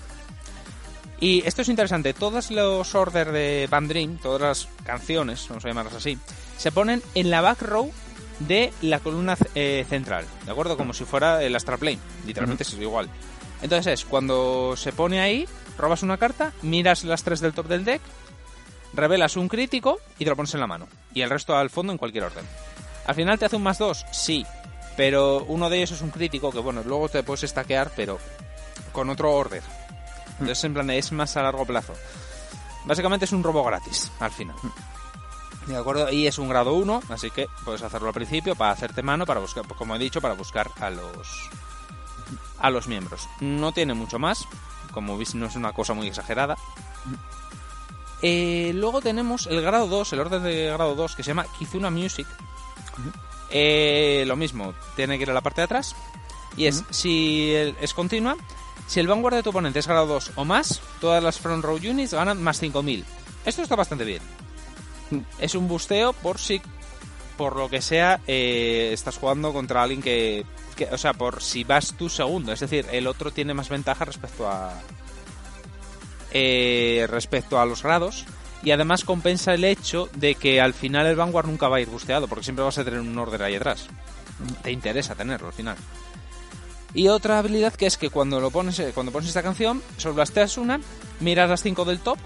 Y 1.20 1.44
esto 1.46 1.62
es 1.62 1.68
interesante, 1.68 2.14
todos 2.14 2.50
los 2.50 2.94
order 2.94 3.32
de 3.32 3.66
Band 3.68 4.20
todas 4.22 4.40
las 4.40 4.68
canciones, 4.84 5.46
vamos 5.48 5.64
a 5.64 5.68
llamarlas 5.68 5.94
así, 5.94 6.16
se 6.56 6.70
ponen 6.70 7.02
en 7.14 7.30
la 7.30 7.40
back 7.40 7.62
row 7.62 7.90
de 8.40 8.72
la 8.82 9.00
columna 9.00 9.36
eh, 9.54 9.84
central, 9.88 10.24
¿de 10.44 10.50
acuerdo? 10.50 10.76
Como 10.76 10.92
si 10.92 11.04
fuera 11.04 11.42
el 11.42 11.54
Astral 11.56 11.78
Plane, 11.78 11.98
literalmente 12.26 12.62
es 12.62 12.72
igual. 12.74 13.08
Entonces 13.62 14.00
es, 14.00 14.04
cuando 14.04 14.74
se 14.76 14.92
pone 14.92 15.20
ahí, 15.20 15.48
robas 15.76 16.02
una 16.02 16.16
carta, 16.16 16.52
miras 16.62 17.04
las 17.04 17.24
tres 17.24 17.40
del 17.40 17.52
top 17.52 17.66
del 17.66 17.84
deck, 17.84 18.00
revelas 18.94 19.36
un 19.36 19.48
crítico 19.48 19.98
y 20.18 20.24
te 20.24 20.30
lo 20.30 20.36
pones 20.36 20.54
en 20.54 20.60
la 20.60 20.66
mano. 20.66 20.86
Y 21.14 21.22
el 21.22 21.30
resto 21.30 21.56
al 21.56 21.70
fondo 21.70 21.92
en 21.92 21.98
cualquier 21.98 22.24
orden. 22.24 22.44
Al 23.06 23.14
final 23.14 23.38
te 23.38 23.46
hace 23.46 23.56
un 23.56 23.62
más 23.62 23.78
dos, 23.78 24.04
sí, 24.12 24.46
pero 24.96 25.44
uno 25.44 25.70
de 25.70 25.78
ellos 25.78 25.92
es 25.92 26.02
un 26.02 26.10
crítico 26.10 26.50
que, 26.50 26.58
bueno, 26.58 26.82
luego 26.84 27.08
te 27.08 27.22
puedes 27.22 27.48
stackear, 27.48 27.90
pero 27.96 28.18
con 28.92 29.08
otro 29.10 29.32
order. 29.32 29.62
Entonces, 30.32 30.62
en 30.64 30.74
plan, 30.74 30.90
es 30.90 31.10
más 31.12 31.36
a 31.36 31.42
largo 31.42 31.64
plazo. 31.64 31.94
Básicamente 32.84 33.24
es 33.24 33.32
un 33.32 33.42
robo 33.42 33.64
gratis, 33.64 34.10
al 34.20 34.30
final. 34.30 34.56
¿De 35.68 35.76
acuerdo? 35.76 36.10
Y 36.10 36.26
es 36.26 36.38
un 36.38 36.48
grado 36.48 36.72
1, 36.74 37.02
así 37.10 37.30
que 37.30 37.48
puedes 37.64 37.82
hacerlo 37.82 38.08
al 38.08 38.14
principio 38.14 38.56
para 38.56 38.72
hacerte 38.72 39.02
mano, 39.02 39.24
para 39.26 39.38
buscar, 39.40 39.66
como 39.68 39.94
he 39.94 39.98
dicho, 39.98 40.20
para 40.20 40.34
buscar 40.34 40.70
a 40.80 40.90
los 40.90 41.50
a 42.58 42.70
los 42.70 42.88
miembros. 42.88 43.28
No 43.40 43.70
tiene 43.72 43.94
mucho 43.94 44.18
más, 44.18 44.46
como 44.92 45.16
veis 45.16 45.34
no 45.34 45.46
es 45.46 45.54
una 45.56 45.72
cosa 45.72 45.94
muy 45.94 46.08
exagerada. 46.08 46.56
Eh, 48.22 48.72
luego 48.74 49.00
tenemos 49.00 49.46
el 49.46 49.60
grado 49.62 49.86
2, 49.86 50.12
el 50.14 50.20
orden 50.20 50.42
de 50.42 50.66
grado 50.72 50.94
2 50.96 51.14
que 51.14 51.22
se 51.22 51.28
llama 51.30 51.46
Kizuna 51.58 51.90
Music. 51.90 52.26
Eh, 53.50 54.24
lo 54.26 54.36
mismo, 54.36 54.74
tiene 54.96 55.16
que 55.18 55.22
ir 55.22 55.30
a 55.30 55.34
la 55.34 55.40
parte 55.40 55.60
de 55.60 55.66
atrás. 55.66 55.94
Y 56.56 56.66
es, 56.66 56.82
si 56.90 57.52
el- 57.54 57.76
es 57.80 57.94
continua, 57.94 58.36
si 58.88 58.98
el 59.00 59.06
vanguard 59.06 59.36
de 59.36 59.42
tu 59.42 59.50
oponente 59.50 59.78
es 59.78 59.86
grado 59.86 60.06
2 60.06 60.32
o 60.34 60.44
más, 60.44 60.80
todas 61.00 61.22
las 61.22 61.38
front 61.38 61.64
row 61.64 61.76
units 61.76 62.12
ganan 62.14 62.42
más 62.42 62.58
5000. 62.58 63.04
Esto 63.44 63.62
está 63.62 63.76
bastante 63.76 64.04
bien. 64.04 64.22
Es 65.38 65.54
un 65.54 65.68
busteo 65.68 66.12
por 66.12 66.38
si, 66.38 66.60
por 67.36 67.56
lo 67.56 67.68
que 67.68 67.80
sea, 67.82 68.20
eh, 68.26 68.90
estás 68.92 69.16
jugando 69.18 69.52
contra 69.52 69.82
alguien 69.82 70.02
que, 70.02 70.44
O 70.92 70.98
sea, 70.98 71.12
por 71.14 71.42
si 71.42 71.64
vas 71.64 71.94
tú 71.96 72.08
segundo. 72.08 72.52
Es 72.52 72.60
decir, 72.60 72.86
el 72.92 73.06
otro 73.06 73.30
tiene 73.30 73.54
más 73.54 73.68
ventaja 73.68 74.04
respecto 74.04 74.48
a. 74.48 74.74
eh, 76.32 77.06
respecto 77.08 77.60
a 77.60 77.66
los 77.66 77.82
grados. 77.82 78.24
Y 78.62 78.72
además 78.72 79.04
compensa 79.04 79.54
el 79.54 79.62
hecho 79.64 80.08
de 80.16 80.34
que 80.34 80.60
al 80.60 80.74
final 80.74 81.06
el 81.06 81.14
Vanguard 81.14 81.46
nunca 81.46 81.68
va 81.68 81.76
a 81.76 81.80
ir 81.80 81.88
busteado, 81.88 82.26
porque 82.26 82.44
siempre 82.44 82.64
vas 82.64 82.76
a 82.76 82.84
tener 82.84 82.98
un 83.00 83.16
order 83.16 83.44
ahí 83.44 83.54
atrás. 83.54 83.86
Te 84.62 84.72
interesa 84.72 85.14
tenerlo 85.14 85.46
al 85.46 85.52
final. 85.52 85.76
Y 86.94 87.06
otra 87.08 87.38
habilidad 87.38 87.74
que 87.74 87.86
es 87.86 87.96
que 87.96 88.10
cuando 88.10 88.40
lo 88.40 88.50
pones, 88.50 88.78
eh, 88.80 88.90
cuando 88.94 89.12
pones 89.12 89.28
esta 89.28 89.42
canción, 89.44 89.80
solblasteas 89.96 90.58
una, 90.58 90.80
miras 91.20 91.48
las 91.48 91.62
5 91.62 91.84
del 91.84 92.00
top, 92.00 92.18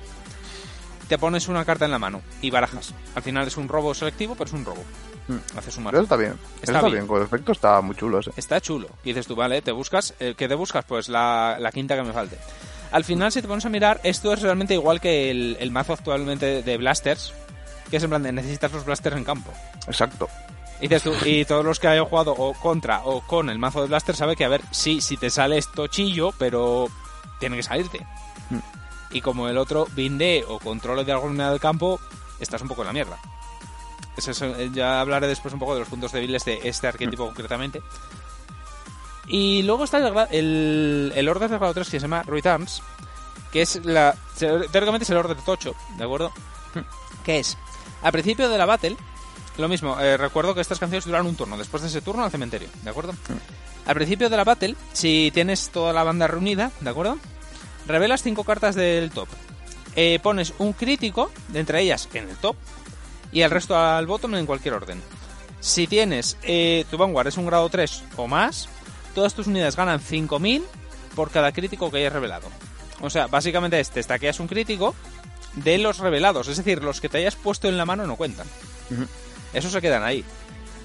te 1.12 1.18
pones 1.18 1.46
una 1.48 1.62
carta 1.66 1.84
en 1.84 1.90
la 1.90 1.98
mano 1.98 2.22
y 2.40 2.48
barajas. 2.48 2.94
Al 3.14 3.22
final 3.22 3.46
es 3.46 3.58
un 3.58 3.68
robo 3.68 3.92
selectivo, 3.92 4.34
pero 4.34 4.46
es 4.48 4.54
un 4.54 4.64
robo. 4.64 4.82
Mm. 5.28 5.58
Haces 5.58 5.76
un 5.76 5.84
marco. 5.84 6.00
está 6.00 6.16
bien. 6.16 6.38
Está 6.62 6.72
Está, 6.72 6.80
bien. 6.86 6.92
bien. 6.92 7.06
Con 7.06 7.20
efecto 7.22 7.52
está 7.52 7.82
muy 7.82 7.94
chulo 7.94 8.20
ese. 8.20 8.30
Está 8.34 8.62
chulo. 8.62 8.88
Y 9.04 9.10
dices 9.10 9.26
tú, 9.26 9.36
vale, 9.36 9.60
te 9.60 9.72
buscas, 9.72 10.14
eh, 10.20 10.32
¿qué 10.34 10.48
te 10.48 10.54
buscas? 10.54 10.86
Pues 10.86 11.10
la, 11.10 11.58
la 11.60 11.70
quinta 11.70 11.96
que 11.96 12.02
me 12.02 12.14
falte. 12.14 12.38
Al 12.92 13.04
final, 13.04 13.30
si 13.30 13.42
te 13.42 13.48
pones 13.48 13.66
a 13.66 13.68
mirar, 13.68 14.00
esto 14.04 14.32
es 14.32 14.40
realmente 14.40 14.72
igual 14.72 15.02
que 15.02 15.30
el, 15.30 15.58
el 15.60 15.70
mazo 15.70 15.92
actualmente 15.92 16.62
de 16.62 16.76
Blasters, 16.78 17.34
que 17.90 17.98
es 17.98 18.02
en 18.02 18.08
plan 18.08 18.22
de 18.22 18.32
necesitas 18.32 18.72
los 18.72 18.86
Blasters 18.86 19.16
en 19.16 19.24
campo. 19.24 19.52
Exacto. 19.86 20.30
Y, 20.80 20.88
dices 20.88 21.02
tú, 21.02 21.14
y 21.26 21.44
todos 21.44 21.62
los 21.62 21.78
que 21.78 21.88
hayan 21.88 22.06
jugado 22.06 22.32
o 22.32 22.54
contra 22.54 23.02
o 23.04 23.20
con 23.20 23.50
el 23.50 23.58
mazo 23.58 23.82
de 23.82 23.88
Blaster 23.88 24.16
saben 24.16 24.34
que, 24.34 24.46
a 24.46 24.48
ver, 24.48 24.62
sí, 24.70 25.02
si 25.02 25.18
te 25.18 25.28
sale 25.28 25.58
esto 25.58 25.88
chillo, 25.88 26.32
pero 26.38 26.88
tiene 27.38 27.56
que 27.56 27.62
salirte. 27.62 28.00
Mm. 28.48 28.81
Y 29.12 29.20
como 29.20 29.48
el 29.48 29.58
otro 29.58 29.86
binde 29.94 30.44
o 30.48 30.58
controle 30.58 31.04
de 31.04 31.12
alguna 31.12 31.50
del 31.50 31.60
campo, 31.60 32.00
estás 32.40 32.62
un 32.62 32.68
poco 32.68 32.82
en 32.82 32.86
la 32.88 32.92
mierda. 32.92 33.18
Eso, 34.16 34.46
eh, 34.46 34.70
ya 34.72 35.00
hablaré 35.00 35.26
después 35.26 35.54
un 35.54 35.60
poco 35.60 35.74
de 35.74 35.80
los 35.80 35.88
puntos 35.88 36.12
débiles 36.12 36.44
de 36.44 36.60
este 36.64 36.86
arquetipo 36.86 37.26
concretamente. 37.26 37.82
Y 39.26 39.62
luego 39.62 39.84
está 39.84 39.98
el, 39.98 40.14
el, 40.30 41.12
el 41.14 41.28
Order 41.28 41.48
de 41.48 41.58
grado 41.58 41.74
3 41.74 41.86
que 41.88 41.98
se 41.98 42.04
llama 42.04 42.22
Returns, 42.22 42.82
que 43.52 43.62
es 43.62 43.84
la. 43.84 44.16
Teóricamente 44.38 45.04
es 45.04 45.10
el 45.10 45.16
Order 45.16 45.36
Tocho, 45.38 45.74
¿de 45.96 46.04
acuerdo? 46.04 46.32
Que 47.24 47.38
es, 47.38 47.56
al 48.02 48.12
principio 48.12 48.48
de 48.48 48.58
la 48.58 48.66
battle, 48.66 48.96
lo 49.58 49.68
mismo, 49.68 49.98
eh, 50.00 50.16
recuerdo 50.16 50.54
que 50.54 50.60
estas 50.60 50.78
canciones 50.78 51.04
duran 51.04 51.26
un 51.26 51.36
turno, 51.36 51.56
después 51.56 51.82
de 51.82 51.88
ese 51.88 52.00
turno 52.00 52.24
al 52.24 52.30
cementerio, 52.30 52.68
¿de 52.82 52.90
acuerdo? 52.90 53.14
Al 53.86 53.94
principio 53.94 54.28
de 54.28 54.36
la 54.36 54.44
battle, 54.44 54.74
si 54.92 55.30
tienes 55.32 55.70
toda 55.70 55.92
la 55.92 56.02
banda 56.02 56.26
reunida, 56.26 56.72
¿de 56.80 56.90
acuerdo? 56.90 57.18
Revelas 57.86 58.22
cinco 58.22 58.44
cartas 58.44 58.74
del 58.74 59.10
top. 59.10 59.28
Eh, 59.96 60.18
pones 60.22 60.54
un 60.58 60.72
crítico, 60.72 61.30
de 61.48 61.60
entre 61.60 61.82
ellas 61.82 62.08
en 62.14 62.28
el 62.28 62.36
top, 62.36 62.56
y 63.32 63.42
el 63.42 63.50
resto 63.50 63.76
al 63.76 64.06
bottom 64.06 64.34
en 64.36 64.46
cualquier 64.46 64.74
orden. 64.74 65.00
Si 65.60 65.86
tienes 65.86 66.36
eh, 66.42 66.84
tu 66.90 66.98
Vanguard 66.98 67.28
es 67.28 67.36
un 67.36 67.46
grado 67.46 67.68
3 67.68 68.04
o 68.16 68.26
más, 68.26 68.68
todas 69.14 69.34
tus 69.34 69.46
unidades 69.46 69.76
ganan 69.76 70.00
5000 70.00 70.64
por 71.14 71.30
cada 71.30 71.52
crítico 71.52 71.90
que 71.90 71.98
hayas 71.98 72.12
revelado. 72.12 72.48
O 73.00 73.10
sea, 73.10 73.26
básicamente 73.26 73.78
es, 73.78 73.90
te 73.90 74.00
estaqueas 74.00 74.40
un 74.40 74.48
crítico 74.48 74.94
de 75.54 75.78
los 75.78 75.98
revelados, 75.98 76.48
es 76.48 76.56
decir, 76.56 76.82
los 76.82 77.00
que 77.00 77.08
te 77.08 77.18
hayas 77.18 77.36
puesto 77.36 77.68
en 77.68 77.76
la 77.76 77.84
mano 77.84 78.06
no 78.06 78.16
cuentan. 78.16 78.46
Ujú. 78.90 79.06
Esos 79.52 79.72
se 79.72 79.80
quedan 79.80 80.02
ahí. 80.02 80.24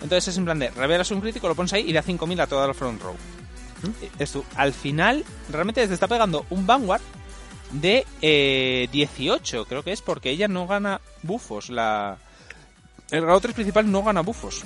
Entonces 0.02 0.28
es 0.28 0.38
en 0.38 0.46
plan 0.46 0.60
de, 0.60 0.70
revelas 0.72 1.10
un 1.12 1.22
crítico, 1.22 1.48
lo 1.48 1.56
pones 1.56 1.74
ahí 1.74 1.86
y 1.88 1.94
da 1.94 2.02
5000 2.02 2.42
a 2.42 2.48
toda 2.48 2.68
la 2.68 2.74
front 2.74 3.02
row. 3.02 3.16
Esto, 4.20 4.44
al 4.56 4.74
final, 4.74 5.24
realmente 5.52 5.88
te 5.88 5.94
está 5.94 6.08
pegando 6.08 6.46
un 6.50 6.66
Vanguard 6.66 7.02
de 7.72 8.06
eh, 8.22 8.88
18, 8.92 9.66
creo 9.66 9.84
que 9.84 9.92
es, 9.92 10.02
porque 10.02 10.30
ella 10.30 10.48
no 10.48 10.68
gana 10.68 11.02
bufos. 11.24 11.70
La... 11.70 12.18
El 13.12 13.22
grado 13.22 13.40
3 13.40 13.54
principal 13.56 13.90
no 13.92 14.04
gana 14.04 14.22
bufos. 14.22 14.64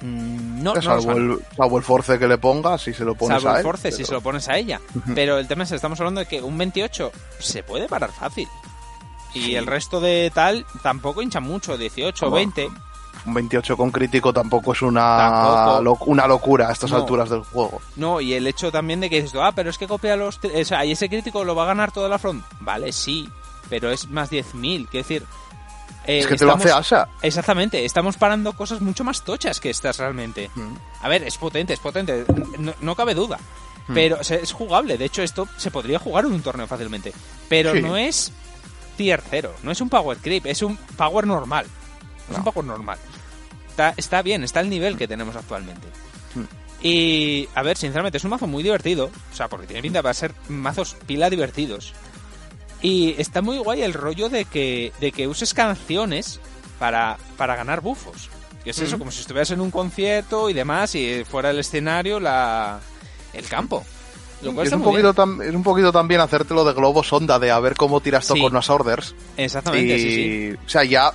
Mm, 0.00 0.62
No, 0.62 0.80
salvo, 0.82 1.12
el, 1.12 1.38
salvo 1.56 1.78
el 1.78 1.84
force 1.84 2.18
que 2.18 2.28
le 2.28 2.36
pongas, 2.38 2.82
si 2.82 2.92
se 2.92 3.04
lo 3.04 3.14
pones 3.14 3.40
Salvo 3.42 3.54
a 3.54 3.58
el 3.58 3.62
force, 3.64 3.90
si 3.92 4.04
se 4.04 4.12
lo 4.12 4.20
pones 4.20 4.48
a 4.48 4.56
ella. 4.58 4.80
Pero 5.14 5.38
el 5.38 5.46
tema 5.48 5.64
es, 5.64 5.72
estamos 5.72 5.98
hablando 6.00 6.20
de 6.20 6.26
que 6.26 6.42
un 6.42 6.58
28 6.58 7.10
se 7.38 7.62
puede 7.62 7.88
parar 7.88 8.10
fácil. 8.12 8.48
Y 9.32 9.40
Sí. 9.46 9.56
el 9.56 9.66
resto 9.66 10.00
de 10.00 10.30
tal 10.34 10.64
tampoco 10.82 11.22
hincha 11.22 11.40
mucho, 11.40 11.76
18, 11.76 12.26
Como- 12.26 12.36
20. 12.36 12.68
Un 13.26 13.34
28 13.34 13.76
con 13.76 13.90
crítico 13.90 14.32
tampoco 14.32 14.72
es 14.72 14.82
una, 14.82 15.16
Tampoco. 15.18 16.04
una 16.06 16.26
locura 16.26 16.68
a 16.68 16.72
estas 16.72 16.90
No. 16.90 16.96
alturas 16.98 17.30
del 17.30 17.40
juego. 17.42 17.80
No, 17.96 18.20
y 18.20 18.34
el 18.34 18.46
hecho 18.46 18.70
también 18.70 19.00
de 19.00 19.08
que 19.08 19.22
dices, 19.22 19.38
ah, 19.42 19.52
pero 19.54 19.70
es 19.70 19.78
que 19.78 19.86
copia 19.88 20.14
los... 20.16 20.38
O 20.42 20.64
sea, 20.64 20.84
y 20.84 20.92
ese 20.92 21.08
crítico 21.08 21.42
lo 21.44 21.54
va 21.54 21.62
a 21.62 21.66
ganar 21.66 21.90
toda 21.90 22.08
la 22.08 22.18
front. 22.18 22.44
Vale, 22.60 22.92
sí, 22.92 23.28
pero 23.70 23.90
es 23.90 24.08
más 24.10 24.30
10.000, 24.30 24.88
quiero 24.90 25.08
decir... 25.08 25.24
eh, 26.06 26.18
es 26.18 26.26
que 26.26 26.36
te 26.36 26.44
lo 26.44 26.52
hace 26.54 26.70
Asa. 26.70 27.08
Exactamente, 27.22 27.84
estamos 27.86 28.16
parando 28.18 28.52
cosas 28.52 28.82
mucho 28.82 29.04
más 29.04 29.22
tochas 29.22 29.58
que 29.58 29.70
estas 29.70 29.98
realmente. 29.98 30.50
Mm. 30.54 30.74
A 31.00 31.08
ver, 31.08 31.22
es 31.22 31.38
potente, 31.38 31.72
es 31.72 31.80
potente, 31.80 32.26
no, 32.58 32.74
no 32.80 32.94
cabe 32.94 33.14
duda. 33.14 33.38
Hmm. 33.88 33.94
Pero 33.94 34.18
o 34.20 34.24
sea, 34.24 34.36
es 34.38 34.52
jugable, 34.52 34.96
de 34.98 35.04
hecho 35.06 35.22
esto 35.22 35.46
se 35.56 35.70
podría 35.70 35.98
jugar 35.98 36.24
en 36.26 36.32
un 36.32 36.42
torneo 36.42 36.66
fácilmente. 36.66 37.12
Pero 37.48 37.72
Sí. 37.72 37.80
no 37.82 37.96
es 37.96 38.32
tier 38.98 39.22
0, 39.30 39.52
no 39.62 39.70
es 39.70 39.80
un 39.80 39.88
power 39.88 40.18
creep, 40.18 40.44
es 40.46 40.62
un 40.62 40.76
power 40.96 41.26
normal. 41.26 41.66
Es 42.30 42.36
un 42.38 42.44
No. 42.44 42.50
power 42.52 42.64
normal. 42.66 42.98
Está, 43.70 43.94
está 43.96 44.22
bien, 44.22 44.44
está 44.44 44.60
al 44.60 44.70
nivel 44.70 44.96
que 44.96 45.08
tenemos 45.08 45.34
actualmente. 45.36 45.86
Hmm. 46.34 46.44
Y, 46.82 47.48
a 47.54 47.62
ver, 47.62 47.76
sinceramente, 47.76 48.18
es 48.18 48.24
un 48.24 48.30
mazo 48.30 48.46
muy 48.46 48.62
divertido. 48.62 49.10
O 49.32 49.34
sea, 49.36 49.48
porque 49.48 49.66
tiene 49.66 49.82
pinta 49.82 50.02
para 50.02 50.14
ser 50.14 50.34
mazos 50.48 50.96
pila 51.06 51.30
divertidos. 51.30 51.92
Y 52.82 53.14
está 53.18 53.40
muy 53.40 53.58
guay 53.58 53.82
el 53.82 53.94
rollo 53.94 54.28
de 54.28 54.44
que, 54.44 54.92
de 55.00 55.10
que 55.12 55.26
uses 55.26 55.54
canciones 55.54 56.40
para, 56.78 57.16
para 57.36 57.56
ganar 57.56 57.80
bufos. 57.80 58.28
Que 58.62 58.70
es 58.70 58.78
eso, 58.78 58.96
Mm. 58.96 58.98
como 58.98 59.10
si 59.10 59.20
estuvieras 59.20 59.50
en 59.50 59.60
un 59.60 59.70
concierto 59.70 60.48
y 60.50 60.52
demás 60.54 60.94
y 60.94 61.24
fuera 61.24 61.50
el 61.50 61.58
escenario 61.58 62.20
la, 62.20 62.80
el 63.32 63.44
campo. 63.46 63.84
Lo 64.42 64.52
cual 64.52 64.66
es 64.66 64.72
está 64.72 64.76
un, 64.76 64.82
poquito 64.84 65.14
tam- 65.14 65.42
es 65.42 65.54
un 65.54 65.62
poquito 65.62 65.90
también 65.92 66.20
hacértelo 66.20 66.64
de 66.64 66.74
globo 66.74 67.02
sonda, 67.02 67.38
de 67.38 67.50
a 67.50 67.58
ver 67.60 67.74
cómo 67.76 68.00
tiras 68.00 68.26
tú 68.26 68.34
Sí. 68.34 68.40
con 68.42 68.52
las 68.52 68.68
orders. 68.68 69.14
Exactamente, 69.38 69.96
y, 69.96 70.00
sí, 70.00 70.10
sí. 70.52 70.58
O 70.66 70.68
sea, 70.68 70.84
ya. 70.84 71.12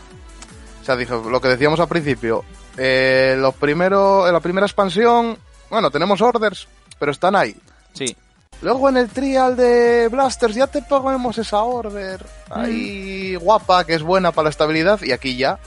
Dijo, 0.96 1.30
lo 1.30 1.40
que 1.42 1.48
decíamos 1.48 1.80
al 1.80 1.88
principio. 1.88 2.44
Eh, 2.78 3.36
los 3.38 3.56
primeros, 3.56 4.28
en 4.28 4.34
la 4.34 4.40
primera 4.40 4.66
expansión, 4.66 5.38
bueno, 5.70 5.92
tenemos 5.92 6.22
orders, 6.22 6.68
pero 6.98 7.12
están 7.12 7.36
ahí. 7.36 7.56
Sí, 7.94 8.16
Luego 8.62 8.90
en 8.90 8.98
el 8.98 9.10
trial 9.10 9.56
de 9.56 10.10
Blasters 10.10 10.56
ya 10.56 10.68
te 10.68 10.82
ponemos 10.82 11.38
esa 11.38 11.64
order 11.64 12.26
ahí 12.50 13.36
guapa, 13.36 13.86
que 13.86 13.94
es 13.94 14.04
buena 14.04 14.32
para 14.34 14.46
la 14.46 14.50
estabilidad, 14.50 15.02
y 15.02 15.14
aquí 15.14 15.38
ya 15.38 15.58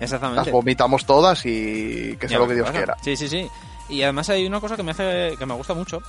las 0.00 0.12
exactamente. 0.12 0.50
vomitamos 0.50 1.04
todas 1.04 1.44
y 1.44 2.16
que 2.18 2.28
sea 2.28 2.38
lo 2.38 2.48
que 2.48 2.54
Dios 2.54 2.66
pasa. 2.66 2.78
quiera. 2.78 2.96
Sí, 3.02 3.16
sí, 3.16 3.28
sí. 3.28 3.46
Y 3.90 4.02
además 4.02 4.30
hay 4.30 4.46
una 4.46 4.60
cosa 4.60 4.76
que 4.76 4.82
me 4.82 4.92
hace 4.92 5.34
que 5.38 5.44
me 5.44 5.54
gusta 5.54 5.74
mucho, 5.74 6.00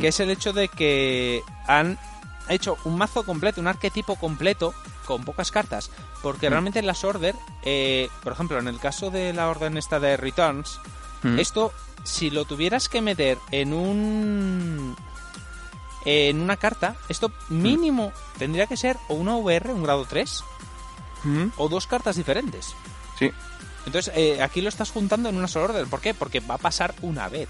que 0.00 0.08
es 0.08 0.20
el 0.20 0.30
hecho 0.30 0.54
de 0.54 0.68
que 0.68 1.42
han 1.66 1.98
hecho 2.54 2.76
un 2.84 2.96
mazo 2.98 3.22
completo, 3.24 3.60
un 3.60 3.66
arquetipo 3.68 4.16
completo 4.16 4.74
con 5.06 5.24
pocas 5.24 5.50
cartas, 5.50 5.90
porque 6.22 6.48
Mm. 6.48 6.50
realmente 6.52 6.78
en 6.78 6.86
las 6.86 7.04
order, 7.04 7.34
eh, 7.62 8.08
por 8.22 8.32
ejemplo, 8.32 8.58
en 8.58 8.68
el 8.68 8.78
caso 8.78 9.10
de 9.10 9.32
la 9.32 9.48
orden 9.48 9.76
esta 9.76 10.00
de 10.00 10.16
returns, 10.16 10.80
Mm. 11.22 11.38
esto 11.38 11.72
si 12.04 12.30
lo 12.30 12.44
tuvieras 12.46 12.88
que 12.88 13.02
meter 13.02 13.38
en 13.50 13.72
un 13.74 14.96
en 16.06 16.40
una 16.40 16.56
carta, 16.56 16.96
esto 17.10 17.30
mínimo 17.50 18.12
tendría 18.38 18.66
que 18.66 18.78
ser 18.78 18.96
o 19.08 19.14
una 19.14 19.36
VR, 19.36 19.74
un 19.74 19.82
grado 19.82 20.06
3, 20.06 20.42
Mm. 21.24 21.48
o 21.58 21.68
dos 21.68 21.86
cartas 21.86 22.16
diferentes. 22.16 22.74
Sí. 23.18 23.30
Entonces, 23.84 24.10
eh, 24.16 24.42
aquí 24.42 24.62
lo 24.62 24.70
estás 24.70 24.90
juntando 24.90 25.28
en 25.28 25.36
una 25.36 25.46
sola 25.46 25.66
order. 25.66 25.86
¿Por 25.86 26.00
qué? 26.00 26.14
Porque 26.14 26.40
va 26.40 26.54
a 26.54 26.58
pasar 26.58 26.94
una 27.02 27.28
vez. 27.28 27.48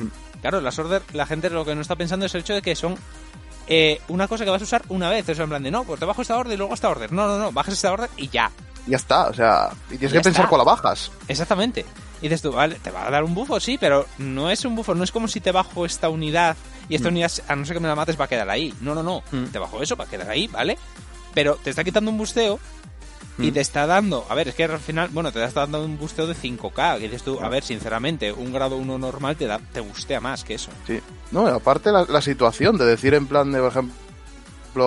Mm. 0.00 0.40
Claro, 0.40 0.60
las 0.60 0.76
order, 0.80 1.02
la 1.12 1.26
gente 1.26 1.48
lo 1.48 1.64
que 1.64 1.76
no 1.76 1.80
está 1.80 1.94
pensando 1.94 2.26
es 2.26 2.34
el 2.34 2.40
hecho 2.40 2.54
de 2.54 2.62
que 2.62 2.74
son 2.74 2.96
eh, 3.66 4.00
una 4.08 4.28
cosa 4.28 4.44
que 4.44 4.50
vas 4.50 4.62
a 4.62 4.64
usar 4.64 4.82
una 4.88 5.10
vez. 5.10 5.28
Es 5.28 5.38
en 5.38 5.48
plan 5.48 5.62
de, 5.62 5.70
no, 5.70 5.84
pues 5.84 6.00
te 6.00 6.06
bajo 6.06 6.22
esta 6.22 6.36
order 6.36 6.54
y 6.54 6.56
luego 6.56 6.74
esta 6.74 6.88
order. 6.88 7.12
No, 7.12 7.26
no, 7.26 7.38
no, 7.38 7.52
bajas 7.52 7.74
esta 7.74 7.92
order 7.92 8.10
y 8.16 8.28
ya. 8.28 8.50
Ya 8.86 8.96
está, 8.96 9.26
o 9.26 9.34
sea, 9.34 9.70
y 9.86 9.98
tienes 9.98 10.12
Ya 10.12 10.20
que 10.20 10.24
pensar 10.24 10.48
con 10.48 10.58
la 10.58 10.64
bajas. 10.64 11.10
Exactamente. 11.26 11.84
Y 12.20 12.28
dices 12.28 12.42
tú, 12.42 12.52
vale, 12.52 12.76
te 12.76 12.90
va 12.90 13.06
a 13.06 13.10
dar 13.10 13.24
un 13.24 13.34
bufo, 13.34 13.58
sí, 13.58 13.76
pero 13.78 14.06
no 14.18 14.50
es 14.50 14.64
un 14.64 14.76
bufo, 14.76 14.94
no 14.94 15.02
es 15.04 15.10
como 15.10 15.28
si 15.28 15.40
te 15.40 15.52
bajo 15.52 15.84
esta 15.84 16.08
unidad 16.08 16.56
y 16.88 16.94
esta 16.94 17.08
unidad, 17.08 17.30
a 17.48 17.56
no 17.56 17.64
ser 17.66 17.74
que 17.74 17.80
me 17.80 17.88
la 17.88 17.96
mates, 17.96 18.18
va 18.18 18.26
a 18.26 18.28
quedar 18.28 18.48
ahí. 18.48 18.72
No, 18.80 18.94
no, 18.94 19.02
no. 19.02 19.22
Mm. 19.32 19.46
Te 19.46 19.58
bajo 19.58 19.82
eso, 19.82 19.96
va 19.96 20.04
a 20.04 20.08
quedar 20.08 20.30
ahí, 20.30 20.46
¿vale? 20.46 20.78
Pero 21.34 21.56
te 21.56 21.70
está 21.70 21.82
quitando 21.82 22.10
un 22.10 22.16
busteo 22.16 22.60
y 23.38 23.50
Mm. 23.50 23.54
te 23.54 23.60
está 23.60 23.86
dando, 23.86 24.24
a 24.28 24.34
ver, 24.34 24.48
es 24.48 24.54
que 24.54 24.64
al 24.64 24.78
final, 24.78 25.08
bueno, 25.12 25.30
te 25.32 25.44
está 25.44 25.60
dando 25.60 25.84
un 25.84 25.98
busteo 25.98 26.26
de 26.26 26.34
5K, 26.34 26.96
que 26.98 27.04
dices 27.04 27.22
tú, 27.22 27.38
a 27.40 27.48
ver, 27.48 27.62
sinceramente, 27.64 28.32
un 28.32 28.52
grado 28.52 28.76
1 28.76 28.98
normal 28.98 29.36
te 29.36 29.46
da, 29.46 29.58
te 29.72 29.80
bustea 29.80 30.20
más 30.20 30.42
que 30.44 30.54
eso. 30.54 30.70
Sí. 30.86 31.00
No, 31.30 31.46
aparte 31.46 31.92
la, 31.92 32.04
la 32.08 32.20
situación 32.22 32.78
de 32.78 32.86
decir 32.86 33.12
en 33.14 33.26
plan 33.26 33.50
de, 33.52 33.58
por 33.60 33.70
ejemplo, 33.70 33.94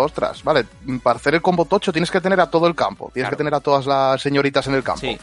ostras, 0.02 0.44
vale, 0.44 0.66
para 1.04 1.18
hacer 1.18 1.34
el 1.36 1.42
combo 1.42 1.66
tocho 1.66 1.92
tienes 1.92 2.12
que 2.12 2.22
tener 2.22 2.40
a 2.40 2.50
todo 2.50 2.68
el 2.68 2.76
campo, 2.76 3.12
tienes 3.14 3.28
Claro. 3.30 3.38
que 3.38 3.40
tener 3.40 3.56
a 3.56 3.60
todas 3.60 3.86
las 3.86 4.22
señoritas 4.22 4.68
en 4.68 4.74
el 4.76 4.84
campo. 4.84 5.02
Sí, 5.02 5.18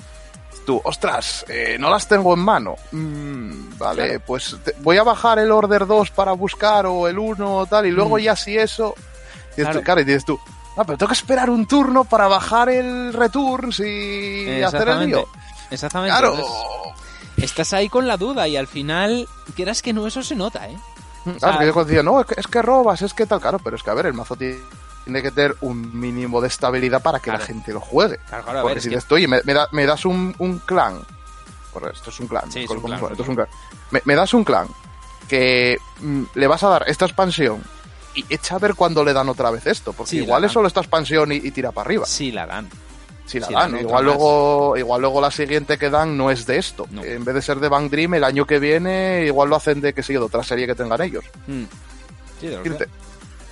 Tú, 0.65 0.81
ostras, 0.83 1.45
eh, 1.49 1.77
no 1.79 1.89
las 1.91 2.09
tengo 2.09 2.35
en 2.35 2.41
mano. 2.41 2.75
Mm, 2.91 3.79
vale, 3.79 4.05
Claro. 4.09 4.23
pues 4.27 4.57
te- 4.65 4.75
voy 4.81 4.97
a 4.97 5.05
bajar 5.05 5.39
el 5.39 5.53
order 5.53 5.87
2 5.87 6.11
para 6.11 6.33
buscar 6.33 6.87
o 6.87 7.07
el 7.07 7.21
1 7.21 7.59
o 7.59 7.67
tal, 7.67 7.87
y 7.87 7.93
luego 7.93 8.17
Mm. 8.17 8.21
ya 8.21 8.35
si 8.35 8.59
eso... 8.59 8.93
Dices 9.51 9.65
Claro. 9.67 9.79
tú, 9.79 9.85
claro, 9.85 10.01
y 10.01 10.05
dices 10.05 10.25
tú, 10.25 10.41
ah, 10.77 10.85
pero 10.85 10.99
tengo 10.99 11.09
que 11.09 11.15
esperar 11.15 11.51
un 11.51 11.67
turno 11.67 12.05
para 12.05 12.29
bajar 12.29 12.69
el 12.69 13.13
returns 13.13 13.81
y 13.81 14.63
hacer 14.63 14.89
el 14.89 15.07
lío. 15.07 15.29
Exactamente. 15.71 16.17
Claro. 16.17 16.35
Entonces, 16.35 17.45
estás 17.45 17.73
ahí 17.73 17.89
con 17.89 18.07
la 18.07 18.17
duda 18.17 18.47
y 18.49 18.57
al 18.57 18.67
final, 18.67 19.29
quieras 19.55 19.83
que 19.83 19.93
no, 19.93 20.07
eso 20.07 20.23
se 20.23 20.35
nota, 20.37 20.69
¿eh? 20.69 20.77
Claro, 21.25 21.39
sea, 21.41 21.59
que 21.59 21.67
yo 21.67 21.85
decía, 21.85 22.03
no, 22.05 22.21
es 22.21 22.27
que, 22.27 22.41
es 22.41 22.47
que 22.47 22.63
robas, 22.63 23.03
es 23.03 23.13
que 23.13 23.27
tal, 23.27 23.41
claro, 23.41 23.59
pero 23.59 23.75
es 23.77 23.83
que 23.83 23.91
a 23.91 23.95
ver, 23.95 24.07
el 24.07 24.15
mazo 24.15 24.37
tiene 24.37 25.23
que 25.23 25.33
tener 25.33 25.57
un 25.61 25.99
mínimo 25.99 26.41
de 26.41 26.47
estabilidad 26.49 27.03
para 27.03 27.19
que 27.19 27.25
Claro. 27.25 27.41
la 27.41 27.45
gente 27.47 27.73
lo 27.73 27.81
juegue. 27.81 28.19
Claro, 28.29 28.45
claro, 28.45 28.63
Porque 28.63 28.69
ver, 28.75 28.79
es 28.79 28.85
si 28.85 28.89
que- 28.91 28.95
dices, 28.95 29.11
oye, 29.13 29.27
me, 29.27 29.41
me 29.45 29.53
da- 29.53 29.69
me 29.73 29.87
das 29.87 30.05
un, 30.05 30.35
un 30.39 30.59
clan, 30.61 31.01
Correcto, 31.73 31.97
esto 31.99 32.11
es 32.11 32.21
un 32.21 32.27
clan, 32.29 32.51
Sí, 32.53 32.61
es 32.65 32.71
un 32.71 32.81
clan, 32.81 33.01
esto 33.11 33.23
es 33.23 33.29
un 33.29 33.35
clan. 33.35 33.49
Me, 33.91 34.01
me 34.05 34.15
das 34.15 34.33
un 34.35 34.45
clan 34.45 34.69
que 35.29 35.79
mm, 36.01 36.23
le 36.35 36.47
vas 36.47 36.63
a 36.63 36.69
dar 36.69 36.85
esta 36.89 37.05
expansión 37.07 37.61
y 38.17 38.25
echa 38.29 38.57
a 38.57 38.59
ver 38.59 38.75
cuándo 38.75 39.05
le 39.05 39.13
dan 39.13 39.29
otra 39.29 39.51
vez 39.51 39.67
esto, 39.67 39.93
porque 39.93 40.11
Sí, 40.11 40.17
igual 40.19 40.45
es 40.45 40.53
solo 40.53 40.67
esta 40.69 40.81
expansión 40.81 41.31
y, 41.33 41.37
y 41.37 41.51
tira 41.53 41.71
para 41.73 41.87
arriba. 41.87 42.07
Sí 42.07 42.33
la 42.33 42.47
dan. 42.47 42.69
Si 43.27 43.41
la 43.41 43.47
Sí, 43.49 43.55
dan, 43.55 43.77
igual 43.79 44.05
más. 44.05 44.15
luego, 44.15 44.77
igual 44.77 45.01
luego 45.01 45.21
la 45.21 45.31
siguiente 45.31 45.79
que 45.79 45.91
dan 45.91 46.17
no 46.17 46.31
es 46.31 46.47
de 46.47 46.59
esto. 46.59 46.87
No. 46.91 47.03
En 47.05 47.25
vez 47.25 47.35
de 47.35 47.43
ser 47.43 47.59
de 47.61 47.69
Bang 47.69 47.91
Dream, 47.91 48.15
el 48.15 48.25
año 48.25 48.47
que 48.47 48.59
viene 48.61 49.25
igual 49.27 49.49
lo 49.51 49.57
hacen 49.57 49.81
de 49.81 49.93
que 49.93 50.03
sé 50.03 50.13
yo, 50.13 50.21
de 50.21 50.27
otra 50.27 50.43
serie 50.45 50.67
que 50.67 50.75
tengan 50.75 51.01
ellos. 51.03 51.25
Mm. 51.47 51.65
Sí, 52.41 52.47
de 52.49 52.57
verdad. 52.59 52.87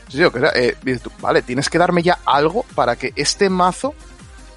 Sí, 0.09 0.19
sí, 0.19 0.25
o 0.25 0.31
que 0.33 0.41
sea, 0.41 0.51
eh, 0.55 0.77
dices 0.83 1.03
tú, 1.03 1.11
vale, 1.21 1.43
tienes 1.43 1.69
que 1.69 1.79
darme 1.79 2.03
ya 2.03 2.19
algo 2.25 2.65
para 2.75 2.95
que 2.97 3.13
este 3.17 3.49
mazo 3.51 3.95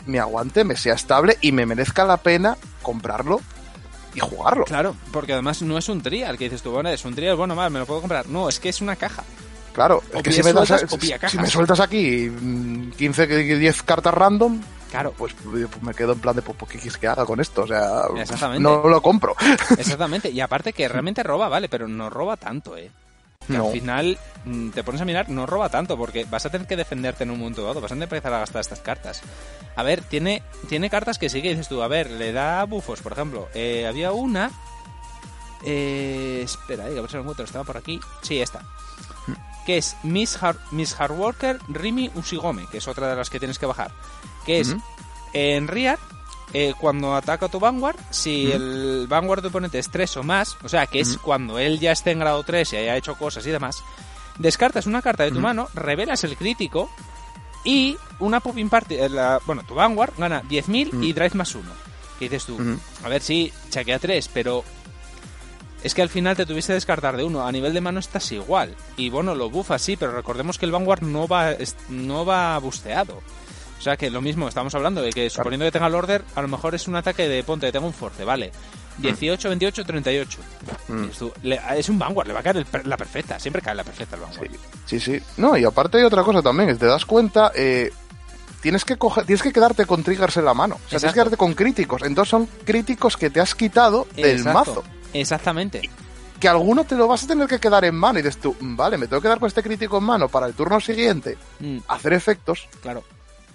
me 0.05 0.19
aguante, 0.19 0.63
me 0.63 0.75
sea 0.77 0.93
estable 0.93 1.37
y 1.41 1.51
me 1.51 1.65
merezca 1.65 2.05
la 2.05 2.17
pena 2.17 2.55
comprarlo 2.83 3.41
y 4.13 4.19
jugarlo. 4.19 4.65
Claro, 4.65 4.95
porque 5.11 5.33
además 5.33 5.61
no 5.63 5.77
es 5.77 5.89
un 5.89 6.01
trial, 6.01 6.37
que 6.37 6.45
dices 6.45 6.61
tú, 6.61 6.71
bueno, 6.71 6.89
es 6.89 7.03
un 7.05 7.15
trial, 7.15 7.35
bueno, 7.35 7.55
mal, 7.55 7.71
me 7.71 7.79
lo 7.79 7.85
puedo 7.85 8.01
comprar. 8.01 8.27
No, 8.27 8.49
es 8.49 8.59
que 8.59 8.69
es 8.69 8.81
una 8.81 8.95
caja. 8.95 9.23
Claro, 9.77 10.01
es 10.11 10.23
que 10.23 10.31
si 10.31 10.41
me, 10.41 10.53
das, 10.53 10.85
si- 11.29 11.37
me 11.37 11.45
sueltas 11.45 11.79
aquí 11.79 12.31
mm, 12.31 12.93
15, 12.93 13.27
que 13.27 13.37
10 13.37 13.83
cartas 13.83 14.11
random, 14.11 14.59
Claro, 14.89 15.13
pues, 15.15 15.35
pues 15.43 15.83
me 15.83 15.93
quedo 15.93 16.13
en 16.13 16.19
plan 16.19 16.35
de, 16.35 16.41
pues, 16.41 16.57
¿qué 16.71 16.79
quieres 16.79 16.97
que 16.97 17.07
haga 17.07 17.25
con 17.27 17.39
esto? 17.39 17.61
O 17.61 17.67
sea, 17.67 18.05
no 18.57 18.87
lo 18.87 19.01
compro. 19.03 19.35
exactamente. 19.77 20.31
Y 20.31 20.39
aparte 20.41 20.73
que 20.73 20.87
realmente 20.87 21.21
roba, 21.21 21.47
vale, 21.47 21.69
pero 21.69 21.87
no 21.87 22.09
roba 22.09 22.37
tanto, 22.37 22.75
¿eh? 22.75 22.89
Que 23.45 23.53
No. 23.53 23.67
Al 23.67 23.71
final 23.71 24.17
mm, 24.45 24.69
te 24.69 24.83
pones 24.83 24.99
a 25.01 25.05
mirar, 25.05 25.29
no 25.29 25.45
roba 25.45 25.69
tanto, 25.69 25.95
porque 25.95 26.25
vas 26.25 26.47
a 26.47 26.49
tener 26.49 26.65
que 26.65 26.75
defenderte 26.75 27.23
en 27.23 27.29
un 27.29 27.37
momento 27.37 27.63
dado, 27.63 27.81
vas 27.81 27.91
a 27.91 27.95
empezar 27.95 28.33
a 28.33 28.39
gastar 28.39 28.61
estas 28.61 28.79
cartas. 28.79 29.21
A 29.75 29.83
ver, 29.83 30.01
tiene, 30.01 30.41
tiene 30.69 30.89
cartas 30.89 31.19
que 31.19 31.29
sí 31.29 31.43
que 31.43 31.49
dices 31.49 31.67
tú, 31.67 31.83
a 31.83 31.87
ver, 31.87 32.09
le 32.09 32.31
da 32.31 32.63
bufos, 32.63 32.99
por 33.01 33.11
ejemplo. 33.11 33.47
Eh, 33.53 33.85
había 33.87 34.11
una. 34.11 34.49
Eh, 35.65 36.41
espera, 36.43 36.89
eh, 36.89 36.97
a 36.97 37.01
ver 37.01 37.09
si 37.09 37.15
lo 37.17 37.21
encuentro, 37.21 37.45
estaba 37.45 37.63
por 37.65 37.77
aquí. 37.77 37.99
Sí, 38.21 38.39
esta. 38.41 38.61
Que 39.67 39.77
es 39.77 39.95
Miss, 40.01 40.41
Har 40.41 40.55
Miss 40.71 40.95
Hardworker 40.95 41.59
Rimi 41.67 42.09
Ushigome, 42.15 42.65
que 42.71 42.79
es 42.79 42.87
otra 42.87 43.09
de 43.09 43.15
las 43.17 43.29
que 43.29 43.37
tienes 43.37 43.59
que 43.59 43.67
bajar. 43.67 43.91
Que 44.47 44.61
es 44.61 44.69
en 45.33 45.67
Rear, 45.67 45.99
eh, 46.53 46.73
cuando 46.79 47.13
ataca 47.15 47.49
tu 47.49 47.59
Vanguard, 47.59 47.97
si 48.09 48.49
el 48.51 49.05
Vanguard 49.09 49.41
de 49.41 49.49
oponente 49.49 49.77
es 49.77 49.91
3 49.91 50.17
o 50.17 50.23
más, 50.23 50.55
o 50.63 50.69
sea 50.69 50.87
que 50.87 51.01
es 51.01 51.17
cuando 51.21 51.59
él 51.59 51.79
ya 51.79 51.91
esté 51.91 52.11
en 52.11 52.19
grado 52.19 52.41
3 52.43 52.71
y 52.73 52.77
haya 52.77 52.95
hecho 52.95 53.15
cosas 53.15 53.45
y 53.45 53.51
demás, 53.51 53.83
descartas 54.39 54.85
una 54.87 55.01
carta 55.01 55.23
de 55.23 55.31
tu 55.31 55.35
mano, 55.41 55.67
revelas 55.73 56.23
el 56.23 56.37
crítico 56.37 56.89
y 57.65 57.97
una 58.19 58.39
Popping 58.39 58.69
Party, 58.69 58.95
eh, 58.95 59.09
la- 59.09 59.41
bueno, 59.45 59.63
tu 59.63 59.75
Vanguard 59.75 60.13
gana 60.17 60.41
10.000 60.43 60.91
y 61.03 61.11
Drive 61.11 61.35
más 61.35 61.53
1. 61.53 61.69
Que 62.17 62.25
dices 62.29 62.45
tú, 62.45 62.57
a 63.03 63.09
ver 63.09 63.21
si 63.21 63.51
chaquea 63.69 63.99
3, 63.99 64.29
pero 64.33 64.63
es 65.87 65.93
que 65.95 66.01
al 66.03 66.09
final 66.09 66.35
te 66.37 66.45
tuviste 66.45 66.69
que 66.71 66.75
descartar 66.75 67.17
de 67.17 67.23
uno. 67.23 67.45
A 67.47 67.51
nivel 67.51 67.73
de 67.73 67.81
mano 67.81 67.99
estás 67.99 68.31
igual. 68.31 68.75
Y 68.95 69.09
bueno, 69.09 69.33
lo 69.33 69.49
bufas 69.49 69.81
sí, 69.81 69.97
pero 69.97 70.11
recordemos 70.11 70.57
que 70.59 70.65
el 70.65 70.71
Vanguard 70.71 71.01
no 71.01 71.27
va, 71.27 71.53
no 71.89 72.25
va 72.25 72.57
busteado. 72.59 73.21
O 73.79 73.81
sea 73.81 73.95
que 73.97 74.09
lo 74.09 74.21
mismo, 74.21 74.47
estamos 74.47 74.73
hablando 74.75 75.01
de 75.01 75.11
que 75.11 75.29
suponiendo 75.29 75.65
que 75.65 75.71
tenga 75.71 75.87
el 75.87 75.95
order, 75.95 76.23
a 76.35 76.41
lo 76.41 76.47
mejor 76.47 76.73
es 76.75 76.87
un 76.87 76.95
ataque 76.95 77.27
de 77.27 77.43
ponte, 77.43 77.71
tengo 77.71 77.85
un 77.87 77.93
force, 77.93 78.23
vale. 78.23 78.51
18, 78.97 79.49
28, 79.49 79.85
38. 79.85 80.39
Mm. 80.87 81.05
Le- 81.43 81.61
es 81.77 81.87
un 81.89 81.99
Vanguard, 81.99 82.27
le 82.27 82.33
va 82.33 82.39
a 82.39 82.43
caer 82.43 82.57
el 82.57 82.65
la 82.89 82.97
perfecta. 82.97 83.39
Siempre 83.39 83.61
cae 83.61 83.75
la 83.75 83.83
perfecta 83.83 84.15
el 84.15 84.23
Vanguard. 84.23 84.49
Sí, 84.87 84.99
sí. 84.99 85.19
No, 85.37 85.55
y 85.55 85.63
aparte 85.65 85.99
hay 85.99 86.03
otra 86.03 86.23
cosa 86.23 86.41
también, 86.41 86.69
es 86.69 86.79
te 86.79 86.87
das 86.87 87.05
cuenta, 87.05 87.51
eh, 87.53 87.91
tienes 88.61 88.83
que 88.83 88.97
coger, 88.97 89.25
tienes 89.25 89.43
que 89.43 89.53
quedarte 89.53 89.85
con 89.85 90.01
triggers 90.03 90.37
en 90.37 90.45
la 90.45 90.55
mano. 90.55 90.75
O 90.75 90.89
sea, 90.89 90.97
tienes 90.97 91.13
que 91.13 91.19
quedarte 91.19 91.37
con 91.37 91.53
críticos. 91.53 92.01
Entonces 92.01 92.31
son 92.31 92.47
críticos 92.65 93.15
que 93.15 93.29
te 93.29 93.39
has 93.39 93.53
quitado 93.53 94.07
del 94.15 94.39
Exacto, 94.39 94.53
mazo. 94.57 94.83
Exactamente. 95.13 95.89
Que 96.39 96.47
alguno 96.47 96.83
te 96.83 96.95
lo 96.95 97.07
vas 97.07 97.23
a 97.23 97.27
tener 97.27 97.47
que 97.47 97.59
quedar 97.59 97.83
en 97.85 97.95
mano 97.95 98.19
y 98.19 98.21
dices 98.21 98.39
tú, 98.39 98.55
"Mm, 98.59 98.75
vale, 98.75 98.97
me 98.97 99.07
tengo 99.07 99.21
que 99.21 99.25
quedar 99.27 99.39
con 99.39 99.47
este 99.47 99.63
crítico 99.63 99.97
en 99.97 100.03
mano 100.03 100.29
para 100.29 100.45
el 100.45 100.53
turno 100.53 100.79
siguiente 100.79 101.37
Mm, 101.59 101.79
hacer 101.87 102.13
efectos, 102.13 102.67
claro. 102.81 103.03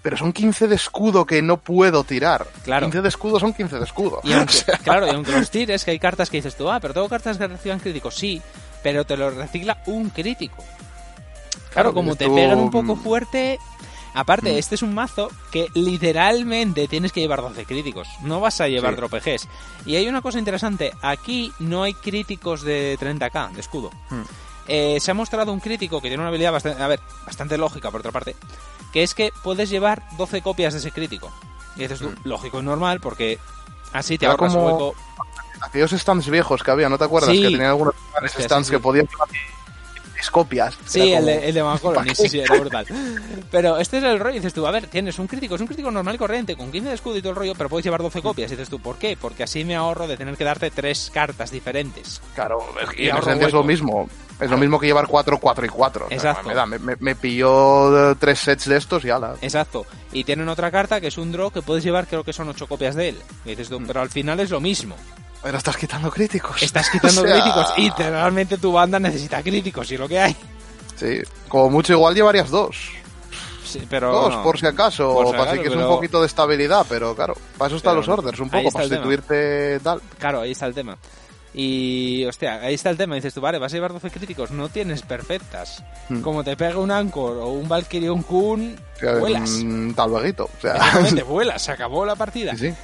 pero 0.01 0.17
son 0.17 0.33
15 0.33 0.67
de 0.67 0.75
escudo 0.75 1.25
que 1.25 1.41
no 1.41 1.57
puedo 1.57 2.03
tirar. 2.03 2.45
Claro. 2.63 2.87
15 2.87 3.01
de 3.01 3.07
escudo 3.09 3.39
son 3.39 3.53
15 3.53 3.77
de 3.77 3.85
escudo. 3.85 4.19
Y 4.23 4.33
aunque, 4.33 4.53
claro, 4.83 5.07
y 5.07 5.11
aunque 5.11 5.31
los 5.31 5.49
tires, 5.49 5.85
que 5.85 5.91
hay 5.91 5.99
cartas 5.99 6.29
que 6.29 6.37
dices 6.37 6.55
tú, 6.57 6.69
ah, 6.69 6.79
pero 6.81 6.93
tengo 6.93 7.07
cartas 7.07 7.37
que 7.37 7.47
reciban 7.47 7.79
críticos, 7.79 8.15
sí, 8.15 8.41
pero 8.81 9.05
te 9.05 9.15
lo 9.15 9.29
recicla 9.31 9.81
un 9.85 10.09
crítico. 10.09 10.57
Claro, 10.57 11.69
Claro, 11.71 11.93
como 11.93 12.15
te 12.17 12.25
tú, 12.25 12.35
pegan 12.35 12.59
un 12.59 12.69
poco 12.69 12.95
mm. 12.97 12.99
fuerte. 13.01 13.59
Aparte, 14.13 14.53
Mm. 14.53 14.57
este 14.57 14.75
es 14.75 14.81
un 14.83 14.93
mazo 14.93 15.29
que 15.51 15.69
literalmente 15.73 16.87
tienes 16.87 17.11
que 17.11 17.21
llevar 17.21 17.41
12 17.41 17.65
críticos. 17.65 18.07
No 18.21 18.39
vas 18.39 18.61
a 18.61 18.67
llevar 18.67 18.91
Sí. 18.93 18.97
dropejes. 18.97 19.47
Y 19.85 19.95
hay 19.95 20.07
una 20.07 20.21
cosa 20.21 20.39
interesante: 20.39 20.93
aquí 21.01 21.51
no 21.59 21.83
hay 21.83 21.93
críticos 21.93 22.61
de 22.61 22.97
30k 22.99 23.49
de 23.53 23.59
escudo. 23.61 23.89
Mm. 24.09 24.21
Eh, 24.67 24.97
se 25.01 25.11
ha 25.11 25.13
mostrado 25.13 25.51
un 25.51 25.59
crítico 25.59 25.99
que 26.01 26.07
tiene 26.07 26.21
una 26.21 26.29
habilidad 26.29 26.51
bastante, 26.51 26.81
a 26.81 26.87
ver, 26.87 26.99
bastante 27.25 27.57
lógica 27.57 27.91
por 27.91 27.99
otra 27.99 28.11
parte, 28.11 28.35
que 28.93 29.03
es 29.03 29.13
que 29.13 29.31
puedes 29.43 29.69
llevar 29.69 30.03
12 30.17 30.41
copias 30.41 30.73
de 30.73 30.79
ese 30.79 30.91
crítico. 30.91 31.31
Y 31.75 31.79
dices 31.81 31.99
tú, 31.99 32.13
lógico 32.23 32.59
y 32.59 32.63
normal, 32.63 32.99
porque 33.01 33.39
así 33.91 34.17
te 34.17 34.25
Era 34.25 34.33
ahorras 34.33 34.53
como- 34.53 34.67
hueco. 34.67 34.95
Aquellos 35.61 35.91
stands 35.91 36.29
viejos 36.29 36.61
que 36.61 36.71
había, 36.71 36.87
¿no 36.89 36.97
te 36.97 37.05
acuerdas? 37.05 37.31
Sí. 37.31 37.41
Que 37.41 37.47
tenían 37.49 37.67
algunos 37.71 37.95
stands 38.39 38.69
que 38.69 38.77
sí. 38.77 38.81
podían 38.83 39.07
seis 40.23 40.31
copias. 40.31 40.77
Sí, 40.85 41.11
el 41.13 41.25
de, 41.25 41.47
el 41.49 41.53
de 41.53 41.63
Mancoloni, 41.63 42.05
¿para 42.07 42.15
sí, 42.15 42.29
sí, 42.29 42.39
era 42.39 42.57
brutal. 42.57 42.85
Pero 43.51 43.77
este 43.77 43.97
es 43.97 44.03
el 44.03 44.19
rollo, 44.19 44.35
dices 44.35 44.53
tú, 44.53 44.65
a 44.65 44.71
ver, 44.71 44.87
tienes 44.87 45.19
un 45.19 45.27
crítico, 45.27 45.55
es 45.55 45.61
un 45.61 45.67
crítico 45.67 45.91
normal 45.91 46.15
y 46.15 46.17
corriente, 46.17 46.55
con 46.55 46.71
15 46.71 46.89
de 46.89 46.95
escudo 46.95 47.17
y 47.17 47.21
todo 47.21 47.31
el 47.31 47.35
rollo, 47.35 47.53
pero 47.55 47.69
puedes 47.69 47.83
llevar 47.83 48.01
12 48.01 48.21
copias. 48.21 48.51
Y 48.51 48.55
dices 48.55 48.69
tú, 48.69 48.79
¿por 48.79 48.97
qué? 48.97 49.17
Porque 49.19 49.43
así 49.43 49.63
me 49.63 49.75
ahorro 49.75 50.07
de 50.07 50.17
tener 50.17 50.35
que 50.37 50.43
darte 50.43 50.71
tres 50.71 51.11
cartas 51.13 51.51
diferentes. 51.51 52.21
Claro, 52.35 52.59
que 52.95 53.03
Y 53.03 53.09
en 53.09 53.17
esencia 53.17 53.47
es 53.47 53.53
lo 53.53 53.63
mismo. 53.63 54.09
Es 54.39 54.49
lo 54.49 54.57
mismo 54.57 54.79
que 54.79 54.87
llevar 54.87 55.07
4, 55.07 55.39
4 55.39 55.65
y 55.65 55.69
4. 55.69 56.07
Exacto. 56.09 56.47
me, 56.47 56.55
da, 56.55 56.65
me, 56.65 56.79
me- 56.79 56.95
me 56.99 57.15
pilló 57.15 58.15
tres 58.19 58.39
sets 58.39 58.67
de 58.67 58.77
estos 58.77 59.05
y 59.05 59.09
ala. 59.11 59.35
Exacto. 59.41 59.85
Y 60.11 60.23
tienen 60.23 60.49
otra 60.49 60.71
carta 60.71 60.99
que 60.99 61.07
es 61.07 61.17
un 61.17 61.31
draw 61.31 61.51
que 61.51 61.61
puedes 61.61 61.83
llevar, 61.83 62.07
creo 62.07 62.23
que 62.23 62.33
son 62.33 62.49
8 62.49 62.67
copias 62.67 62.95
de 62.95 63.09
él. 63.09 63.17
Y 63.45 63.49
dices 63.49 63.69
tú, 63.69 63.81
pero 63.85 64.01
al 64.01 64.09
final 64.09 64.39
es 64.39 64.49
lo 64.49 64.59
mismo. 64.59 64.95
Pero 65.43 65.57
estás 65.57 65.75
quitando 65.77 66.09
críticos. 66.09 66.61
Estás 66.63 66.89
quitando 66.91 67.21
O 67.21 67.25
sea, 67.27 67.33
críticos 67.41 67.73
y 67.77 67.81
literalmente 67.83 68.57
tu 68.57 68.71
banda 68.71 68.99
necesita 68.99 69.43
críticos 69.43 69.91
y 69.91 69.97
lo 69.97 70.07
que 70.07 70.19
hay. 70.19 70.35
Sí, 70.95 71.19
como 71.49 71.69
mucho 71.69 71.93
igual 71.93 72.15
llevarías 72.15 72.49
dos. 72.49 72.77
Sí, 73.65 73.81
pero 73.89 74.11
Dos, 74.11 74.35
no. 74.35 74.43
por 74.43 74.59
si 74.59 74.67
acaso, 74.67 75.13
Por 75.13 75.27
si 75.27 75.33
para 75.33 75.53
que 75.53 75.61
es 75.63 75.69
pero- 75.69 75.81
un 75.89 75.95
poquito 75.95 76.19
de 76.21 76.27
estabilidad, 76.27 76.85
pero 76.87 77.15
claro, 77.15 77.33
para 77.57 77.67
eso 77.69 77.77
están 77.77 77.93
Pero 77.93 78.01
los 78.01 78.07
orders, 78.19 78.39
un 78.39 78.49
poco, 78.49 78.69
para 78.71 78.85
sustituirte 78.85 79.79
tal. 79.79 79.99
Claro, 80.19 80.41
ahí 80.41 80.51
está 80.51 80.67
el 80.67 80.75
tema. 80.75 80.95
Y, 81.55 82.23
hostia, 82.25 82.55
ahí 82.61 82.73
está 82.75 82.89
el 82.91 82.97
tema. 82.97 83.15
Dices 83.15 83.33
tú, 83.33 83.41
vale, 83.41 83.57
vas 83.59 83.71
a 83.73 83.75
llevar 83.75 83.93
12 83.93 84.09
críticos, 84.11 84.51
no 84.51 84.69
tienes 84.69 85.01
perfectas. 85.03 85.83
Hmm. 86.09 86.21
Como 86.21 86.43
te 86.43 86.55
pega 86.57 86.77
un 86.77 86.91
Anchor 86.91 87.37
o 87.37 87.47
un 87.49 87.67
Valkyrion 87.67 88.21
Kun, 88.23 88.75
O 88.95 88.99
sea, 88.99 89.15
vuelas. 89.15 89.49
mm, 89.63 89.91
tal 89.93 90.09
luego, 90.11 90.45
o 90.45 90.61
sea, 90.61 90.75
Exactamente, 90.75 91.23
vuelas, 91.27 91.61
se 91.61 91.71
acabó 91.71 92.05
la 92.05 92.15
partida. 92.15 92.55
sí, 92.55 92.69
sí. 92.69 92.75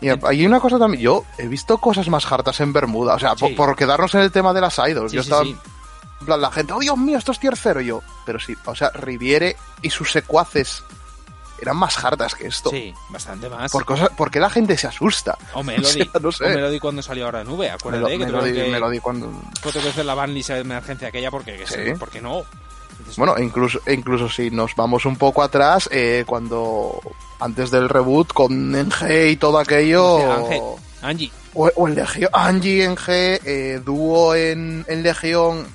Y 0.00 0.08
hay 0.08 0.46
una 0.46 0.60
cosa 0.60 0.78
también, 0.78 1.02
yo 1.02 1.24
he 1.38 1.46
visto 1.48 1.78
cosas 1.78 2.08
más 2.08 2.30
hartas 2.30 2.60
en 2.60 2.72
Bermuda, 2.72 3.14
o 3.14 3.18
sea, 3.18 3.34
por, 3.34 3.48
Sí. 3.48 3.54
por 3.54 3.74
quedarnos 3.76 4.14
en 4.14 4.20
el 4.20 4.30
tema 4.32 4.52
de 4.52 4.60
las 4.60 4.78
idols, 4.78 5.10
Sí, 5.10 5.16
yo 5.16 5.22
estaba 5.22 5.42
sí. 5.44 5.56
en 6.20 6.26
plan, 6.26 6.40
la 6.40 6.50
gente, 6.50 6.72
oh 6.72 6.78
Dios 6.78 6.96
mío, 6.96 7.18
esto 7.18 7.32
es 7.32 7.40
tier 7.40 7.56
cero, 7.56 7.80
y 7.80 7.86
yo, 7.86 8.02
pero 8.24 8.38
sí, 8.38 8.54
o 8.64 8.74
sea, 8.74 8.90
Riviere 8.90 9.56
y 9.82 9.90
sus 9.90 10.10
secuaces 10.12 10.82
eran 11.60 11.76
más 11.76 12.04
hartas 12.04 12.36
que 12.36 12.46
esto. 12.46 12.70
Sí, 12.70 12.94
bastante 13.08 13.48
más. 13.48 13.72
Por 13.72 13.84
cosas, 13.84 14.10
¿Por 14.16 14.30
qué 14.30 14.38
la 14.38 14.48
gente 14.48 14.78
se 14.78 14.86
asusta? 14.86 15.36
O 15.54 15.64
Melody. 15.64 16.02
O 16.02 16.04
sea, 16.12 16.20
no 16.20 16.30
sé. 16.30 16.44
O 16.44 16.48
Melody 16.50 16.78
cuando 16.78 17.02
salió 17.02 17.24
ahora 17.24 17.40
en 17.40 17.48
lo, 17.48 17.54
acuérdate 17.54 18.12
que 18.12 18.18
me 18.26 18.30
lo 18.30 18.38
tuvieron 18.38 18.44
di, 18.54 18.62
que, 18.66 18.70
me 18.70 18.78
lo 18.78 18.90
di 18.90 18.98
cuando... 19.00 19.28
que 19.60 19.72
tuve 19.72 19.82
que 19.82 19.88
hacer 19.88 20.04
la 20.06 20.14
banlist 20.14 20.50
de 20.50 20.58
emergencia 20.60 21.08
aquella 21.08 21.32
porque, 21.32 21.56
que 21.56 21.66
Sí. 21.66 21.94
porque 21.98 22.20
no. 22.20 22.44
Bueno, 23.16 23.34
incluso, 23.38 23.80
incluso 23.86 24.28
si 24.28 24.50
nos 24.50 24.74
vamos 24.74 25.04
un 25.04 25.16
poco 25.16 25.42
atrás, 25.42 25.88
eh, 25.92 26.24
cuando 26.26 27.00
antes 27.40 27.70
del 27.70 27.88
reboot 27.88 28.32
con 28.32 28.72
NG 28.72 29.30
y 29.30 29.36
todo 29.36 29.58
aquello, 29.58 30.32
Ángel, 30.32 30.62
Angie, 31.02 31.32
o, 31.54 31.70
o 31.74 31.88
en 31.88 31.94
Legión, 31.94 32.30
Angie 32.32 32.84
en 32.84 32.96
G, 32.96 33.40
eh, 33.44 33.80
dúo 33.84 34.34
en, 34.34 34.84
en 34.88 35.02
Legión, 35.02 35.66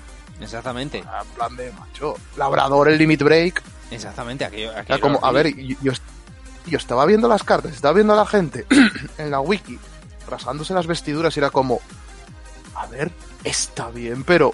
exactamente. 0.41 0.99
en 0.99 1.27
plan 1.35 1.55
de 1.55 1.71
macho, 1.71 2.15
Labrador 2.37 2.89
el 2.89 2.97
Limit 2.97 3.23
Break, 3.23 3.63
Exactamente, 3.91 4.45
aquello. 4.45 4.71
era 4.71 4.81
aquello 4.81 4.99
como, 4.99 5.19
a 5.23 5.31
ver, 5.31 5.55
yo, 5.55 5.75
yo, 5.81 5.91
yo 6.65 6.77
estaba 6.77 7.05
viendo 7.05 7.27
las 7.27 7.43
cartas, 7.43 7.73
estaba 7.73 7.93
viendo 7.93 8.13
a 8.13 8.17
la 8.17 8.25
gente 8.25 8.65
en 9.17 9.31
la 9.31 9.39
wiki, 9.39 9.79
rasándose 10.27 10.73
las 10.73 10.87
vestiduras 10.87 11.35
y 11.35 11.39
era 11.39 11.49
como, 11.49 11.79
a 12.75 12.85
ver, 12.87 13.11
está 13.43 13.89
bien, 13.89 14.23
pero 14.23 14.53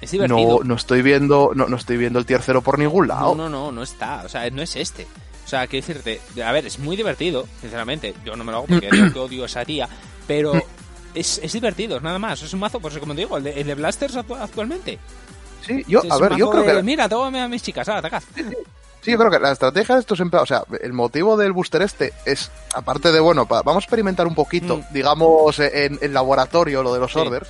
Es 0.00 0.10
divertido. 0.10 0.58
no, 0.58 0.64
no 0.64 0.74
estoy 0.74 1.02
viendo, 1.02 1.52
no, 1.54 1.66
no 1.68 1.76
estoy 1.76 1.96
viendo 1.96 2.18
el 2.18 2.26
tercero 2.26 2.60
por 2.62 2.78
ningún 2.78 3.08
lado. 3.08 3.34
No, 3.34 3.48
no, 3.48 3.48
no, 3.48 3.72
no 3.72 3.82
está. 3.82 4.22
O 4.24 4.28
sea, 4.28 4.48
no 4.50 4.62
es 4.62 4.76
este. 4.76 5.06
O 5.44 5.48
sea, 5.48 5.66
quiero 5.66 5.86
decirte, 5.86 6.20
a 6.44 6.52
ver, 6.52 6.66
es 6.66 6.78
muy 6.78 6.96
divertido, 6.96 7.46
sinceramente. 7.60 8.14
Yo 8.24 8.34
no 8.36 8.44
me 8.44 8.50
lo 8.52 8.58
hago 8.58 8.66
porque 8.66 8.88
yo 8.92 9.12
que 9.12 9.18
odio 9.18 9.44
esa 9.44 9.64
tía, 9.64 9.88
pero 10.26 10.52
es, 11.14 11.38
es 11.42 11.52
divertido, 11.52 12.00
nada 12.00 12.18
más. 12.18 12.42
Es 12.42 12.52
un 12.52 12.60
mazo, 12.60 12.80
pues 12.80 12.98
como 12.98 13.14
te 13.14 13.20
digo, 13.20 13.36
el 13.38 13.44
de, 13.44 13.60
el 13.60 13.66
de 13.66 13.74
Blasters 13.74 14.16
actu- 14.16 14.38
actualmente. 14.40 14.98
Sí, 15.64 15.82
yo, 15.88 16.00
Es 16.02 16.10
a 16.10 16.18
ver, 16.18 16.36
yo 16.36 16.50
creo 16.50 16.62
de, 16.64 16.72
que 16.76 16.82
Mira, 16.82 17.08
tómame 17.08 17.40
a 17.40 17.48
mis 17.48 17.62
chicas, 17.62 17.88
ah, 17.88 17.98
atacad. 17.98 18.22
Sí, 19.00 19.12
yo 19.12 19.18
creo 19.18 19.30
que 19.30 19.38
la 19.38 19.52
estrategia 19.52 19.94
de 19.94 20.00
estos 20.00 20.18
empleados, 20.18 20.50
o 20.50 20.54
sea, 20.54 20.64
el 20.80 20.92
motivo 20.92 21.36
del 21.36 21.52
booster 21.52 21.80
este 21.82 22.12
es, 22.24 22.50
aparte 22.74 23.12
de, 23.12 23.20
bueno, 23.20 23.46
pa- 23.46 23.62
vamos 23.62 23.82
a 23.82 23.84
experimentar 23.84 24.26
un 24.26 24.34
poquito, 24.34 24.78
Mm. 24.78 24.82
digamos, 24.92 25.58
en 25.60 25.98
el 26.02 26.12
laboratorio, 26.12 26.82
lo 26.82 26.92
de 26.92 26.98
los 27.00 27.12
Sí. 27.12 27.18
orders. 27.20 27.48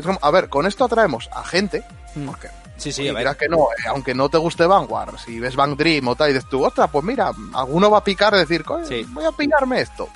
Es 0.00 0.06
como, 0.06 0.18
a 0.22 0.30
ver, 0.30 0.48
con 0.48 0.66
esto 0.66 0.84
atraemos 0.84 1.28
a 1.32 1.44
gente, 1.44 1.84
Mm. 2.14 2.26
porque, 2.26 2.48
Sí, 2.76 2.92
sí, 2.92 3.02
mira 3.14 3.34
que 3.36 3.46
no, 3.46 3.58
eh, 3.78 3.88
aunque 3.88 4.14
no 4.14 4.30
te 4.30 4.38
guste 4.38 4.64
Vanguard, 4.66 5.18
si 5.18 5.38
ves 5.38 5.54
Bang 5.54 5.76
Dream 5.76 6.08
o 6.08 6.16
tal, 6.16 6.30
y 6.30 6.32
dices 6.32 6.48
tú, 6.48 6.64
ostras, 6.64 6.88
pues 6.90 7.04
mira, 7.04 7.30
alguno 7.52 7.90
va 7.90 7.98
a 7.98 8.04
picar 8.04 8.32
y 8.34 8.38
decir, 8.38 8.64
"Coño, 8.64 8.86
Sí. 8.86 9.04
voy 9.10 9.24
a 9.26 9.32
pillarme 9.32 9.82
esto. 9.82 10.08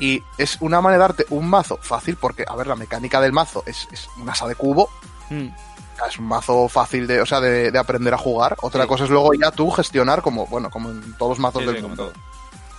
Y 0.00 0.22
es 0.38 0.56
una 0.60 0.80
manera 0.80 1.04
de 1.04 1.08
darte 1.08 1.26
un 1.30 1.48
mazo 1.48 1.78
fácil, 1.80 2.16
porque, 2.16 2.44
a 2.48 2.56
ver, 2.56 2.66
la 2.66 2.74
mecánica 2.74 3.20
del 3.20 3.32
mazo 3.32 3.62
es, 3.66 3.86
es 3.92 4.08
un 4.20 4.28
asa 4.28 4.48
de 4.48 4.54
cubo, 4.56 4.88
Mm. 5.28 5.48
es 6.08 6.18
un 6.18 6.24
mazo 6.26 6.68
fácil 6.68 7.06
de, 7.06 7.20
o 7.20 7.26
sea, 7.26 7.38
de, 7.40 7.70
de 7.70 7.78
aprender 7.78 8.12
a 8.14 8.18
jugar. 8.18 8.56
Otra 8.62 8.82
Sí. 8.82 8.88
cosa 8.88 9.04
es 9.04 9.10
luego 9.10 9.32
ya 9.34 9.50
tú 9.52 9.70
gestionar 9.70 10.22
como, 10.22 10.46
bueno, 10.46 10.68
como 10.70 10.90
en 10.90 11.12
todos 11.18 11.30
los 11.32 11.38
mazos 11.38 11.62
Sí, 11.62 11.68
del 11.68 11.82
mundo. 11.82 12.12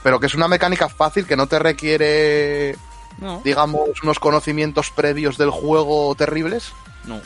Pero 0.04 0.20
que 0.20 0.26
es 0.26 0.34
una 0.36 0.48
mecánica 0.48 0.90
fácil 0.90 1.26
que 1.28 1.38
no 1.38 1.48
te 1.48 1.60
requiere, 1.60 2.76
No, 3.20 3.42
digamos, 3.44 3.90
unos 4.04 4.20
conocimientos 4.20 4.90
previos 4.92 5.38
del 5.38 5.50
juego 5.52 6.14
terribles. 6.16 6.72
no. 7.06 7.20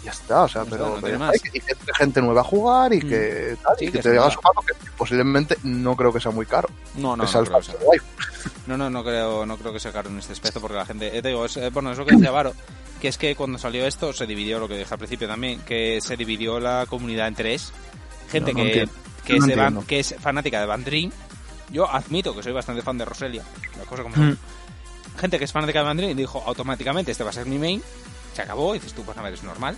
Y 0.00 0.04
ya 0.04 0.12
está, 0.12 0.42
o 0.44 0.48
sea, 0.48 0.64
pero 0.64 0.76
está, 0.76 0.88
no 0.88 0.94
tiene 0.94 1.06
pero 1.08 1.18
más. 1.18 1.36
y 1.36 1.40
que, 1.50 1.60
gente 1.96 2.22
nueva 2.22 2.42
a 2.42 2.44
jugar 2.44 2.92
y 2.94 2.98
Mm. 2.98 3.08
que 3.08 3.56
tal, 3.62 3.76
Sí, 3.78 3.84
y 3.86 3.90
que 3.90 3.98
te 3.98 4.10
digas 4.12 4.36
un 4.36 4.64
que 4.64 4.72
posiblemente 4.96 5.58
no 5.64 5.96
creo 5.96 6.12
que 6.12 6.20
sea 6.20 6.30
muy 6.30 6.46
caro. 6.46 6.68
No, 6.94 7.16
no, 7.16 7.24
no 7.24 7.44
creo. 7.44 7.60
No, 8.68 8.76
no, 8.76 8.88
no 8.90 9.02
creo, 9.02 9.44
no 9.44 9.56
creo 9.56 9.72
que 9.72 9.80
sea 9.80 9.90
caro 9.92 10.08
en 10.08 10.18
este 10.18 10.32
aspecto 10.34 10.60
porque 10.60 10.76
la 10.76 10.86
gente, 10.86 11.16
eh, 11.16 11.20
te 11.22 11.28
digo, 11.28 11.44
es, 11.46 11.56
eh, 11.56 11.70
bueno, 11.70 11.90
es 11.90 11.98
lo 11.98 12.06
que 12.06 12.14
decía 12.14 12.30
Varo, 12.30 12.52
que 13.00 13.08
es 13.08 13.18
que 13.18 13.34
cuando 13.34 13.58
salió 13.58 13.84
esto 13.86 14.12
se 14.12 14.26
dividió, 14.26 14.60
lo 14.60 14.68
que 14.68 14.76
dije 14.78 14.92
al 14.94 14.98
principio 14.98 15.26
también, 15.26 15.60
que 15.62 15.98
se 16.00 16.16
dividió 16.16 16.60
la 16.60 16.86
comunidad 16.88 17.26
en 17.28 17.34
tres. 17.34 17.72
Gente 18.30 18.54
que, 18.54 18.88
que, 19.24 19.36
es 19.36 19.44
de 19.46 19.56
Van- 19.56 19.66
entiendo. 19.68 19.84
que 19.86 19.98
es 20.00 20.14
fanática 20.20 20.60
de 20.60 20.66
Van 20.66 20.84
Dream. 20.84 21.10
Yo 21.70 21.90
admito 21.90 22.34
que 22.36 22.42
soy 22.42 22.52
bastante 22.52 22.82
fan 22.82 22.96
de 22.98 23.04
Roselia, 23.04 23.42
la 23.78 23.84
cosa 23.84 24.02
como 24.04 24.14
son. 24.14 24.38
Gente 25.18 25.38
que 25.38 25.44
es 25.44 25.52
fanática 25.52 25.82
de 25.82 25.94
Dream 25.94 26.16
dijo 26.16 26.42
automáticamente 26.46 27.10
este 27.12 27.24
va 27.24 27.30
a 27.30 27.32
ser 27.32 27.46
mi 27.46 27.58
main, 27.58 27.82
se 28.34 28.42
acabó, 28.42 28.74
y 28.74 28.78
dices 28.78 28.94
tú, 28.94 29.02
pues 29.02 29.16
a 29.18 29.22
ver, 29.22 29.34
es 29.34 29.42
normal, 29.42 29.76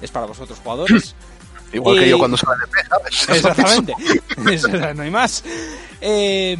es 0.00 0.10
para 0.10 0.26
vosotros 0.26 0.58
jugadores. 0.62 1.14
Igual 1.72 1.96
Y- 1.96 2.00
que 2.00 2.08
yo 2.10 2.18
cuando 2.18 2.36
sale 2.36 2.56
de 2.60 2.66
P, 2.66 2.88
¿sabes? 2.88 3.28
Exactamente. 3.44 3.94
Eso, 4.54 4.68
no 4.94 5.02
hay 5.02 5.10
más. 5.10 5.44
Eh, 6.00 6.56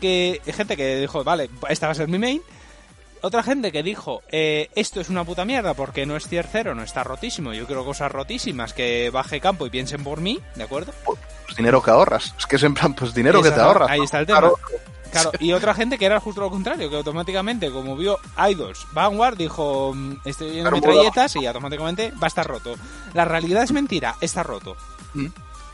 que 0.00 0.40
gente 0.54 0.76
que 0.76 0.96
dijo, 1.00 1.24
vale, 1.24 1.50
esta 1.68 1.86
va 1.86 1.92
a 1.92 1.94
ser 1.94 2.08
mi 2.08 2.18
main. 2.18 2.40
Otra 3.22 3.42
gente 3.42 3.72
que 3.72 3.82
dijo, 3.82 4.22
eh, 4.30 4.68
esto 4.74 5.00
es 5.00 5.08
una 5.08 5.24
puta 5.24 5.44
mierda 5.44 5.74
porque 5.74 6.06
no 6.06 6.16
es 6.16 6.28
tier 6.28 6.46
0, 6.50 6.74
no 6.74 6.82
está 6.82 7.02
rotísimo. 7.02 7.52
Yo 7.54 7.66
quiero 7.66 7.84
cosas 7.84 8.12
rotísimas 8.12 8.72
que 8.72 9.10
baje 9.10 9.40
campo 9.40 9.66
y 9.66 9.70
piensen 9.70 10.04
por 10.04 10.20
mí, 10.20 10.38
¿de 10.54 10.62
acuerdo? 10.62 10.92
Pues 11.04 11.56
dinero 11.56 11.82
que 11.82 11.90
ahorras. 11.90 12.34
Es 12.38 12.46
que 12.46 12.56
es 12.56 12.62
en 12.62 12.74
plan, 12.74 12.94
pues 12.94 13.14
dinero 13.14 13.42
que 13.42 13.50
te 13.50 13.60
ahorras. 13.60 13.90
Ahí 13.90 14.02
está 14.02 14.20
el 14.20 14.26
tema. 14.26 14.40
Claro. 14.40 14.56
Claro, 15.10 15.32
y 15.40 15.52
otra 15.52 15.74
gente 15.74 15.98
que 15.98 16.06
era 16.06 16.20
justo 16.20 16.40
lo 16.40 16.50
contrario, 16.50 16.90
que 16.90 16.96
automáticamente, 16.96 17.70
como 17.70 17.96
vio 17.96 18.18
Idols 18.48 18.86
Vanguard, 18.92 19.36
dijo, 19.36 19.92
mm, 19.94 20.12
estoy 20.24 20.50
viendo 20.50 20.70
metralletas 20.70 21.36
y 21.36 21.46
automáticamente 21.46 22.12
va 22.12 22.26
a 22.26 22.28
estar 22.28 22.46
roto. 22.46 22.74
La 23.14 23.24
realidad 23.24 23.62
es 23.62 23.72
mentira, 23.72 24.16
está 24.20 24.42
roto. 24.42 24.76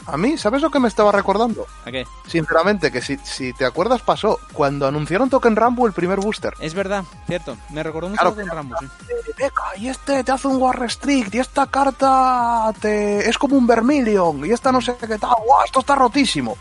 A 0.07 0.17
mí, 0.17 0.37
¿sabes 0.37 0.63
lo 0.63 0.71
que 0.71 0.81
me 0.81 0.89
estaba 0.89 1.13
recordando? 1.13 1.67
¿A 1.85 1.91
qué? 1.93 2.07
Sinceramente, 2.27 2.91
que 2.91 3.01
si, 3.01 3.19
si 3.19 3.53
te 3.53 3.65
acuerdas 3.65 4.03
pasó 4.03 4.41
cuando 4.53 4.87
anunciaron 4.87 5.31
Token 5.31 5.55
Rambo 5.55 5.87
el 5.87 5.93
primer 5.93 6.19
booster. 6.19 6.55
Es 6.59 6.75
verdad, 6.75 7.05
cierto. 7.27 7.57
Me 7.71 7.85
recordó 7.85 8.09
mucho 8.09 8.21
Claro, 8.21 8.35
con 8.35 8.47
Rambo, 8.49 8.75
sí. 8.81 8.87
Eh, 9.09 9.33
Beca, 9.39 9.77
y 9.77 9.89
este 9.89 10.25
te 10.25 10.33
hace 10.33 10.49
un 10.49 10.57
War 10.61 10.79
Restrict, 10.79 11.33
y 11.35 11.39
esta 11.39 11.67
carta 11.69 12.73
te... 12.81 13.29
es 13.29 13.39
como 13.39 13.57
un 13.57 13.67
Vermilion, 13.67 14.45
y 14.45 14.51
esta 14.51 14.73
no 14.73 14.81
sé 14.81 14.97
qué 14.99 15.19
tal, 15.19 15.35
guau, 15.45 15.65
esto 15.65 15.81
está 15.81 15.95
rotísimo. 15.95 16.57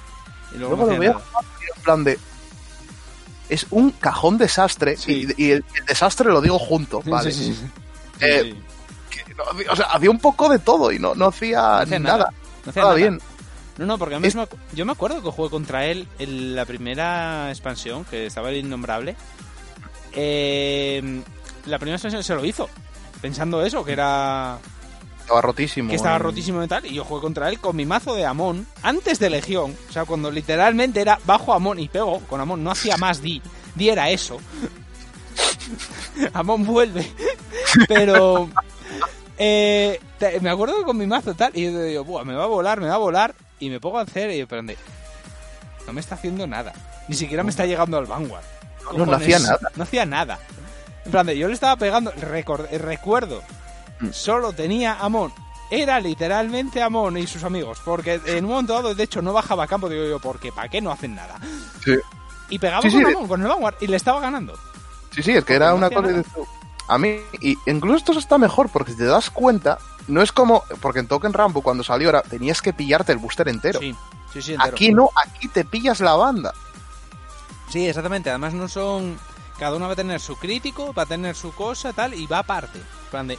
Y 0.54 0.60
luego, 0.60 0.76
Luego 0.76 0.92
lo 0.92 1.00
veo 1.00 1.22
en 1.76 1.84
plan 1.84 2.04
de... 2.04 2.20
Es 3.52 3.68
un 3.70 3.92
cajón 3.92 4.38
desastre, 4.38 4.96
Sí. 4.98 5.28
y, 5.38 5.44
y 5.48 5.52
el, 5.52 5.66
el 5.78 5.86
desastre 5.86 6.30
lo 6.32 6.42
digo 6.42 6.58
junto, 6.58 7.02
¿vale? 7.06 7.32
sí, 7.32 7.54
sí. 7.54 7.66
Eh. 8.22 8.56
Que 9.10 9.34
no 9.36 9.44
o 9.72 9.76
sea, 9.76 9.86
hacía 9.88 10.10
un 10.10 10.20
poco 10.20 10.48
de 10.50 10.58
todo 10.60 10.92
y 10.92 11.00
no, 11.00 11.14
no 11.16 11.28
hacía, 11.28 11.80
hacía 11.80 12.00
nada. 12.00 12.18
nada. 12.18 12.34
No 12.66 12.70
hacía 12.70 12.84
Nada 12.84 12.96
bien. 12.96 13.20
No, 13.78 13.86
no, 13.86 13.98
porque 13.98 14.16
a 14.16 14.20
mí 14.20 14.28
Es- 14.28 14.38
yo 14.74 14.86
me 14.86 14.92
acuerdo 14.92 15.22
que 15.22 15.30
jugué 15.32 15.50
contra 15.50 15.86
él 15.86 16.08
en 16.20 16.56
la 16.56 16.66
primera 16.66 17.50
expansión, 17.50 18.06
que 18.06 18.26
estaba 18.28 18.50
el 18.50 18.58
innombrable. 18.58 19.16
Eh, 20.14 21.22
la 21.66 21.78
primera 21.80 21.96
expansión 21.96 22.24
se 22.24 22.36
lo 22.36 22.46
hizo, 22.46 22.70
pensando 23.22 23.64
eso, 23.64 23.84
que 23.84 23.94
era 23.94 24.58
Estaba 25.32 25.42
rotísimo. 25.42 25.90
que 25.90 25.96
estaba 25.96 26.18
rotísimo 26.18 26.64
y 26.64 26.68
tal, 26.68 26.86
y 26.86 26.94
yo 26.94 27.04
jugué 27.04 27.22
contra 27.22 27.50
él 27.50 27.60
con 27.60 27.76
mi 27.76 27.86
mazo 27.86 28.16
de 28.16 28.26
Amon, 28.26 28.66
antes 28.84 29.20
de 29.20 29.30
Legión, 29.30 29.76
o 29.90 29.92
sea, 29.92 30.06
cuando 30.06 30.30
literalmente 30.32 31.02
era 31.02 31.20
bajo 31.26 31.54
Amon 31.54 31.80
y 31.80 31.88
pego 31.88 32.20
con 32.30 32.42
Amon, 32.42 32.64
no 32.64 32.72
hacía 32.72 32.98
más 32.98 33.22
Di, 33.22 33.42
Di 33.76 33.90
era 33.90 34.10
eso. 34.10 34.38
Amon 36.34 36.66
vuelve, 36.66 37.10
pero 37.88 38.50
eh, 39.38 40.00
me 40.42 40.50
acuerdo 40.50 40.78
que 40.78 40.84
con 40.84 40.98
mi 40.98 41.08
mazo 41.08 41.34
tal, 41.34 41.52
y 41.56 41.66
yo 41.72 41.82
digo, 41.84 42.04
Buah, 42.04 42.24
me 42.24 42.34
va 42.36 42.44
a 42.44 42.48
volar, 42.48 42.80
me 42.82 42.88
va 42.88 42.96
a 42.96 43.00
volar, 43.00 43.34
y 43.60 43.70
me 43.70 43.80
pongo 43.80 44.00
a 44.00 44.02
hacer, 44.04 44.32
y 44.32 44.40
yo, 44.40 44.48
pero 44.48 44.62
no 44.64 44.74
me 45.94 46.02
está 46.02 46.16
haciendo 46.16 46.46
nada, 46.48 46.74
ni 47.08 47.16
siquiera 47.16 47.44
me 47.44 47.50
está 47.50 47.66
llegando 47.66 47.98
al 47.98 48.06
Vanguard. 48.06 48.44
No, 48.96 49.06
no 49.06 49.16
hacía 49.16 49.40
nada. 49.40 49.60
No 49.76 49.84
hacía 49.84 50.06
nada. 50.06 50.40
En 51.06 51.12
plan, 51.12 51.26
de, 51.26 51.38
yo 51.38 51.48
le 51.48 51.54
estaba 51.54 51.76
pegando, 51.78 52.12
recor- 52.14 52.68
eh, 52.72 52.78
recuerdo. 52.78 53.42
Solo 54.12 54.54
tenía 54.54 54.94
Amon. 55.00 55.32
Era 55.70 56.00
literalmente 56.00 56.82
Amon 56.82 57.18
y 57.18 57.28
sus 57.28 57.44
amigos. 57.44 57.80
Porque 57.86 58.20
en 58.26 58.44
un 58.46 58.52
momento 58.52 58.74
dado, 58.74 58.94
de 58.94 59.04
hecho, 59.04 59.22
no 59.22 59.32
bajaba 59.34 59.64
a 59.64 59.68
campo. 59.68 59.88
Digo 59.88 60.04
yo, 60.06 60.20
porque 60.20 60.52
¿para 60.52 60.68
qué 60.70 60.82
no 60.82 60.92
hacen 60.92 61.16
nada? 61.16 61.40
Sí. 61.86 61.96
Y 62.50 62.60
pegaba 62.60 62.82
Sí, 62.82 62.90
con 62.92 63.00
sí, 63.00 63.06
de- 63.06 63.14
Amon, 63.14 63.28
con 63.28 63.42
el 63.42 63.48
Vanguard, 63.48 63.76
y 63.80 63.88
le 63.88 63.96
estaba 63.98 64.20
ganando. 64.20 64.56
Sí, 65.12 65.22
sí, 65.24 65.32
es 65.32 65.38
que 65.38 65.42
Porque 65.42 65.54
era 65.56 65.74
una 65.74 65.90
cosa 65.90 66.08
de. 66.10 66.26
A 66.88 66.98
mí, 66.98 67.18
y 67.40 67.58
incluso 67.68 67.98
esto 67.98 68.20
está 68.20 68.38
mejor, 68.38 68.68
porque 68.70 68.92
si 68.92 68.98
te 68.98 69.06
das 69.06 69.30
cuenta, 69.30 69.78
no 70.08 70.22
es 70.22 70.34
como, 70.34 70.64
porque 70.82 71.00
en 71.00 71.08
Token 71.08 71.32
Rambo 71.32 71.62
cuando 71.62 71.84
salió 71.86 72.10
era, 72.10 72.22
tenías 72.22 72.62
que 72.62 72.74
pillarte 72.74 73.14
el 73.14 73.18
booster 73.20 73.48
entero. 73.48 73.80
Sí, 73.80 73.96
sí, 74.34 74.42
sí, 74.42 74.54
entero. 74.54 74.74
aquí 74.74 74.92
no, 74.92 75.10
aquí 75.16 75.48
te 75.48 75.64
pillas 75.64 76.02
la 76.02 76.16
banda. 76.16 76.54
Sí, 77.70 77.88
exactamente. 77.88 78.30
Además 78.30 78.54
no 78.54 78.68
son... 78.68 79.18
Cada 79.58 79.78
uno 79.78 79.86
va 79.88 79.94
a 79.94 79.96
tener 79.96 80.20
su 80.20 80.36
crítico, 80.36 80.92
va 80.94 81.04
a 81.04 81.06
tener 81.06 81.36
su 81.36 81.54
cosa, 81.54 81.94
tal, 81.94 82.14
y 82.14 82.26
va 82.28 82.40
aparte. 82.40 82.82
Plan 83.10 83.28
de... 83.28 83.38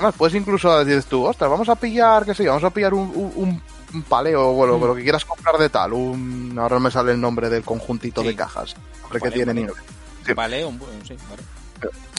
Además, 0.00 0.14
puedes 0.16 0.34
incluso 0.34 0.82
decir 0.82 1.02
tú, 1.04 1.26
ostras, 1.26 1.50
vamos 1.50 1.68
a 1.68 1.74
pillar, 1.76 2.24
qué 2.24 2.34
sé 2.34 2.44
yo, 2.44 2.50
vamos 2.52 2.64
a 2.64 2.70
pillar 2.70 2.94
un, 2.94 3.10
un- 3.14 3.32
un- 3.36 3.62
un 3.92 4.02
paleo, 4.02 4.52
bueno, 4.52 4.78
Mm. 4.78 4.84
lo 4.84 4.94
que 4.94 5.02
quieras 5.02 5.26
comprar 5.26 5.58
de 5.58 5.68
tal, 5.68 5.92
un, 5.92 6.56
ahora 6.58 6.76
no 6.76 6.80
me 6.80 6.90
sale 6.90 7.12
el 7.12 7.20
nombre 7.20 7.50
del 7.50 7.62
conjuntito 7.64 8.22
Sí. 8.22 8.28
de 8.28 8.36
cajas, 8.36 8.74
hombre, 9.04 9.18
que 9.18 9.24
Vale, 9.28 9.32
tiene 9.34 9.52
vale. 9.52 9.60
Nino. 9.60 9.72
Sí. 10.24 10.32
Vale, 10.32 10.64
un... 10.64 10.78
sí, 11.06 11.14
vale. 11.28 11.42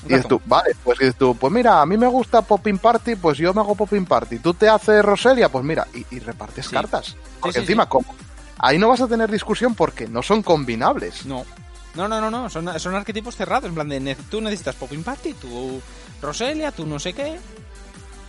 Y 0.05 0.09
dices 0.09 0.27
tú, 0.27 0.39
vale, 0.45 0.75
pues 0.83 0.99
dices 0.99 1.15
tú, 1.15 1.35
pues 1.35 1.51
mira, 1.53 1.81
a 1.81 1.85
mí 1.87 1.95
me 1.97 2.07
gusta 2.07 2.41
Popping 2.43 2.77
Party, 2.79 3.15
pues 3.15 3.37
yo 3.39 3.51
me 3.53 3.61
hago 3.61 3.73
Popping 3.75 4.05
Party. 4.05 4.39
Tú 4.39 4.53
te 4.53 4.67
haces 4.69 5.03
Roselia, 5.03 5.49
pues 5.49 5.63
mira, 5.63 5.87
y, 5.93 6.05
y 6.15 6.19
repartes 6.19 6.65
Sí. 6.67 6.71
cartas. 6.71 7.15
Porque 7.39 7.53
sí, 7.59 7.61
encima, 7.61 7.83
sí. 7.83 7.89
como 7.89 8.13
ahí 8.59 8.77
no 8.79 8.89
vas 8.89 9.01
a 9.01 9.07
tener 9.07 9.31
discusión 9.31 9.73
porque 9.75 10.07
no 10.07 10.21
son 10.23 10.41
combinables. 10.43 11.25
No. 11.25 11.45
No, 11.93 12.07
no, 12.07 12.19
no, 12.21 12.31
no. 12.31 12.49
Son, 12.49 12.79
son 12.79 12.95
arquetipos 12.95 13.35
cerrados. 13.35 13.69
En 13.69 13.75
plan 13.75 13.89
de, 13.89 14.15
tú 14.29 14.39
necesitas 14.41 14.75
Popping 14.75 15.03
Party, 15.03 15.33
tú 15.35 15.79
Roselia, 16.21 16.71
tú 16.71 16.85
no 16.87 16.97
sé 16.99 17.13
qué. 17.13 17.37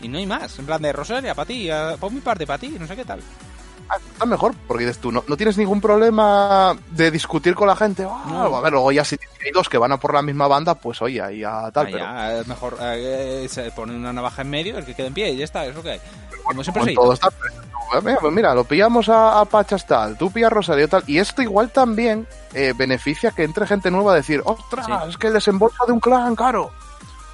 Y 0.03 0.09
no 0.09 0.18
hay 0.18 0.26
más. 0.26 0.59
En 0.59 0.66
plan 0.66 0.82
de 0.82 0.92
Roselia 0.92 1.34
para 1.34 1.46
ti, 1.46 1.70
eh, 1.70 1.96
Popping 1.98 2.20
Party 2.20 2.44
para 2.46 2.59
ti, 2.59 2.76
no 2.78 2.86
sé 2.86 2.94
qué 2.96 3.05
tal. 3.05 3.20
Ah, 3.88 3.96
Está 4.12 4.26
mejor, 4.26 4.55
porque 4.66 4.84
dices 4.84 5.00
tú, 5.00 5.11
no, 5.12 5.22
no 5.26 5.36
tienes 5.36 5.57
ningún 5.59 5.80
problema 5.80 6.74
de 6.90 7.11
discutir 7.11 7.55
con 7.55 7.66
la 7.68 7.76
gente. 7.76 8.07
Ah, 8.09 8.24
No. 8.28 8.57
A 8.57 8.61
ver, 8.61 8.72
luego 8.72 8.90
ya 8.92 9.05
si 9.05 9.16
hay 9.44 9.50
dos 9.53 9.68
que 9.68 9.78
van 9.78 9.92
a 9.92 9.98
por 9.98 10.14
la 10.14 10.22
misma 10.22 10.46
banda, 10.48 10.74
pues 10.74 11.00
oye, 11.03 11.20
ahí 11.20 11.40
ya 11.40 11.70
tal, 11.72 11.86
Ah, 11.86 11.90
pero 11.90 11.98
ya, 11.98 12.38
es 12.40 12.46
mejor 12.46 12.78
eh, 12.80 13.46
se 13.50 13.70
pone 13.72 13.94
una 13.94 14.12
navaja 14.12 14.42
en 14.42 14.50
medio, 14.50 14.78
el 14.78 14.84
que 14.84 14.94
quede 14.94 15.09
en 15.09 15.14
pie 15.14 15.30
y 15.32 15.36
ya 15.38 15.44
está, 15.44 15.66
es 15.66 15.74
lo 15.74 15.82
que 15.82 15.92
hay. 15.92 16.00
Como 16.44 16.62
siempre 16.62 16.84
se 16.84 16.94
todo 16.94 17.12
está 17.12 17.28
mira, 18.03 18.18
pues 18.20 18.32
mira, 18.32 18.55
lo 18.55 18.64
pillamos 18.64 19.09
a, 19.11 19.40
a 19.40 19.44
Pachas 19.44 19.86
tal, 19.86 20.16
tú 20.16 20.30
pillas 20.30 20.50
Rosario 20.53 20.88
tal, 20.88 21.05
y 21.07 21.18
esto 21.18 21.42
igual 21.42 21.70
también 21.70 22.26
eh, 22.55 22.72
beneficia 22.76 23.30
que 23.32 23.44
entre 23.44 23.66
gente 23.66 23.90
nueva 23.90 24.12
a 24.12 24.16
decir, 24.16 24.40
ostras, 24.44 24.86
Sí. 24.86 24.92
es 25.11 25.18
que 25.18 25.26
el 25.26 25.34
desembolso 25.34 25.84
de 25.86 25.92
un 25.92 26.00
clan, 26.00 26.34
caro. 26.34 26.70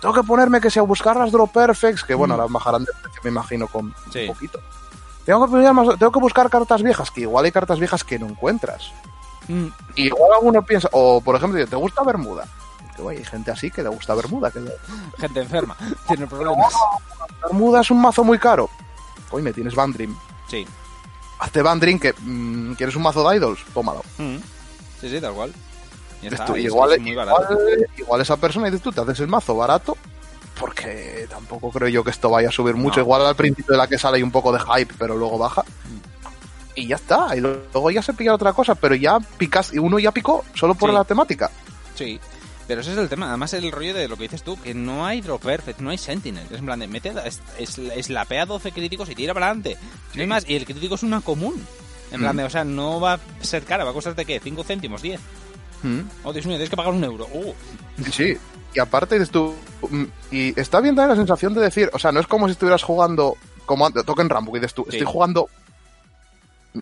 Tengo 0.00 0.14
que 0.14 0.22
ponerme 0.22 0.60
que 0.60 0.70
sea 0.70 0.82
buscar 0.82 1.16
las 1.16 1.32
Drop 1.32 1.50
Perfects, 1.52 2.04
que 2.04 2.14
bueno, 2.14 2.34
Mm. 2.36 2.40
ahora 2.40 2.52
bajarán 2.52 2.84
de 2.84 2.92
precio, 3.02 3.20
me 3.24 3.30
imagino, 3.30 3.66
con 3.66 3.94
Sí. 4.12 4.20
un 4.20 4.28
poquito. 4.34 4.60
Tengo 5.24 5.46
que, 5.46 5.72
más- 5.72 5.98
tengo 5.98 6.12
que 6.12 6.20
buscar 6.20 6.48
cartas 6.48 6.82
viejas, 6.82 7.10
que 7.10 7.22
igual 7.22 7.44
hay 7.44 7.52
cartas 7.52 7.78
viejas 7.78 8.04
que 8.04 8.18
no 8.18 8.26
encuentras. 8.26 8.92
Mm, 9.48 9.66
Y 9.96 10.06
igual 10.06 10.32
alguno 10.34 10.62
piensa, 10.62 10.88
o 10.92 11.20
por 11.20 11.34
ejemplo, 11.36 11.66
¿te 11.66 11.76
gusta 11.76 12.02
Bermuda? 12.04 12.46
Que, 12.96 13.08
hay 13.08 13.24
gente 13.24 13.50
así 13.50 13.70
que 13.70 13.82
le 13.82 13.88
gusta 13.88 14.14
Bermuda, 14.14 14.50
que 14.50 14.60
le- 14.60 14.72
gente 15.18 15.40
enferma, 15.40 15.76
tiene 16.06 16.26
problemas. 16.26 16.72
Bermuda 17.42 17.80
es 17.80 17.90
un 17.90 18.00
mazo 18.00 18.24
muy 18.24 18.38
caro. 18.38 18.68
Oye, 19.30 19.42
me 19.42 19.52
tienes 19.52 19.74
Bandrim. 19.74 20.14
Sí. 20.48 20.66
Hazte 21.40 21.62
Bandrim, 21.62 21.98
que 21.98 22.14
mm, 22.18 22.72
quieres 22.74 22.96
un 22.96 23.02
mazo 23.02 23.28
de 23.28 23.36
idols, 23.36 23.60
tómalo. 23.74 24.02
Mm. 24.18 24.36
Sí, 25.00 25.08
sí, 25.10 25.20
tal 25.20 25.32
cual. 25.34 25.52
Ya 26.22 26.30
Dices 26.30 26.40
está, 26.40 26.46
tú, 26.46 26.56
y 26.56 26.60
es- 26.60 26.66
igual, 26.66 26.92
es 26.92 27.00
muy 27.00 27.14
barato. 27.14 27.42
igual, 27.52 27.86
igual 27.96 28.20
esa 28.20 28.36
persona 28.36 28.66
dices 28.66 28.82
tú, 28.82 28.90
te 28.92 29.00
haces 29.00 29.20
el 29.20 29.28
mazo 29.28 29.56
barato, 29.56 29.96
porque 30.58 31.26
tampoco 31.30 31.70
creo 31.70 31.88
yo 31.88 32.02
que 32.04 32.10
esto 32.10 32.30
vaya 32.30 32.48
a 32.48 32.52
subir 32.52 32.74
mucho. 32.74 32.96
No. 32.96 33.02
Igual 33.02 33.26
al 33.26 33.36
principio 33.36 33.72
de 33.72 33.78
la 33.78 33.86
que 33.86 33.98
sale 33.98 34.16
hay 34.16 34.22
un 34.22 34.32
poco 34.32 34.52
de 34.52 34.58
hype, 34.60 34.94
pero 34.98 35.16
luego 35.16 35.38
baja. 35.38 35.62
Mm. 35.62 36.78
Y 36.80 36.86
ya 36.88 36.96
está, 36.96 37.36
y 37.36 37.40
luego 37.40 37.90
ya 37.90 38.02
se 38.02 38.12
pilla 38.14 38.34
otra 38.34 38.52
cosa, 38.52 38.74
pero 38.74 38.94
ya 38.94 39.18
picas, 39.36 39.72
y 39.72 39.78
uno 39.78 39.98
ya 39.98 40.12
picó 40.12 40.44
solo 40.54 40.74
por 40.74 40.90
Sí. 40.90 40.94
la 40.96 41.04
temática. 41.04 41.50
Sí. 41.94 42.18
Pero 42.66 42.82
ese 42.82 42.92
es 42.92 42.98
el 42.98 43.08
tema. 43.08 43.28
Además, 43.28 43.54
el 43.54 43.72
rollo 43.72 43.94
de 43.94 44.08
lo 44.08 44.16
que 44.16 44.24
dices 44.24 44.42
tú, 44.42 44.60
que 44.60 44.74
no 44.74 45.06
hay 45.06 45.22
Drop 45.22 45.42
Perfect, 45.42 45.80
no 45.80 45.88
hay 45.90 45.96
Sentinel. 45.98 46.46
Es 46.50 46.58
en 46.58 46.66
plan 46.66 46.78
de, 46.78 46.86
mete, 46.86 47.14
es, 47.24 47.40
es, 47.58 47.78
es 47.78 48.10
la 48.10 48.26
PA 48.26 48.44
12 48.44 48.72
críticos 48.72 49.08
y 49.08 49.14
tira 49.14 49.32
para 49.32 49.46
adelante. 49.46 49.78
No 50.14 50.20
hay 50.20 50.26
más. 50.26 50.44
Y 50.48 50.54
el 50.54 50.66
crítico 50.66 50.96
es 50.96 51.02
una 51.02 51.20
común. 51.22 51.54
En 52.12 52.20
plan 52.20 52.34
Mm. 52.36 52.38
de, 52.40 52.44
o 52.44 52.50
sea, 52.50 52.64
no 52.64 53.00
va 53.00 53.14
a 53.14 53.20
ser 53.40 53.64
cara, 53.64 53.84
va 53.84 53.90
a 53.90 53.94
costarte 53.94 54.24
qué? 54.26 54.40
¿5 54.40 54.64
céntimos? 54.64 55.02
¿10? 55.02 55.18
Oh, 56.24 56.32
Dios 56.32 56.46
mío, 56.46 56.56
tienes 56.56 56.70
que 56.70 56.76
pagar 56.76 56.92
un 56.92 57.04
euro. 57.04 57.26
Uh. 57.32 57.52
Sí, 58.12 58.36
y 58.74 58.78
aparte 58.80 59.14
dices 59.16 59.30
tú, 59.30 59.54
mm, 59.88 60.04
y 60.30 60.60
está 60.60 60.80
bien 60.80 60.94
dar 60.94 61.08
la 61.08 61.16
sensación 61.16 61.54
de 61.54 61.60
decir, 61.60 61.90
o 61.92 61.98
sea, 61.98 62.12
no 62.12 62.20
es 62.20 62.26
como 62.26 62.46
si 62.46 62.52
estuvieras 62.52 62.82
jugando 62.82 63.36
como 63.66 63.86
antes, 63.86 64.04
Token 64.04 64.28
Rambo, 64.28 64.52
que 64.52 64.60
dices 64.60 64.74
tú, 64.74 64.84
Sí. 64.88 64.96
estoy 64.96 65.12
jugando 65.12 65.48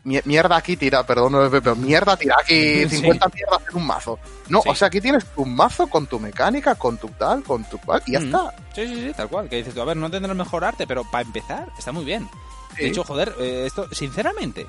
mi- 0.04 0.20
mierda 0.24 0.56
aquí 0.56 0.76
tira, 0.76 1.06
perdón, 1.06 1.32
no, 1.32 1.50
pero 1.50 1.74
mierda 1.76 2.16
tira 2.16 2.36
aquí 2.42 2.82
Sí. 2.88 2.96
50 2.96 3.28
mierdas 3.34 3.60
en 3.70 3.76
un 3.76 3.86
mazo. 3.86 4.18
No, 4.48 4.60
Sí. 4.62 4.68
o 4.68 4.74
sea, 4.74 4.88
aquí 4.88 5.00
tienes 5.00 5.24
tu 5.34 5.44
mazo 5.46 5.86
con 5.86 6.06
tu 6.06 6.18
mecánica, 6.20 6.74
con 6.74 6.98
tu 6.98 7.08
tal, 7.10 7.42
con 7.42 7.64
tu 7.64 7.78
cual, 7.78 8.02
y 8.06 8.12
ya 8.12 8.20
Mm. 8.20 8.24
está. 8.26 8.54
Sí, 8.74 8.86
sí, 8.88 8.94
sí, 9.06 9.12
tal 9.16 9.28
cual. 9.28 9.48
Que 9.48 9.56
dices 9.56 9.72
tú, 9.74 9.80
a 9.80 9.84
ver, 9.84 9.96
no 9.96 10.10
tendrá 10.10 10.32
el 10.32 10.38
mejor 10.38 10.64
arte, 10.64 10.86
pero 10.86 11.04
para 11.10 11.22
empezar, 11.24 11.68
está 11.78 11.92
muy 11.92 12.04
bien. 12.04 12.28
Sí. 12.76 12.82
De 12.82 12.88
hecho, 12.88 13.04
joder, 13.04 13.34
eh, 13.38 13.64
esto, 13.66 13.86
sinceramente, 13.92 14.66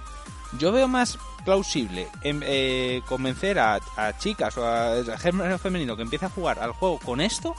yo 0.59 0.71
veo 0.71 0.87
más 0.87 1.17
plausible 1.47 2.09
en, 2.23 2.43
eh, 2.45 3.01
convencer 3.07 3.57
a, 3.57 3.79
a 3.95 4.17
chicas 4.17 4.57
o 4.57 4.65
a, 4.67 4.95
a 4.99 5.17
género 5.17 5.57
femenino 5.57 5.95
que 5.95 6.01
empiece 6.01 6.25
a 6.25 6.29
jugar 6.29 6.59
al 6.59 6.73
juego 6.73 6.99
con 6.99 7.21
esto 7.21 7.55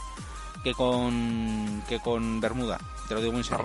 que 0.63 0.75
con 0.75 1.83
que 1.89 1.99
con 2.01 2.39
Bermuda. 2.39 2.79
Te 3.09 3.15
lo 3.15 3.21
digo 3.23 3.33
muy 3.33 3.43
serio. 3.45 3.65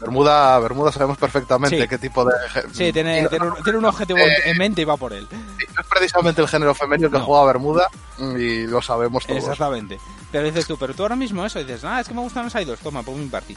Bermuda, 0.00 0.58
Bermuda 0.58 0.92
sabemos 0.92 1.16
perfectamente 1.16 1.80
Sí. 1.80 1.88
qué 1.88 1.96
tipo 1.96 2.24
de... 2.26 2.32
Sí, 2.72 2.92
tiene, 2.92 3.22
no- 3.22 3.28
tiene, 3.30 3.46
un, 3.46 3.62
tiene 3.62 3.78
un 3.78 3.84
objetivo 3.86 4.18
Eh, 4.18 4.50
en 4.50 4.58
mente 4.58 4.82
y 4.82 4.84
va 4.84 4.96
por 4.98 5.14
él. 5.14 5.26
no 5.32 5.80
es 5.80 5.86
precisamente 5.88 6.42
el 6.42 6.48
género 6.48 6.74
femenino 6.74 7.10
que 7.10 7.18
No. 7.18 7.24
juega 7.24 7.44
Bermuda 7.46 7.88
y 8.36 8.66
lo 8.66 8.82
sabemos 8.82 9.24
todos. 9.24 9.38
Exactamente. 9.38 9.98
Pero 10.30 10.44
dices 10.44 10.66
tú, 10.66 10.76
pero 10.76 10.92
tú 10.92 11.02
ahora 11.04 11.16
mismo 11.16 11.46
eso, 11.46 11.58
dices, 11.60 11.84
ah, 11.84 12.00
es 12.00 12.08
que 12.08 12.12
me 12.12 12.20
gustan 12.20 12.44
los 12.44 12.54
idols, 12.54 12.80
toma, 12.80 13.02
pongo 13.02 13.18
mi 13.18 13.28
party. 13.28 13.56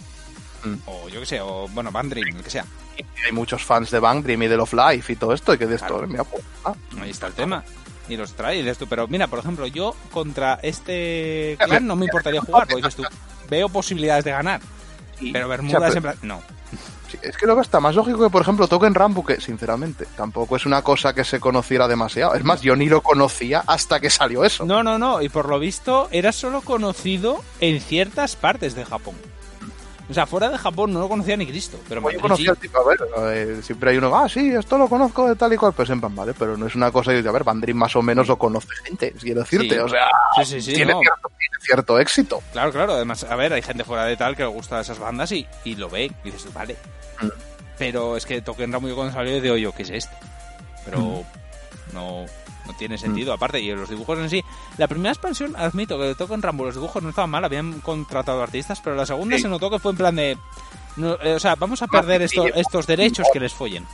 Mm. 0.64 0.76
O 0.86 1.10
yo 1.10 1.20
qué 1.20 1.26
sé, 1.26 1.42
o 1.42 1.68
bueno, 1.70 1.92
Band 1.92 2.12
Dream, 2.12 2.38
el 2.38 2.44
que 2.44 2.50
sea. 2.50 2.66
Hay 3.26 3.32
muchos 3.32 3.64
fans 3.64 3.92
de 3.92 4.00
Bang 4.00 4.24
Dream 4.24 4.44
y 4.44 4.48
de 4.48 4.58
Love 4.58 4.74
Life 4.74 5.14
y 5.14 5.16
todo 5.16 5.34
esto, 5.34 5.54
y 5.54 5.58
que 5.58 5.68
de 5.68 5.76
esto, 5.76 5.88
Claro. 5.88 6.08
mira, 6.08 6.24
pues, 6.24 6.44
ah, 6.66 6.74
Ahí 7.02 7.10
está 7.10 7.28
el 7.28 7.34
tema. 7.34 7.64
Y 8.10 8.16
los 8.16 8.34
trae, 8.34 8.58
y 8.58 8.62
dices 8.62 8.78
tú, 8.78 8.88
pero 8.88 9.08
mira, 9.08 9.28
por 9.28 9.40
ejemplo, 9.40 9.68
yo 9.68 9.94
contra 10.12 10.60
este 10.64 11.58
clan 11.66 11.86
no 11.86 11.96
me 11.96 12.06
importaría 12.06 12.42
jugar, 12.42 12.68
porque 12.68 12.78
dices 12.78 12.96
tú, 12.96 13.04
veo 13.50 13.68
posibilidades 13.70 14.24
de 14.24 14.32
ganar. 14.32 14.62
Pero 15.20 15.32
o 15.32 15.34
sea, 15.34 15.48
Bermuda 15.48 15.92
siempre... 15.92 16.14
No. 16.22 16.42
Sí, 17.10 17.18
es 17.22 17.38
que 17.38 17.46
luego 17.46 17.62
está 17.62 17.80
más 17.80 17.96
lógico 17.96 18.22
que, 18.22 18.30
por 18.30 18.42
ejemplo, 18.42 18.68
Token 18.68 18.94
Rambo, 18.94 19.26
que 19.26 19.40
sinceramente 19.40 20.06
tampoco 20.18 20.58
es 20.58 20.66
una 20.66 20.82
cosa 20.82 21.14
que 21.14 21.24
se 21.24 21.40
conociera 21.40 21.88
demasiado. 21.88 22.36
Es 22.36 22.44
más, 22.44 22.62
yo 22.62 22.76
ni 22.76 22.88
lo 22.88 23.02
conocía 23.02 23.64
hasta 23.66 24.02
que 24.02 24.10
salió 24.10 24.44
eso. 24.44 24.66
No, 24.66 24.84
no, 24.84 25.00
no. 25.00 25.22
Y 25.22 25.30
por 25.30 25.48
lo 25.48 25.58
visto 25.58 26.10
era 26.12 26.34
solo 26.34 26.60
conocido 26.62 27.42
en 27.62 27.80
ciertas 27.80 28.36
partes 28.36 28.76
de 28.76 28.84
Japón. 28.84 29.16
O 30.10 30.14
sea, 30.14 30.26
fuera 30.26 30.50
de 30.50 30.58
Japón 30.58 30.94
no 30.94 31.02
lo 31.02 31.10
conocía 31.10 31.36
ni 31.36 31.46
Cristo. 31.46 31.78
Pero 31.90 32.02
Como 32.02 32.12
yo 32.14 32.20
conocía 32.22 32.52
al 32.52 32.58
tipo, 32.58 32.80
a 32.80 32.84
ver, 32.86 32.98
eh, 33.36 33.60
siempre 33.62 33.92
hay 33.92 33.98
uno, 33.98 34.16
ah, 34.16 34.30
sí, 34.30 34.52
esto 34.54 34.78
lo 34.78 34.88
conozco 34.88 35.28
de 35.28 35.36
tal 35.36 35.52
y 35.52 35.58
cual, 35.58 35.74
pues 35.74 35.90
en 35.90 36.00
plan, 36.00 36.16
vale, 36.16 36.34
pero 36.34 36.56
no 36.56 36.66
es 36.68 36.76
una 36.76 36.92
cosa 36.92 37.12
de, 37.12 37.28
a 37.28 37.32
ver, 37.32 37.44
Van 37.44 37.60
Dream 37.60 37.78
más 37.78 37.94
o 37.98 38.02
menos 38.02 38.28
lo 38.28 38.38
conoce 38.38 38.68
gente, 38.86 39.12
quiero 39.20 39.42
decirte, 39.42 39.76
Sí. 39.76 39.80
o 39.80 39.90
sea, 39.90 40.08
Sí, 40.38 40.46
sí, 40.46 40.62
sí. 40.62 40.74
tiene, 40.76 40.94
no. 40.94 41.00
cierto, 41.02 41.30
tiene 41.38 41.58
cierto 41.62 42.00
éxito. 42.00 42.42
Claro, 42.54 42.72
claro. 42.72 42.94
Además, 42.94 43.24
a 43.26 43.36
ver, 43.36 43.52
hay 43.52 43.62
gente 43.62 43.84
fuera 43.84 44.06
de 44.06 44.16
tal 44.16 44.36
que 44.38 44.44
le 44.44 44.50
gusta 44.50 44.80
esas 44.80 44.98
bandas 45.00 45.32
y, 45.34 45.46
y 45.66 45.76
lo 45.76 45.90
ve. 45.90 46.12
Y 46.24 46.32
dices, 46.32 46.54
vale. 46.54 46.78
Mm. 47.22 47.28
Pero 47.78 48.16
es 48.18 48.26
que 48.26 48.42
Token 48.42 48.72
Rambo 48.72 48.88
yo 48.88 48.96
cuando 48.96 49.14
salió 49.14 49.42
de 49.42 49.62
yo, 49.62 49.72
¿qué 49.74 49.84
es 49.84 49.90
esto? 49.90 50.16
Pero 50.86 51.00
Mm. 51.00 51.94
no, 51.94 52.26
no 52.68 52.74
tiene 52.74 52.98
sentido. 52.98 53.34
Aparte, 53.34 53.60
y 53.60 53.72
los 53.74 53.90
dibujos 53.90 54.20
en 54.20 54.30
sí. 54.30 54.44
La 54.78 54.88
primera 54.88 55.12
expansión, 55.12 55.56
admito 55.58 55.98
que 55.98 56.06
de 56.06 56.16
Token 56.16 56.42
Rambo 56.42 56.66
los 56.66 56.76
dibujos 56.76 57.02
no 57.02 57.10
estaban 57.10 57.30
mal, 57.30 57.44
habían 57.46 57.80
contratado 57.82 58.42
artistas, 58.44 58.80
pero 58.84 58.96
la 58.96 59.06
segunda 59.06 59.36
Sí. 59.38 59.44
se 59.44 59.48
notó 59.50 59.70
que 59.70 59.80
fue 59.80 59.92
en 59.92 59.98
plan 59.98 60.16
de. 60.16 60.38
no, 60.98 61.14
eh, 61.22 61.34
o 61.36 61.40
sea, 61.40 61.56
vamos 61.56 61.82
a 61.82 61.88
perder 61.88 62.22
esto- 62.24 62.46
estos 62.54 62.86
derechos 62.88 63.28
que 63.32 63.40
les 63.40 63.54
follen. 63.54 63.86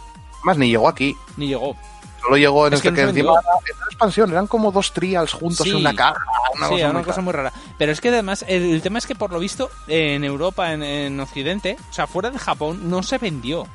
Más 0.44 0.58
ni 0.58 0.68
llegó 0.70 0.88
aquí, 0.90 1.16
Ni 1.38 1.48
llegó. 1.48 1.76
solo 2.22 2.38
llegó 2.38 2.68
en 2.68 2.74
Es 2.74 2.82
que 2.82 2.90
este 2.90 3.00
que, 3.02 3.04
se 3.06 3.10
encima 3.12 3.32
era 3.34 3.42
una 3.42 3.86
expansión, 3.90 4.32
eran 4.32 4.48
como 4.48 4.72
dos 4.72 4.92
trials 4.94 5.32
juntos 5.34 5.64
Sí. 5.66 5.70
en 5.72 5.78
una 5.78 5.94
caja, 5.96 6.20
una 6.56 6.68
sí, 6.68 6.72
cosa 6.74 6.80
era 6.80 6.88
muy 6.90 6.96
una 6.98 7.06
cosa 7.06 7.16
rara. 7.18 7.24
muy 7.24 7.34
rara. 7.34 7.54
Pero 7.78 7.92
es 7.92 8.02
que 8.02 8.10
además, 8.10 8.44
el, 8.48 8.64
el 8.74 8.82
tema 8.82 9.00
es 9.00 9.06
que 9.08 9.16
por 9.16 9.32
lo 9.32 9.40
visto, 9.40 9.70
en 9.88 10.24
Europa, 10.24 10.74
en, 10.74 10.84
en 10.84 11.20
Occidente, 11.20 11.78
o 11.90 11.94
sea, 11.94 12.08
fuera 12.08 12.30
de 12.30 12.40
Japón, 12.40 12.90
no 12.90 13.04
se 13.04 13.18
vendió. 13.18 13.68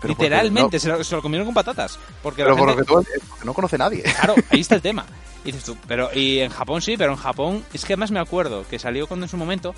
Pero 0.00 0.12
Literalmente, 0.14 0.76
no- 0.76 0.80
se, 0.80 0.88
lo, 0.88 1.02
se 1.04 1.16
lo 1.16 1.22
comieron 1.22 1.46
con 1.46 1.54
patatas. 1.54 1.98
Porque 2.22 2.42
pero 2.42 2.54
la 2.54 2.58
por 2.60 2.68
gente- 2.74 2.92
lo 2.92 3.02
que 3.02 3.18
tú 3.40 3.46
no 3.46 3.54
conoce 3.54 3.78
nadie. 3.78 4.02
Claro, 4.02 4.34
ahí 4.50 4.60
está 4.60 4.74
el 4.76 4.82
tema. 4.82 5.06
Y 5.42 5.52
dices 5.52 5.64
tú, 5.64 5.76
pero 5.86 6.10
y 6.14 6.40
en 6.40 6.50
Japón 6.50 6.82
sí, 6.82 6.96
pero 6.96 7.12
en 7.12 7.18
Japón 7.18 7.64
es 7.72 7.84
que 7.84 7.92
además 7.94 8.10
me 8.10 8.20
acuerdo 8.20 8.66
que 8.68 8.78
salió 8.78 9.06
cuando 9.06 9.26
en 9.26 9.30
su 9.30 9.36
momento 9.36 9.74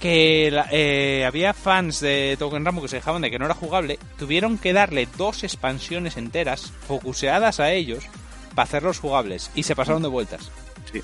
que 0.00 0.50
la- 0.50 0.66
eh, 0.70 1.24
había 1.26 1.54
fans 1.54 2.00
de 2.00 2.36
Token 2.38 2.64
Rambo 2.64 2.82
que 2.82 2.88
se 2.88 2.96
dejaban 2.96 3.22
de 3.22 3.30
que 3.30 3.38
no 3.38 3.44
era 3.46 3.54
jugable, 3.54 3.98
tuvieron 4.18 4.58
que 4.58 4.72
darle 4.72 5.08
dos 5.16 5.44
expansiones 5.44 6.16
enteras 6.16 6.72
focuseadas 6.86 7.60
a 7.60 7.72
ellos 7.72 8.04
para 8.54 8.64
hacerlos 8.64 8.98
jugables 8.98 9.50
y 9.54 9.62
se 9.62 9.74
pasaron 9.76 10.02
de 10.02 10.08
vueltas. 10.08 10.50
Sí. 10.92 11.00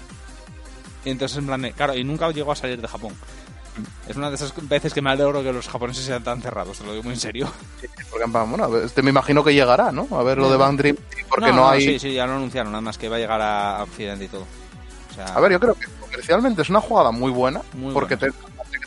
Y 1.05 1.11
entonces 1.11 1.39
en 1.39 1.47
plan, 1.47 1.63
de- 1.63 1.73
claro, 1.73 1.95
y 1.97 2.05
nunca 2.05 2.31
llegó 2.31 2.53
a 2.53 2.57
salir 2.57 2.81
de 2.81 2.89
Japón. 2.89 3.15
Es 4.09 4.17
una 4.17 4.29
de 4.29 4.35
esas 4.35 4.53
veces 4.69 4.93
que 4.93 5.01
me 5.01 5.11
alegro 5.11 5.43
que 5.43 5.53
los 5.53 5.69
japoneses 5.69 6.05
sean 6.05 6.23
tan 6.23 6.43
cerrados, 6.43 6.79
te 6.79 6.85
lo 6.85 6.93
digo 6.93 7.05
muy 7.05 7.15
en 7.15 7.21
serio. 7.21 7.53
Porque, 8.11 8.27
bueno, 8.27 8.77
este 8.79 9.03
me 9.03 9.11
imagino 9.11 9.45
que 9.45 9.55
llegará, 9.55 9.93
¿no? 9.93 10.09
A 10.13 10.23
ver 10.23 10.39
lo 10.39 10.51
de 10.51 10.57
Bang 10.57 10.77
Dream, 10.77 10.97
porque 11.29 11.53
no, 11.53 11.69
hay... 11.69 11.83
Sí, 11.83 11.99
sí, 11.99 12.15
ya 12.15 12.27
lo 12.27 12.35
anunciaron, 12.35 12.73
nada 12.73 12.83
más 12.83 12.99
que 12.99 13.09
va 13.09 13.17
a 13.17 13.19
llegar 13.19 13.41
a 13.41 13.83
Occidente 13.83 14.25
y 14.25 14.29
todo. 14.29 14.47
A 15.35 15.41
ver, 15.41 15.53
yo 15.53 15.61
creo 15.61 15.75
que 15.75 15.87
comercialmente 16.01 16.63
es 16.63 16.71
una 16.71 16.81
jugada 16.81 17.11
muy 17.11 17.31
buena, 17.31 17.63
porque 17.93 18.17
Te, 18.17 18.29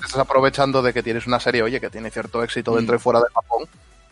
estás 0.04 0.18
aprovechando 0.18 0.82
de 0.82 0.94
que 0.94 1.04
tienes 1.04 1.28
una 1.28 1.40
serie, 1.40 1.64
oye, 1.64 1.80
que 1.80 1.90
tiene 1.90 2.10
cierto 2.10 2.44
éxito 2.44 2.76
dentro 2.76 2.96
y 2.96 3.00
fuera 3.00 3.20
de 3.20 3.26
Japón. 3.34 3.68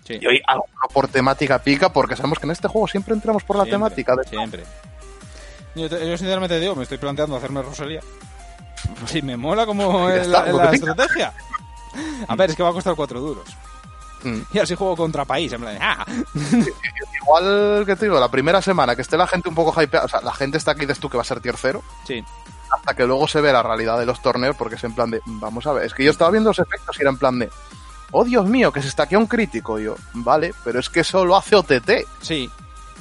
Y 0.09 0.27
hoy 0.27 0.41
algo 0.45 0.65
por 0.93 1.07
temática 1.07 1.59
pica, 1.59 1.93
porque 1.93 2.15
sabemos 2.15 2.39
que 2.39 2.45
en 2.45 2.51
este 2.51 2.67
juego 2.67 2.87
siempre 2.87 3.13
entramos 3.13 3.43
por 3.43 3.55
la 3.55 3.65
temática. 3.65 4.15
De... 4.15 4.23
Siempre. 4.25 4.63
Yo, 5.75 5.87
yo, 5.87 6.17
sinceramente 6.17 6.59
digo, 6.59 6.75
me 6.75 6.83
estoy 6.83 6.97
planteando 6.97 7.35
hacerme 7.37 7.61
Rosalía. 7.61 8.01
Si 9.05 9.21
me 9.21 9.37
mola 9.37 9.65
como 9.65 10.09
la, 10.09 10.71
estrategia. 10.71 11.33
A 12.27 12.35
ver, 12.35 12.49
es 12.49 12.55
que 12.55 12.63
va 12.63 12.69
a 12.69 12.73
costar 12.73 12.95
cuatro 12.95 13.19
duros. 13.19 13.45
Mm. 14.23 14.41
Y 14.53 14.59
así 14.59 14.75
juego 14.75 14.95
contra 14.95 15.25
país, 15.25 15.51
en 15.51 15.61
plan, 15.61 15.77
¡ah! 15.81 16.05
Igual 17.23 17.83
que 17.85 17.95
te 17.95 18.05
digo, 18.05 18.19
la 18.19 18.29
primera 18.29 18.61
semana 18.61 18.95
que 18.95 19.01
esté 19.01 19.17
la 19.17 19.27
gente 19.27 19.49
un 19.49 19.55
poco 19.55 19.79
hypeada, 19.81 20.05
o 20.05 20.09
sea, 20.09 20.21
la 20.21 20.33
gente 20.33 20.57
está 20.57 20.71
aquí, 20.71 20.81
dices 20.81 20.99
tú 20.99 21.09
que 21.09 21.17
va 21.17 21.21
a 21.21 21.25
ser 21.25 21.41
tier 21.41 21.55
cero. 21.57 21.83
Sí. 22.05 22.23
Hasta 22.69 22.93
que 22.93 23.05
luego 23.05 23.27
se 23.27 23.41
ve 23.41 23.51
la 23.51 23.63
realidad 23.63 23.99
de 23.99 24.05
los 24.05 24.21
torneos, 24.21 24.55
porque 24.55 24.75
es 24.75 24.83
en 24.83 24.93
plan 24.93 25.11
de, 25.11 25.21
vamos 25.25 25.65
a 25.67 25.73
ver, 25.73 25.85
es 25.85 25.93
que 25.93 26.03
yo 26.03 26.11
estaba 26.11 26.31
viendo 26.31 26.49
los 26.49 26.59
efectos 26.59 26.95
y 26.97 27.01
era 27.01 27.09
en 27.09 27.17
plan 27.17 27.39
de, 27.39 27.49
oh 28.11 28.23
Dios 28.23 28.45
mío, 28.45 28.71
que 28.71 28.81
se 28.81 28.87
estaquea 28.87 29.17
un 29.17 29.27
crítico. 29.27 29.79
Y 29.79 29.85
yo, 29.85 29.95
vale, 30.13 30.53
pero 30.63 30.79
es 30.79 30.89
que 30.89 31.01
eso 31.01 31.25
lo 31.25 31.35
hace 31.35 31.55
OTT. 31.55 31.91
Sí. 32.21 32.49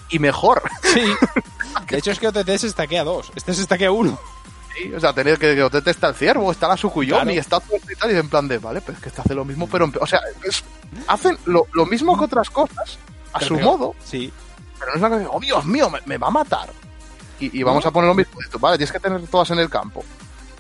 Y 0.09 0.19
mejor. 0.19 0.63
Sí. 0.83 1.05
De 1.89 1.99
hecho 1.99 2.11
es 2.11 2.19
que 2.19 2.29
OTT 2.29 2.57
se 2.57 2.67
estaquea 2.67 3.05
dos, 3.05 3.31
este 3.35 3.55
se 3.55 3.63
estaquea 3.63 3.93
uno. 3.93 4.19
Sí, 4.75 4.93
o 4.95 5.01
sea, 5.01 5.13
tener 5.13 5.39
que, 5.39 5.63
OTT 5.63 5.89
está 5.89 6.09
el 6.09 6.15
ciervo, 6.15 6.51
está 6.51 6.69
la 6.69 6.77
Sukuyomi, 6.77 7.37
está 7.37 7.61
todo 7.61 7.79
y 7.91 7.97
tal, 7.97 8.13
y 8.13 8.17
en 8.17 8.29
plan 8.29 8.47
de, 8.47 8.59
vale, 8.59 8.81
pero 8.81 8.97
es 8.97 9.03
que 9.03 9.09
este 9.09 9.21
hace 9.21 9.35
lo 9.35 9.45
mismo, 9.45 9.69
pero, 9.69 9.91
o 10.01 10.07
sea, 10.07 10.21
hacen 11.07 11.37
lo, 11.47 11.67
mismo 11.87 12.17
que 12.17 12.25
otras 12.25 12.51
cosas, 12.51 12.99
a 13.33 13.41
su 13.41 13.59
modo. 13.59 13.95
Sí. 14.05 14.33
Pero 14.79 14.93
no 14.93 14.97
es 14.97 15.03
la 15.03 15.19
que, 15.19 15.27
oh 15.31 15.41
Dios 15.41 15.65
mío, 15.65 15.91
me, 16.07 16.19
va 16.19 16.29
a 16.29 16.31
matar. 16.31 16.71
Y, 17.39 17.63
vamos 17.63 17.85
a 17.87 17.91
poner 17.91 18.09
lo 18.09 18.15
mismo. 18.15 18.35
Vale, 18.61 18.77
tienes 18.77 18.93
que 18.93 19.01
tener 19.01 19.27
todas 19.27 19.51
en 19.51 19.59
el 19.59 19.71
campo. 19.71 20.05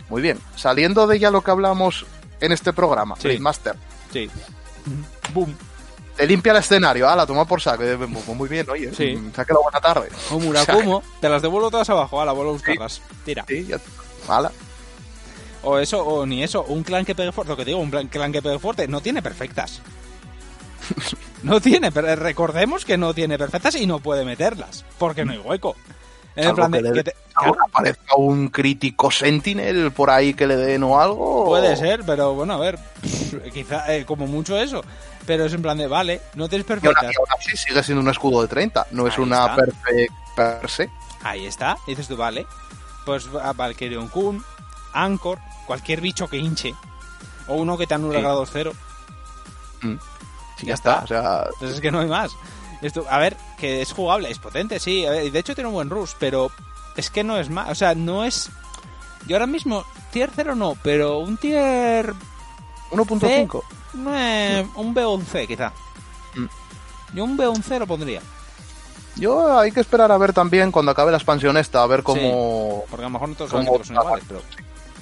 Muy 0.08 0.22
bien. 0.22 0.38
Saliendo 0.56 1.06
de 1.06 1.18
ya 1.18 1.30
lo 1.30 1.42
que 1.42 1.50
hablamos 1.50 2.06
en 2.40 2.52
este 2.52 2.72
programa, 2.72 3.16
sí. 3.18 3.38
Master. 3.38 3.76
Sí. 4.12 4.30
Boom. 5.34 5.54
Te 6.16 6.26
limpia 6.26 6.52
el 6.52 6.58
escenario, 6.58 7.08
ah, 7.08 7.16
la 7.16 7.26
toma 7.26 7.44
por 7.46 7.60
saco. 7.60 7.82
Muy 8.34 8.48
bien, 8.48 8.68
oye. 8.68 8.94
Sí. 8.94 9.18
Se 9.34 9.40
ha 9.40 9.44
quedado 9.44 9.62
buena 9.62 9.80
tarde. 9.80 10.08
O 10.30 10.38
Murakumo, 10.38 11.02
te 11.20 11.28
las 11.28 11.42
devuelvo 11.42 11.70
todas 11.70 11.88
abajo, 11.90 12.24
la 12.24 12.32
vuelvo 12.32 12.50
a 12.50 12.54
buscarlas. 12.54 13.00
Tira. 13.24 13.44
Sí, 13.48 13.66
ya. 13.66 13.78
Mala. 14.28 14.52
O 15.62 15.78
eso, 15.78 16.04
o 16.04 16.26
ni 16.26 16.42
eso, 16.42 16.64
un 16.64 16.82
clan 16.82 17.04
que 17.04 17.14
pegue 17.14 17.32
fuerte, 17.32 17.52
lo 17.52 17.56
que 17.56 17.64
digo, 17.64 17.78
un 17.78 17.90
clan 17.90 18.32
que 18.32 18.42
pegue 18.42 18.58
fuerte, 18.58 18.88
no 18.88 19.00
tiene 19.00 19.22
perfectas. 19.22 19.82
no 21.42 21.60
tiene, 21.60 21.92
pero 21.92 22.14
recordemos 22.16 22.84
que 22.84 22.96
no 22.96 23.14
tiene 23.14 23.38
perfectas 23.38 23.74
y 23.76 23.86
no 23.86 24.00
puede 24.00 24.24
meterlas, 24.24 24.84
porque 24.98 25.24
no 25.24 25.32
hay 25.32 25.38
hueco. 25.38 25.76
En 26.36 26.54
plan 26.54 26.70
de, 26.70 26.92
que, 26.92 27.04
te, 27.04 27.14
aparezca 27.34 28.16
un 28.16 28.48
crítico 28.48 29.10
Sentinel 29.10 29.90
por 29.92 30.10
ahí 30.10 30.32
que 30.32 30.46
le 30.46 30.56
den 30.56 30.82
o 30.84 31.00
algo. 31.00 31.44
Puede 31.44 31.76
ser, 31.76 32.02
pero 32.06 32.34
bueno, 32.34 32.54
a 32.54 32.58
ver, 32.58 32.78
quizá 33.52 33.94
eh, 33.94 34.04
como 34.06 34.26
mucho 34.26 34.56
eso. 34.58 34.82
Pero 35.26 35.44
es 35.44 35.52
en 35.52 35.62
plan 35.62 35.78
de, 35.78 35.86
vale, 35.86 36.22
no 36.34 36.48
tienes 36.48 36.66
perfectas. 36.66 37.12
Y 37.52 37.56
sigue 37.56 37.82
siendo 37.82 38.02
un 38.02 38.08
escudo 38.08 38.42
de 38.42 38.48
30, 38.48 38.88
no 38.92 39.06
es 39.06 39.18
una 39.18 39.54
perfect 39.54 40.12
per 40.34 40.68
se. 40.68 40.90
Ahí 41.22 41.46
está, 41.46 41.76
dices 41.86 42.08
tú, 42.08 42.16
vale. 42.16 42.46
Pues 43.04 43.28
Valkyrion 43.30 44.08
Kun, 44.08 44.44
Anchor, 44.92 45.38
cualquier 45.66 46.00
bicho 46.00 46.28
que 46.28 46.38
hinche. 46.38 46.74
O 47.46 47.56
uno 47.56 47.76
que 47.76 47.86
te 47.86 47.94
anula 47.94 48.18
sí. 48.18 48.22
grado 48.22 48.46
cero. 48.46 48.72
Mm. 49.82 49.96
ya, 50.62 50.74
está. 50.74 51.00
O 51.00 51.06
sea... 51.06 51.44
Entonces 51.52 51.76
es 51.76 51.80
que 51.80 51.90
no 51.90 52.00
hay 52.00 52.08
más. 52.08 52.32
Esto, 52.82 53.04
a 53.10 53.18
ver, 53.18 53.36
que 53.58 53.82
es 53.82 53.92
jugable, 53.92 54.30
es 54.30 54.38
potente, 54.38 54.78
sí. 54.78 55.02
de 55.02 55.38
hecho 55.38 55.54
tiene 55.54 55.68
un 55.68 55.74
buen 55.74 55.90
rush, 55.90 56.12
pero 56.18 56.50
es 56.96 57.10
que 57.10 57.24
no 57.24 57.38
es 57.38 57.50
más. 57.50 57.70
O 57.70 57.74
sea, 57.74 57.94
no 57.94 58.24
es. 58.24 58.50
Yo 59.26 59.36
ahora 59.36 59.46
mismo, 59.46 59.84
tier 60.12 60.30
0 60.34 60.54
no, 60.54 60.76
pero 60.82 61.18
un 61.18 61.36
tier. 61.36 62.14
1.5. 62.90 63.62
un 64.76 64.94
B11 64.94 65.46
quizá. 65.46 65.72
Mm. 66.34 66.46
Yo 67.14 67.24
un 67.24 67.36
B11 67.36 67.78
lo 67.78 67.86
pondría. 67.86 68.20
Yo 69.16 69.58
hay 69.58 69.72
que 69.72 69.80
esperar 69.80 70.12
a 70.12 70.18
ver 70.18 70.32
también 70.32 70.70
cuando 70.70 70.92
acabe 70.92 71.10
la 71.10 71.16
expansión 71.16 71.56
esta, 71.56 71.82
a 71.82 71.86
ver 71.86 72.02
cómo. 72.02 72.84
porque 72.88 73.04
a 73.04 73.08
lo 73.08 73.10
mejor 73.10 73.28
no 73.28 73.34
todos 73.34 73.50
son 73.50 73.62
iguales, 73.96 74.24
pero. 74.26 74.40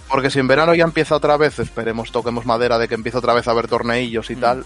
Porque 0.08 0.30
si 0.30 0.38
en 0.38 0.48
verano 0.48 0.74
ya 0.74 0.84
empieza 0.84 1.14
otra 1.14 1.36
vez, 1.36 1.58
esperemos, 1.58 2.10
toquemos 2.10 2.46
madera 2.46 2.78
de 2.78 2.88
que 2.88 2.94
empiece 2.94 3.18
otra 3.18 3.34
vez 3.34 3.46
a 3.46 3.50
haber 3.50 3.68
torneillos 3.68 4.30
y 4.30 4.36
mm. 4.36 4.40
tal, 4.40 4.64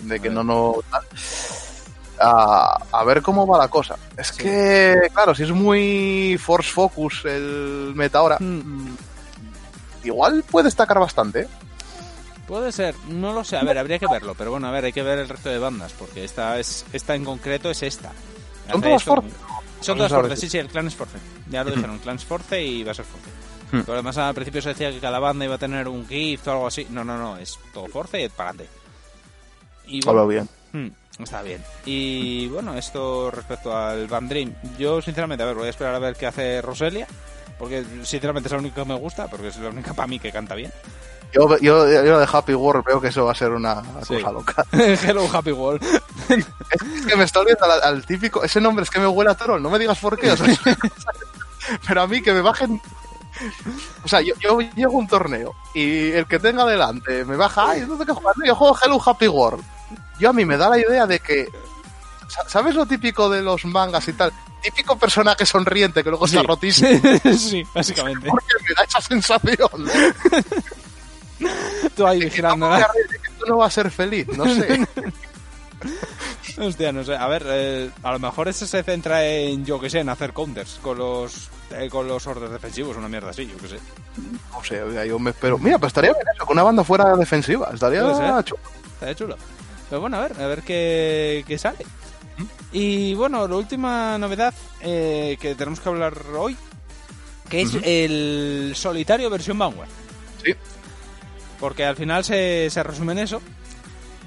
de 0.00 0.20
que 0.20 0.30
no, 0.30 0.42
no. 0.42 0.76
Tal 0.90 1.02
a, 2.20 3.04
ver 3.04 3.22
cómo 3.22 3.46
va 3.46 3.58
la 3.58 3.68
cosa. 3.68 3.96
Es 4.16 4.32
que, 4.32 5.08
claro, 5.12 5.34
si 5.34 5.44
es 5.44 5.52
muy 5.52 6.38
Force 6.38 6.70
Focus 6.70 7.24
el 7.24 7.92
meta 7.94 8.18
ahora, 8.18 8.38
igual 10.04 10.44
puede 10.50 10.64
destacar 10.64 10.98
bastante. 10.98 11.48
Puede 12.48 12.72
ser, 12.72 12.94
no 13.08 13.34
lo 13.34 13.44
sé, 13.44 13.58
a 13.58 13.62
ver, 13.62 13.76
habría 13.76 13.98
que 13.98 14.06
verlo, 14.10 14.34
pero 14.34 14.50
bueno, 14.50 14.68
a 14.68 14.70
ver, 14.70 14.86
hay 14.86 14.92
que 14.92 15.02
ver 15.02 15.18
el 15.18 15.28
resto 15.28 15.50
de 15.50 15.58
bandas, 15.58 15.92
porque 15.92 16.24
esta 16.24 16.58
es 16.58 16.86
esta 16.94 17.14
en 17.14 17.22
concreto 17.22 17.70
es 17.70 17.82
esta. 17.82 18.10
¿Son 18.72 18.80
todas 18.80 19.04
Force? 19.04 19.28
Son 19.82 19.98
todas 19.98 20.10
Force, 20.10 20.36
sí, 20.36 20.48
sí, 20.48 20.56
el 20.56 20.68
clan 20.68 20.86
es 20.86 20.94
Force. 20.94 21.18
Ya 21.50 21.62
lo 21.62 21.70
dijeron, 21.70 21.96
el 21.96 22.00
clan 22.00 22.16
es 22.16 22.24
Force 22.24 22.64
y 22.64 22.82
va 22.82 22.92
a 22.92 22.94
ser 22.94 23.04
Force. 23.04 23.28
Hmm. 23.70 23.80
Pero 23.82 23.92
además 23.92 24.16
al 24.16 24.34
principio 24.34 24.62
se 24.62 24.70
decía 24.70 24.90
que 24.90 24.98
cada 24.98 25.18
banda 25.18 25.44
iba 25.44 25.56
a 25.56 25.58
tener 25.58 25.88
un 25.88 26.08
gift 26.08 26.48
o 26.48 26.52
algo 26.52 26.66
así. 26.66 26.86
No, 26.88 27.04
no, 27.04 27.18
no, 27.18 27.36
es 27.36 27.58
todo 27.74 27.86
Force 27.86 28.24
y 28.24 28.28
para 28.30 28.50
adelante. 28.50 28.72
Y 29.86 30.00
bueno, 30.04 30.26
bien. 30.26 30.48
Hmm. 30.72 30.88
Está 31.22 31.42
bien. 31.42 31.62
Y 31.84 32.46
bueno, 32.48 32.74
esto 32.74 33.30
respecto 33.30 33.76
al 33.76 34.06
Van 34.06 34.28
Dream. 34.28 34.54
Yo, 34.78 35.02
sinceramente, 35.02 35.42
a 35.42 35.46
ver, 35.46 35.56
voy 35.56 35.66
a 35.66 35.70
esperar 35.70 35.94
a 35.94 35.98
ver 35.98 36.16
qué 36.16 36.26
hace 36.26 36.62
Roselia. 36.62 37.06
Porque, 37.58 37.84
sinceramente, 38.04 38.46
es 38.46 38.52
la 38.52 38.58
única 38.58 38.82
que 38.82 38.88
me 38.88 38.94
gusta. 38.94 39.26
Porque 39.28 39.48
es 39.48 39.58
la 39.58 39.70
única 39.70 39.94
para 39.94 40.06
mí 40.06 40.18
que 40.18 40.30
canta 40.30 40.54
bien. 40.54 40.72
Yo, 41.32 41.58
yo, 41.58 41.86
yo, 41.90 42.18
de 42.18 42.28
Happy 42.30 42.54
World 42.54 42.84
veo 42.84 43.00
que 43.00 43.08
eso 43.08 43.26
va 43.26 43.32
a 43.32 43.34
ser 43.34 43.50
una 43.50 43.82
cosa 44.06 44.32
loca. 44.32 44.64
Hello 44.72 45.28
Happy 45.32 45.52
World. 45.52 45.82
es 46.28 47.06
que 47.06 47.16
me 47.16 47.24
estoy 47.24 47.44
viendo 47.46 47.64
al, 47.64 48.06
típico. 48.06 48.42
Ese 48.42 48.60
nombre 48.60 48.82
es 48.82 48.90
que 48.90 48.98
me 48.98 49.06
huele 49.06 49.30
a 49.30 49.34
troll. 49.34 49.62
No 49.62 49.70
me 49.70 49.78
digas 49.78 49.98
por 49.98 50.18
qué. 50.18 50.34
pero 51.86 52.02
a 52.02 52.06
mí 52.06 52.22
que 52.22 52.32
me 52.32 52.40
bajen 52.40 52.80
o 54.04 54.08
sea, 54.08 54.20
yo, 54.20 54.34
yo, 54.40 54.58
llego 54.74 54.96
a 54.96 54.98
un 54.98 55.06
torneo 55.06 55.54
y 55.72 56.10
el 56.10 56.26
que 56.26 56.40
tenga 56.40 56.64
delante 56.64 57.24
me 57.24 57.36
baja, 57.36 57.70
ay, 57.70 57.82
¿dónde 57.82 58.04
que 58.04 58.12
jugar? 58.12 58.34
Yo 58.44 58.54
juego 58.56 58.76
Hello 58.82 59.00
Happy 59.04 59.28
World 59.28 59.64
yo 60.18 60.30
a 60.30 60.32
mí 60.32 60.44
me 60.44 60.56
da 60.56 60.68
la 60.68 60.78
idea 60.78 61.06
de 61.06 61.20
que, 61.20 61.48
¿sabes 62.46 62.74
lo 62.74 62.86
típico 62.86 63.28
de 63.30 63.42
los 63.42 63.64
mangas 63.64 64.08
y 64.08 64.12
tal? 64.12 64.32
Típico 64.62 64.98
personaje 64.98 65.46
sonriente 65.46 66.02
que 66.02 66.10
luego 66.10 66.26
se 66.26 66.36
está 66.36 66.48
rotísimo. 66.48 67.00
sí, 67.38 67.62
básicamente. 67.72 68.28
Porque 68.28 68.54
me 68.68 68.74
da 68.74 68.82
esa 68.82 69.00
sensación. 69.00 69.88
Tú 71.96 72.06
ahí 72.06 72.20
vigilando. 72.20 72.70
Tú 73.38 73.46
no 73.46 73.56
vas 73.58 73.72
a 73.78 73.82
ser 73.82 73.90
feliz, 73.90 74.26
no 74.36 74.44
sé. 74.46 74.86
Hostia, 76.60 76.92
no 76.92 77.04
sé. 77.04 77.14
A 77.14 77.26
ver, 77.28 77.44
eh, 77.46 77.90
a 78.02 78.12
lo 78.12 78.18
mejor 78.18 78.48
ese 78.48 78.66
se 78.66 78.82
centra 78.82 79.24
en, 79.24 79.64
yo 79.64 79.80
que 79.80 79.88
sé, 79.90 80.00
en 80.00 80.08
hacer 80.08 80.32
counters 80.32 80.80
con 80.82 80.98
los 80.98 81.48
eh, 81.70 81.88
con 81.90 82.08
los 82.08 82.26
órdenes 82.26 82.50
defensivos, 82.50 82.96
una 82.96 83.08
mierda 83.08 83.30
así, 83.30 83.46
yo 83.46 83.56
que 83.58 83.68
sé. 83.68 83.78
No 84.52 84.64
sé, 84.64 85.06
yo 85.06 85.18
me 85.18 85.30
espero. 85.30 85.58
Mira, 85.58 85.78
pues 85.78 85.90
estaría 85.90 86.12
bien 86.12 86.24
eso, 86.34 86.46
con 86.46 86.56
una 86.56 86.64
banda 86.64 86.82
fuera 86.82 87.16
defensiva. 87.16 87.70
Estaría 87.72 88.00
chulo. 88.42 88.60
Estaría 88.94 89.14
chulo. 89.14 89.36
Pero 89.88 90.00
bueno, 90.00 90.16
a 90.16 90.20
ver, 90.20 90.40
a 90.40 90.46
ver 90.46 90.62
qué, 90.62 91.56
sale. 91.58 91.84
Y 92.72 93.14
bueno, 93.14 93.46
la 93.46 93.56
última 93.56 94.18
novedad 94.18 94.54
eh, 94.80 95.36
que 95.40 95.54
tenemos 95.54 95.80
que 95.80 95.88
hablar 95.88 96.14
hoy, 96.36 96.56
que 97.48 97.62
es 97.62 97.76
el 97.82 98.72
solitario 98.74 99.30
versión 99.30 99.58
Vanguard. 99.58 99.88
Sí. 100.44 100.54
Porque 101.60 101.84
al 101.84 101.96
final 101.96 102.24
se, 102.24 102.68
se 102.70 102.82
resume 102.82 103.12
en 103.12 103.18
eso. 103.20 103.42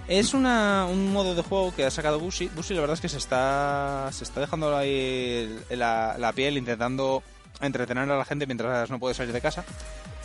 Es 0.07 0.33
una, 0.33 0.87
un 0.89 1.13
modo 1.13 1.35
de 1.35 1.41
juego 1.41 1.73
que 1.73 1.85
ha 1.85 1.91
sacado 1.91 2.19
Bushi. 2.19 2.49
Bushi 2.49 2.73
la 2.73 2.81
verdad 2.81 2.95
es 2.95 3.01
que 3.01 3.09
se 3.09 3.17
está, 3.17 4.09
se 4.11 4.23
está 4.23 4.41
dejando 4.41 4.75
ahí 4.75 5.57
la, 5.69 6.15
la 6.17 6.33
piel 6.33 6.57
intentando 6.57 7.23
entretener 7.61 8.09
a 8.09 8.17
la 8.17 8.25
gente 8.25 8.45
mientras 8.45 8.89
no 8.89 8.99
puede 8.99 9.13
salir 9.15 9.33
de 9.33 9.41
casa. 9.41 9.63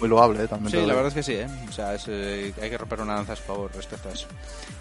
Muy 0.00 0.08
loable, 0.08 0.44
¿eh? 0.44 0.48
también. 0.48 0.70
Sí, 0.70 0.86
la 0.86 0.94
verdad 0.94 1.08
es 1.08 1.14
que 1.14 1.22
sí, 1.22 1.32
¿eh? 1.32 1.46
O 1.68 1.72
sea, 1.72 1.96
eh, 2.06 2.52
hay 2.60 2.70
que 2.70 2.78
romper 2.78 3.00
una 3.00 3.14
lanza 3.14 3.32
a 3.32 3.36
su 3.36 3.42
favor 3.44 3.70
respecto 3.74 4.08
a 4.08 4.12
eso. 4.12 4.26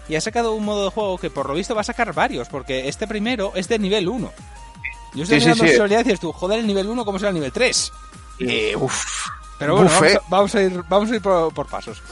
Y 0.08 0.14
ha 0.14 0.20
sacado 0.20 0.52
un 0.54 0.64
modo 0.64 0.84
de 0.84 0.90
juego 0.90 1.18
que 1.18 1.30
por 1.30 1.48
lo 1.48 1.54
visto 1.54 1.74
va 1.74 1.80
a 1.80 1.84
sacar 1.84 2.12
varios, 2.12 2.48
porque 2.48 2.88
este 2.88 3.06
primero 3.06 3.52
es 3.54 3.68
de 3.68 3.78
nivel 3.78 4.08
1. 4.08 4.32
Yo 5.14 5.22
estoy 5.22 5.40
sí, 5.40 5.54
sí, 5.54 5.68
sí. 5.68 5.82
y 5.82 5.96
dices 5.96 6.20
tú, 6.20 6.32
joder, 6.32 6.58
el 6.58 6.66
nivel 6.66 6.86
1, 6.88 7.04
¿cómo 7.04 7.18
será 7.18 7.30
el 7.30 7.34
nivel 7.36 7.52
3? 7.52 7.92
Eh, 8.40 8.76
uf. 8.76 9.26
Pero 9.58 9.76
bueno, 9.76 9.90
vamos 10.28 10.54
a, 10.54 10.62
ir, 10.62 10.82
vamos 10.88 11.10
a 11.10 11.14
ir 11.14 11.22
por, 11.22 11.66
pasos. 11.66 12.02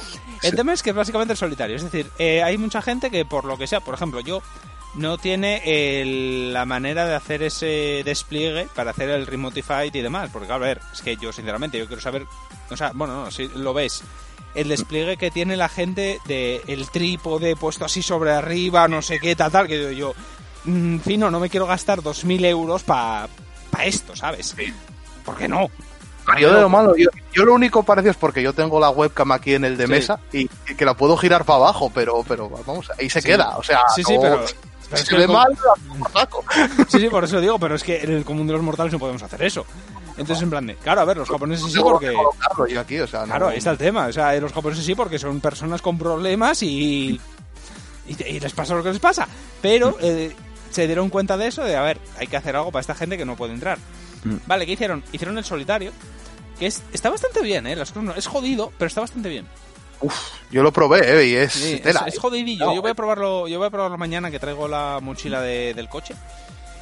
El 0.43 0.55
tema 0.55 0.73
es 0.73 0.83
que 0.83 0.91
es 0.91 0.97
básicamente 0.97 1.33
el 1.33 1.39
solitario. 1.39 1.77
Es 1.77 1.83
decir, 1.83 2.11
eh, 2.19 2.43
hay 2.43 2.57
mucha 2.57 2.81
gente 2.81 3.11
que 3.11 3.25
por 3.25 3.45
lo 3.45 3.59
que 3.59 3.67
sea, 3.67 3.81
por 3.81 3.95
ejemplo, 3.95 4.21
yo 4.21 4.43
no 4.95 5.19
tiene 5.19 5.63
la 6.53 6.65
manera 6.65 7.07
de 7.07 7.15
hacer 7.15 7.43
ese 7.43 8.03
despliegue 8.05 8.69
para 8.75 8.93
hacer 8.93 9.11
el 9.11 9.27
remote 9.27 9.63
fight 9.63 9.95
y 9.95 10.01
demás. 10.01 10.31
Porque, 10.33 10.47
claro, 10.47 10.65
a 10.65 10.69
ver, 10.69 10.81
es 10.93 11.03
que 11.03 11.17
yo, 11.17 11.33
sinceramente, 11.33 11.79
yo 11.79 11.87
quiero 11.87 12.01
saber. 12.01 12.27
O 12.71 12.77
sea, 12.77 12.93
bueno, 12.95 13.25
no, 13.25 13.31
si 13.31 13.49
lo 13.49 13.75
ves 13.75 14.03
el 14.55 14.69
despliegue 14.69 15.17
que 15.17 15.31
tiene 15.31 15.57
la 15.57 15.69
gente 15.69 16.21
de 16.27 16.63
el 16.69 16.89
trípode 16.89 17.57
puesto 17.57 17.85
así 17.85 18.03
sobre 18.03 18.31
arriba, 18.31 18.87
no 18.89 19.03
sé 19.03 19.19
qué, 19.19 19.35
tal, 19.35 19.51
tal, 19.51 19.67
que 19.67 19.79
digo 19.79 19.91
yo, 19.91 20.15
mm, 20.65 20.99
fino, 20.99 21.31
no 21.31 21.41
me 21.41 21.51
quiero 21.51 21.67
gastar 21.67 22.01
2.000 22.01 22.45
euros 22.47 22.85
para 22.85 23.29
pa 23.71 23.85
esto, 23.85 24.15
¿sabes? 24.15 24.55
¿Por 25.25 25.37
qué 25.37 25.49
no? 25.49 25.69
Yo 26.41 26.55
de 26.55 26.61
lo 26.63 26.69
malo, 26.69 26.97
yo, 26.97 27.09
yo 27.33 27.45
lo 27.45 27.55
único 27.55 27.83
parecido 27.83 28.11
es 28.13 28.17
porque 28.17 28.43
yo 28.43 28.53
tengo 28.53 28.81
la 28.81 28.91
webcam 28.91 29.31
aquí 29.33 29.55
en 29.55 29.65
el 29.65 29.77
de 29.77 29.85
Sí. 29.87 29.91
mesa 29.91 30.21
y, 30.33 30.43
y 30.69 30.75
que 30.77 30.85
la 30.85 30.95
puedo 30.95 31.17
girar 31.17 31.45
para 31.45 31.59
abajo, 31.59 31.91
pero, 31.95 32.25
pero 32.27 32.49
vamos, 32.67 32.91
ahí 32.99 33.11
se 33.11 33.21
Sí. 33.21 33.29
queda. 33.29 33.57
O 33.59 33.63
sea, 33.63 33.81
Sí, 33.95 34.03
sí, 34.05 34.17
pero... 34.21 34.45
si 34.47 35.05
se 35.07 35.17
ve 35.17 35.27
mal, 35.29 35.47
la 36.01 36.09
saco. 36.21 36.45
Sí, 36.89 37.01
sí, 37.01 37.09
por 37.09 37.25
eso 37.25 37.41
digo, 37.41 37.59
pero 37.59 37.75
es 37.75 37.83
que 37.83 38.01
en 38.03 38.13
el 38.13 38.25
común 38.25 38.47
de 38.47 38.53
los 38.55 38.63
mortales 38.63 38.93
no 38.93 38.99
podemos 38.99 39.23
hacer 39.23 39.43
eso. 39.43 39.67
Entonces, 40.17 40.43
en 40.45 40.51
plan 40.51 40.67
de, 40.67 40.77
claro, 40.77 41.01
a 41.01 41.05
ver, 41.05 41.17
los 41.17 41.29
japoneses 41.29 41.73
sí 41.73 41.79
porque... 41.83 42.15
yo 42.69 42.81
aquí, 42.81 43.01
o 43.01 43.07
sea, 43.07 43.21
no- 43.21 43.27
Claro, 43.27 43.49
ahí 43.49 43.59
está 43.59 43.73
el 43.73 43.79
tema. 43.79 44.07
O 44.07 44.13
sea, 44.13 44.33
los 44.41 44.53
japoneses 44.53 44.85
sí 44.85 44.95
porque 44.95 45.19
son 45.19 45.41
personas 45.41 45.83
con 45.83 45.99
problemas 45.99 46.63
y, 46.63 47.21
y, 48.07 48.23
y 48.25 48.41
les 48.41 48.53
pasa 48.53 48.75
lo 48.75 48.83
que 48.83 48.91
les 48.91 49.01
pasa. 49.01 49.27
Pero 49.61 49.97
eh, 50.01 50.33
se 50.71 50.87
dieron 50.87 51.09
cuenta 51.11 51.37
de 51.37 51.49
eso, 51.49 51.65
de, 51.65 51.77
a 51.77 51.83
ver, 51.83 51.99
hay 52.19 52.29
que 52.29 52.37
hacer 52.37 52.55
algo 52.55 52.71
para 52.71 52.81
esta 52.83 52.95
gente 52.95 53.19
que 53.19 53.25
no 53.25 53.35
puede 53.37 53.55
entrar. 53.55 53.79
Mm. 54.25 54.37
Vale, 54.47 54.67
¿qué 54.67 54.73
hicieron? 54.73 55.05
Hicieron 55.13 55.37
el 55.39 55.45
solitario, 55.45 55.93
que 56.59 56.67
es, 56.67 56.83
está 56.93 57.11
bastante 57.11 57.43
bien, 57.43 57.67
¿eh? 57.67 57.77
Las 57.77 57.91
cosas 57.91 58.05
no- 58.05 58.15
es 58.15 58.27
jodido, 58.27 58.73
pero 58.79 58.87
está 58.89 59.01
bastante 59.03 59.29
bien. 59.29 59.47
Yo 60.51 60.63
lo 60.63 60.73
probé, 60.73 61.21
eh, 61.23 61.27
y 61.29 61.35
es 61.35 61.53
Sí, 61.53 61.81
tela. 61.83 62.05
es 62.07 62.15
eh. 62.15 62.19
jodidillo. 62.21 62.67
No, 62.67 62.75
yo 62.75 62.83
voy 62.83 62.91
a 62.91 62.95
probarlo, 62.95 63.49
yo 63.49 63.59
voy 63.59 63.69
a 63.69 63.71
probarlo 63.71 63.97
mañana 63.97 64.31
que 64.31 64.39
traigo 64.39 64.69
la 64.69 64.99
mochila 65.01 65.41
de- 65.41 65.73
del 65.75 65.89
coche. 65.89 66.15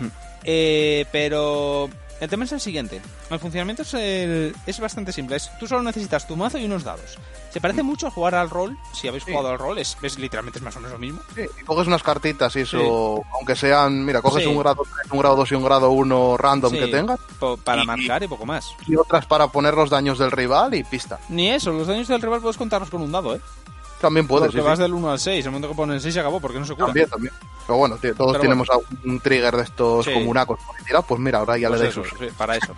Hmm. 0.01 0.09
Eh, 0.45 1.05
pero 1.13 1.89
el 2.23 2.31
tema 2.31 2.45
es 2.45 2.53
el 2.53 2.61
siguiente. 2.61 3.03
El 3.31 3.39
funcionamiento 3.39 3.83
es, 3.83 3.93
el- 3.95 4.55
es 4.67 4.81
bastante 4.81 5.13
simple. 5.13 5.37
Es- 5.37 5.51
tú 5.59 5.67
solo 5.67 5.83
necesitas 5.83 6.27
tu 6.27 6.37
mazo 6.37 6.57
y 6.59 6.65
unos 6.65 6.85
dados. 6.85 7.19
Se 7.53 7.61
parece 7.61 7.83
mucho 7.83 8.07
a 8.07 8.11
jugar 8.11 8.35
al 8.35 8.49
rol. 8.49 8.79
Si 8.95 9.09
habéis 9.09 9.25
Sí. 9.25 9.33
jugado 9.33 9.51
al 9.51 9.59
rol, 9.59 9.79
es, 9.79 9.97
es 10.03 10.19
literalmente 10.19 10.59
es 10.59 10.65
más 10.65 10.75
o 10.77 10.81
menos 10.81 10.93
lo 10.93 10.99
mismo. 10.99 11.21
Sí, 11.35 11.43
y 11.61 11.65
coges 11.65 11.87
unas 11.87 12.03
cartitas 12.03 12.55
y 12.57 12.61
eso, 12.61 13.23
aunque 13.35 13.57
sean, 13.57 14.05
mira, 14.05 14.23
coges 14.23 14.45
Sí. 14.45 14.49
un 14.49 14.59
grado 14.59 14.83
3, 14.85 15.13
un 15.13 15.19
grado 15.19 15.37
2 15.37 15.51
y 15.53 15.55
un 15.57 15.65
grado 15.65 15.91
1 15.91 16.37
random 16.39 16.73
Sí, 16.73 16.79
que 16.79 16.87
tengas 16.89 17.19
po- 17.39 17.57
para 17.59 17.83
Y- 17.83 17.87
marcar 17.87 18.23
y 18.23 18.29
poco 18.29 18.47
más. 18.47 18.67
y 18.87 18.97
otras 18.97 19.27
para 19.27 19.49
poner 19.49 19.75
los 19.75 19.91
daños 19.91 20.19
del 20.19 20.31
rival 20.31 20.75
y 20.75 20.85
pista. 20.85 21.19
Ni 21.29 21.51
eso, 21.51 21.73
los 21.73 21.87
daños 21.89 22.09
del 22.09 22.23
rival 22.23 22.41
puedes 22.41 22.57
contarlos 22.57 22.89
con 22.89 23.03
un 23.03 23.13
dado, 23.13 23.35
¿eh? 23.35 23.41
También 24.03 24.27
puedes, 24.27 24.49
Porque 24.49 24.61
sí, 24.61 24.67
vas 24.67 24.77
sí. 24.79 24.83
del 24.83 24.93
1 24.93 25.11
al 25.13 25.19
6. 25.19 25.45
El 25.47 25.51
momento 25.51 25.69
que 25.71 25.75
pones 25.75 26.03
6 26.03 26.13
se 26.13 26.21
acabó 26.21 26.41
porque 26.41 26.59
no 26.59 26.67
se 26.67 26.75
cura. 26.75 26.87
También, 26.87 27.09
también. 27.09 27.33
Pero 27.67 27.79
bueno, 27.79 27.97
tío, 27.97 28.15
todos 28.15 28.33
Pero 28.33 28.43
tenemos 28.43 28.69
un 29.05 29.21
trigger 29.21 29.57
de 29.57 29.63
estos 29.63 30.05
Sí. 30.05 30.13
comunacos 30.13 30.59
pues 31.09 31.21
mira, 31.21 31.39
ahora 31.39 31.57
ya 31.57 31.69
Pues 31.69 31.81
le 31.81 31.89
eso, 31.89 32.03
sí, 32.05 32.27
para 32.37 32.57
eso. 32.57 32.75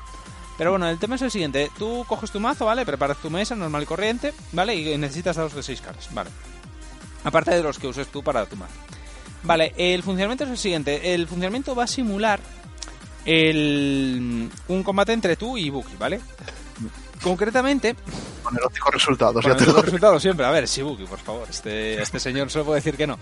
Pero 0.57 0.70
bueno, 0.70 0.89
el 0.89 0.99
tema 0.99 1.16
es 1.16 1.22
el 1.22 1.31
siguiente. 1.33 1.70
Tú 1.79 2.05
coges 2.07 2.31
tu 2.31 2.39
mazo, 2.39 2.66
¿vale? 2.66 2.87
Preparas 2.87 3.16
tu 3.16 3.29
mesa 3.31 3.57
normal 3.57 3.83
y 3.83 3.87
corriente, 3.87 4.33
¿vale? 4.53 4.77
Y 4.77 4.97
necesitas 4.99 5.35
dados 5.37 5.55
de 5.55 5.62
6 5.64 5.81
caras, 5.81 6.09
¿vale? 6.12 6.31
Aparte 7.25 7.51
de 7.53 7.62
los 7.62 7.79
que 7.79 7.89
uses 7.89 8.07
tú 8.09 8.22
para 8.22 8.47
tu 8.47 8.55
mazo. 8.57 8.75
Vale, 9.43 9.72
el 9.77 10.03
funcionamiento 10.03 10.45
es 10.45 10.51
el 10.51 10.59
siguiente. 10.59 11.14
El 11.14 11.27
funcionamiento 11.27 11.75
va 11.75 11.85
a 11.85 11.89
simular 11.89 12.39
el, 13.25 14.51
un 14.68 14.83
combate 14.83 15.12
entre 15.12 15.37
tú 15.37 15.57
y 15.57 15.70
Buki, 15.70 15.97
¿vale? 15.99 16.20
Concretamente, 17.22 17.97
Con 18.45 18.57
eróticos 18.57 18.93
resultados, 18.95 19.43
con 19.43 19.51
ya 19.53 19.57
te 19.57 19.65
el 19.65 19.73
lo 19.73 19.83
resultado 19.83 20.21
siempre. 20.21 20.47
A 20.47 20.51
ver, 20.51 20.67
Shibuki, 20.67 21.05
por 21.07 21.19
favor. 21.19 21.47
Este, 21.51 22.01
este 22.01 22.21
señor 22.21 22.51
solo 22.51 22.67
puede 22.67 22.79
decir 22.79 22.97
que 22.97 23.07
no. 23.07 23.19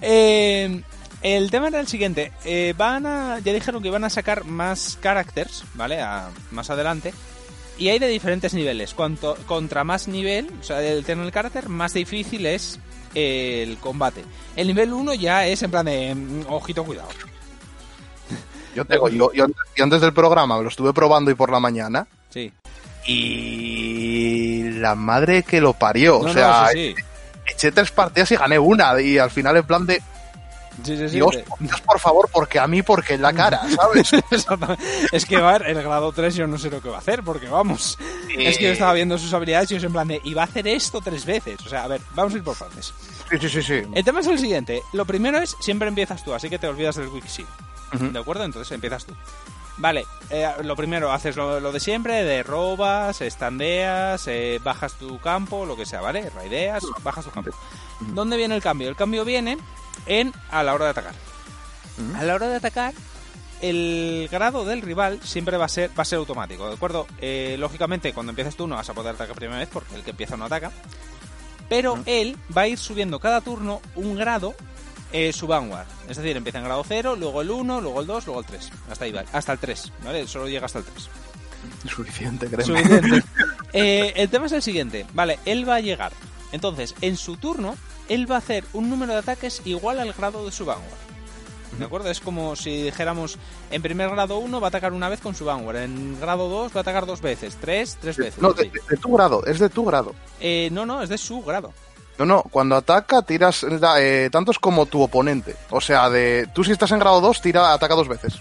Eh, 0.00 0.80
el 1.22 1.50
tema 1.50 1.68
era 1.68 1.80
el 1.80 1.86
siguiente. 1.88 2.32
eh, 2.44 2.72
van 2.76 3.04
a, 3.06 3.38
ya 3.40 3.52
dijeron 3.52 3.82
que 3.82 3.88
iban 3.88 4.04
a 4.04 4.10
sacar 4.10 4.44
más 4.44 4.98
characters, 5.02 5.64
¿vale? 5.74 6.00
A- 6.00 6.30
más 6.52 6.70
adelante. 6.70 7.12
Y 7.76 7.88
hay 7.88 7.98
de 7.98 8.06
diferentes 8.08 8.54
niveles. 8.54 8.94
Cuanto, 8.94 9.36
contra 9.46 9.82
más 9.84 10.06
nivel, 10.06 10.48
o 10.60 10.62
sea, 10.62 10.80
el 10.82 11.04
tener 11.04 11.24
el 11.26 11.32
carácter, 11.32 11.68
más 11.68 11.92
difícil 11.94 12.46
es 12.46 12.78
el 13.14 13.76
combate. 13.78 14.24
El 14.54 14.68
nivel 14.68 14.92
1 14.92 15.14
ya 15.14 15.46
es 15.46 15.62
en 15.64 15.70
plan 15.72 15.86
de... 15.86 16.14
mm, 16.14 16.44
Ojito, 16.48 16.84
cuidado. 16.84 17.08
Yo 18.76 18.84
tengo, 18.84 19.08
yo, 19.08 19.32
yo, 19.32 19.46
yo 19.76 19.84
antes 19.84 20.00
del 20.00 20.12
programa 20.12 20.56
me 20.56 20.62
lo 20.64 20.68
estuve 20.68 20.92
probando 20.92 21.30
y 21.30 21.34
por 21.34 21.50
la 21.50 21.60
mañana. 21.60 22.06
Sí. 22.30 22.52
Y 23.06 23.63
la 24.84 24.94
madre 24.94 25.42
que 25.42 25.60
lo 25.60 25.72
parió. 25.72 26.20
No, 26.22 26.30
o 26.30 26.32
sea, 26.32 26.62
no, 26.62 26.68
sí, 26.68 26.94
sí. 26.96 27.04
eché 27.46 27.72
tres 27.72 27.90
partidas 27.90 28.30
y 28.30 28.36
gané 28.36 28.58
una. 28.58 29.00
Y 29.00 29.18
al 29.18 29.30
final, 29.30 29.56
en 29.56 29.64
plan 29.64 29.86
de 29.86 30.02
Sí, 30.82 30.96
Dios, 30.96 31.38
por 31.86 32.00
favor, 32.00 32.28
porque 32.32 32.58
a 32.58 32.66
mí, 32.66 32.82
porque 32.82 33.14
en 33.14 33.22
la 33.22 33.32
cara, 33.42 33.60
¿sabes? 33.76 34.10
Es 35.12 35.24
que 35.24 35.38
va 35.38 35.56
el 35.56 35.82
grado 35.82 36.12
3 36.12 36.34
yo 36.34 36.46
no 36.46 36.58
sé 36.58 36.70
lo 36.70 36.80
que 36.80 36.88
va 36.88 36.96
a 36.96 36.98
hacer, 36.98 37.22
porque 37.22 37.48
vamos. 37.48 37.96
Es 38.36 38.58
que 38.58 38.64
yo 38.64 38.72
estaba 38.72 38.92
viendo 38.92 39.16
sus 39.18 39.32
habilidades 39.32 39.70
y 39.70 39.78
yo 39.78 39.86
en 39.86 39.92
plan 39.92 40.08
de, 40.08 40.20
y 40.24 40.34
va 40.34 40.42
a 40.42 40.46
hacer 40.46 40.66
esto 40.66 41.00
tres 41.00 41.24
veces. 41.24 41.58
O 41.64 41.68
sea, 41.68 41.84
a 41.84 41.88
ver, 41.88 42.00
vamos 42.14 42.34
a 42.34 42.38
ir 42.38 42.42
por 42.42 42.56
partes. 42.56 42.92
Sí, 43.30 43.38
sí, 43.40 43.48
sí, 43.48 43.62
sí. 43.62 43.82
El 43.94 44.04
tema 44.04 44.20
es 44.20 44.26
el 44.26 44.38
siguiente. 44.38 44.82
Lo 44.92 45.04
primero 45.04 45.38
es, 45.38 45.56
siempre 45.60 45.88
empiezas 45.88 46.24
tú, 46.24 46.34
así 46.34 46.50
que 46.50 46.58
te 46.58 46.66
olvidas 46.66 46.96
del 46.96 47.08
Wixi. 47.08 47.46
¿De 47.92 48.18
acuerdo? 48.18 48.44
Entonces 48.44 48.72
empiezas 48.72 49.04
tú. 49.04 49.14
Vale, 49.76 50.06
eh, 50.30 50.48
lo 50.62 50.76
primero, 50.76 51.12
haces 51.12 51.36
lo, 51.36 51.58
lo 51.58 51.72
de 51.72 51.80
siempre, 51.80 52.22
de 52.24 52.42
robas, 52.42 53.20
estandeas, 53.20 54.26
eh, 54.28 54.60
bajas 54.62 54.94
tu 54.94 55.18
campo, 55.18 55.66
lo 55.66 55.76
que 55.76 55.84
sea, 55.84 56.00
¿vale? 56.00 56.30
Raideas, 56.30 56.84
bajas 57.02 57.24
tu 57.24 57.30
campo. 57.32 57.50
¿Dónde 58.00 58.36
viene 58.36 58.54
el 58.54 58.62
cambio? 58.62 58.88
El 58.88 58.96
cambio 58.96 59.24
viene 59.24 59.58
en 60.06 60.32
a 60.50 60.62
la 60.62 60.74
hora 60.74 60.84
de 60.86 60.90
atacar. 60.92 61.14
A 62.16 62.22
la 62.24 62.34
hora 62.34 62.48
de 62.48 62.56
atacar, 62.56 62.94
el 63.60 64.28
grado 64.30 64.64
del 64.64 64.82
rival 64.82 65.20
siempre 65.22 65.56
va 65.56 65.64
a 65.64 65.68
ser, 65.68 65.90
va 65.98 66.02
a 66.02 66.04
ser 66.04 66.18
automático, 66.18 66.68
¿de 66.68 66.74
acuerdo? 66.74 67.06
Eh, 67.20 67.56
lógicamente, 67.58 68.12
cuando 68.12 68.30
empieces 68.30 68.56
tú 68.56 68.66
no 68.66 68.76
vas 68.76 68.88
a 68.88 68.94
poder 68.94 69.14
atacar 69.14 69.34
primera 69.34 69.58
vez 69.58 69.68
porque 69.72 69.94
el 69.96 70.02
que 70.02 70.10
empieza 70.10 70.36
no 70.36 70.44
ataca. 70.44 70.70
Pero 71.68 71.98
él 72.06 72.36
va 72.56 72.62
a 72.62 72.68
ir 72.68 72.78
subiendo 72.78 73.18
cada 73.18 73.40
turno 73.40 73.80
un 73.96 74.16
grado 74.16 74.54
eh, 75.14 75.32
su 75.32 75.46
vanguard. 75.46 75.86
Es 76.08 76.16
decir, 76.16 76.36
empieza 76.36 76.58
en 76.58 76.64
grado 76.64 76.84
0, 76.86 77.14
luego 77.16 77.40
el 77.40 77.48
1, 77.48 77.80
luego 77.80 78.00
el 78.00 78.06
2, 78.08 78.26
luego 78.26 78.40
el 78.40 78.46
3. 78.46 78.70
Hasta 78.90 79.04
ahí 79.04 79.12
va. 79.12 79.22
Hasta 79.32 79.52
el 79.52 79.60
3, 79.60 79.92
¿vale? 80.04 80.26
Solo 80.26 80.48
llega 80.48 80.66
hasta 80.66 80.80
el 80.80 80.84
3. 80.84 81.08
Suficiente. 81.88 82.62
Suficiente. 82.62 83.22
Eh, 83.76 84.12
el 84.14 84.28
tema 84.28 84.46
es 84.46 84.52
el 84.52 84.62
siguiente. 84.62 85.04
Vale, 85.14 85.40
él 85.44 85.68
va 85.68 85.74
a 85.74 85.80
llegar. 85.80 86.12
Entonces, 86.52 86.94
en 87.00 87.16
su 87.16 87.36
turno, 87.36 87.74
él 88.08 88.30
va 88.30 88.36
a 88.36 88.38
hacer 88.38 88.62
un 88.72 88.88
número 88.88 89.12
de 89.14 89.18
ataques 89.18 89.62
igual 89.64 89.98
al 89.98 90.12
grado 90.12 90.44
de 90.44 90.52
su 90.52 90.64
vanguard. 90.64 90.94
¿De 91.76 91.84
acuerdo? 91.84 92.08
Es 92.08 92.20
como 92.20 92.54
si 92.54 92.84
dijéramos, 92.84 93.36
en 93.72 93.82
primer 93.82 94.10
grado 94.10 94.38
1 94.38 94.60
va 94.60 94.66
a 94.66 94.68
atacar 94.68 94.92
una 94.92 95.08
vez 95.08 95.20
con 95.20 95.34
su 95.34 95.44
vanguard, 95.44 95.78
en 95.78 96.20
grado 96.20 96.48
2 96.48 96.72
va 96.72 96.78
a 96.78 96.82
atacar 96.82 97.04
dos 97.04 97.20
veces, 97.20 97.56
3, 97.60 97.98
tres 98.00 98.16
veces. 98.16 98.40
No, 98.40 98.52
de, 98.52 98.70
de 98.70 98.96
tu 98.96 99.12
grado, 99.12 99.44
es 99.44 99.58
de 99.58 99.68
tu 99.68 99.84
grado. 99.84 100.14
Eh, 100.38 100.68
no, 100.70 100.86
no, 100.86 101.02
es 101.02 101.08
de 101.08 101.18
su 101.18 101.42
grado. 101.42 101.72
No, 102.18 102.24
no, 102.26 102.42
cuando 102.44 102.76
ataca 102.76 103.22
tiras 103.22 103.64
eh, 103.98 104.28
tantos 104.30 104.58
como 104.58 104.86
tu 104.86 105.02
oponente. 105.02 105.56
O 105.70 105.80
sea, 105.80 106.08
de 106.10 106.48
tú 106.54 106.62
si 106.62 106.70
estás 106.72 106.90
en 106.92 107.00
grado 107.00 107.20
2, 107.20 107.40
tira, 107.40 107.72
ataca 107.72 107.94
dos 107.94 108.06
veces. 108.08 108.34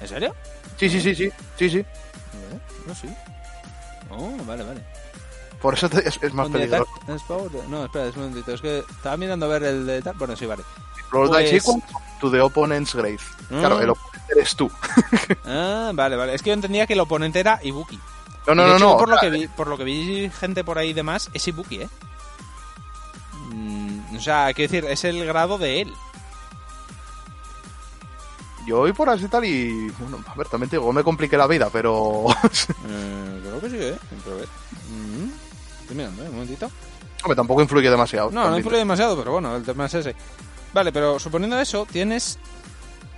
¿En 0.00 0.08
serio? 0.08 0.34
Sí, 0.78 0.88
sí, 0.88 1.00
sí, 1.00 1.14
sí, 1.14 1.30
sí, 1.58 1.70
sí. 1.70 1.84
No, 2.86 2.94
sí. 2.94 3.08
Oh, 4.10 4.32
vale, 4.46 4.62
vale. 4.64 4.80
Por 5.60 5.74
eso 5.74 5.88
te- 5.88 6.06
es, 6.08 6.18
es 6.22 6.32
más 6.32 6.48
peligroso. 6.48 6.86
No, 7.68 7.84
espera, 7.84 8.06
es 8.06 8.14
un 8.16 8.22
momentito. 8.22 8.52
Es 8.52 8.60
que 8.60 8.78
estaba 8.90 9.16
mirando 9.16 9.46
a 9.46 9.48
ver 9.48 9.64
el 9.64 9.86
de 9.86 10.02
tal. 10.02 10.14
Bueno, 10.16 10.36
sí, 10.36 10.46
vale. 10.46 10.62
Los 11.12 11.28
Pues- 11.28 11.44
dice 11.50 11.56
equal 11.56 11.82
to 12.20 12.30
the 12.30 12.40
opponent's 12.40 12.94
grave. 12.94 13.18
Mm. 13.50 13.58
Claro, 13.60 13.80
el 13.80 13.90
oponente 13.90 14.32
eres 14.32 14.54
tú. 14.56 14.70
Ah, 15.44 15.90
vale, 15.94 16.16
vale. 16.16 16.34
Es 16.34 16.42
que 16.42 16.50
yo 16.50 16.54
entendía 16.54 16.86
que 16.86 16.92
el 16.94 17.00
oponente 17.00 17.40
era 17.40 17.58
Ibuki. 17.62 17.98
No, 18.46 18.54
no, 18.54 18.62
de 18.62 18.68
no, 18.70 18.76
hecho, 18.76 18.84
no. 18.92 18.96
Por 18.98 19.08
lo, 19.08 19.18
que 19.18 19.30
vi, 19.30 19.48
por 19.48 19.66
lo 19.68 19.76
que 19.78 19.84
vi 19.84 20.30
gente 20.30 20.62
por 20.64 20.78
ahí 20.78 20.90
y 20.90 20.92
demás, 20.94 21.30
es 21.34 21.46
Ibuki, 21.48 21.82
¿eh? 21.82 21.88
O 24.18 24.20
sea, 24.20 24.52
quiero 24.54 24.72
decir, 24.72 24.90
es 24.90 25.04
el 25.04 25.24
grado 25.26 25.58
de 25.58 25.82
él. 25.82 25.92
Yo 28.66 28.78
voy 28.78 28.92
por 28.92 29.08
así 29.08 29.28
tal 29.28 29.44
y. 29.44 29.90
Bueno, 29.98 30.24
a 30.26 30.34
ver, 30.34 30.48
también 30.48 30.68
te 30.68 30.76
digo, 30.76 30.92
me 30.92 31.04
compliqué 31.04 31.36
la 31.36 31.46
vida, 31.46 31.68
pero. 31.72 32.26
Eh, 32.88 33.40
creo 33.42 33.60
que 33.60 33.70
sí, 33.70 33.76
¿eh? 33.78 33.96
Pero 34.24 34.36
ver. 34.38 34.48
Mm, 34.90 35.30
Estoy 35.82 35.96
mirando, 35.96 36.22
¿eh? 36.24 36.28
Un 36.28 36.34
momentito. 36.34 36.70
Hombre, 37.22 37.36
tampoco 37.36 37.62
influye 37.62 37.88
demasiado. 37.88 38.30
No, 38.30 38.50
no 38.50 38.56
influye 38.56 38.78
demasiado, 38.78 39.16
pero 39.16 39.32
bueno, 39.32 39.54
el 39.56 39.62
tema 39.62 39.86
es 39.86 39.94
ese. 39.94 40.14
Vale, 40.74 40.92
pero 40.92 41.18
suponiendo 41.18 41.58
eso, 41.58 41.86
tienes... 41.90 42.38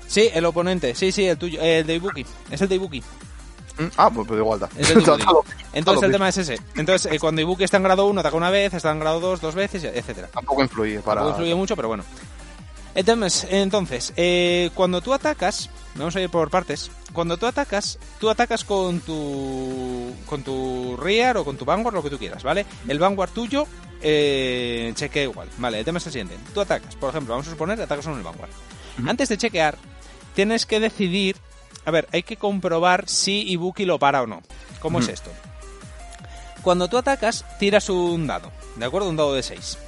Sí, 0.06 0.30
el 0.32 0.44
oponente. 0.44 0.94
Sí, 0.94 1.12
sí, 1.12 1.26
el 1.26 1.36
tuyo. 1.36 1.60
El 1.60 1.86
de 1.86 1.94
Ibuki. 1.96 2.24
Es 2.50 2.60
el 2.60 2.68
de 2.68 2.74
Ibuki. 2.76 3.02
Mm, 3.78 3.86
Ah, 3.96 4.10
pues, 4.10 4.26
pues 4.26 4.38
igual 4.38 4.60
da. 4.60 4.68
Entonces 5.72 6.02
el 6.04 6.12
tema 6.12 6.28
es 6.28 6.36
ese. 6.38 6.58
Entonces, 6.74 7.12
eh, 7.12 7.18
cuando 7.18 7.40
Ibuki 7.40 7.64
está 7.64 7.76
en 7.76 7.84
grado 7.84 8.06
1, 8.06 8.20
ataca 8.20 8.36
una 8.36 8.50
vez, 8.50 8.74
está 8.74 8.90
en 8.90 9.00
grado 9.00 9.20
2, 9.20 9.40
dos 9.40 9.54
veces, 9.54 9.84
etcétera. 9.84 10.28
Tampoco 10.28 10.62
influye 10.62 11.00
para. 11.00 11.20
Tampoco 11.20 11.38
influye 11.38 11.54
mucho, 11.54 11.76
pero 11.76 11.88
bueno. 11.88 12.04
El 12.94 13.04
tema 13.04 13.26
es, 13.28 13.46
entonces, 13.48 14.12
eh, 14.16 14.70
cuando 14.74 15.00
tú 15.00 15.14
atacas, 15.14 15.70
vamos 15.94 16.16
a 16.16 16.20
ir 16.20 16.30
por 16.30 16.50
partes. 16.50 16.90
Cuando 17.12 17.36
tú 17.36 17.46
atacas, 17.46 17.98
tú 18.18 18.28
atacas 18.28 18.64
con 18.64 19.00
tu 19.00 20.12
con 20.26 20.42
tu 20.42 20.96
rear 20.96 21.36
o 21.36 21.44
con 21.44 21.56
tu 21.56 21.64
vanguard, 21.64 21.94
lo 21.94 22.02
que 22.02 22.10
tú 22.10 22.18
quieras, 22.18 22.42
¿vale? 22.42 22.66
El 22.88 22.98
vanguard 22.98 23.30
tuyo 23.30 23.66
eh, 24.02 24.90
chequea 24.94 25.24
igual, 25.24 25.48
¿vale? 25.58 25.78
El 25.78 25.84
tema 25.84 25.98
es 25.98 26.06
el 26.06 26.12
siguiente. 26.12 26.36
Tú 26.52 26.60
atacas, 26.60 26.96
por 26.96 27.10
ejemplo, 27.10 27.34
vamos 27.34 27.46
a 27.46 27.50
suponer 27.50 27.76
que 27.76 27.84
atacas 27.84 28.04
con 28.06 28.16
el 28.16 28.22
vanguard. 28.24 28.50
Antes 29.06 29.28
de 29.28 29.38
chequear, 29.38 29.76
tienes 30.34 30.66
que 30.66 30.80
decidir, 30.80 31.36
a 31.88 31.90
ver, 31.90 32.06
hay 32.12 32.22
que 32.22 32.36
comprobar 32.36 33.08
si 33.08 33.48
Ibuki 33.50 33.86
lo 33.86 33.98
para 33.98 34.20
o 34.22 34.26
no. 34.26 34.42
¿Cómo 34.80 34.98
es 34.98 35.06
Ujú. 35.06 35.14
esto? 35.14 35.30
Cuando 36.62 36.88
tú 36.88 36.98
atacas, 36.98 37.44
tiras 37.58 37.88
un 37.88 38.26
dado, 38.26 38.50
¿de 38.76 38.84
acuerdo? 38.84 39.08
Un 39.08 39.16
dado 39.16 39.32
de 39.32 39.42
6. 39.42 39.78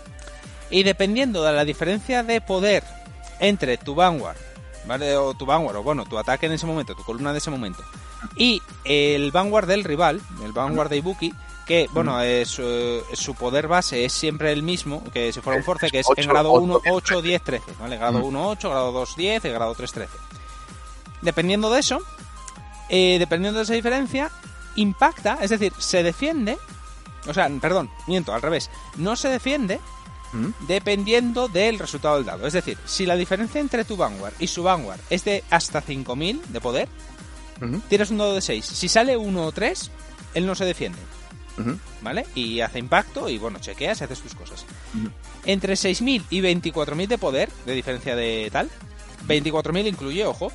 Y 0.71 0.83
dependiendo 0.83 1.43
de 1.45 1.53
la 1.53 1.65
diferencia 1.65 2.23
de 2.23 2.41
poder 2.41 2.83
entre 3.39 3.77
tu 3.77 3.95
Vanguard, 3.95 4.37
¿vale? 4.87 5.15
O 5.17 5.35
tu 5.35 5.45
Vanguard, 5.45 5.77
o 5.77 5.83
bueno, 5.83 6.07
tu 6.07 6.17
ataque 6.17 6.47
en 6.47 6.53
ese 6.53 6.65
momento, 6.67 6.95
tu 6.95 7.05
columna 7.05 7.33
de 7.33 7.39
ese 7.39 7.51
momento, 7.51 7.83
y 8.37 8.63
el 8.85 9.31
Vanguard 9.31 9.67
del 9.67 9.85
rival, 9.85 10.21
el 10.43 10.53
Vanguard 10.53 10.89
de 10.89 10.97
Ibuki, 10.99 11.35
que, 11.67 11.87
bueno, 11.93 12.21
eh, 12.23 12.47
su, 12.47 13.03
su 13.13 13.35
poder 13.35 13.69
base 13.69 14.05
es 14.05 14.13
siempre 14.13 14.53
el 14.53 14.63
mismo, 14.63 15.05
que 15.13 15.33
si 15.33 15.41
fuera 15.41 15.59
un 15.59 15.65
Force, 15.65 15.91
que 15.91 16.01
es 16.01 16.07
en 16.17 16.29
grado 16.29 16.51
ocho, 16.53 16.63
1, 16.65 16.81
diez, 16.83 16.95
8, 16.95 17.23
10, 17.23 17.43
13, 17.43 17.73
¿vale? 17.79 17.97
Grado 17.99 18.19
Mm. 18.21 18.25
1, 18.25 18.49
8, 18.49 18.71
grado 18.71 18.93
2, 18.93 19.17
10 19.17 19.45
y 19.45 19.49
grado 19.51 19.75
3, 19.75 19.93
13. 19.93 20.13
Dependiendo 21.23 21.71
de 21.71 21.81
eso, 21.81 22.01
eh, 22.89 23.17
dependiendo 23.19 23.59
de 23.59 23.65
esa 23.65 23.75
diferencia, 23.75 24.31
impacta, 24.77 25.39
es 25.41 25.51
decir, 25.51 25.73
se 25.79 26.03
defiende, 26.03 26.59
o 27.27 27.35
sea, 27.35 27.49
perdón, 27.61 27.91
miento, 28.07 28.33
al 28.33 28.43
revés, 28.43 28.71
no 28.97 29.17
se 29.17 29.29
defiende 29.29 29.81
¿Mm? 30.33 30.49
dependiendo 30.67 31.49
del 31.49 31.79
resultado 31.79 32.17
del 32.17 32.25
dado. 32.25 32.47
Es 32.47 32.53
decir, 32.53 32.79
si 32.85 33.05
la 33.07 33.17
diferencia 33.17 33.61
entre 33.61 33.85
tu 33.85 33.97
Vanguard 33.97 34.35
y 34.39 34.47
su 34.47 34.63
Vanguard 34.63 35.01
es 35.11 35.25
de 35.25 35.45
hasta 35.51 35.81
5000 35.81 36.41
de 36.49 36.61
poder, 36.61 36.89
Ujú, 37.61 37.81
tienes 37.89 38.11
un 38.11 38.19
dado 38.19 38.35
de 38.35 38.41
6. 38.41 38.65
Si 38.65 38.89
sale 38.89 39.17
1 39.17 39.45
o 39.45 39.53
3, 39.53 39.91
él 40.35 40.47
no 40.47 40.55
se 40.55 40.65
defiende, 40.65 40.99
ujú. 41.59 41.79
¿vale? 42.01 42.27
Y 42.35 42.61
hace 42.61 42.79
impacto 42.79 43.29
y 43.29 43.37
bueno, 43.39 43.59
chequeas 43.59 44.01
y 44.01 44.05
haces 44.05 44.21
tus 44.21 44.35
cosas. 44.35 44.65
Ujú. 44.99 45.11
Entre 45.45 45.77
6000 45.77 46.25
y 46.31 46.41
24000 46.41 47.09
de 47.09 47.19
poder, 47.19 47.51
de 47.67 47.75
diferencia 47.75 48.17
de 48.17 48.49
tal, 48.51 48.71
24000 49.27 49.87
incluye, 49.89 50.25
ojo, 50.25 50.51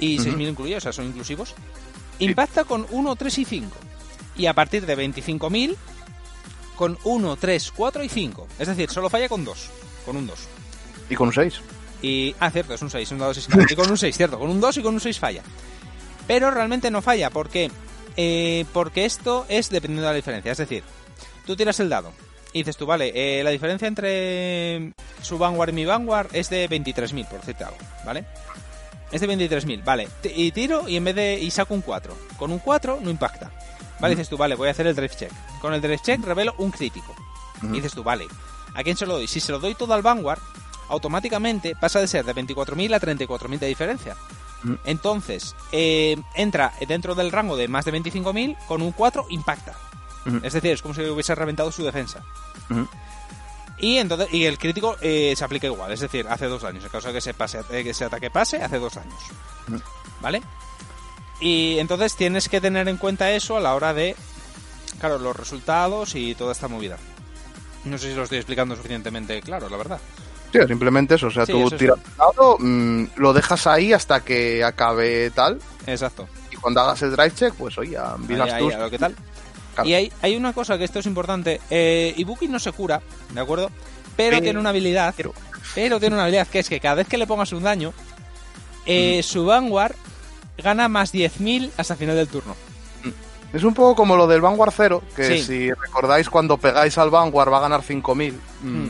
y 0.00 0.16
Ujú. 0.16 0.24
6000 0.24 0.48
incluye, 0.48 0.76
o 0.76 0.80
sea, 0.80 0.92
son 0.92 1.06
inclusivos, 1.06 1.54
impacta 2.18 2.64
con 2.64 2.86
1, 2.90 3.16
3 3.16 3.38
y 3.38 3.44
5. 3.44 3.76
Y 4.36 4.46
a 4.46 4.54
partir 4.54 4.84
de 4.84 4.96
25.000, 4.96 5.76
con 6.76 6.98
1, 7.04 7.36
3, 7.36 7.72
4 7.74 8.04
y 8.04 8.08
5. 8.08 8.48
Es 8.58 8.68
decir, 8.68 8.90
solo 8.90 9.08
falla 9.08 9.28
con 9.28 9.44
2. 9.44 9.70
Con 10.04 10.16
un 10.16 10.26
2. 10.26 10.38
Y 11.08 11.14
con 11.14 11.28
un 11.28 11.34
6. 11.34 11.60
Y, 12.02 12.34
ah, 12.38 12.50
cierto, 12.50 12.74
es 12.74 12.82
un 12.82 12.90
6, 12.90 13.10
un 13.12 13.18
dado 13.18 13.32
de 13.32 13.40
6. 13.40 13.48
Y 13.70 13.74
con 13.74 13.90
un 13.90 13.96
6, 13.96 14.16
cierto, 14.16 14.38
con 14.38 14.50
un 14.50 14.60
2 14.60 14.76
y 14.76 14.82
con 14.82 14.94
un 14.94 15.00
6 15.00 15.18
falla. 15.18 15.42
Pero 16.26 16.50
realmente 16.50 16.90
no 16.90 17.00
falla, 17.00 17.30
¿por 17.30 17.48
qué? 17.48 17.70
Eh, 18.16 18.64
porque 18.72 19.04
esto 19.04 19.46
es 19.48 19.70
dependiendo 19.70 20.02
de 20.02 20.08
la 20.08 20.16
diferencia. 20.16 20.52
Es 20.52 20.58
decir, 20.58 20.82
tú 21.46 21.56
tiras 21.56 21.80
el 21.80 21.88
dado 21.88 22.12
y 22.52 22.60
dices 22.60 22.76
tú, 22.76 22.86
vale, 22.86 23.12
eh, 23.14 23.42
la 23.42 23.50
diferencia 23.50 23.88
entre 23.88 24.92
su 25.22 25.38
Vanguard 25.38 25.70
y 25.70 25.72
mi 25.72 25.84
Vanguard 25.84 26.34
es 26.34 26.50
de 26.50 26.68
23.000, 26.68 27.28
por 27.28 27.40
decirte 27.40 27.64
algo, 27.64 27.78
¿vale? 28.04 28.24
Es 29.12 29.20
de 29.20 29.28
23.000, 29.28 29.84
vale. 29.84 30.08
Y 30.24 30.50
tiro 30.52 30.88
y 30.88 30.96
en 30.96 31.04
vez 31.04 31.14
de. 31.14 31.38
y 31.38 31.50
saco 31.50 31.74
un 31.74 31.80
4. 31.80 32.16
Con 32.38 32.50
un 32.50 32.58
4 32.58 32.98
no 33.02 33.10
impacta. 33.10 33.50
Vale, 34.00 34.14
dices 34.14 34.28
tú, 34.28 34.36
vale, 34.36 34.54
voy 34.54 34.68
a 34.68 34.72
hacer 34.72 34.86
el 34.86 34.94
drift 34.94 35.18
check. 35.18 35.32
Con 35.60 35.72
el 35.72 35.80
drift 35.80 36.04
check 36.04 36.24
revelo 36.24 36.54
un 36.58 36.70
crítico. 36.70 37.14
Y 37.62 37.68
dices 37.68 37.92
tú, 37.92 38.02
vale, 38.02 38.26
¿a 38.74 38.82
quién 38.82 38.96
se 38.96 39.06
lo 39.06 39.14
doy? 39.14 39.26
Si 39.26 39.40
se 39.40 39.52
lo 39.52 39.58
doy 39.58 39.74
todo 39.74 39.94
al 39.94 40.02
Vanguard, 40.02 40.40
automáticamente 40.88 41.74
pasa 41.74 42.00
de 42.00 42.08
ser 42.08 42.24
de 42.24 42.34
24.000 42.34 42.94
a 42.94 43.00
34.000 43.00 43.58
de 43.58 43.66
diferencia. 43.66 44.16
Entonces, 44.84 45.54
eh, 45.70 46.16
entra 46.34 46.72
dentro 46.88 47.14
del 47.14 47.30
rango 47.30 47.56
de 47.56 47.68
más 47.68 47.84
de 47.84 47.92
25.000, 47.92 48.56
con 48.66 48.82
un 48.82 48.92
4 48.92 49.26
impacta. 49.30 49.74
Es 50.42 50.54
decir, 50.54 50.72
es 50.72 50.82
como 50.82 50.92
si 50.92 51.02
hubiese 51.02 51.34
reventado 51.36 51.70
su 51.70 51.84
defensa. 51.84 52.24
Y 53.78 53.98
entonces 53.98 54.32
y 54.32 54.44
el 54.46 54.58
crítico 54.58 54.96
eh, 55.00 55.34
se 55.36 55.44
aplica 55.44 55.66
igual, 55.66 55.92
es 55.92 56.00
decir, 56.00 56.26
hace 56.28 56.46
dos 56.46 56.62
daños. 56.62 56.84
En 56.84 56.90
caso 56.90 57.08
de 57.08 57.14
que, 57.14 57.20
se 57.20 57.34
pase, 57.34 57.60
eh, 57.70 57.84
que 57.84 57.90
ese 57.90 58.04
ataque 58.06 58.30
pase, 58.30 58.62
hace 58.62 58.78
dos 58.78 58.94
daños. 58.94 59.20
Ujú. 59.68 59.80
¿Vale? 60.20 60.42
Y 61.40 61.78
entonces 61.78 62.16
tienes 62.16 62.48
que 62.48 62.60
tener 62.60 62.88
en 62.88 62.96
cuenta 62.96 63.30
eso 63.32 63.56
a 63.56 63.60
la 63.60 63.74
hora 63.74 63.92
de, 63.92 64.16
claro, 64.98 65.18
los 65.18 65.36
resultados 65.36 66.14
y 66.14 66.34
toda 66.34 66.52
esta 66.52 66.68
movida. 66.68 66.96
No 67.84 67.98
sé 67.98 68.10
si 68.10 68.16
lo 68.16 68.22
estoy 68.24 68.38
explicando 68.38 68.74
suficientemente 68.74 69.40
claro, 69.42 69.68
la 69.68 69.76
verdad. 69.76 70.00
Sí, 70.52 70.58
simplemente 70.66 71.16
eso. 71.16 71.26
O 71.26 71.30
sea, 71.30 71.44
Sí, 71.44 71.52
tú 71.52 71.66
es 71.66 71.76
tiras 71.76 71.98
el 71.98 72.16
dado, 72.16 72.56
mm, 72.58 73.04
lo 73.16 73.32
dejas 73.32 73.66
ahí 73.66 73.92
hasta 73.92 74.24
que 74.24 74.64
acabe 74.64 75.30
tal. 75.30 75.60
Exacto. 75.86 76.26
Y 76.50 76.56
cuando 76.56 76.80
hagas 76.80 77.02
el 77.02 77.10
drive 77.12 77.34
check, 77.34 77.54
pues 77.54 77.76
oye, 77.76 77.98
Ahí, 77.98 78.14
miras 78.26 78.58
tus. 78.58 78.74
a 78.74 78.78
lo 78.78 78.90
que 78.90 78.98
tal. 78.98 79.14
Claro. 79.76 79.88
Y 79.88 79.94
hay, 79.94 80.12
hay 80.22 80.34
una 80.36 80.52
cosa 80.52 80.76
que 80.76 80.84
esto 80.84 80.98
es 80.98 81.06
importante. 81.06 81.60
Eh, 81.70 82.12
Ibuki 82.16 82.48
no 82.48 82.58
se 82.58 82.72
cura, 82.72 83.00
¿de 83.32 83.40
acuerdo? 83.40 83.70
Pero 84.16 84.30
Pero- 84.30 84.42
tiene 84.42 84.58
una 84.58 84.70
habilidad. 84.70 85.14
pero- 85.16 85.32
Pero 85.74 86.00
tiene 86.00 86.14
una 86.16 86.24
habilidad 86.24 86.46
que 86.48 86.58
es 86.58 86.68
que 86.68 86.80
cada 86.80 86.94
vez 86.96 87.06
que 87.08 87.18
le 87.18 87.26
pongas 87.26 87.52
un 87.52 87.62
daño, 87.62 87.92
eh, 88.86 89.22
su 89.22 89.44
Vanguard 89.46 89.94
gana 90.58 90.88
más 90.88 91.12
10.000 91.12 91.70
hasta 91.76 91.96
final 91.96 92.16
del 92.16 92.28
turno. 92.28 92.56
Es 93.52 93.62
un 93.62 93.74
poco 93.74 93.94
como 93.94 94.16
lo 94.16 94.26
del 94.26 94.40
Vanguard 94.40 94.72
0, 94.76 95.02
que 95.14 95.38
Sí. 95.38 95.42
si 95.44 95.72
recordáis 95.72 96.28
cuando 96.28 96.56
pegáis 96.58 96.98
al 96.98 97.10
Vanguard 97.10 97.50
va 97.52 97.58
a 97.58 97.60
ganar 97.60 97.82
5000. 97.82 98.38
Mm. 98.62 98.86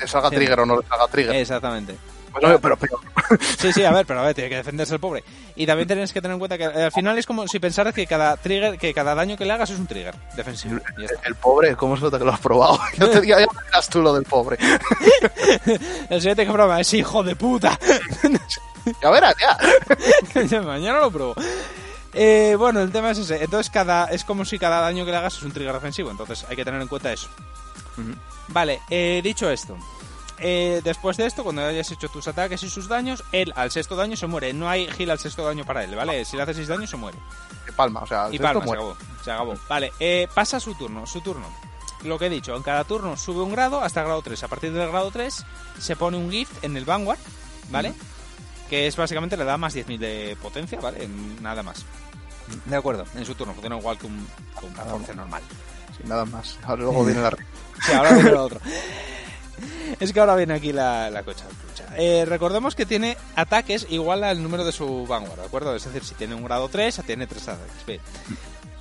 Le 0.00 0.06
salga 0.06 0.28
Sí. 0.30 0.36
trigger 0.36 0.60
o 0.60 0.66
no 0.66 0.80
le 0.80 0.86
salga 0.86 1.08
trigger. 1.08 1.34
Exactamente. 1.36 1.96
Pero 2.40 2.76
peor. 2.76 3.00
Sí, 3.58 3.72
sí, 3.72 3.84
a 3.84 3.90
ver, 3.90 4.06
pero 4.06 4.20
a 4.20 4.22
ver, 4.24 4.34
tiene 4.34 4.50
que 4.50 4.56
defenderse 4.56 4.94
el 4.94 5.00
pobre. 5.00 5.24
Y 5.56 5.66
también 5.66 5.88
tienes 5.88 6.12
que 6.12 6.20
tener 6.20 6.34
en 6.34 6.38
cuenta 6.38 6.56
que 6.56 6.64
eh, 6.64 6.84
al 6.84 6.92
final 6.92 7.18
es 7.18 7.26
como 7.26 7.48
si 7.48 7.58
pensaras 7.58 7.92
que 7.92 8.06
cada 8.06 8.36
trigger, 8.36 8.78
que 8.78 8.94
cada 8.94 9.14
daño 9.14 9.36
que 9.36 9.44
le 9.44 9.52
hagas 9.52 9.70
es 9.70 9.78
un 9.78 9.86
trigger 9.86 10.14
defensivo. 10.36 10.78
El 11.24 11.34
pobre, 11.34 11.74
¿cómo 11.74 11.96
se 11.96 12.02
nota 12.02 12.18
que 12.18 12.24
lo 12.24 12.32
has 12.32 12.40
probado? 12.40 12.78
Yo 12.98 13.10
te 13.10 13.20
digo, 13.20 13.38
ya 13.38 13.46
me 13.46 13.64
dirás 13.66 13.88
tú 13.88 14.02
lo 14.02 14.14
del 14.14 14.24
pobre. 14.24 14.58
El 16.10 16.20
siguiente 16.20 16.46
que 16.46 16.52
broma 16.52 16.80
es 16.80 16.92
hijo 16.94 17.22
de 17.22 17.34
puta. 17.34 17.78
Ya 19.02 19.10
verás, 19.10 19.34
ya. 19.40 20.60
Mañana 20.62 21.00
lo 21.00 21.10
pruebo. 21.10 21.34
Eh, 22.12 22.54
bueno, 22.56 22.80
el 22.80 22.92
tema 22.92 23.10
es 23.10 23.18
ese. 23.18 23.42
Entonces, 23.42 23.70
cada 23.70 24.06
es 24.06 24.24
como 24.24 24.44
si 24.44 24.58
cada 24.58 24.80
daño 24.80 25.04
que 25.04 25.10
le 25.10 25.16
hagas 25.16 25.36
es 25.36 25.42
un 25.42 25.52
trigger 25.52 25.74
defensivo. 25.74 26.10
Entonces, 26.10 26.46
hay 26.48 26.56
que 26.56 26.64
tener 26.64 26.80
en 26.80 26.88
cuenta 26.88 27.12
eso. 27.12 27.28
Vale, 28.48 28.80
eh, 28.88 29.20
dicho 29.22 29.50
esto. 29.50 29.76
Eh, 30.38 30.80
después 30.84 31.16
de 31.16 31.26
esto, 31.26 31.42
cuando 31.42 31.62
hayas 31.64 31.90
hecho 31.90 32.08
tus 32.08 32.28
ataques 32.28 32.62
y 32.62 32.70
sus 32.70 32.88
daños, 32.88 33.24
él 33.32 33.52
al 33.56 33.70
sexto 33.70 33.96
daño 33.96 34.16
se 34.16 34.26
muere. 34.26 34.52
No 34.52 34.68
hay 34.68 34.88
heal 34.98 35.10
al 35.10 35.18
sexto 35.18 35.44
daño 35.44 35.64
para 35.64 35.84
él, 35.84 35.94
¿vale? 35.94 36.24
Si 36.24 36.36
le 36.36 36.42
hace 36.42 36.54
seis 36.54 36.68
daños, 36.68 36.90
se 36.90 36.96
muere. 36.96 37.18
De 37.64 37.72
palma, 37.72 38.00
o 38.00 38.06
sea, 38.06 38.28
Y 38.30 38.38
palma, 38.38 38.64
se 38.64 38.72
acabó. 38.72 38.96
Se 39.24 39.30
acabó. 39.30 39.54
Vale, 39.68 39.92
eh, 40.00 40.28
pasa 40.34 40.60
su 40.60 40.74
turno. 40.74 41.06
Su 41.06 41.20
turno. 41.20 41.46
Lo 42.04 42.18
que 42.18 42.26
he 42.26 42.30
dicho, 42.30 42.54
en 42.54 42.62
cada 42.62 42.84
turno 42.84 43.16
sube 43.16 43.42
un 43.42 43.52
grado 43.52 43.80
hasta 43.82 44.00
el 44.00 44.06
grado 44.06 44.22
3. 44.22 44.42
A 44.42 44.48
partir 44.48 44.72
del 44.72 44.88
grado 44.88 45.10
3 45.10 45.44
se 45.78 45.96
pone 45.96 46.16
un 46.16 46.30
gift 46.30 46.62
en 46.62 46.76
el 46.76 46.84
Vanguard, 46.84 47.18
¿vale? 47.70 47.94
Que 48.68 48.86
es 48.86 48.96
básicamente 48.96 49.36
le 49.36 49.44
da 49.44 49.56
más 49.56 49.74
10.000 49.74 49.98
de 49.98 50.36
potencia, 50.40 50.78
¿vale? 50.80 51.08
Nada 51.40 51.62
más. 51.62 51.84
De 52.66 52.76
acuerdo, 52.76 53.04
en 53.14 53.24
su 53.24 53.34
turno 53.34 53.54
funciona 53.54 53.78
igual 53.78 53.98
que 53.98 54.06
un, 54.06 54.26
que 54.60 54.66
un 54.66 54.74
Force 54.74 55.14
normal. 55.14 55.42
Sí, 55.96 56.02
nada 56.04 56.24
más. 56.24 56.58
Ahora 56.62 56.82
luego 56.82 57.04
viene 57.04 57.22
la... 57.22 57.30
Sí, 57.30 57.92
ahora 57.92 58.12
viene 58.12 58.30
lo 58.30 58.44
otro. 58.44 58.60
Es 60.00 60.12
que 60.12 60.20
ahora 60.20 60.36
viene 60.36 60.54
aquí 60.54 60.72
la, 60.72 61.10
la 61.10 61.22
cocha. 61.22 61.44
Eh, 61.96 62.24
recordemos 62.26 62.74
que 62.74 62.84
tiene 62.84 63.16
ataques 63.34 63.86
igual 63.90 64.24
al 64.24 64.42
número 64.42 64.64
de 64.64 64.72
su 64.72 65.06
Vanguard, 65.06 65.40
¿de 65.40 65.46
acuerdo? 65.46 65.74
Es 65.74 65.84
decir, 65.84 66.04
si 66.04 66.14
tiene 66.14 66.34
un 66.34 66.44
grado 66.44 66.68
3, 66.68 67.02
tiene 67.06 67.26
3 67.26 67.48
ataques. 67.48 67.86
Bien. 67.86 68.00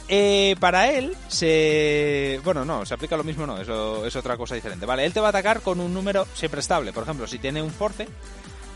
Eh, 0.07 0.55
para 0.59 0.91
él 0.91 1.15
se... 1.27 2.39
Bueno, 2.43 2.65
no, 2.65 2.85
se 2.85 2.93
aplica 2.93 3.17
lo 3.17 3.23
mismo, 3.23 3.47
no, 3.47 3.59
eso 3.59 4.05
es 4.05 4.15
otra 4.15 4.37
cosa 4.37 4.55
diferente. 4.55 4.85
Vale, 4.85 5.05
él 5.05 5.13
te 5.13 5.19
va 5.19 5.27
a 5.27 5.29
atacar 5.29 5.61
con 5.61 5.79
un 5.79 5.93
número 5.93 6.27
siempre 6.33 6.59
estable. 6.59 6.93
Por 6.93 7.03
ejemplo, 7.03 7.27
si 7.27 7.39
tiene 7.39 7.61
un 7.61 7.71
Force, 7.71 8.07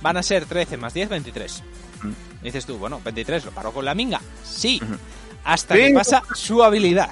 van 0.02 0.18
a 0.18 0.24
ser 0.24 0.46
13 0.46 0.78
más 0.78 0.94
10, 0.94 1.10
23. 1.10 1.64
Y 2.42 2.46
dices 2.46 2.66
tú, 2.66 2.78
bueno, 2.78 3.02
23, 3.04 3.46
¿lo 3.46 3.52
paro 3.52 3.72
con 3.72 3.86
la 3.86 3.94
minga? 3.94 4.22
Sí. 4.44 4.82
Hasta 5.44 5.76
que 5.76 5.92
pasa 5.94 6.24
su 6.34 6.64
habilidad. 6.64 7.12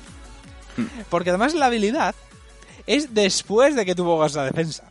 Porque 1.10 1.30
además 1.32 1.54
la 1.54 1.68
habilidad 1.68 2.16
es 2.88 3.14
después 3.14 3.76
de 3.76 3.86
que 3.86 3.94
tú 3.94 4.04
pongas 4.06 4.34
la 4.34 4.46
defensa. 4.46 4.84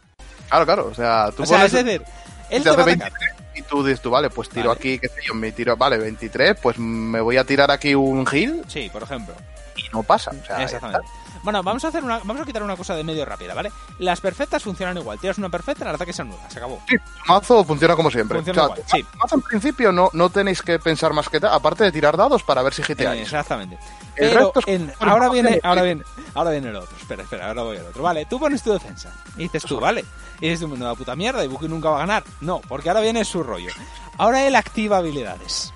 Claro, 0.48 0.64
claro, 0.64 0.88
o 0.92 0.94
sea, 0.94 1.30
tú 1.36 1.42
o 1.42 1.46
sea, 1.46 1.58
pones... 1.58 1.74
es 1.74 1.84
decir, 1.84 2.02
él 2.50 2.62
te 2.62 2.70
te 2.70 2.76
va 2.76 2.82
hace 2.82 2.90
a 2.92 2.94
atacar. 2.94 3.12
23 3.20 3.36
y 3.56 3.62
tú 3.62 3.82
dices 3.84 4.00
tú, 4.00 4.10
vale, 4.10 4.30
pues 4.30 4.48
tiro 4.50 4.68
Vale. 4.68 4.78
aquí, 4.78 4.98
qué 4.98 5.08
sé 5.08 5.20
yo, 5.26 5.34
me 5.34 5.50
tiro, 5.50 5.76
vale, 5.76 5.96
23, 5.98 6.56
pues 6.60 6.78
me 6.78 7.20
voy 7.20 7.36
a 7.38 7.44
tirar 7.44 7.70
aquí 7.70 7.94
un 7.94 8.26
heal 8.30 8.62
Sí, 8.68 8.88
por 8.92 9.02
ejemplo. 9.02 9.34
y 9.76 9.82
no 9.92 10.02
pasa. 10.02 10.30
O 10.30 10.46
sea, 10.46 10.62
Exactamente. 10.62 11.08
Bueno, 11.46 11.62
vamos 11.62 11.84
a 11.84 11.88
hacer 11.88 12.02
una, 12.02 12.18
vamos 12.18 12.40
a 12.42 12.44
quitar 12.44 12.60
una 12.60 12.74
cosa 12.74 12.96
de 12.96 13.04
medio 13.04 13.24
rápida, 13.24 13.54
¿vale? 13.54 13.70
Las 14.00 14.20
perfectas 14.20 14.64
funcionan 14.64 14.98
igual. 14.98 15.16
Tiras 15.20 15.38
una 15.38 15.48
perfecta, 15.48 15.88
el 15.88 15.94
ataque 15.94 16.12
se 16.12 16.22
anula, 16.22 16.50
se 16.50 16.58
acabó. 16.58 16.80
Sí, 16.88 16.96
mazo 17.28 17.62
funciona 17.62 17.94
como 17.94 18.10
siempre. 18.10 18.38
Funciona 18.38 18.64
o 18.64 18.66
sea, 18.66 18.76
igual, 18.76 18.88
sí. 18.90 19.06
mazo 19.16 19.34
en 19.36 19.42
principio 19.42 19.92
no, 19.92 20.10
no 20.12 20.28
tenéis 20.28 20.60
que 20.60 20.80
pensar 20.80 21.12
más 21.12 21.28
que 21.28 21.38
tal, 21.38 21.54
aparte 21.54 21.84
de 21.84 21.92
tirar 21.92 22.16
dados 22.16 22.42
para 22.42 22.62
ver 22.62 22.74
si 22.74 22.82
Eh, 22.82 22.86
hiteáis. 22.88 23.22
exactamente. 23.22 23.78
El 24.16 24.30
Pero 24.30 24.40
resto 24.52 24.58
es- 24.60 24.66
en- 24.66 24.92
ahora 24.98 25.28
viene, 25.28 25.60
ahora 25.62 25.82
viene, 25.82 26.02
ahora 26.34 26.50
viene 26.50 26.68
el 26.70 26.76
otro. 26.76 26.96
Espera, 27.00 27.22
espera, 27.22 27.46
ahora 27.46 27.62
voy 27.62 27.76
al 27.76 27.86
otro. 27.86 28.02
Vale, 28.02 28.26
tú 28.26 28.40
pones 28.40 28.60
tu 28.60 28.72
defensa. 28.72 29.12
Y 29.36 29.44
dices 29.44 29.62
tú, 29.62 29.78
vale. 29.78 30.04
Y 30.40 30.48
dices 30.48 30.68
una 30.68 30.96
puta 30.96 31.14
mierda, 31.14 31.44
y 31.44 31.46
Buki 31.46 31.68
nunca 31.68 31.90
va 31.90 31.96
a 31.98 32.00
ganar. 32.00 32.24
No, 32.40 32.60
porque 32.66 32.88
ahora 32.88 33.02
viene 33.02 33.24
su 33.24 33.44
rollo. 33.44 33.70
Ahora 34.18 34.44
él 34.44 34.56
activa 34.56 34.96
habilidades. 34.96 35.72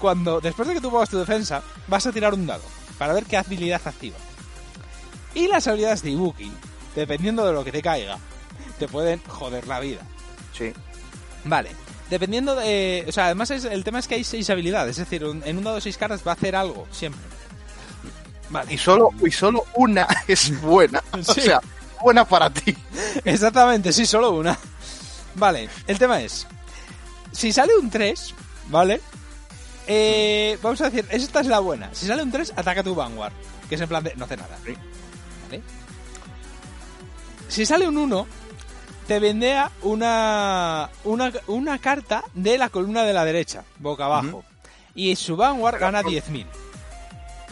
Cuando, 0.00 0.40
después 0.40 0.66
de 0.66 0.74
que 0.74 0.80
tú 0.80 0.90
pongas 0.90 1.08
tu 1.10 1.18
defensa, 1.18 1.62
vas 1.86 2.04
a 2.06 2.12
tirar 2.12 2.34
un 2.34 2.44
dado 2.44 2.62
para 2.98 3.12
ver 3.12 3.24
qué 3.24 3.36
habilidad 3.36 3.80
activa. 3.84 4.16
Y 5.34 5.46
las 5.48 5.66
habilidades 5.66 6.02
de 6.02 6.10
Ibuki, 6.10 6.50
dependiendo 6.94 7.46
de 7.46 7.52
lo 7.52 7.64
que 7.64 7.72
te 7.72 7.82
caiga, 7.82 8.18
te 8.78 8.88
pueden 8.88 9.20
joder 9.28 9.66
la 9.66 9.80
vida. 9.80 10.00
Sí. 10.56 10.72
Vale. 11.44 11.70
Dependiendo 12.10 12.54
de. 12.54 13.04
O 13.06 13.12
sea, 13.12 13.26
además 13.26 13.50
es, 13.50 13.64
el 13.64 13.84
tema 13.84 13.98
es 13.98 14.08
que 14.08 14.14
hay 14.16 14.24
seis 14.24 14.48
habilidades. 14.50 14.98
Es 14.98 15.04
decir, 15.08 15.24
un- 15.24 15.42
en 15.44 15.58
un 15.58 15.64
dado 15.64 15.76
de 15.76 15.82
seis 15.82 15.96
caras 15.98 16.22
va 16.26 16.32
a 16.32 16.34
hacer 16.34 16.56
algo, 16.56 16.86
siempre. 16.90 17.20
Vale. 18.50 18.72
Y 18.72 18.78
solo, 18.78 19.10
y 19.24 19.30
solo 19.30 19.64
una 19.74 20.06
es 20.28 20.58
buena. 20.60 21.02
O 21.12 21.22
sea, 21.34 21.60
buena 22.02 22.24
para 22.24 22.48
ti. 22.50 22.74
Exactamente, 23.24 23.92
sí, 23.92 24.06
solo 24.06 24.30
una. 24.30 24.58
Vale, 25.34 25.68
el 25.86 25.98
tema 25.98 26.20
es, 26.22 26.46
si 27.30 27.52
sale 27.52 27.76
un 27.76 27.90
3, 27.90 28.34
¿vale? 28.68 29.00
Eh, 29.86 30.58
vamos 30.62 30.80
a 30.80 30.90
decir, 30.90 31.06
esta 31.10 31.40
es 31.40 31.46
la 31.46 31.60
buena. 31.60 31.90
Si 31.92 32.06
sale 32.06 32.22
un 32.22 32.32
3, 32.32 32.54
ataca 32.56 32.82
tu 32.82 32.94
Vanguard, 32.94 33.32
que 33.68 33.74
es 33.74 33.80
en 33.80 33.88
plan 33.88 34.02
de 34.02 34.14
no 34.16 34.24
hace 34.24 34.36
nada. 34.36 34.56
¿Vale? 35.48 35.62
Si 37.48 37.64
sale 37.64 37.88
un 37.88 37.96
1, 37.96 38.26
te 39.06 39.18
vendea 39.20 39.70
una, 39.82 40.90
una, 41.04 41.32
una 41.46 41.78
carta 41.78 42.24
de 42.34 42.58
la 42.58 42.68
columna 42.68 43.04
de 43.04 43.12
la 43.14 43.24
derecha, 43.24 43.64
boca 43.78 44.04
abajo. 44.04 44.44
Y 44.94 45.16
su 45.16 45.36
Vanguard 45.36 45.78
gana 45.78 46.02
10.000. 46.02 46.46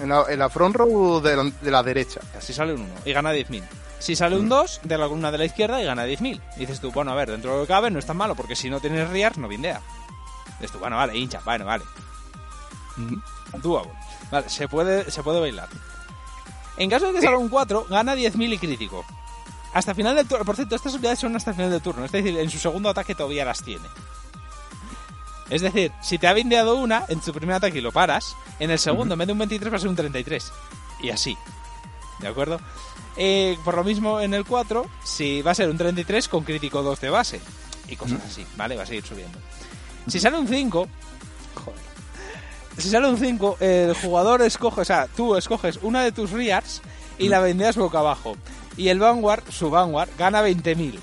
En 0.00 0.10
la, 0.10 0.24
en 0.28 0.38
la 0.38 0.50
front 0.50 0.76
row 0.76 1.20
de 1.20 1.36
la, 1.36 1.44
de 1.44 1.70
la 1.70 1.82
derecha. 1.82 2.20
Si 2.40 2.52
sale 2.52 2.74
un 2.74 2.82
1 2.82 2.94
y 3.06 3.12
gana 3.12 3.32
10.000. 3.32 3.62
Si 3.98 4.14
sale 4.14 4.36
un 4.36 4.48
2 4.48 4.80
de 4.82 4.98
la 4.98 5.06
columna 5.06 5.30
de 5.32 5.38
la 5.38 5.46
izquierda 5.46 5.80
y 5.80 5.86
gana 5.86 6.06
10.000. 6.06 6.40
Y 6.56 6.60
dices 6.60 6.80
tú, 6.80 6.92
bueno, 6.92 7.12
a 7.12 7.14
ver, 7.14 7.30
dentro 7.30 7.52
de 7.52 7.56
lo 7.56 7.62
que 7.62 7.68
cabe 7.68 7.90
no 7.90 7.98
es 7.98 8.04
tan 8.04 8.18
malo, 8.18 8.34
porque 8.34 8.54
si 8.54 8.68
no 8.68 8.80
tienes 8.80 9.08
Rears 9.08 9.38
no 9.38 9.48
vindea. 9.48 9.80
Dices 10.60 10.72
tú, 10.72 10.78
bueno, 10.78 10.96
vale, 10.96 11.16
hincha, 11.16 11.40
bueno, 11.44 11.64
vale. 11.64 11.84
Doable. 13.62 13.92
Vale, 14.30 14.48
se 14.50 14.68
puede, 14.68 15.10
se 15.10 15.22
puede 15.22 15.40
bailar. 15.40 15.68
En 16.76 16.90
caso 16.90 17.06
de 17.06 17.14
que 17.14 17.22
salga 17.22 17.38
un 17.38 17.48
4, 17.48 17.86
gana 17.88 18.14
10.000 18.14 18.54
y 18.54 18.58
crítico. 18.58 19.04
Hasta 19.72 19.94
final 19.94 20.16
del 20.16 20.26
turno. 20.26 20.44
Por 20.44 20.56
cierto, 20.56 20.76
estas 20.76 20.94
habilidades 20.94 21.18
son 21.18 21.36
hasta 21.36 21.52
final 21.52 21.70
del 21.70 21.82
turno. 21.82 22.04
Es 22.04 22.12
decir, 22.12 22.36
en 22.38 22.50
su 22.50 22.58
segundo 22.58 22.88
ataque 22.88 23.14
todavía 23.14 23.44
las 23.44 23.62
tiene. 23.62 23.86
Es 25.50 25.62
decir, 25.62 25.92
si 26.02 26.18
te 26.18 26.26
ha 26.26 26.32
vindeado 26.32 26.76
una 26.76 27.04
en 27.08 27.20
tu 27.20 27.32
primer 27.32 27.56
ataque 27.56 27.78
y 27.78 27.80
lo 27.80 27.92
paras, 27.92 28.36
en 28.58 28.70
el 28.70 28.78
segundo, 28.78 29.14
en 29.14 29.18
vez 29.18 29.26
de 29.26 29.32
un 29.32 29.38
23, 29.38 29.72
va 29.72 29.76
a 29.76 29.80
ser 29.80 29.88
un 29.88 29.96
33. 29.96 30.52
Y 31.02 31.10
así. 31.10 31.36
¿De 32.20 32.28
acuerdo? 32.28 32.58
Eh, 33.16 33.58
por 33.64 33.76
lo 33.76 33.84
mismo, 33.84 34.20
en 34.20 34.34
el 34.34 34.44
4, 34.44 34.86
si 35.04 35.42
va 35.42 35.52
a 35.52 35.54
ser 35.54 35.70
un 35.70 35.78
33 35.78 36.28
con 36.28 36.44
crítico 36.44 36.82
2 36.82 37.00
de 37.00 37.10
base. 37.10 37.40
Y 37.88 37.96
cosas 37.96 38.20
así, 38.26 38.44
¿vale? 38.56 38.76
Va 38.76 38.82
a 38.82 38.86
seguir 38.86 39.04
subiendo. 39.04 39.38
Si 40.08 40.18
sale 40.18 40.38
un 40.38 40.48
5. 40.48 40.88
Joder. 41.64 41.85
Si 42.78 42.90
sale 42.90 43.08
un 43.08 43.18
5, 43.18 43.56
el 43.60 43.94
jugador 43.94 44.42
escoge, 44.42 44.82
o 44.82 44.84
sea, 44.84 45.06
tú 45.16 45.36
escoges 45.36 45.78
una 45.82 46.02
de 46.04 46.12
tus 46.12 46.30
Rears 46.30 46.82
y 47.18 47.28
la 47.28 47.40
vendeas 47.40 47.76
boca 47.76 47.98
abajo. 48.00 48.36
Y 48.76 48.88
el 48.88 48.98
Vanguard, 48.98 49.42
su 49.50 49.70
Vanguard, 49.70 50.10
gana 50.18 50.42
20.000. 50.42 50.98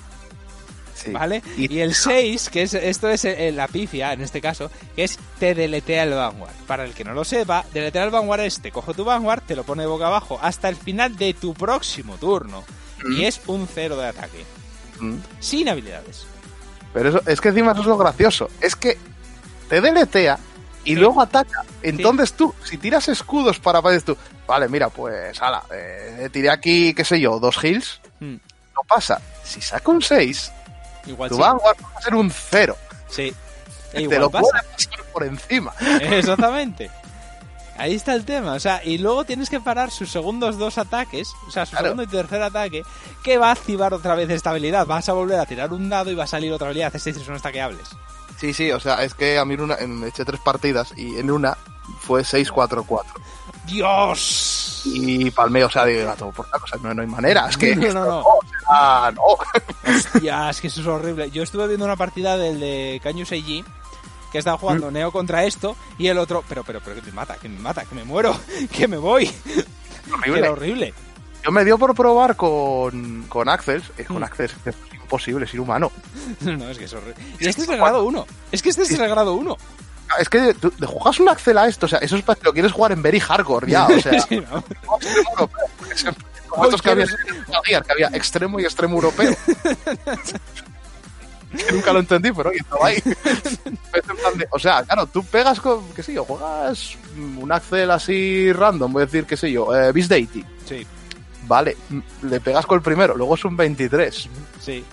Sí. 0.96 1.12
¿Vale? 1.12 1.42
Y- 1.58 1.80
el 1.80 1.96
6, 1.96 2.50
que 2.50 2.62
es 2.62 2.74
esto 2.76 3.10
es 3.10 3.26
eh, 3.26 3.52
la 3.52 3.68
pifia 3.68 4.14
en 4.14 4.22
este 4.22 4.40
caso, 4.42 4.70
que 4.96 5.04
es 5.06 5.18
te 5.40 5.56
deletea 5.56 6.04
el 6.04 6.12
Vanguard. 6.14 6.54
Para 6.68 6.86
el 6.86 6.94
que 6.94 7.04
no 7.04 7.14
lo 7.14 7.24
sepa, 7.24 7.66
deletear 7.74 8.06
el 8.06 8.12
Vanguard 8.12 8.42
es 8.42 8.62
te 8.62 8.72
coge 8.72 8.94
tu 8.94 9.04
Vanguard, 9.04 9.42
te 9.42 9.56
lo 9.56 9.64
pone 9.64 9.86
boca 9.88 10.08
abajo 10.08 10.38
hasta 10.42 10.70
el 10.70 10.76
final 10.76 11.18
de 11.18 11.34
tu 11.34 11.54
próximo 11.56 12.18
turno. 12.18 12.64
Y 13.18 13.26
es 13.26 13.42
un 13.48 13.68
cero 13.68 13.98
de 13.98 14.08
ataque. 14.08 14.46
Mm. 15.00 15.16
Sin 15.40 15.68
habilidades. 15.68 16.26
Pero 16.94 17.10
eso, 17.10 17.22
es 17.26 17.42
que 17.42 17.50
encima 17.50 17.72
eso 17.74 17.82
es 17.82 17.88
lo 17.88 17.98
gracioso. 17.98 18.50
Es 18.62 18.76
que 18.78 18.98
te 19.68 19.82
deletea 19.82 20.38
y 20.86 20.96
luego 20.96 21.22
ataca. 21.22 21.64
Entonces 21.82 22.34
tú, 22.34 22.54
si 22.64 22.78
tiras 22.78 23.08
escudos 23.10 23.60
para 23.60 23.82
dices 23.82 24.06
tú, 24.06 24.18
vale, 24.48 24.68
mira, 24.70 24.90
pues, 24.90 25.42
ala, 25.42 25.64
eh, 25.74 26.30
tiré 26.32 26.50
aquí, 26.50 26.94
qué 26.94 27.04
sé 27.06 27.20
yo, 27.20 27.40
dos 27.40 27.58
heals, 27.64 28.00
Mm, 28.20 28.36
no 28.76 28.82
pasa. 28.88 29.20
Si 29.44 29.60
saca 29.62 29.92
un 29.92 30.02
6, 30.02 30.52
Igual 31.08 31.30
tu 31.30 31.36
sí. 31.36 31.42
Vanguard 31.42 31.78
va 31.84 31.98
a 31.98 32.02
ser 32.02 32.16
un 32.16 32.32
0. 32.32 32.78
Sí. 33.10 33.34
E 33.92 34.08
Te 34.08 34.18
lo 34.20 34.30
pasa. 34.30 34.44
puede 34.50 34.64
pasar 34.64 35.06
por 35.12 35.24
encima. 35.26 35.74
Exactamente. 36.02 36.90
Ahí 37.76 37.96
está 37.96 38.14
el 38.14 38.24
tema, 38.24 38.54
o 38.54 38.60
sea, 38.60 38.82
y 38.86 39.00
luego 39.00 39.26
tienes 39.26 39.50
que 39.50 39.60
parar 39.60 39.90
sus 39.90 40.12
segundos 40.12 40.58
dos 40.60 40.78
ataques, 40.78 41.28
o 41.48 41.52
sea, 41.52 41.66
su 41.66 41.72
Claro. 41.72 41.86
segundo 41.88 42.04
y 42.04 42.08
tercer 42.08 42.42
ataque, 42.44 42.84
que 43.24 43.38
va 43.40 43.50
a 43.50 43.52
activar 43.54 43.94
otra 43.96 44.14
vez 44.16 44.30
esta 44.30 44.52
habilidad. 44.52 44.86
Vas 44.86 45.10
a 45.10 45.14
volver 45.14 45.40
a 45.40 45.46
tirar 45.48 45.74
un 45.74 45.90
dado 45.90 46.12
y 46.12 46.16
va 46.16 46.26
a 46.26 46.28
salir 46.28 46.54
otra 46.54 46.68
habilidad. 46.68 46.96
Es 46.96 47.04
decir, 47.04 47.24
son 47.26 47.34
hasta 47.36 47.52
que 47.52 47.62
hables. 47.62 47.88
Sí, 48.44 48.54
sí, 48.54 48.72
o 48.74 48.80
sea, 48.82 49.02
es 49.06 49.14
que 49.14 49.38
a 49.38 49.46
mí 49.46 49.54
en 49.54 49.62
una, 49.62 49.76
en- 49.76 50.04
eché 50.04 50.26
tres 50.26 50.42
partidas 50.42 50.94
y 50.98 51.18
en 51.18 51.32
una 51.32 51.58
fue 52.02 52.24
6-4-4. 52.24 53.04
¡Dios! 53.66 54.82
Y 54.86 55.32
palmeo, 55.32 55.68
o 55.68 55.70
sea, 55.70 55.86
digo, 55.86 56.06
gato, 56.06 56.30
por 56.32 56.50
la 56.52 56.60
cosa, 56.60 56.76
no, 56.84 56.94
no 56.94 57.02
hay 57.02 57.08
manera, 57.08 57.48
es 57.48 57.56
que 57.56 57.74
No, 57.76 57.82
no, 57.84 57.88
esto 57.88 58.06
no. 58.06 58.20
o 58.20 58.40
sea, 58.68 59.12
no. 59.16 59.94
Hostia, 59.96 60.50
es 60.50 60.60
que 60.60 60.68
eso 60.68 60.82
es 60.82 60.88
horrible. 60.88 61.32
Yo 61.32 61.42
estuve 61.44 61.68
viendo 61.68 61.86
una 61.86 61.96
partida 61.96 62.38
del 62.38 62.60
de 62.60 63.00
Caño 63.02 63.26
Seiji 63.26 63.64
que 64.30 64.40
estaba 64.40 64.58
jugando 64.58 64.90
Mm. 64.92 64.94
Neo 64.94 65.12
contra 65.14 65.46
esto 65.46 65.78
y 65.98 66.08
el 66.08 66.18
otro, 66.18 66.44
pero, 66.50 66.66
pero, 66.66 66.82
pero 66.84 66.96
que 66.98 67.02
me 67.08 67.14
mata, 67.14 67.36
que 67.38 67.48
me 67.48 67.60
mata, 67.60 67.86
que 67.86 67.96
me 67.96 68.04
muero, 68.04 68.38
que 68.74 68.90
me 68.90 68.98
voy. 68.98 69.28
Que 69.28 70.12
Horrible. 70.14 70.40
era 70.40 70.52
horrible. 70.52 70.94
Yo 71.44 71.52
me 71.52 71.66
dio 71.66 71.78
por 71.78 71.94
probar 71.94 72.36
con, 72.36 73.24
con 73.28 73.50
Axel, 73.50 73.84
eh, 73.98 74.06
con 74.06 74.20
Mm. 74.20 74.24
Axel 74.24 74.52
es 74.66 74.76
imposible, 74.94 75.46
es 75.46 75.54
inhumano. 75.54 75.92
No, 76.42 76.70
es 76.70 76.78
que 76.78 76.86
es 76.86 76.94
horrible. 76.94 77.16
Y 77.40 77.48
este 77.48 77.64
es 77.64 77.70
el 77.70 77.78
grado 77.78 78.04
1. 78.06 78.26
Es 78.52 78.62
que 78.62 78.70
este 78.70 78.84
es 78.84 78.92
el 78.92 79.10
grado 79.10 79.34
1. 79.34 79.58
Es 80.20 80.30
que 80.30 80.54
tú 80.54 80.72
juegas 80.86 81.20
un 81.20 81.30
Axel 81.30 81.58
a 81.58 81.68
esto, 81.68 81.86
o 81.88 81.90
sea, 81.90 82.00
eso 82.00 82.16
es 82.16 82.22
para 82.24 82.40
que 82.40 82.46
lo 82.46 82.54
quieres 82.54 82.72
jugar 82.72 82.92
en 82.92 83.02
very 83.02 83.20
hardcore 83.20 83.70
ya, 83.72 83.88
o 83.88 84.00
sea, 84.02 84.20
Sí, 84.22 84.40
¿no? 84.40 84.64
como 86.48 86.66
estos 86.66 86.82
que 86.84 86.92
había, 86.92 87.06
que 87.82 87.92
había 87.92 88.08
extremo 88.14 88.60
y 88.60 88.64
extremo 88.64 88.96
europeo. 88.96 89.36
que 91.58 91.72
nunca 91.72 91.94
lo 91.94 92.00
entendí, 92.00 92.32
pero 92.32 92.50
oye, 92.50 92.60
estaba 92.60 92.88
ahí. 92.88 93.02
O 94.52 94.60
sea, 94.60 94.84
claro, 94.84 95.08
tú 95.08 95.24
pegas 95.24 95.60
con, 95.60 95.88
qué 95.94 96.04
sé 96.04 96.14
yo, 96.14 96.26
juegas 96.26 96.96
un 97.16 97.52
Axel 97.52 97.90
así 97.92 98.52
random, 98.54 98.94
voy 98.94 99.04
a 99.04 99.06
decir, 99.06 99.26
qué 99.26 99.38
sé 99.38 99.52
yo, 99.52 99.74
eh, 99.76 99.92
Beast 99.92 100.10
Deity. 100.10 100.46
Sí, 100.68 100.86
Vale, 101.46 101.76
le 102.24 102.40
pegas 102.40 102.66
con 102.66 102.78
el 102.78 102.82
primero, 102.84 103.16
luego 103.16 103.36
es 103.36 103.46
un 103.46 103.56
23. 103.58 104.30
sí. 104.60 104.84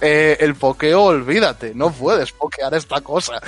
Eh, 0.00 0.36
el 0.40 0.56
pokeo, 0.56 1.04
olvídate, 1.04 1.72
no 1.74 1.90
puedes 1.90 2.32
pokear 2.32 2.74
esta 2.74 3.00
cosa. 3.00 3.40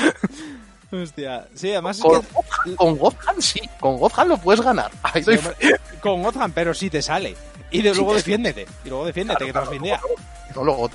Hostia. 0.93 1.49
Sí, 1.55 1.73
además 1.73 1.99
es 1.99 2.03
Con, 2.05 2.23
que 2.23 2.29
Gotham- 2.33 2.77
con 2.77 2.97
Gotham 2.97 3.37
sí, 3.43 3.61
con 3.81 3.97
Gotham 3.99 4.29
lo 4.29 4.39
puedes 4.39 4.61
ganar. 4.63 4.91
Ahí 5.03 5.23
Sí, 5.25 5.33
con 6.01 6.23
Gotham, 6.23 6.53
pero 6.53 6.73
sí 6.73 6.89
te 6.89 7.03
sale. 7.03 7.35
Y 7.73 7.83
de, 7.83 7.93
luego 7.95 8.15
defiéndete. 8.15 8.67
Y 8.85 8.89
luego 8.89 9.05
defiéndete, 9.05 9.45
que 9.47 9.53
te 9.53 9.59
las 9.59 9.69
vindea. 9.69 10.01
No, 10.55 10.63
luego 10.65 10.89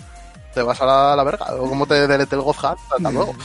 te 0.53 0.61
vas 0.61 0.81
a 0.81 0.85
la, 0.85 1.15
la 1.15 1.23
verga. 1.23 1.45
Luego 1.51 1.69
como 1.69 1.85
te 1.85 2.07
delete 2.07 2.35
el 2.35 2.41
Gotham, 2.41 2.75
hasta 2.89 3.11
luego. 3.11 3.35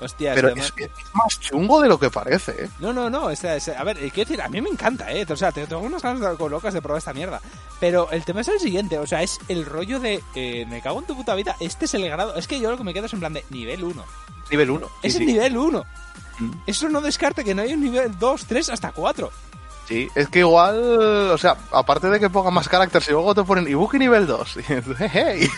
Hostia, 0.00 0.34
Pero 0.34 0.48
es, 0.48 0.72
es 0.76 0.90
más 1.14 1.40
chungo 1.40 1.80
de 1.80 1.88
lo 1.88 1.98
que 1.98 2.10
parece, 2.10 2.64
¿eh? 2.64 2.70
No, 2.80 2.92
no, 2.92 3.08
no. 3.08 3.30
este- 3.30 3.56
este- 3.56 3.74
a 3.76 3.82
ver, 3.84 3.96
eh, 3.98 4.10
quiero 4.12 4.28
decir, 4.28 4.42
a 4.42 4.48
mí 4.48 4.60
me 4.60 4.68
encanta, 4.68 5.10
¿eh? 5.12 5.24
O 5.28 5.36
sea, 5.36 5.50
te- 5.52 5.66
tengo 5.66 5.80
unas 5.82 6.02
ganas 6.02 6.20
de- 6.20 6.48
locas 6.50 6.74
de 6.74 6.82
probar 6.82 6.98
esta 6.98 7.14
mierda. 7.14 7.40
Pero 7.80 8.10
el 8.10 8.24
tema 8.24 8.42
es 8.42 8.48
el 8.48 8.60
siguiente. 8.60 8.98
O 8.98 9.06
sea, 9.06 9.22
es 9.22 9.38
el 9.48 9.64
rollo 9.64 10.00
de. 10.00 10.22
eh, 10.34 10.66
me 10.68 10.80
cago 10.82 10.98
en 11.00 11.06
tu 11.06 11.16
puta 11.16 11.34
vida. 11.34 11.56
Este 11.60 11.86
es 11.86 11.94
el 11.94 12.08
grado. 12.08 12.34
Es 12.36 12.46
que 12.46 12.60
yo 12.60 12.70
lo 12.70 12.76
que 12.76 12.84
me 12.84 12.92
quedo 12.92 13.06
es 13.06 13.12
en 13.14 13.20
plan 13.20 13.32
de 13.32 13.44
nivel 13.50 13.82
1. 13.84 14.04
Nivel 14.50 14.70
1. 14.70 14.86
Sí, 14.86 14.92
es 15.08 15.12
sí. 15.14 15.20
el 15.20 15.26
nivel 15.26 15.56
1. 15.56 15.84
Mm. 16.38 16.50
Eso 16.66 16.88
no 16.88 17.00
descarta 17.00 17.42
que 17.44 17.54
no 17.54 17.62
hay 17.62 17.72
un 17.72 17.80
nivel 17.80 18.18
2, 18.18 18.44
3, 18.46 18.68
hasta 18.70 18.92
4. 18.92 19.30
Sí, 19.88 20.08
es 20.14 20.28
que 20.28 20.38
igual, 20.40 21.30
o 21.30 21.36
sea, 21.38 21.56
aparte 21.70 22.08
de 22.08 22.18
que 22.18 22.30
pongan 22.30 22.54
más 22.54 22.68
carácter, 22.70 23.02
si 23.02 23.12
luego 23.12 23.34
te 23.34 23.42
ponen 23.44 23.68
Ibuki 23.68 23.98
nivel 23.98 24.26
2, 24.26 24.56
y 24.56 24.60
dices, 24.74 24.96
"Hey, 25.12 25.48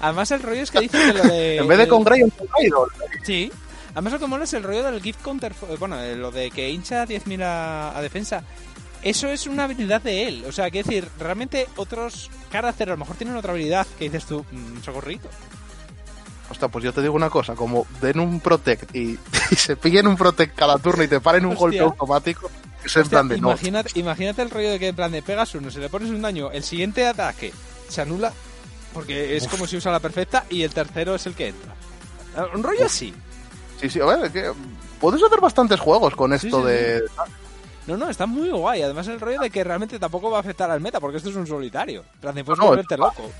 Además, 0.00 0.30
el 0.30 0.42
rollo 0.42 0.62
es 0.62 0.70
que 0.70 0.80
dicen 0.80 1.12
que 1.12 1.18
lo 1.18 1.24
de. 1.24 1.56
en 1.58 1.68
vez 1.68 1.78
de 1.78 1.88
con 1.88 2.02
Grey, 2.04 2.22
con 2.22 2.48
Idol. 2.64 2.88
Sí. 3.24 3.50
Además, 3.92 4.12
lo 4.14 4.18
que 4.20 4.26
mola 4.26 4.44
es 4.44 4.52
el 4.54 4.62
rollo 4.62 4.82
del 4.84 5.02
gift 5.02 5.20
counter. 5.22 5.52
eh, 5.68 5.76
Bueno, 5.78 6.00
eh, 6.00 6.16
lo 6.16 6.30
de 6.30 6.50
que 6.50 6.70
hincha 6.70 7.06
10.000 7.06 7.42
a, 7.42 7.96
a 7.96 8.02
defensa. 8.02 8.42
Eso 9.02 9.28
es 9.28 9.46
una 9.46 9.64
habilidad 9.64 10.02
de 10.02 10.28
él. 10.28 10.44
O 10.46 10.52
sea, 10.52 10.70
quiero 10.70 10.86
decir, 10.88 11.08
realmente 11.18 11.66
otros 11.76 12.30
carácter 12.52 12.88
a 12.90 12.92
lo 12.92 12.98
mejor 12.98 13.16
tienen 13.16 13.34
otra 13.36 13.52
habilidad 13.52 13.86
que 13.98 14.04
dices 14.04 14.26
tú, 14.26 14.44
mm, 14.50 14.82
socorrito. 14.84 15.28
Hostia, 16.50 16.68
pues 16.68 16.84
yo 16.84 16.92
te 16.92 17.00
digo 17.00 17.14
una 17.14 17.30
cosa, 17.30 17.54
como 17.54 17.86
den 18.00 18.18
un 18.20 18.40
protect 18.40 18.94
y, 18.94 19.18
y 19.50 19.56
se 19.56 19.76
pillen 19.76 20.06
un 20.06 20.16
protect 20.16 20.54
cada 20.56 20.78
turno 20.78 21.02
y 21.04 21.08
te 21.08 21.20
paren 21.20 21.44
un 21.46 21.52
Hostia. 21.52 21.60
golpe 21.60 21.78
automático, 21.80 22.50
es 22.84 22.94
en 22.96 23.02
Hostia, 23.02 23.10
plan 23.10 23.28
de 23.28 23.40
no. 23.40 23.56
imagínate, 23.94 24.42
el 24.42 24.50
rollo 24.50 24.70
de 24.70 24.78
que 24.78 24.88
en 24.88 24.96
plan 24.96 25.12
de 25.12 25.22
pegas 25.22 25.54
uno, 25.54 25.70
si 25.70 25.78
le 25.78 25.88
pones 25.88 26.10
un 26.10 26.20
daño, 26.20 26.50
el 26.50 26.62
siguiente 26.64 27.06
ataque 27.06 27.52
se 27.88 28.02
anula 28.02 28.32
porque 28.94 29.36
es 29.36 29.46
como 29.48 29.66
si 29.66 29.76
usa 29.76 29.92
la 29.92 30.00
perfecta 30.00 30.44
y 30.50 30.62
el 30.62 30.72
tercero 30.74 31.14
es 31.14 31.26
el 31.26 31.34
que 31.34 31.48
entra. 31.48 31.72
Ah, 32.36 32.46
Un 32.54 32.62
rollo 32.62 32.84
así. 32.86 33.14
Sí, 33.80 33.88
sí, 33.88 34.00
a 34.00 34.04
ver, 34.04 34.24
es 34.26 34.32
que 34.32 34.52
puedes 35.00 35.22
hacer 35.22 35.40
bastantes 35.40 35.80
juegos 35.80 36.14
con 36.14 36.32
esto 36.32 36.60
sí, 36.60 36.66
de... 36.66 37.02
No, 37.86 37.96
no, 37.96 38.08
está 38.10 38.26
muy 38.26 38.50
guay. 38.50 38.82
Además 38.82 39.08
el 39.08 39.18
rollo 39.20 39.40
de 39.40 39.50
que 39.50 39.64
realmente 39.64 39.98
tampoco 39.98 40.30
va 40.30 40.36
a 40.36 40.40
afectar 40.40 40.70
al 40.70 40.80
meta 40.80 41.00
porque 41.00 41.16
esto 41.16 41.30
es 41.30 41.36
un 41.36 41.46
solitario. 41.46 42.04
De 42.20 42.44
puedes 42.44 42.58
No, 42.58 42.66
volverte 42.66 42.96
loco. 42.96 43.30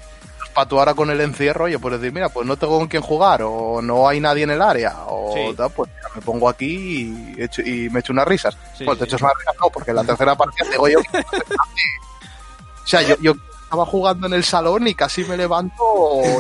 Para 0.54 0.68
tú 0.68 0.78
ahora 0.78 0.94
con 0.94 1.10
el 1.10 1.20
encierro, 1.20 1.66
oye, 1.66 1.78
puedes 1.78 2.00
decir, 2.00 2.12
mira, 2.12 2.28
pues 2.30 2.44
no 2.46 2.56
tengo 2.56 2.78
con 2.78 2.88
quién 2.88 3.02
jugar, 3.02 3.42
o 3.44 3.80
no 3.80 4.08
hay 4.08 4.18
nadie 4.18 4.42
en 4.42 4.50
el 4.50 4.60
área, 4.60 4.96
o 5.06 5.54
tal, 5.56 5.70
pues 5.70 5.88
ya 6.02 6.08
me 6.16 6.22
pongo 6.22 6.48
aquí 6.48 7.34
y, 7.36 7.40
echo- 7.40 7.62
y 7.62 7.88
me 7.90 8.00
echo 8.00 8.12
unas 8.12 8.26
risas. 8.26 8.56
Pues 8.84 8.98
te 8.98 9.04
echas 9.04 9.20
unas 9.22 9.34
risas, 9.38 9.54
no, 9.62 9.68
porque 9.70 9.90
en 9.90 9.96
la 9.96 10.04
tercera 10.04 10.34
partida 10.34 10.68
digo 10.70 10.88
yo... 10.88 10.98
o 12.84 12.86
sea, 12.86 13.02
yo, 13.02 13.16
yo 13.20 13.34
estaba 13.70 13.86
jugando 13.86 14.26
en 14.26 14.32
el 14.32 14.42
salón 14.42 14.88
y 14.88 14.96
casi 14.96 15.24
me 15.24 15.36
levanto 15.36 15.80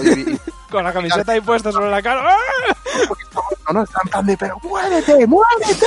y, 0.02 0.32
y- 0.32 0.40
Con 0.70 0.82
la 0.82 0.92
camiseta 0.92 1.30
ahí 1.32 1.40
puesta 1.40 1.70
sobre 1.70 1.88
la 1.90 2.02
cara. 2.02 2.36
No, 3.68 3.74
no, 3.74 3.82
están 3.84 4.08
tan 4.10 4.26
de, 4.26 4.36
pero 4.36 4.58
muévete, 4.64 5.24
muévete. 5.28 5.86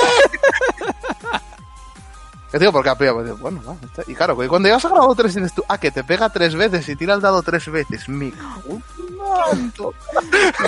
Que 2.50 2.58
digo, 2.60 2.70
porque 2.72 2.94
pues, 2.96 3.40
bueno, 3.40 3.60
va, 3.66 3.74
y 4.06 4.14
claro, 4.14 4.36
cuando 4.36 4.60
llegas 4.68 4.84
a 4.84 4.88
grado 4.88 5.12
3 5.14 5.34
dices 5.34 5.52
tú, 5.52 5.64
ah, 5.68 5.76
que 5.76 5.90
te 5.90 6.04
pega 6.04 6.30
tres 6.30 6.54
veces 6.54 6.88
y 6.88 6.94
tira 6.94 7.14
el 7.14 7.20
dado 7.20 7.42
tres 7.42 7.68
veces. 7.68 8.06
En 8.06 8.32
manto. 9.18 9.92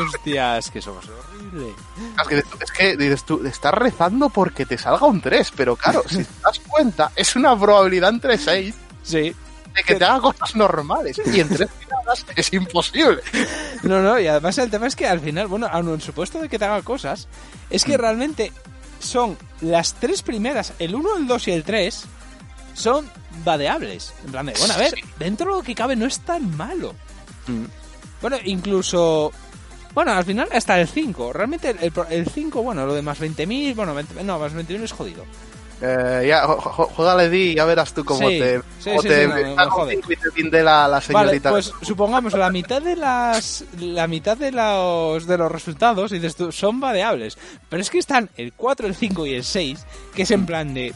Hostias, 0.08 0.68
que 0.72 0.82
somos 0.82 1.04
horrible. 1.08 1.72
Es 2.20 2.28
que, 2.28 2.38
es 2.64 2.72
que 2.72 2.96
dices 2.96 3.22
tú, 3.24 3.40
estás 3.46 3.72
rezando 3.72 4.28
porque 4.30 4.66
te 4.66 4.76
salga 4.76 5.06
un 5.06 5.20
3, 5.20 5.52
pero 5.56 5.76
claro, 5.76 6.02
si 6.08 6.24
te 6.24 6.40
das 6.42 6.58
cuenta, 6.68 7.12
es 7.14 7.36
una 7.36 7.56
probabilidad 7.58 8.10
entre 8.10 8.36
6 8.36 8.74
Sí. 9.04 9.34
De 9.76 9.82
que 9.82 9.94
te 9.94 10.04
haga 10.04 10.20
cosas 10.20 10.56
normales. 10.56 11.20
Y 11.26 11.40
en 11.40 11.48
tres 11.48 11.68
tiradas 11.78 12.26
es 12.34 12.52
imposible. 12.52 13.22
No, 13.82 14.00
no, 14.02 14.18
y 14.18 14.26
además 14.26 14.58
el 14.58 14.70
tema 14.70 14.86
es 14.86 14.96
que 14.96 15.06
al 15.06 15.20
final, 15.20 15.46
bueno, 15.46 15.68
aun 15.70 15.88
en 15.90 16.00
supuesto 16.00 16.40
de 16.40 16.48
que 16.48 16.58
te 16.58 16.64
haga 16.64 16.82
cosas, 16.82 17.28
es 17.70 17.84
que 17.84 17.96
realmente 17.96 18.52
son 18.98 19.36
las 19.60 19.94
tres 19.94 20.22
primeras, 20.22 20.72
el 20.78 20.94
1, 20.94 21.18
el 21.18 21.26
2 21.26 21.48
y 21.48 21.52
el 21.52 21.64
3, 21.64 22.04
son 22.74 23.08
vadeables. 23.44 24.14
En 24.24 24.32
plan 24.32 24.46
de, 24.46 24.54
bueno, 24.58 24.74
a 24.74 24.78
ver, 24.78 24.94
dentro 25.18 25.50
de 25.50 25.58
lo 25.58 25.62
que 25.62 25.74
cabe 25.74 25.96
no 25.96 26.06
es 26.06 26.20
tan 26.20 26.56
malo. 26.56 26.94
Bueno, 28.20 28.36
incluso... 28.44 29.32
Bueno, 29.94 30.12
al 30.12 30.24
final 30.26 30.48
hasta 30.52 30.78
el 30.78 30.88
5. 30.88 31.32
Realmente 31.32 31.70
el, 31.70 31.92
el 32.10 32.28
5, 32.28 32.62
bueno, 32.62 32.84
lo 32.84 32.94
de 32.94 33.00
más 33.00 33.18
20.000, 33.18 33.74
bueno, 33.74 33.94
20 33.94 34.24
no, 34.24 34.38
más 34.38 34.52
20.000 34.52 34.82
es 34.82 34.92
jodido. 34.92 35.24
Eh, 35.82 36.24
ya, 36.26 36.46
ju- 36.46 36.56
ju- 36.58 36.88
juégale 36.94 37.28
di 37.28 37.50
y 37.50 37.54
ya 37.56 37.66
verás 37.66 37.92
tú 37.92 38.02
cómo 38.02 38.26
Sí, 38.30 38.38
te, 38.38 38.60
sí, 38.80 38.90
cómo 38.90 39.02
sí, 39.02 39.08
te 39.08 39.28
no, 39.28 39.34
te 40.50 40.62
la, 40.62 40.88
la 40.88 40.88
Vale, 40.88 41.02
señorita. 41.02 41.50
pues 41.50 41.70
supongamos 41.82 42.32
la 42.32 42.48
mitad 42.50 42.80
de 42.80 42.96
las 42.96 43.62
la 43.78 44.06
mitad 44.06 44.38
de 44.38 44.52
los 44.52 45.26
de 45.26 45.36
los 45.36 45.52
resultados 45.52 46.12
dices 46.12 46.34
tú 46.34 46.50
son 46.50 46.80
variables, 46.80 47.36
pero 47.68 47.82
es 47.82 47.90
que 47.90 47.98
están 47.98 48.30
el 48.38 48.54
4, 48.54 48.86
el 48.86 48.94
5 48.94 49.26
y 49.26 49.34
el 49.34 49.44
6, 49.44 49.84
que 50.14 50.22
es 50.22 50.30
en 50.30 50.46
plan 50.46 50.72
de 50.72 50.94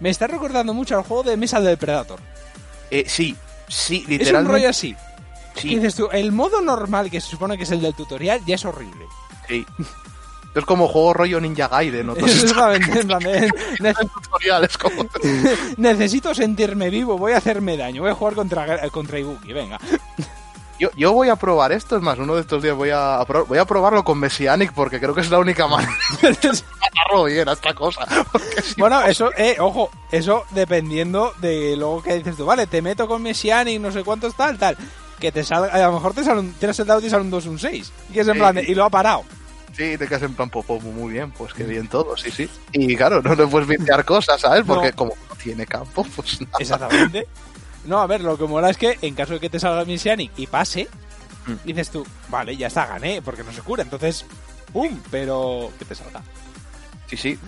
me 0.00 0.08
está 0.08 0.26
recordando 0.26 0.72
mucho 0.72 0.96
al 0.96 1.02
juego 1.02 1.22
de 1.24 1.36
mesa 1.36 1.60
del 1.60 1.76
Predator. 1.76 2.20
Eh, 2.90 3.04
sí, 3.06 3.36
sí, 3.68 3.96
Es 3.98 4.04
un 4.04 4.10
literalmente. 4.10 4.52
rollo 4.52 4.68
así. 4.70 4.96
sí, 5.56 5.72
Y 5.72 5.74
dices 5.76 5.94
tú, 5.94 6.08
el 6.10 6.32
modo 6.32 6.62
normal 6.62 7.10
que 7.10 7.20
se 7.20 7.28
supone 7.28 7.58
que 7.58 7.64
es 7.64 7.70
el 7.70 7.82
del 7.82 7.94
tutorial 7.94 8.40
ya 8.46 8.54
es 8.54 8.64
horrible. 8.64 9.04
sí. 9.46 9.66
Es 10.54 10.64
como 10.64 10.88
juego 10.88 11.14
rollo 11.14 11.40
Ninja 11.40 11.68
Gaiden, 11.68 12.10
Exactamente, 12.10 13.48
tutoriales 14.22 14.76
como... 14.78 15.06
necesito 15.76 16.34
sentirme 16.34 16.90
vivo, 16.90 17.18
voy 17.18 17.32
a 17.32 17.36
hacerme 17.38 17.76
daño, 17.76 18.02
voy 18.02 18.10
a 18.10 18.14
jugar 18.14 18.34
contra 18.34 18.88
contra 18.90 19.18
Ibuki, 19.18 19.52
venga. 19.52 19.78
Yo, 20.80 20.90
yo 20.96 21.12
voy 21.12 21.28
a 21.28 21.34
probar 21.34 21.72
esto, 21.72 21.96
es 21.96 22.02
más, 22.02 22.18
uno 22.20 22.36
de 22.36 22.42
estos 22.42 22.62
días 22.62 22.76
voy 22.76 22.90
a, 22.90 23.24
voy 23.48 23.58
a 23.58 23.64
probarlo 23.64 24.04
con 24.04 24.18
Messianic 24.18 24.72
porque 24.72 25.00
creo 25.00 25.12
que 25.12 25.22
es 25.22 25.30
la 25.30 25.40
única 25.40 25.66
manera 25.66 25.92
de 26.22 26.28
matarlo 26.80 27.24
bien 27.24 27.48
a 27.48 27.52
esta 27.52 27.74
cosa. 27.74 28.06
Si 28.62 28.80
Bueno, 28.80 29.02
eso, 29.02 29.30
eh, 29.36 29.56
ojo, 29.58 29.90
eso 30.12 30.44
dependiendo 30.50 31.34
de 31.40 31.74
luego 31.76 32.00
que 32.02 32.14
dices 32.14 32.36
tú, 32.36 32.46
vale, 32.46 32.68
te 32.68 32.80
meto 32.80 33.08
con 33.08 33.20
Messianic, 33.22 33.80
no 33.80 33.90
sé 33.90 34.04
cuántos 34.04 34.36
tal, 34.36 34.56
tal, 34.56 34.76
que 35.18 35.32
te 35.32 35.42
salga, 35.42 35.72
a 35.74 35.78
lo 35.88 35.94
mejor 35.94 36.14
te 36.14 36.22
sale 36.22 36.40
un, 36.40 36.52
tienes 36.52 36.78
el 36.78 36.86
dado 36.86 37.00
y 37.00 37.04
te 37.04 37.10
sale 37.10 37.24
un 37.24 37.30
2, 37.30 37.46
un 37.46 37.58
6, 37.58 37.92
y 38.14 38.18
es 38.20 38.28
en 38.28 38.38
plan, 38.38 38.54
de- 38.54 38.62
y 38.62 38.74
lo 38.76 38.84
ha 38.84 38.90
parado. 38.90 39.24
Sí, 39.78 39.96
te 39.96 40.08
quedas 40.08 40.22
en 40.24 40.34
plan, 40.34 40.50
pues, 40.50 40.66
muy 40.82 41.12
bien, 41.12 41.30
pues 41.30 41.54
que 41.54 41.62
bien 41.62 41.86
todo, 41.86 42.16
sí, 42.16 42.32
sí. 42.32 42.50
Y 42.72 42.96
claro, 42.96 43.22
no 43.22 43.36
le 43.36 43.46
puedes 43.46 43.68
viciar 43.68 44.04
cosas, 44.04 44.40
¿sabes? 44.40 44.64
Porque 44.66 44.88
No. 44.90 44.96
como 44.96 45.12
no 45.28 45.36
tiene 45.36 45.66
campo, 45.66 46.04
pues 46.16 46.40
nada. 46.40 46.52
Exactamente. 46.58 47.28
No, 47.84 48.00
a 48.00 48.06
ver, 48.08 48.20
lo 48.22 48.36
que 48.36 48.44
mola 48.44 48.70
es 48.70 48.76
que 48.76 48.98
en 49.02 49.14
caso 49.14 49.34
de 49.34 49.40
que 49.40 49.48
te 49.48 49.60
salga 49.60 49.82
el 49.82 49.86
Messianic 49.86 50.32
y 50.36 50.48
pase, 50.48 50.88
Mm. 51.46 51.52
dices 51.64 51.90
tú, 51.90 52.04
vale, 52.28 52.56
ya 52.56 52.66
está, 52.66 52.86
gané, 52.86 53.22
porque 53.22 53.44
no 53.44 53.52
se 53.52 53.60
cura, 53.62 53.84
entonces, 53.84 54.26
¡pum! 54.72 54.98
Pero 55.12 55.70
que 55.78 55.84
te 55.84 55.94
salga. 55.94 56.22
Sí, 57.06 57.16
sí. 57.16 57.38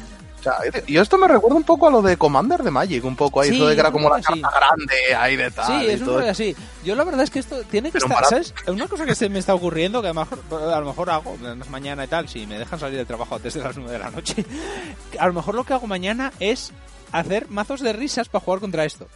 O 0.41 0.43
sea, 0.43 0.55
y 0.87 0.97
esto 0.97 1.19
me 1.19 1.29
recuerda 1.29 1.55
un 1.57 1.65
poco 1.65 1.89
a 1.89 1.91
lo 1.91 2.01
de 2.01 2.17
Commander 2.17 2.63
de 2.63 2.71
Magic, 2.71 3.05
un 3.05 3.15
poco 3.15 3.43
ahí, 3.43 3.51
Sí, 3.51 3.57
eso 3.57 3.67
de 3.69 3.75
que 3.75 3.81
era 3.81 3.93
como 3.93 4.09
la 4.09 4.23
carta 4.23 4.51
grande 4.51 5.15
ahí 5.15 5.37
de 5.37 5.51
tal. 5.51 5.67
Sí, 5.67 5.87
y 5.87 5.91
es 5.91 6.01
un 6.01 6.07
todo. 6.07 6.19
rollo 6.21 6.31
así. 6.31 6.57
Yo 6.83 6.95
la 6.95 7.05
verdad 7.05 7.23
es 7.23 7.31
que 7.31 7.41
esto 7.41 7.63
tiene 7.71 7.91
que 7.91 7.99
Pero 7.99 8.07
estar. 8.07 8.25
¿sabes? 8.25 8.55
Una 8.67 8.89
cosa 8.89 9.05
que 9.05 9.15
se 9.15 9.29
me 9.29 9.39
está 9.39 9.55
ocurriendo, 9.55 10.01
que 10.01 10.09
a 10.09 10.13
lo 10.15 10.21
mejor, 10.21 10.41
a 10.73 10.81
lo 10.81 10.87
mejor 10.87 11.11
hago 11.11 11.37
mañana 11.69 12.05
y 12.05 12.09
tal, 12.09 12.29
si 12.29 12.47
me 12.47 12.59
dejan 12.59 12.79
salir 12.81 12.97
del 12.97 13.07
trabajo 13.07 13.35
antes 13.37 13.53
de 13.53 13.61
las 13.63 13.77
9 13.77 13.93
de 13.93 13.99
la 13.99 14.11
noche, 14.11 14.45
a 15.19 15.27
lo 15.27 15.33
mejor 15.35 15.55
lo 15.55 15.65
que 15.65 15.75
hago 15.75 15.87
mañana 15.87 16.33
es 16.41 16.73
hacer 17.13 17.49
mazos 17.51 17.81
de 17.83 17.93
risas 17.93 18.29
para 18.29 18.43
jugar 18.45 18.61
contra 18.61 18.85
esto. 18.87 19.09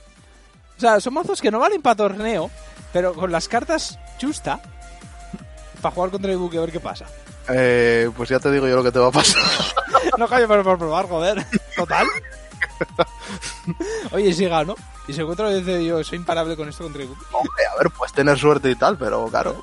O 0.76 0.80
sea, 0.80 1.00
son 1.00 1.14
mazos 1.14 1.40
que 1.40 1.50
no 1.50 1.58
valen 1.58 1.80
para 1.80 1.96
torneo, 1.96 2.50
pero 2.92 3.14
con 3.14 3.32
las 3.32 3.48
cartas 3.48 3.98
chusta, 4.18 4.60
para 5.80 5.94
jugar 5.94 6.10
contra 6.10 6.32
Ibuki 6.32 6.56
a 6.58 6.60
ver 6.62 6.72
qué 6.72 6.80
pasa. 6.80 7.06
Eh, 7.48 8.10
pues 8.16 8.28
ya 8.28 8.38
te 8.40 8.50
digo 8.50 8.66
yo 8.66 8.76
lo 8.76 8.82
que 8.82 8.92
te 8.92 8.98
va 8.98 9.08
a 9.08 9.12
pasar. 9.12 9.42
No 10.18 10.28
callo 10.28 10.46
pero 10.46 10.62
por 10.62 10.78
probar, 10.78 11.08
joder. 11.08 11.44
Total. 11.76 12.06
Oye, 14.12 14.32
si 14.32 14.46
gano. 14.46 14.76
Y 15.08 15.12
se 15.12 15.22
encuentra 15.22 15.50
y 15.50 15.60
dice 15.60 15.84
yo, 15.84 16.02
soy 16.04 16.18
imparable 16.18 16.56
con 16.56 16.68
esto 16.68 16.84
contra 16.84 17.02
Ibuki. 17.02 17.20
Hombre, 17.32 17.66
a 17.66 17.82
ver, 17.82 17.90
puedes 17.90 18.12
tener 18.12 18.38
suerte 18.38 18.70
y 18.70 18.76
tal, 18.76 18.96
pero 18.96 19.26
claro. 19.26 19.60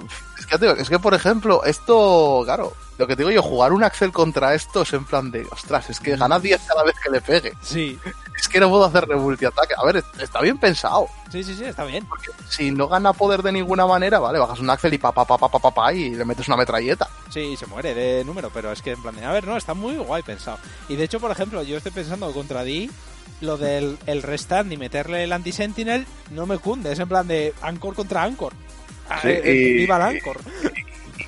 Es 0.52 0.58
que, 0.58 0.60
te 0.60 0.66
digo, 0.66 0.82
es 0.82 0.90
que 0.90 1.00
por 1.00 1.14
ejemplo, 1.14 1.64
esto, 1.64 2.42
claro, 2.44 2.74
lo 2.98 3.08
que 3.08 3.16
te 3.16 3.22
digo 3.22 3.32
yo, 3.32 3.42
jugar 3.42 3.72
un 3.72 3.86
Axel 3.86 4.12
contra 4.12 4.54
esto 4.54 4.82
es 4.82 4.92
en 4.92 5.06
plan 5.06 5.32
de, 5.32 5.48
ostras, 5.50 5.90
es 5.90 6.02
que 6.02 6.18
gana 6.18 6.40
10 6.40 6.62
cada 6.68 6.84
vez 6.84 6.96
que 7.02 7.10
le 7.10 7.22
pegue. 7.22 7.54
Sí, 7.62 7.98
Es 8.38 8.50
que 8.50 8.60
no 8.60 8.70
puedo 8.70 8.84
hacerle 8.84 9.16
multiataque. 9.16 9.76
A 9.78 9.86
ver, 9.86 10.04
está 10.20 10.42
bien 10.42 10.58
pensado. 10.58 11.08
sí, 11.32 11.44
sí, 11.44 11.56
sí, 11.56 11.64
está 11.64 11.86
bien. 11.86 12.08
Si 12.50 12.72
no 12.72 12.88
gana 12.88 13.14
poder 13.14 13.44
de 13.44 13.52
ninguna 13.52 13.86
manera, 13.86 14.20
vale, 14.20 14.40
bajas 14.40 14.60
un 14.60 14.70
Axel 14.70 14.94
y 14.94 14.98
pa, 14.98 15.12
pa, 15.12 15.24
pa, 15.24 15.38
pa, 15.38 15.48
pa, 15.48 15.60
pa, 15.60 15.72
pa, 15.72 15.94
y 15.94 16.16
le 16.16 16.26
metes 16.26 16.48
una 16.48 16.58
metralleta. 16.58 17.08
Sí, 17.30 17.56
se 17.56 17.68
muere 17.68 17.94
de 17.94 18.26
número, 18.26 18.50
pero 18.52 18.72
es 18.72 18.82
que 18.82 18.92
en 18.92 19.02
plan 19.02 19.16
de, 19.16 19.24
a 19.24 19.32
ver, 19.32 19.46
no, 19.46 19.56
está 19.56 19.74
muy 19.74 19.96
guay 19.96 20.24
pensado. 20.24 20.58
Y 20.90 20.96
de 20.96 21.04
hecho, 21.04 21.20
por 21.20 21.32
ejemplo, 21.32 21.62
yo 21.64 21.78
estoy 21.78 21.92
pensando 21.92 22.32
contra 22.34 22.64
Di, 22.64 22.90
lo 23.42 23.58
del 23.58 23.98
el 24.08 24.24
restand 24.24 24.74
y 24.74 24.78
meterle 24.78 25.24
el 25.24 25.32
anti-sentinel 25.32 26.08
no 26.32 26.46
me 26.46 26.58
cunde, 26.58 26.92
es 26.92 27.00
en 27.00 27.08
plan 27.08 27.28
de 27.28 27.54
Anchor 27.62 27.94
contra 27.94 28.24
Anchor. 28.24 28.54
Ah, 29.14 29.20
Sí, 29.22 29.28
eh, 29.30 29.42
eh, 29.44 29.54
y- 29.54 29.74
viva 29.74 29.96
el 29.98 30.02
Anchor. 30.18 30.38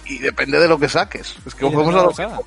Y, 0.06 0.16
y 0.16 0.18
depende 0.20 0.60
de 0.60 0.68
lo 0.68 0.78
que 0.80 0.90
saques. 0.90 1.36
Es 1.46 1.56
que 1.56 1.66
depende 1.66 1.92
a 2.00 2.04
lo 2.04 2.10
que 2.10 2.16
claro. 2.16 2.40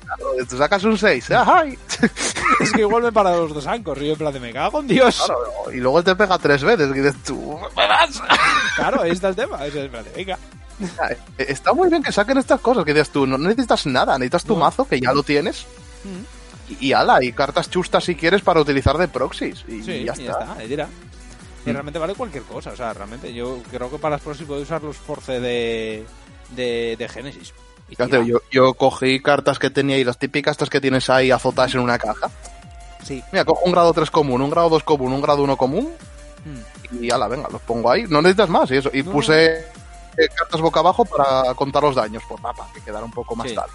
Tú 0.49 0.57
sacas 0.57 0.83
un 0.83 0.97
6, 0.97 1.31
¡ay! 1.31 1.77
es 2.59 2.71
que 2.71 2.81
igual 2.81 3.03
me 3.03 3.11
para 3.11 3.35
los 3.35 3.53
dos 3.53 3.65
Anchors 3.67 4.01
y 4.01 4.07
yo 4.07 4.11
en 4.13 4.17
plan 4.19 4.33
de, 4.33 4.39
me 4.39 4.53
cago 4.53 4.79
en 4.79 4.87
Dios. 4.87 5.23
Claro, 5.25 5.71
y 5.73 5.77
luego 5.77 5.99
él 5.99 6.05
te 6.05 6.15
pega 6.15 6.37
tres 6.37 6.63
veces. 6.63 6.89
Y 6.89 6.93
dices 6.99 7.15
tú, 7.23 7.59
"¿Me 7.75 7.87
das?". 7.87 8.21
Claro, 8.75 9.01
ahí 9.01 9.11
está 9.11 9.29
el 9.29 9.35
tema. 9.35 9.65
Es 9.65 9.75
en 9.75 9.89
plan 9.89 10.03
de, 10.03 10.11
venga. 10.11 10.37
Eh, 11.39 11.45
Está 11.49 11.73
muy 11.73 11.89
bien 11.89 12.03
que 12.03 12.11
saquen 12.11 12.37
estas 12.37 12.61
cosas. 12.61 12.85
Que 12.85 12.93
dices 12.93 13.09
tú, 13.09 13.25
no 13.25 13.37
necesitas 13.39 13.85
nada. 13.87 14.17
Necesitas 14.17 14.43
tu 14.45 14.53
No. 14.53 14.59
mazo, 14.59 14.87
que 14.87 14.99
ya 14.99 15.11
lo 15.13 15.23
tienes. 15.23 15.65
Mm. 16.03 16.73
Y, 16.79 16.87
y 16.89 16.93
ala, 16.93 17.23
y 17.23 17.31
cartas 17.31 17.69
chustas 17.69 18.03
si 18.03 18.13
quieres 18.15 18.41
para 18.43 18.61
utilizar 18.61 18.97
de 18.97 19.07
proxies. 19.07 19.63
Y, 19.67 19.81
Sí, 19.81 19.91
y 19.91 20.03
ya 20.05 20.11
está. 20.13 20.55
Mm. 21.71 21.73
realmente 21.75 21.99
vale 21.99 22.15
cualquier 22.15 22.43
cosa, 22.43 22.71
o 22.71 22.75
sea, 22.75 22.93
realmente 22.93 23.33
yo 23.33 23.59
creo 23.71 23.89
que 23.89 23.97
para 23.97 24.15
las 24.15 24.21
proxies 24.21 24.47
puedo 24.47 24.61
usar 24.61 24.81
los 24.83 24.97
Force 24.97 25.39
de, 25.39 26.05
de, 26.51 26.95
de 26.97 27.09
Genesis. 27.09 27.53
Yo, 28.25 28.41
yo 28.51 28.73
cogí 28.73 29.21
cartas 29.21 29.59
que 29.59 29.69
tenía 29.69 29.97
y 29.97 30.03
las 30.03 30.17
típicas 30.17 30.51
estas 30.51 30.69
que 30.69 30.81
tienes 30.81 31.09
ahí 31.09 31.31
azotadas 31.31 31.73
en 31.73 31.79
una 31.81 31.97
caja. 31.97 32.29
Sí. 33.03 33.23
Mira, 33.31 33.45
cojo 33.45 33.61
un 33.65 33.71
grado 33.71 33.93
3 33.93 34.11
común, 34.11 34.41
un 34.41 34.49
grado 34.49 34.67
2 34.69 34.83
común, 34.83 35.13
un 35.13 35.21
grado 35.21 35.41
1 35.43 35.55
común 35.57 35.89
Mm. 36.45 37.03
y 37.03 37.11
ala, 37.11 37.27
venga, 37.27 37.47
los 37.51 37.61
pongo 37.61 37.89
ahí. 37.91 38.03
No 38.07 38.21
necesitas 38.21 38.49
más 38.49 38.69
y 38.71 38.77
eso. 38.77 38.89
Y 38.93 39.03
No, 39.03 39.11
puse 39.11 39.65
cartas 40.35 40.61
boca 40.61 40.79
abajo 40.81 41.03
para 41.05 41.53
contar 41.55 41.83
los 41.83 41.95
daños, 41.95 42.23
pues 42.27 42.39
para 42.41 42.53
que 42.73 42.81
quedara 42.81 43.03
un 43.05 43.11
poco 43.11 43.35
más 43.35 43.49
Sí. 43.49 43.55
tal. 43.55 43.69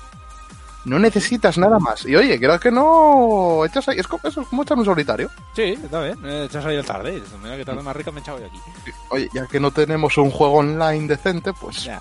No 0.85 0.99
necesitas 0.99 1.59
nada 1.59 1.79
más. 1.79 2.05
Y 2.07 2.17
oye, 2.17 2.39
creo 2.41 2.59
que 2.59 2.71
no 2.73 3.65
echas 3.65 3.89
ahí, 3.89 3.99
es 3.99 4.09
como, 4.09 4.27
eso 4.27 4.41
es 4.41 4.49
como 4.49 4.63
echar 4.65 4.77
un 4.77 4.85
solitario. 4.85 5.31
Sí, 5.55 5.79
está 5.83 6.01
bien. 6.03 6.19
Eh, 6.25 6.45
echas 6.47 6.65
ahí 6.65 6.77
el 6.77 6.85
tarde. 6.85 7.23
Mira 7.43 7.57
que 7.57 7.65
tarde 7.65 7.83
más 7.83 7.95
rica 7.95 8.11
me 8.11 8.19
he 8.19 8.23
echado 8.23 8.41
yo 8.41 8.47
aquí. 8.47 8.59
Oye, 9.11 9.29
ya 9.33 9.47
que 9.47 9.61
no 9.61 9.71
tenemos 9.71 10.19
un 10.19 10.31
juego 10.31 10.55
online 10.55 11.07
decente, 11.07 11.53
pues 11.53 11.85
Ya. 11.85 12.01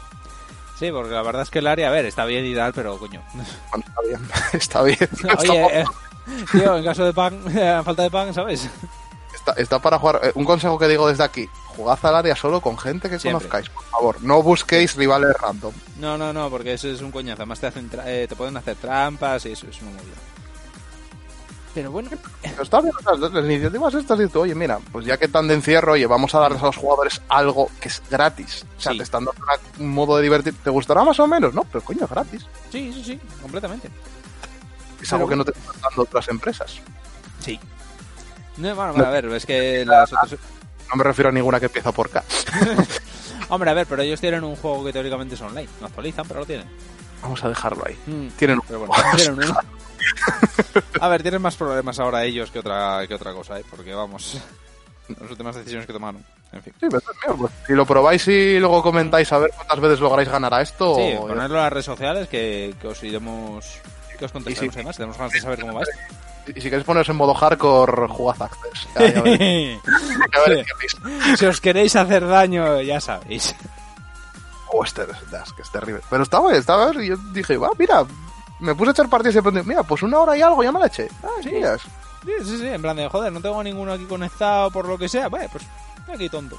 Sí, 0.79 0.91
porque 0.91 1.13
la 1.13 1.21
verdad 1.21 1.43
es 1.43 1.51
que 1.51 1.59
el 1.59 1.67
área, 1.67 1.89
a 1.89 1.91
ver, 1.91 2.05
está 2.07 2.25
bien 2.25 2.43
y 2.43 2.55
tal, 2.55 2.73
pero 2.73 2.97
coño. 2.97 3.21
bueno, 3.33 3.85
está 3.85 4.01
bien. 4.01 4.29
Está 4.53 4.81
bien. 4.81 4.97
Oye, 5.37 5.81
eh, 5.81 5.85
tío, 6.51 6.77
en 6.77 6.83
caso 6.83 7.05
de 7.05 7.13
pan, 7.13 7.39
falta 7.85 8.01
de 8.01 8.09
pan, 8.09 8.33
¿sabes? 8.33 8.67
Está, 9.33 9.53
está 9.53 9.79
para 9.79 9.99
jugar. 9.99 10.19
eh, 10.23 10.31
un 10.35 10.43
consejo 10.45 10.79
que 10.79 10.87
digo 10.87 11.07
desde 11.07 11.23
aquí: 11.23 11.47
jugad 11.71 11.99
al 12.03 12.15
área 12.15 12.35
solo 12.35 12.61
con 12.61 12.77
gente 12.77 13.09
que 13.09 13.19
Siempre. 13.19 13.47
conozcáis, 13.47 13.69
por 13.69 13.83
favor. 13.85 14.21
No 14.23 14.41
busquéis 14.43 14.95
rivales 14.95 15.33
random. 15.39 15.73
No, 15.99 16.17
no, 16.17 16.31
no, 16.33 16.49
porque 16.49 16.73
eso 16.73 16.87
es 16.87 17.01
un 17.01 17.11
coñazo. 17.11 17.41
Además 17.41 17.59
te, 17.59 17.67
hacen 17.67 17.89
tra- 17.89 18.03
eh, 18.05 18.27
te 18.27 18.35
pueden 18.35 18.55
hacer 18.57 18.75
trampas 18.75 19.45
y 19.45 19.51
eso 19.53 19.67
es 19.67 19.81
una 19.81 19.91
movida. 19.91 20.15
Pero 21.73 21.89
bueno, 21.89 22.09
Pero 22.41 22.63
está 22.63 22.81
bien, 22.81 22.93
las 23.05 23.45
iniciativas 23.45 23.93
estas 23.93 24.19
y 24.19 24.27
tú, 24.27 24.41
oye, 24.41 24.53
mira, 24.53 24.79
pues 24.91 25.05
ya 25.05 25.15
que 25.17 25.25
están 25.25 25.47
de 25.47 25.53
encierro, 25.53 25.93
oye, 25.93 26.05
vamos 26.05 26.35
a 26.35 26.39
darles 26.39 26.61
a 26.61 26.65
los 26.65 26.75
jugadores 26.75 27.21
algo 27.29 27.69
que 27.79 27.87
es 27.87 28.03
gratis. 28.09 28.65
O 28.77 28.81
sea, 28.81 28.91
Sí. 28.91 28.97
te 28.97 29.03
están 29.05 29.23
dando 29.23 29.41
un 29.79 29.89
modo 29.89 30.17
de 30.17 30.23
divertir. 30.23 30.53
¿Te 30.61 30.69
gustará 30.69 31.05
más 31.05 31.17
o 31.21 31.27
menos? 31.27 31.53
No, 31.53 31.63
pero 31.63 31.81
coño, 31.81 32.03
es 32.03 32.09
gratis. 32.09 32.45
sí, 32.71 32.91
sí, 32.93 33.03
sí, 33.05 33.19
completamente. 33.41 33.89
Es 35.01 35.13
algo 35.13 35.29
que 35.29 35.35
no 35.37 35.45
te 35.45 35.51
están 35.51 35.75
dando 35.81 36.01
otras 36.01 36.27
empresas. 36.27 36.75
Sí. 37.39 37.57
No, 38.57 38.75
bueno, 38.75 38.91
bueno, 38.91 39.07
a 39.07 39.11
ver, 39.11 39.25
es 39.27 39.45
que 39.45 39.85
las 39.85 40.11
otras... 40.11 40.35
No 40.91 40.97
me 40.97 41.03
refiero 41.03 41.29
a 41.29 41.31
ninguna 41.31 41.59
que 41.59 41.67
empieza 41.67 41.91
por 41.91 42.09
K. 42.09 42.23
Hombre, 43.49 43.69
a 43.69 43.73
ver, 43.73 43.85
pero 43.87 44.01
ellos 44.01 44.19
tienen 44.21 44.43
un 44.43 44.55
juego 44.55 44.83
que 44.85 44.93
teóricamente 44.93 45.35
es 45.35 45.41
online. 45.41 45.67
No 45.79 45.87
actualizan, 45.87 46.27
pero 46.27 46.41
lo 46.41 46.45
tienen. 46.45 46.67
Vamos 47.21 47.43
a 47.43 47.49
dejarlo 47.49 47.83
ahí. 47.85 47.97
Mm, 48.07 48.27
Tienen 48.37 48.57
un 48.59 48.65
Pero 48.67 48.79
bueno, 48.79 48.93
tienen 49.15 49.33
uno. 49.43 49.55
A 51.01 51.07
ver, 51.07 51.21
tienen 51.21 51.41
más 51.41 51.55
problemas 51.55 51.99
ahora 51.99 52.23
ellos 52.23 52.49
que 52.49 52.59
otra, 52.59 53.05
que 53.07 53.13
otra 53.13 53.33
cosa, 53.33 53.59
¿eh? 53.59 53.63
Porque 53.69 53.93
vamos, 53.93 54.37
las 55.21 55.29
últimas 55.29 55.55
decisiones 55.55 55.85
que 55.85 55.93
tomaron. 55.93 56.23
En 56.51 56.63
fin. 56.63 56.73
Sí, 56.79 56.87
pero, 56.89 57.01
mira, 57.21 57.37
pues, 57.37 57.51
si 57.67 57.73
lo 57.73 57.85
probáis 57.85 58.27
y 58.27 58.57
luego 58.59 58.81
comentáis 58.81 59.31
a 59.31 59.37
ver 59.37 59.51
cuántas 59.55 59.79
veces 59.79 59.99
lográis 59.99 60.27
ganar 60.29 60.53
a 60.53 60.61
esto. 60.61 60.95
Sí, 60.95 61.13
o- 61.17 61.27
ponerlo 61.27 61.57
en 61.57 61.63
las 61.63 61.71
redes 61.73 61.85
sociales 61.85 62.27
que, 62.27 62.73
que 62.81 62.87
os 62.87 63.03
iremos. 63.03 63.79
que 64.17 64.25
os 64.25 64.31
contestaremos 64.31 64.73
Y 64.73 64.73
sí. 64.73 64.79
además. 64.79 64.97
Tenemos 64.97 65.17
ganas 65.17 65.31
de 65.33 65.39
saber 65.41 65.59
cómo 65.61 65.73
va 65.75 65.83
esto. 65.83 65.95
Y 66.47 66.59
si 66.61 66.69
queréis 66.69 66.83
poneros 66.85 67.07
en 67.09 67.15
modo 67.15 67.33
hardcore, 67.33 68.07
jugad 68.07 68.41
Access. 68.41 68.87
Ya, 68.95 69.13
ya 69.13 69.21
veréis. 69.21 69.79
Ya 70.33 70.39
veréis 70.47 70.65
qué 70.67 70.73
risa. 70.81 71.37
si 71.37 71.45
os 71.45 71.61
queréis 71.61 71.95
hacer 71.95 72.27
daño, 72.27 72.81
ya 72.81 72.99
sabéis. 72.99 73.55
Oh, 74.73 74.83
este, 74.83 75.03
es 75.03 75.53
que 75.53 75.61
es 75.61 75.71
terrible. 75.71 76.01
Pero 76.09 76.23
estaba, 76.23 76.53
estaba, 76.55 76.91
y 77.03 77.07
yo 77.09 77.17
dije, 77.33 77.57
va, 77.57 77.69
mira, 77.77 78.05
me 78.59 78.73
puse 78.75 78.89
a 78.89 78.93
echar 78.93 79.09
partidas 79.09 79.35
y 79.35 79.37
de 79.37 79.41
repente, 79.41 79.67
mira, 79.67 79.83
pues 79.83 80.01
una 80.03 80.19
hora 80.19 80.37
y 80.37 80.41
algo 80.41 80.63
ya 80.63 80.71
me 80.71 80.79
la 80.79 80.87
eché. 80.87 81.09
Ah, 81.23 81.27
Sí. 81.43 81.49
sí. 81.49 81.89
Sí, 82.23 82.31
sí, 82.45 82.57
sí, 82.59 82.67
en 82.67 82.81
plan 82.81 82.95
de, 82.95 83.09
joder, 83.09 83.33
no 83.33 83.41
tengo 83.41 83.63
ninguno 83.63 83.93
aquí 83.93 84.05
conectado 84.05 84.69
por 84.69 84.87
lo 84.87 84.95
que 84.97 85.09
sea. 85.09 85.27
Bueno, 85.27 85.49
pues 85.51 85.65
aquí 86.13 86.29
tonto. 86.29 86.55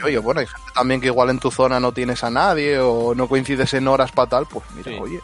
Y, 0.00 0.04
Oye, 0.04 0.18
bueno, 0.18 0.40
hay 0.40 0.46
gente 0.46 0.70
también 0.74 1.00
que 1.02 1.08
igual 1.08 1.28
en 1.28 1.38
tu 1.38 1.50
zona 1.50 1.78
no 1.78 1.92
tienes 1.92 2.24
a 2.24 2.30
nadie 2.30 2.78
o 2.80 3.14
no 3.14 3.28
coincides 3.28 3.74
en 3.74 3.88
horas 3.88 4.10
para 4.10 4.30
tal, 4.30 4.46
pues 4.46 4.64
mira, 4.74 4.90
Sí. 4.90 4.98
oye. 5.00 5.20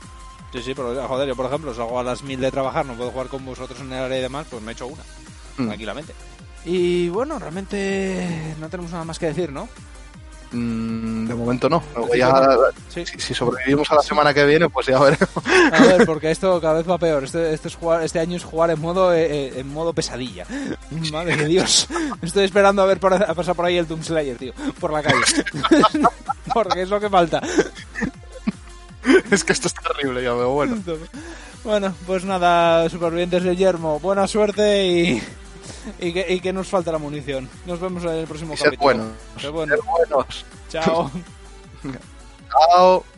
Sí, 0.53 0.63
sí, 0.63 0.75
pero 0.75 1.07
joder, 1.07 1.29
yo 1.29 1.37
por 1.37 1.47
ejemplo, 1.47 1.75
salgo 1.75 1.99
a 2.01 2.03
las 2.03 2.23
mil 2.23 2.41
de 2.41 2.51
trabajar, 2.51 2.87
no 2.87 2.95
puedo 2.95 3.11
jugar 3.11 3.29
con 3.29 3.45
vosotros 3.45 3.79
en 3.81 3.93
el 3.93 4.03
área 4.05 4.19
y 4.19 4.23
demás, 4.23 4.47
pues 4.51 4.63
me 4.63 4.71
he 4.71 4.75
hecho 4.75 4.87
una, 4.87 5.03
Mm. 5.59 5.67
tranquilamente. 5.67 6.15
Y 6.65 7.09
bueno, 7.11 7.39
realmente 7.39 8.55
no 8.61 8.69
tenemos 8.69 8.93
nada 8.93 9.05
más 9.05 9.19
que 9.19 9.27
decir, 9.27 9.53
¿no? 9.53 9.69
Mm, 10.51 11.27
de 11.27 11.35
momento 11.35 11.69
no. 11.69 11.83
Luego 11.95 12.15
ya, 12.15 12.33
Sí. 12.89 13.05
si, 13.05 13.19
si 13.21 13.35
sobrevivimos 13.35 13.91
a 13.91 13.97
la 13.97 14.03
semana 14.03 14.33
que 14.33 14.47
viene, 14.47 14.69
pues 14.71 14.87
ya 14.87 14.99
veremos. 14.99 15.29
A 15.73 15.83
ver, 15.83 16.07
porque 16.07 16.31
esto 16.31 16.59
cada 16.61 16.75
vez 16.79 16.89
va 16.89 16.97
peor. 16.97 17.25
Este, 17.25 17.53
este, 17.53 17.69
es 17.69 17.75
jugar, 17.77 18.03
este 18.03 18.19
año 18.19 18.37
es 18.37 18.45
jugar 18.45 18.71
en 18.71 18.81
modo 18.81 19.13
eh, 19.13 19.27
eh, 19.31 19.53
en 19.57 19.71
modo 19.71 19.93
pesadilla. 19.93 20.47
Madre 21.13 21.37
de 21.37 21.45
Dios. 21.47 21.87
Estoy 22.23 22.45
esperando 22.45 22.81
a 22.81 22.87
ver 22.87 22.99
por, 22.99 23.13
a 23.13 23.35
pasar 23.35 23.55
por 23.55 23.67
ahí 23.67 23.77
el 23.77 23.87
Doom 23.87 24.03
Slayer, 24.03 24.39
tío. 24.39 24.55
Por 24.81 24.91
la 24.93 25.03
calle. 25.03 25.21
porque 26.55 26.81
es 26.83 26.89
lo 26.89 26.99
que 26.99 27.11
falta. 27.11 27.43
es 29.31 29.45
que 29.45 29.53
esto 29.53 29.69
es 29.69 29.75
terrible, 29.75 30.23
ya 30.23 30.33
veo, 30.35 30.51
bueno. 30.51 30.83
Bueno, 31.65 31.95
pues 32.07 32.25
nada, 32.25 32.89
supervivientes 32.89 33.43
del 33.45 33.57
yermo. 33.57 33.99
Buena 34.01 34.27
suerte 34.27 34.87
y, 34.87 35.23
y, 35.99 36.13
que, 36.13 36.27
y 36.33 36.41
que 36.41 36.53
nos 36.53 36.69
falta 36.69 36.93
la 36.93 36.99
munición. 36.99 37.49
Nos 37.67 37.81
vemos 37.81 38.05
en 38.05 38.11
el 38.11 38.27
próximo 38.27 38.55
Y 38.55 38.57
capítulo. 38.57 38.79
buenos. 38.85 39.13
Sed 39.41 39.51
buenos. 39.51 39.79
Sed 39.79 39.85
buenos. 39.87 40.45
Chao. 40.71 41.11
Chao. 42.51 43.18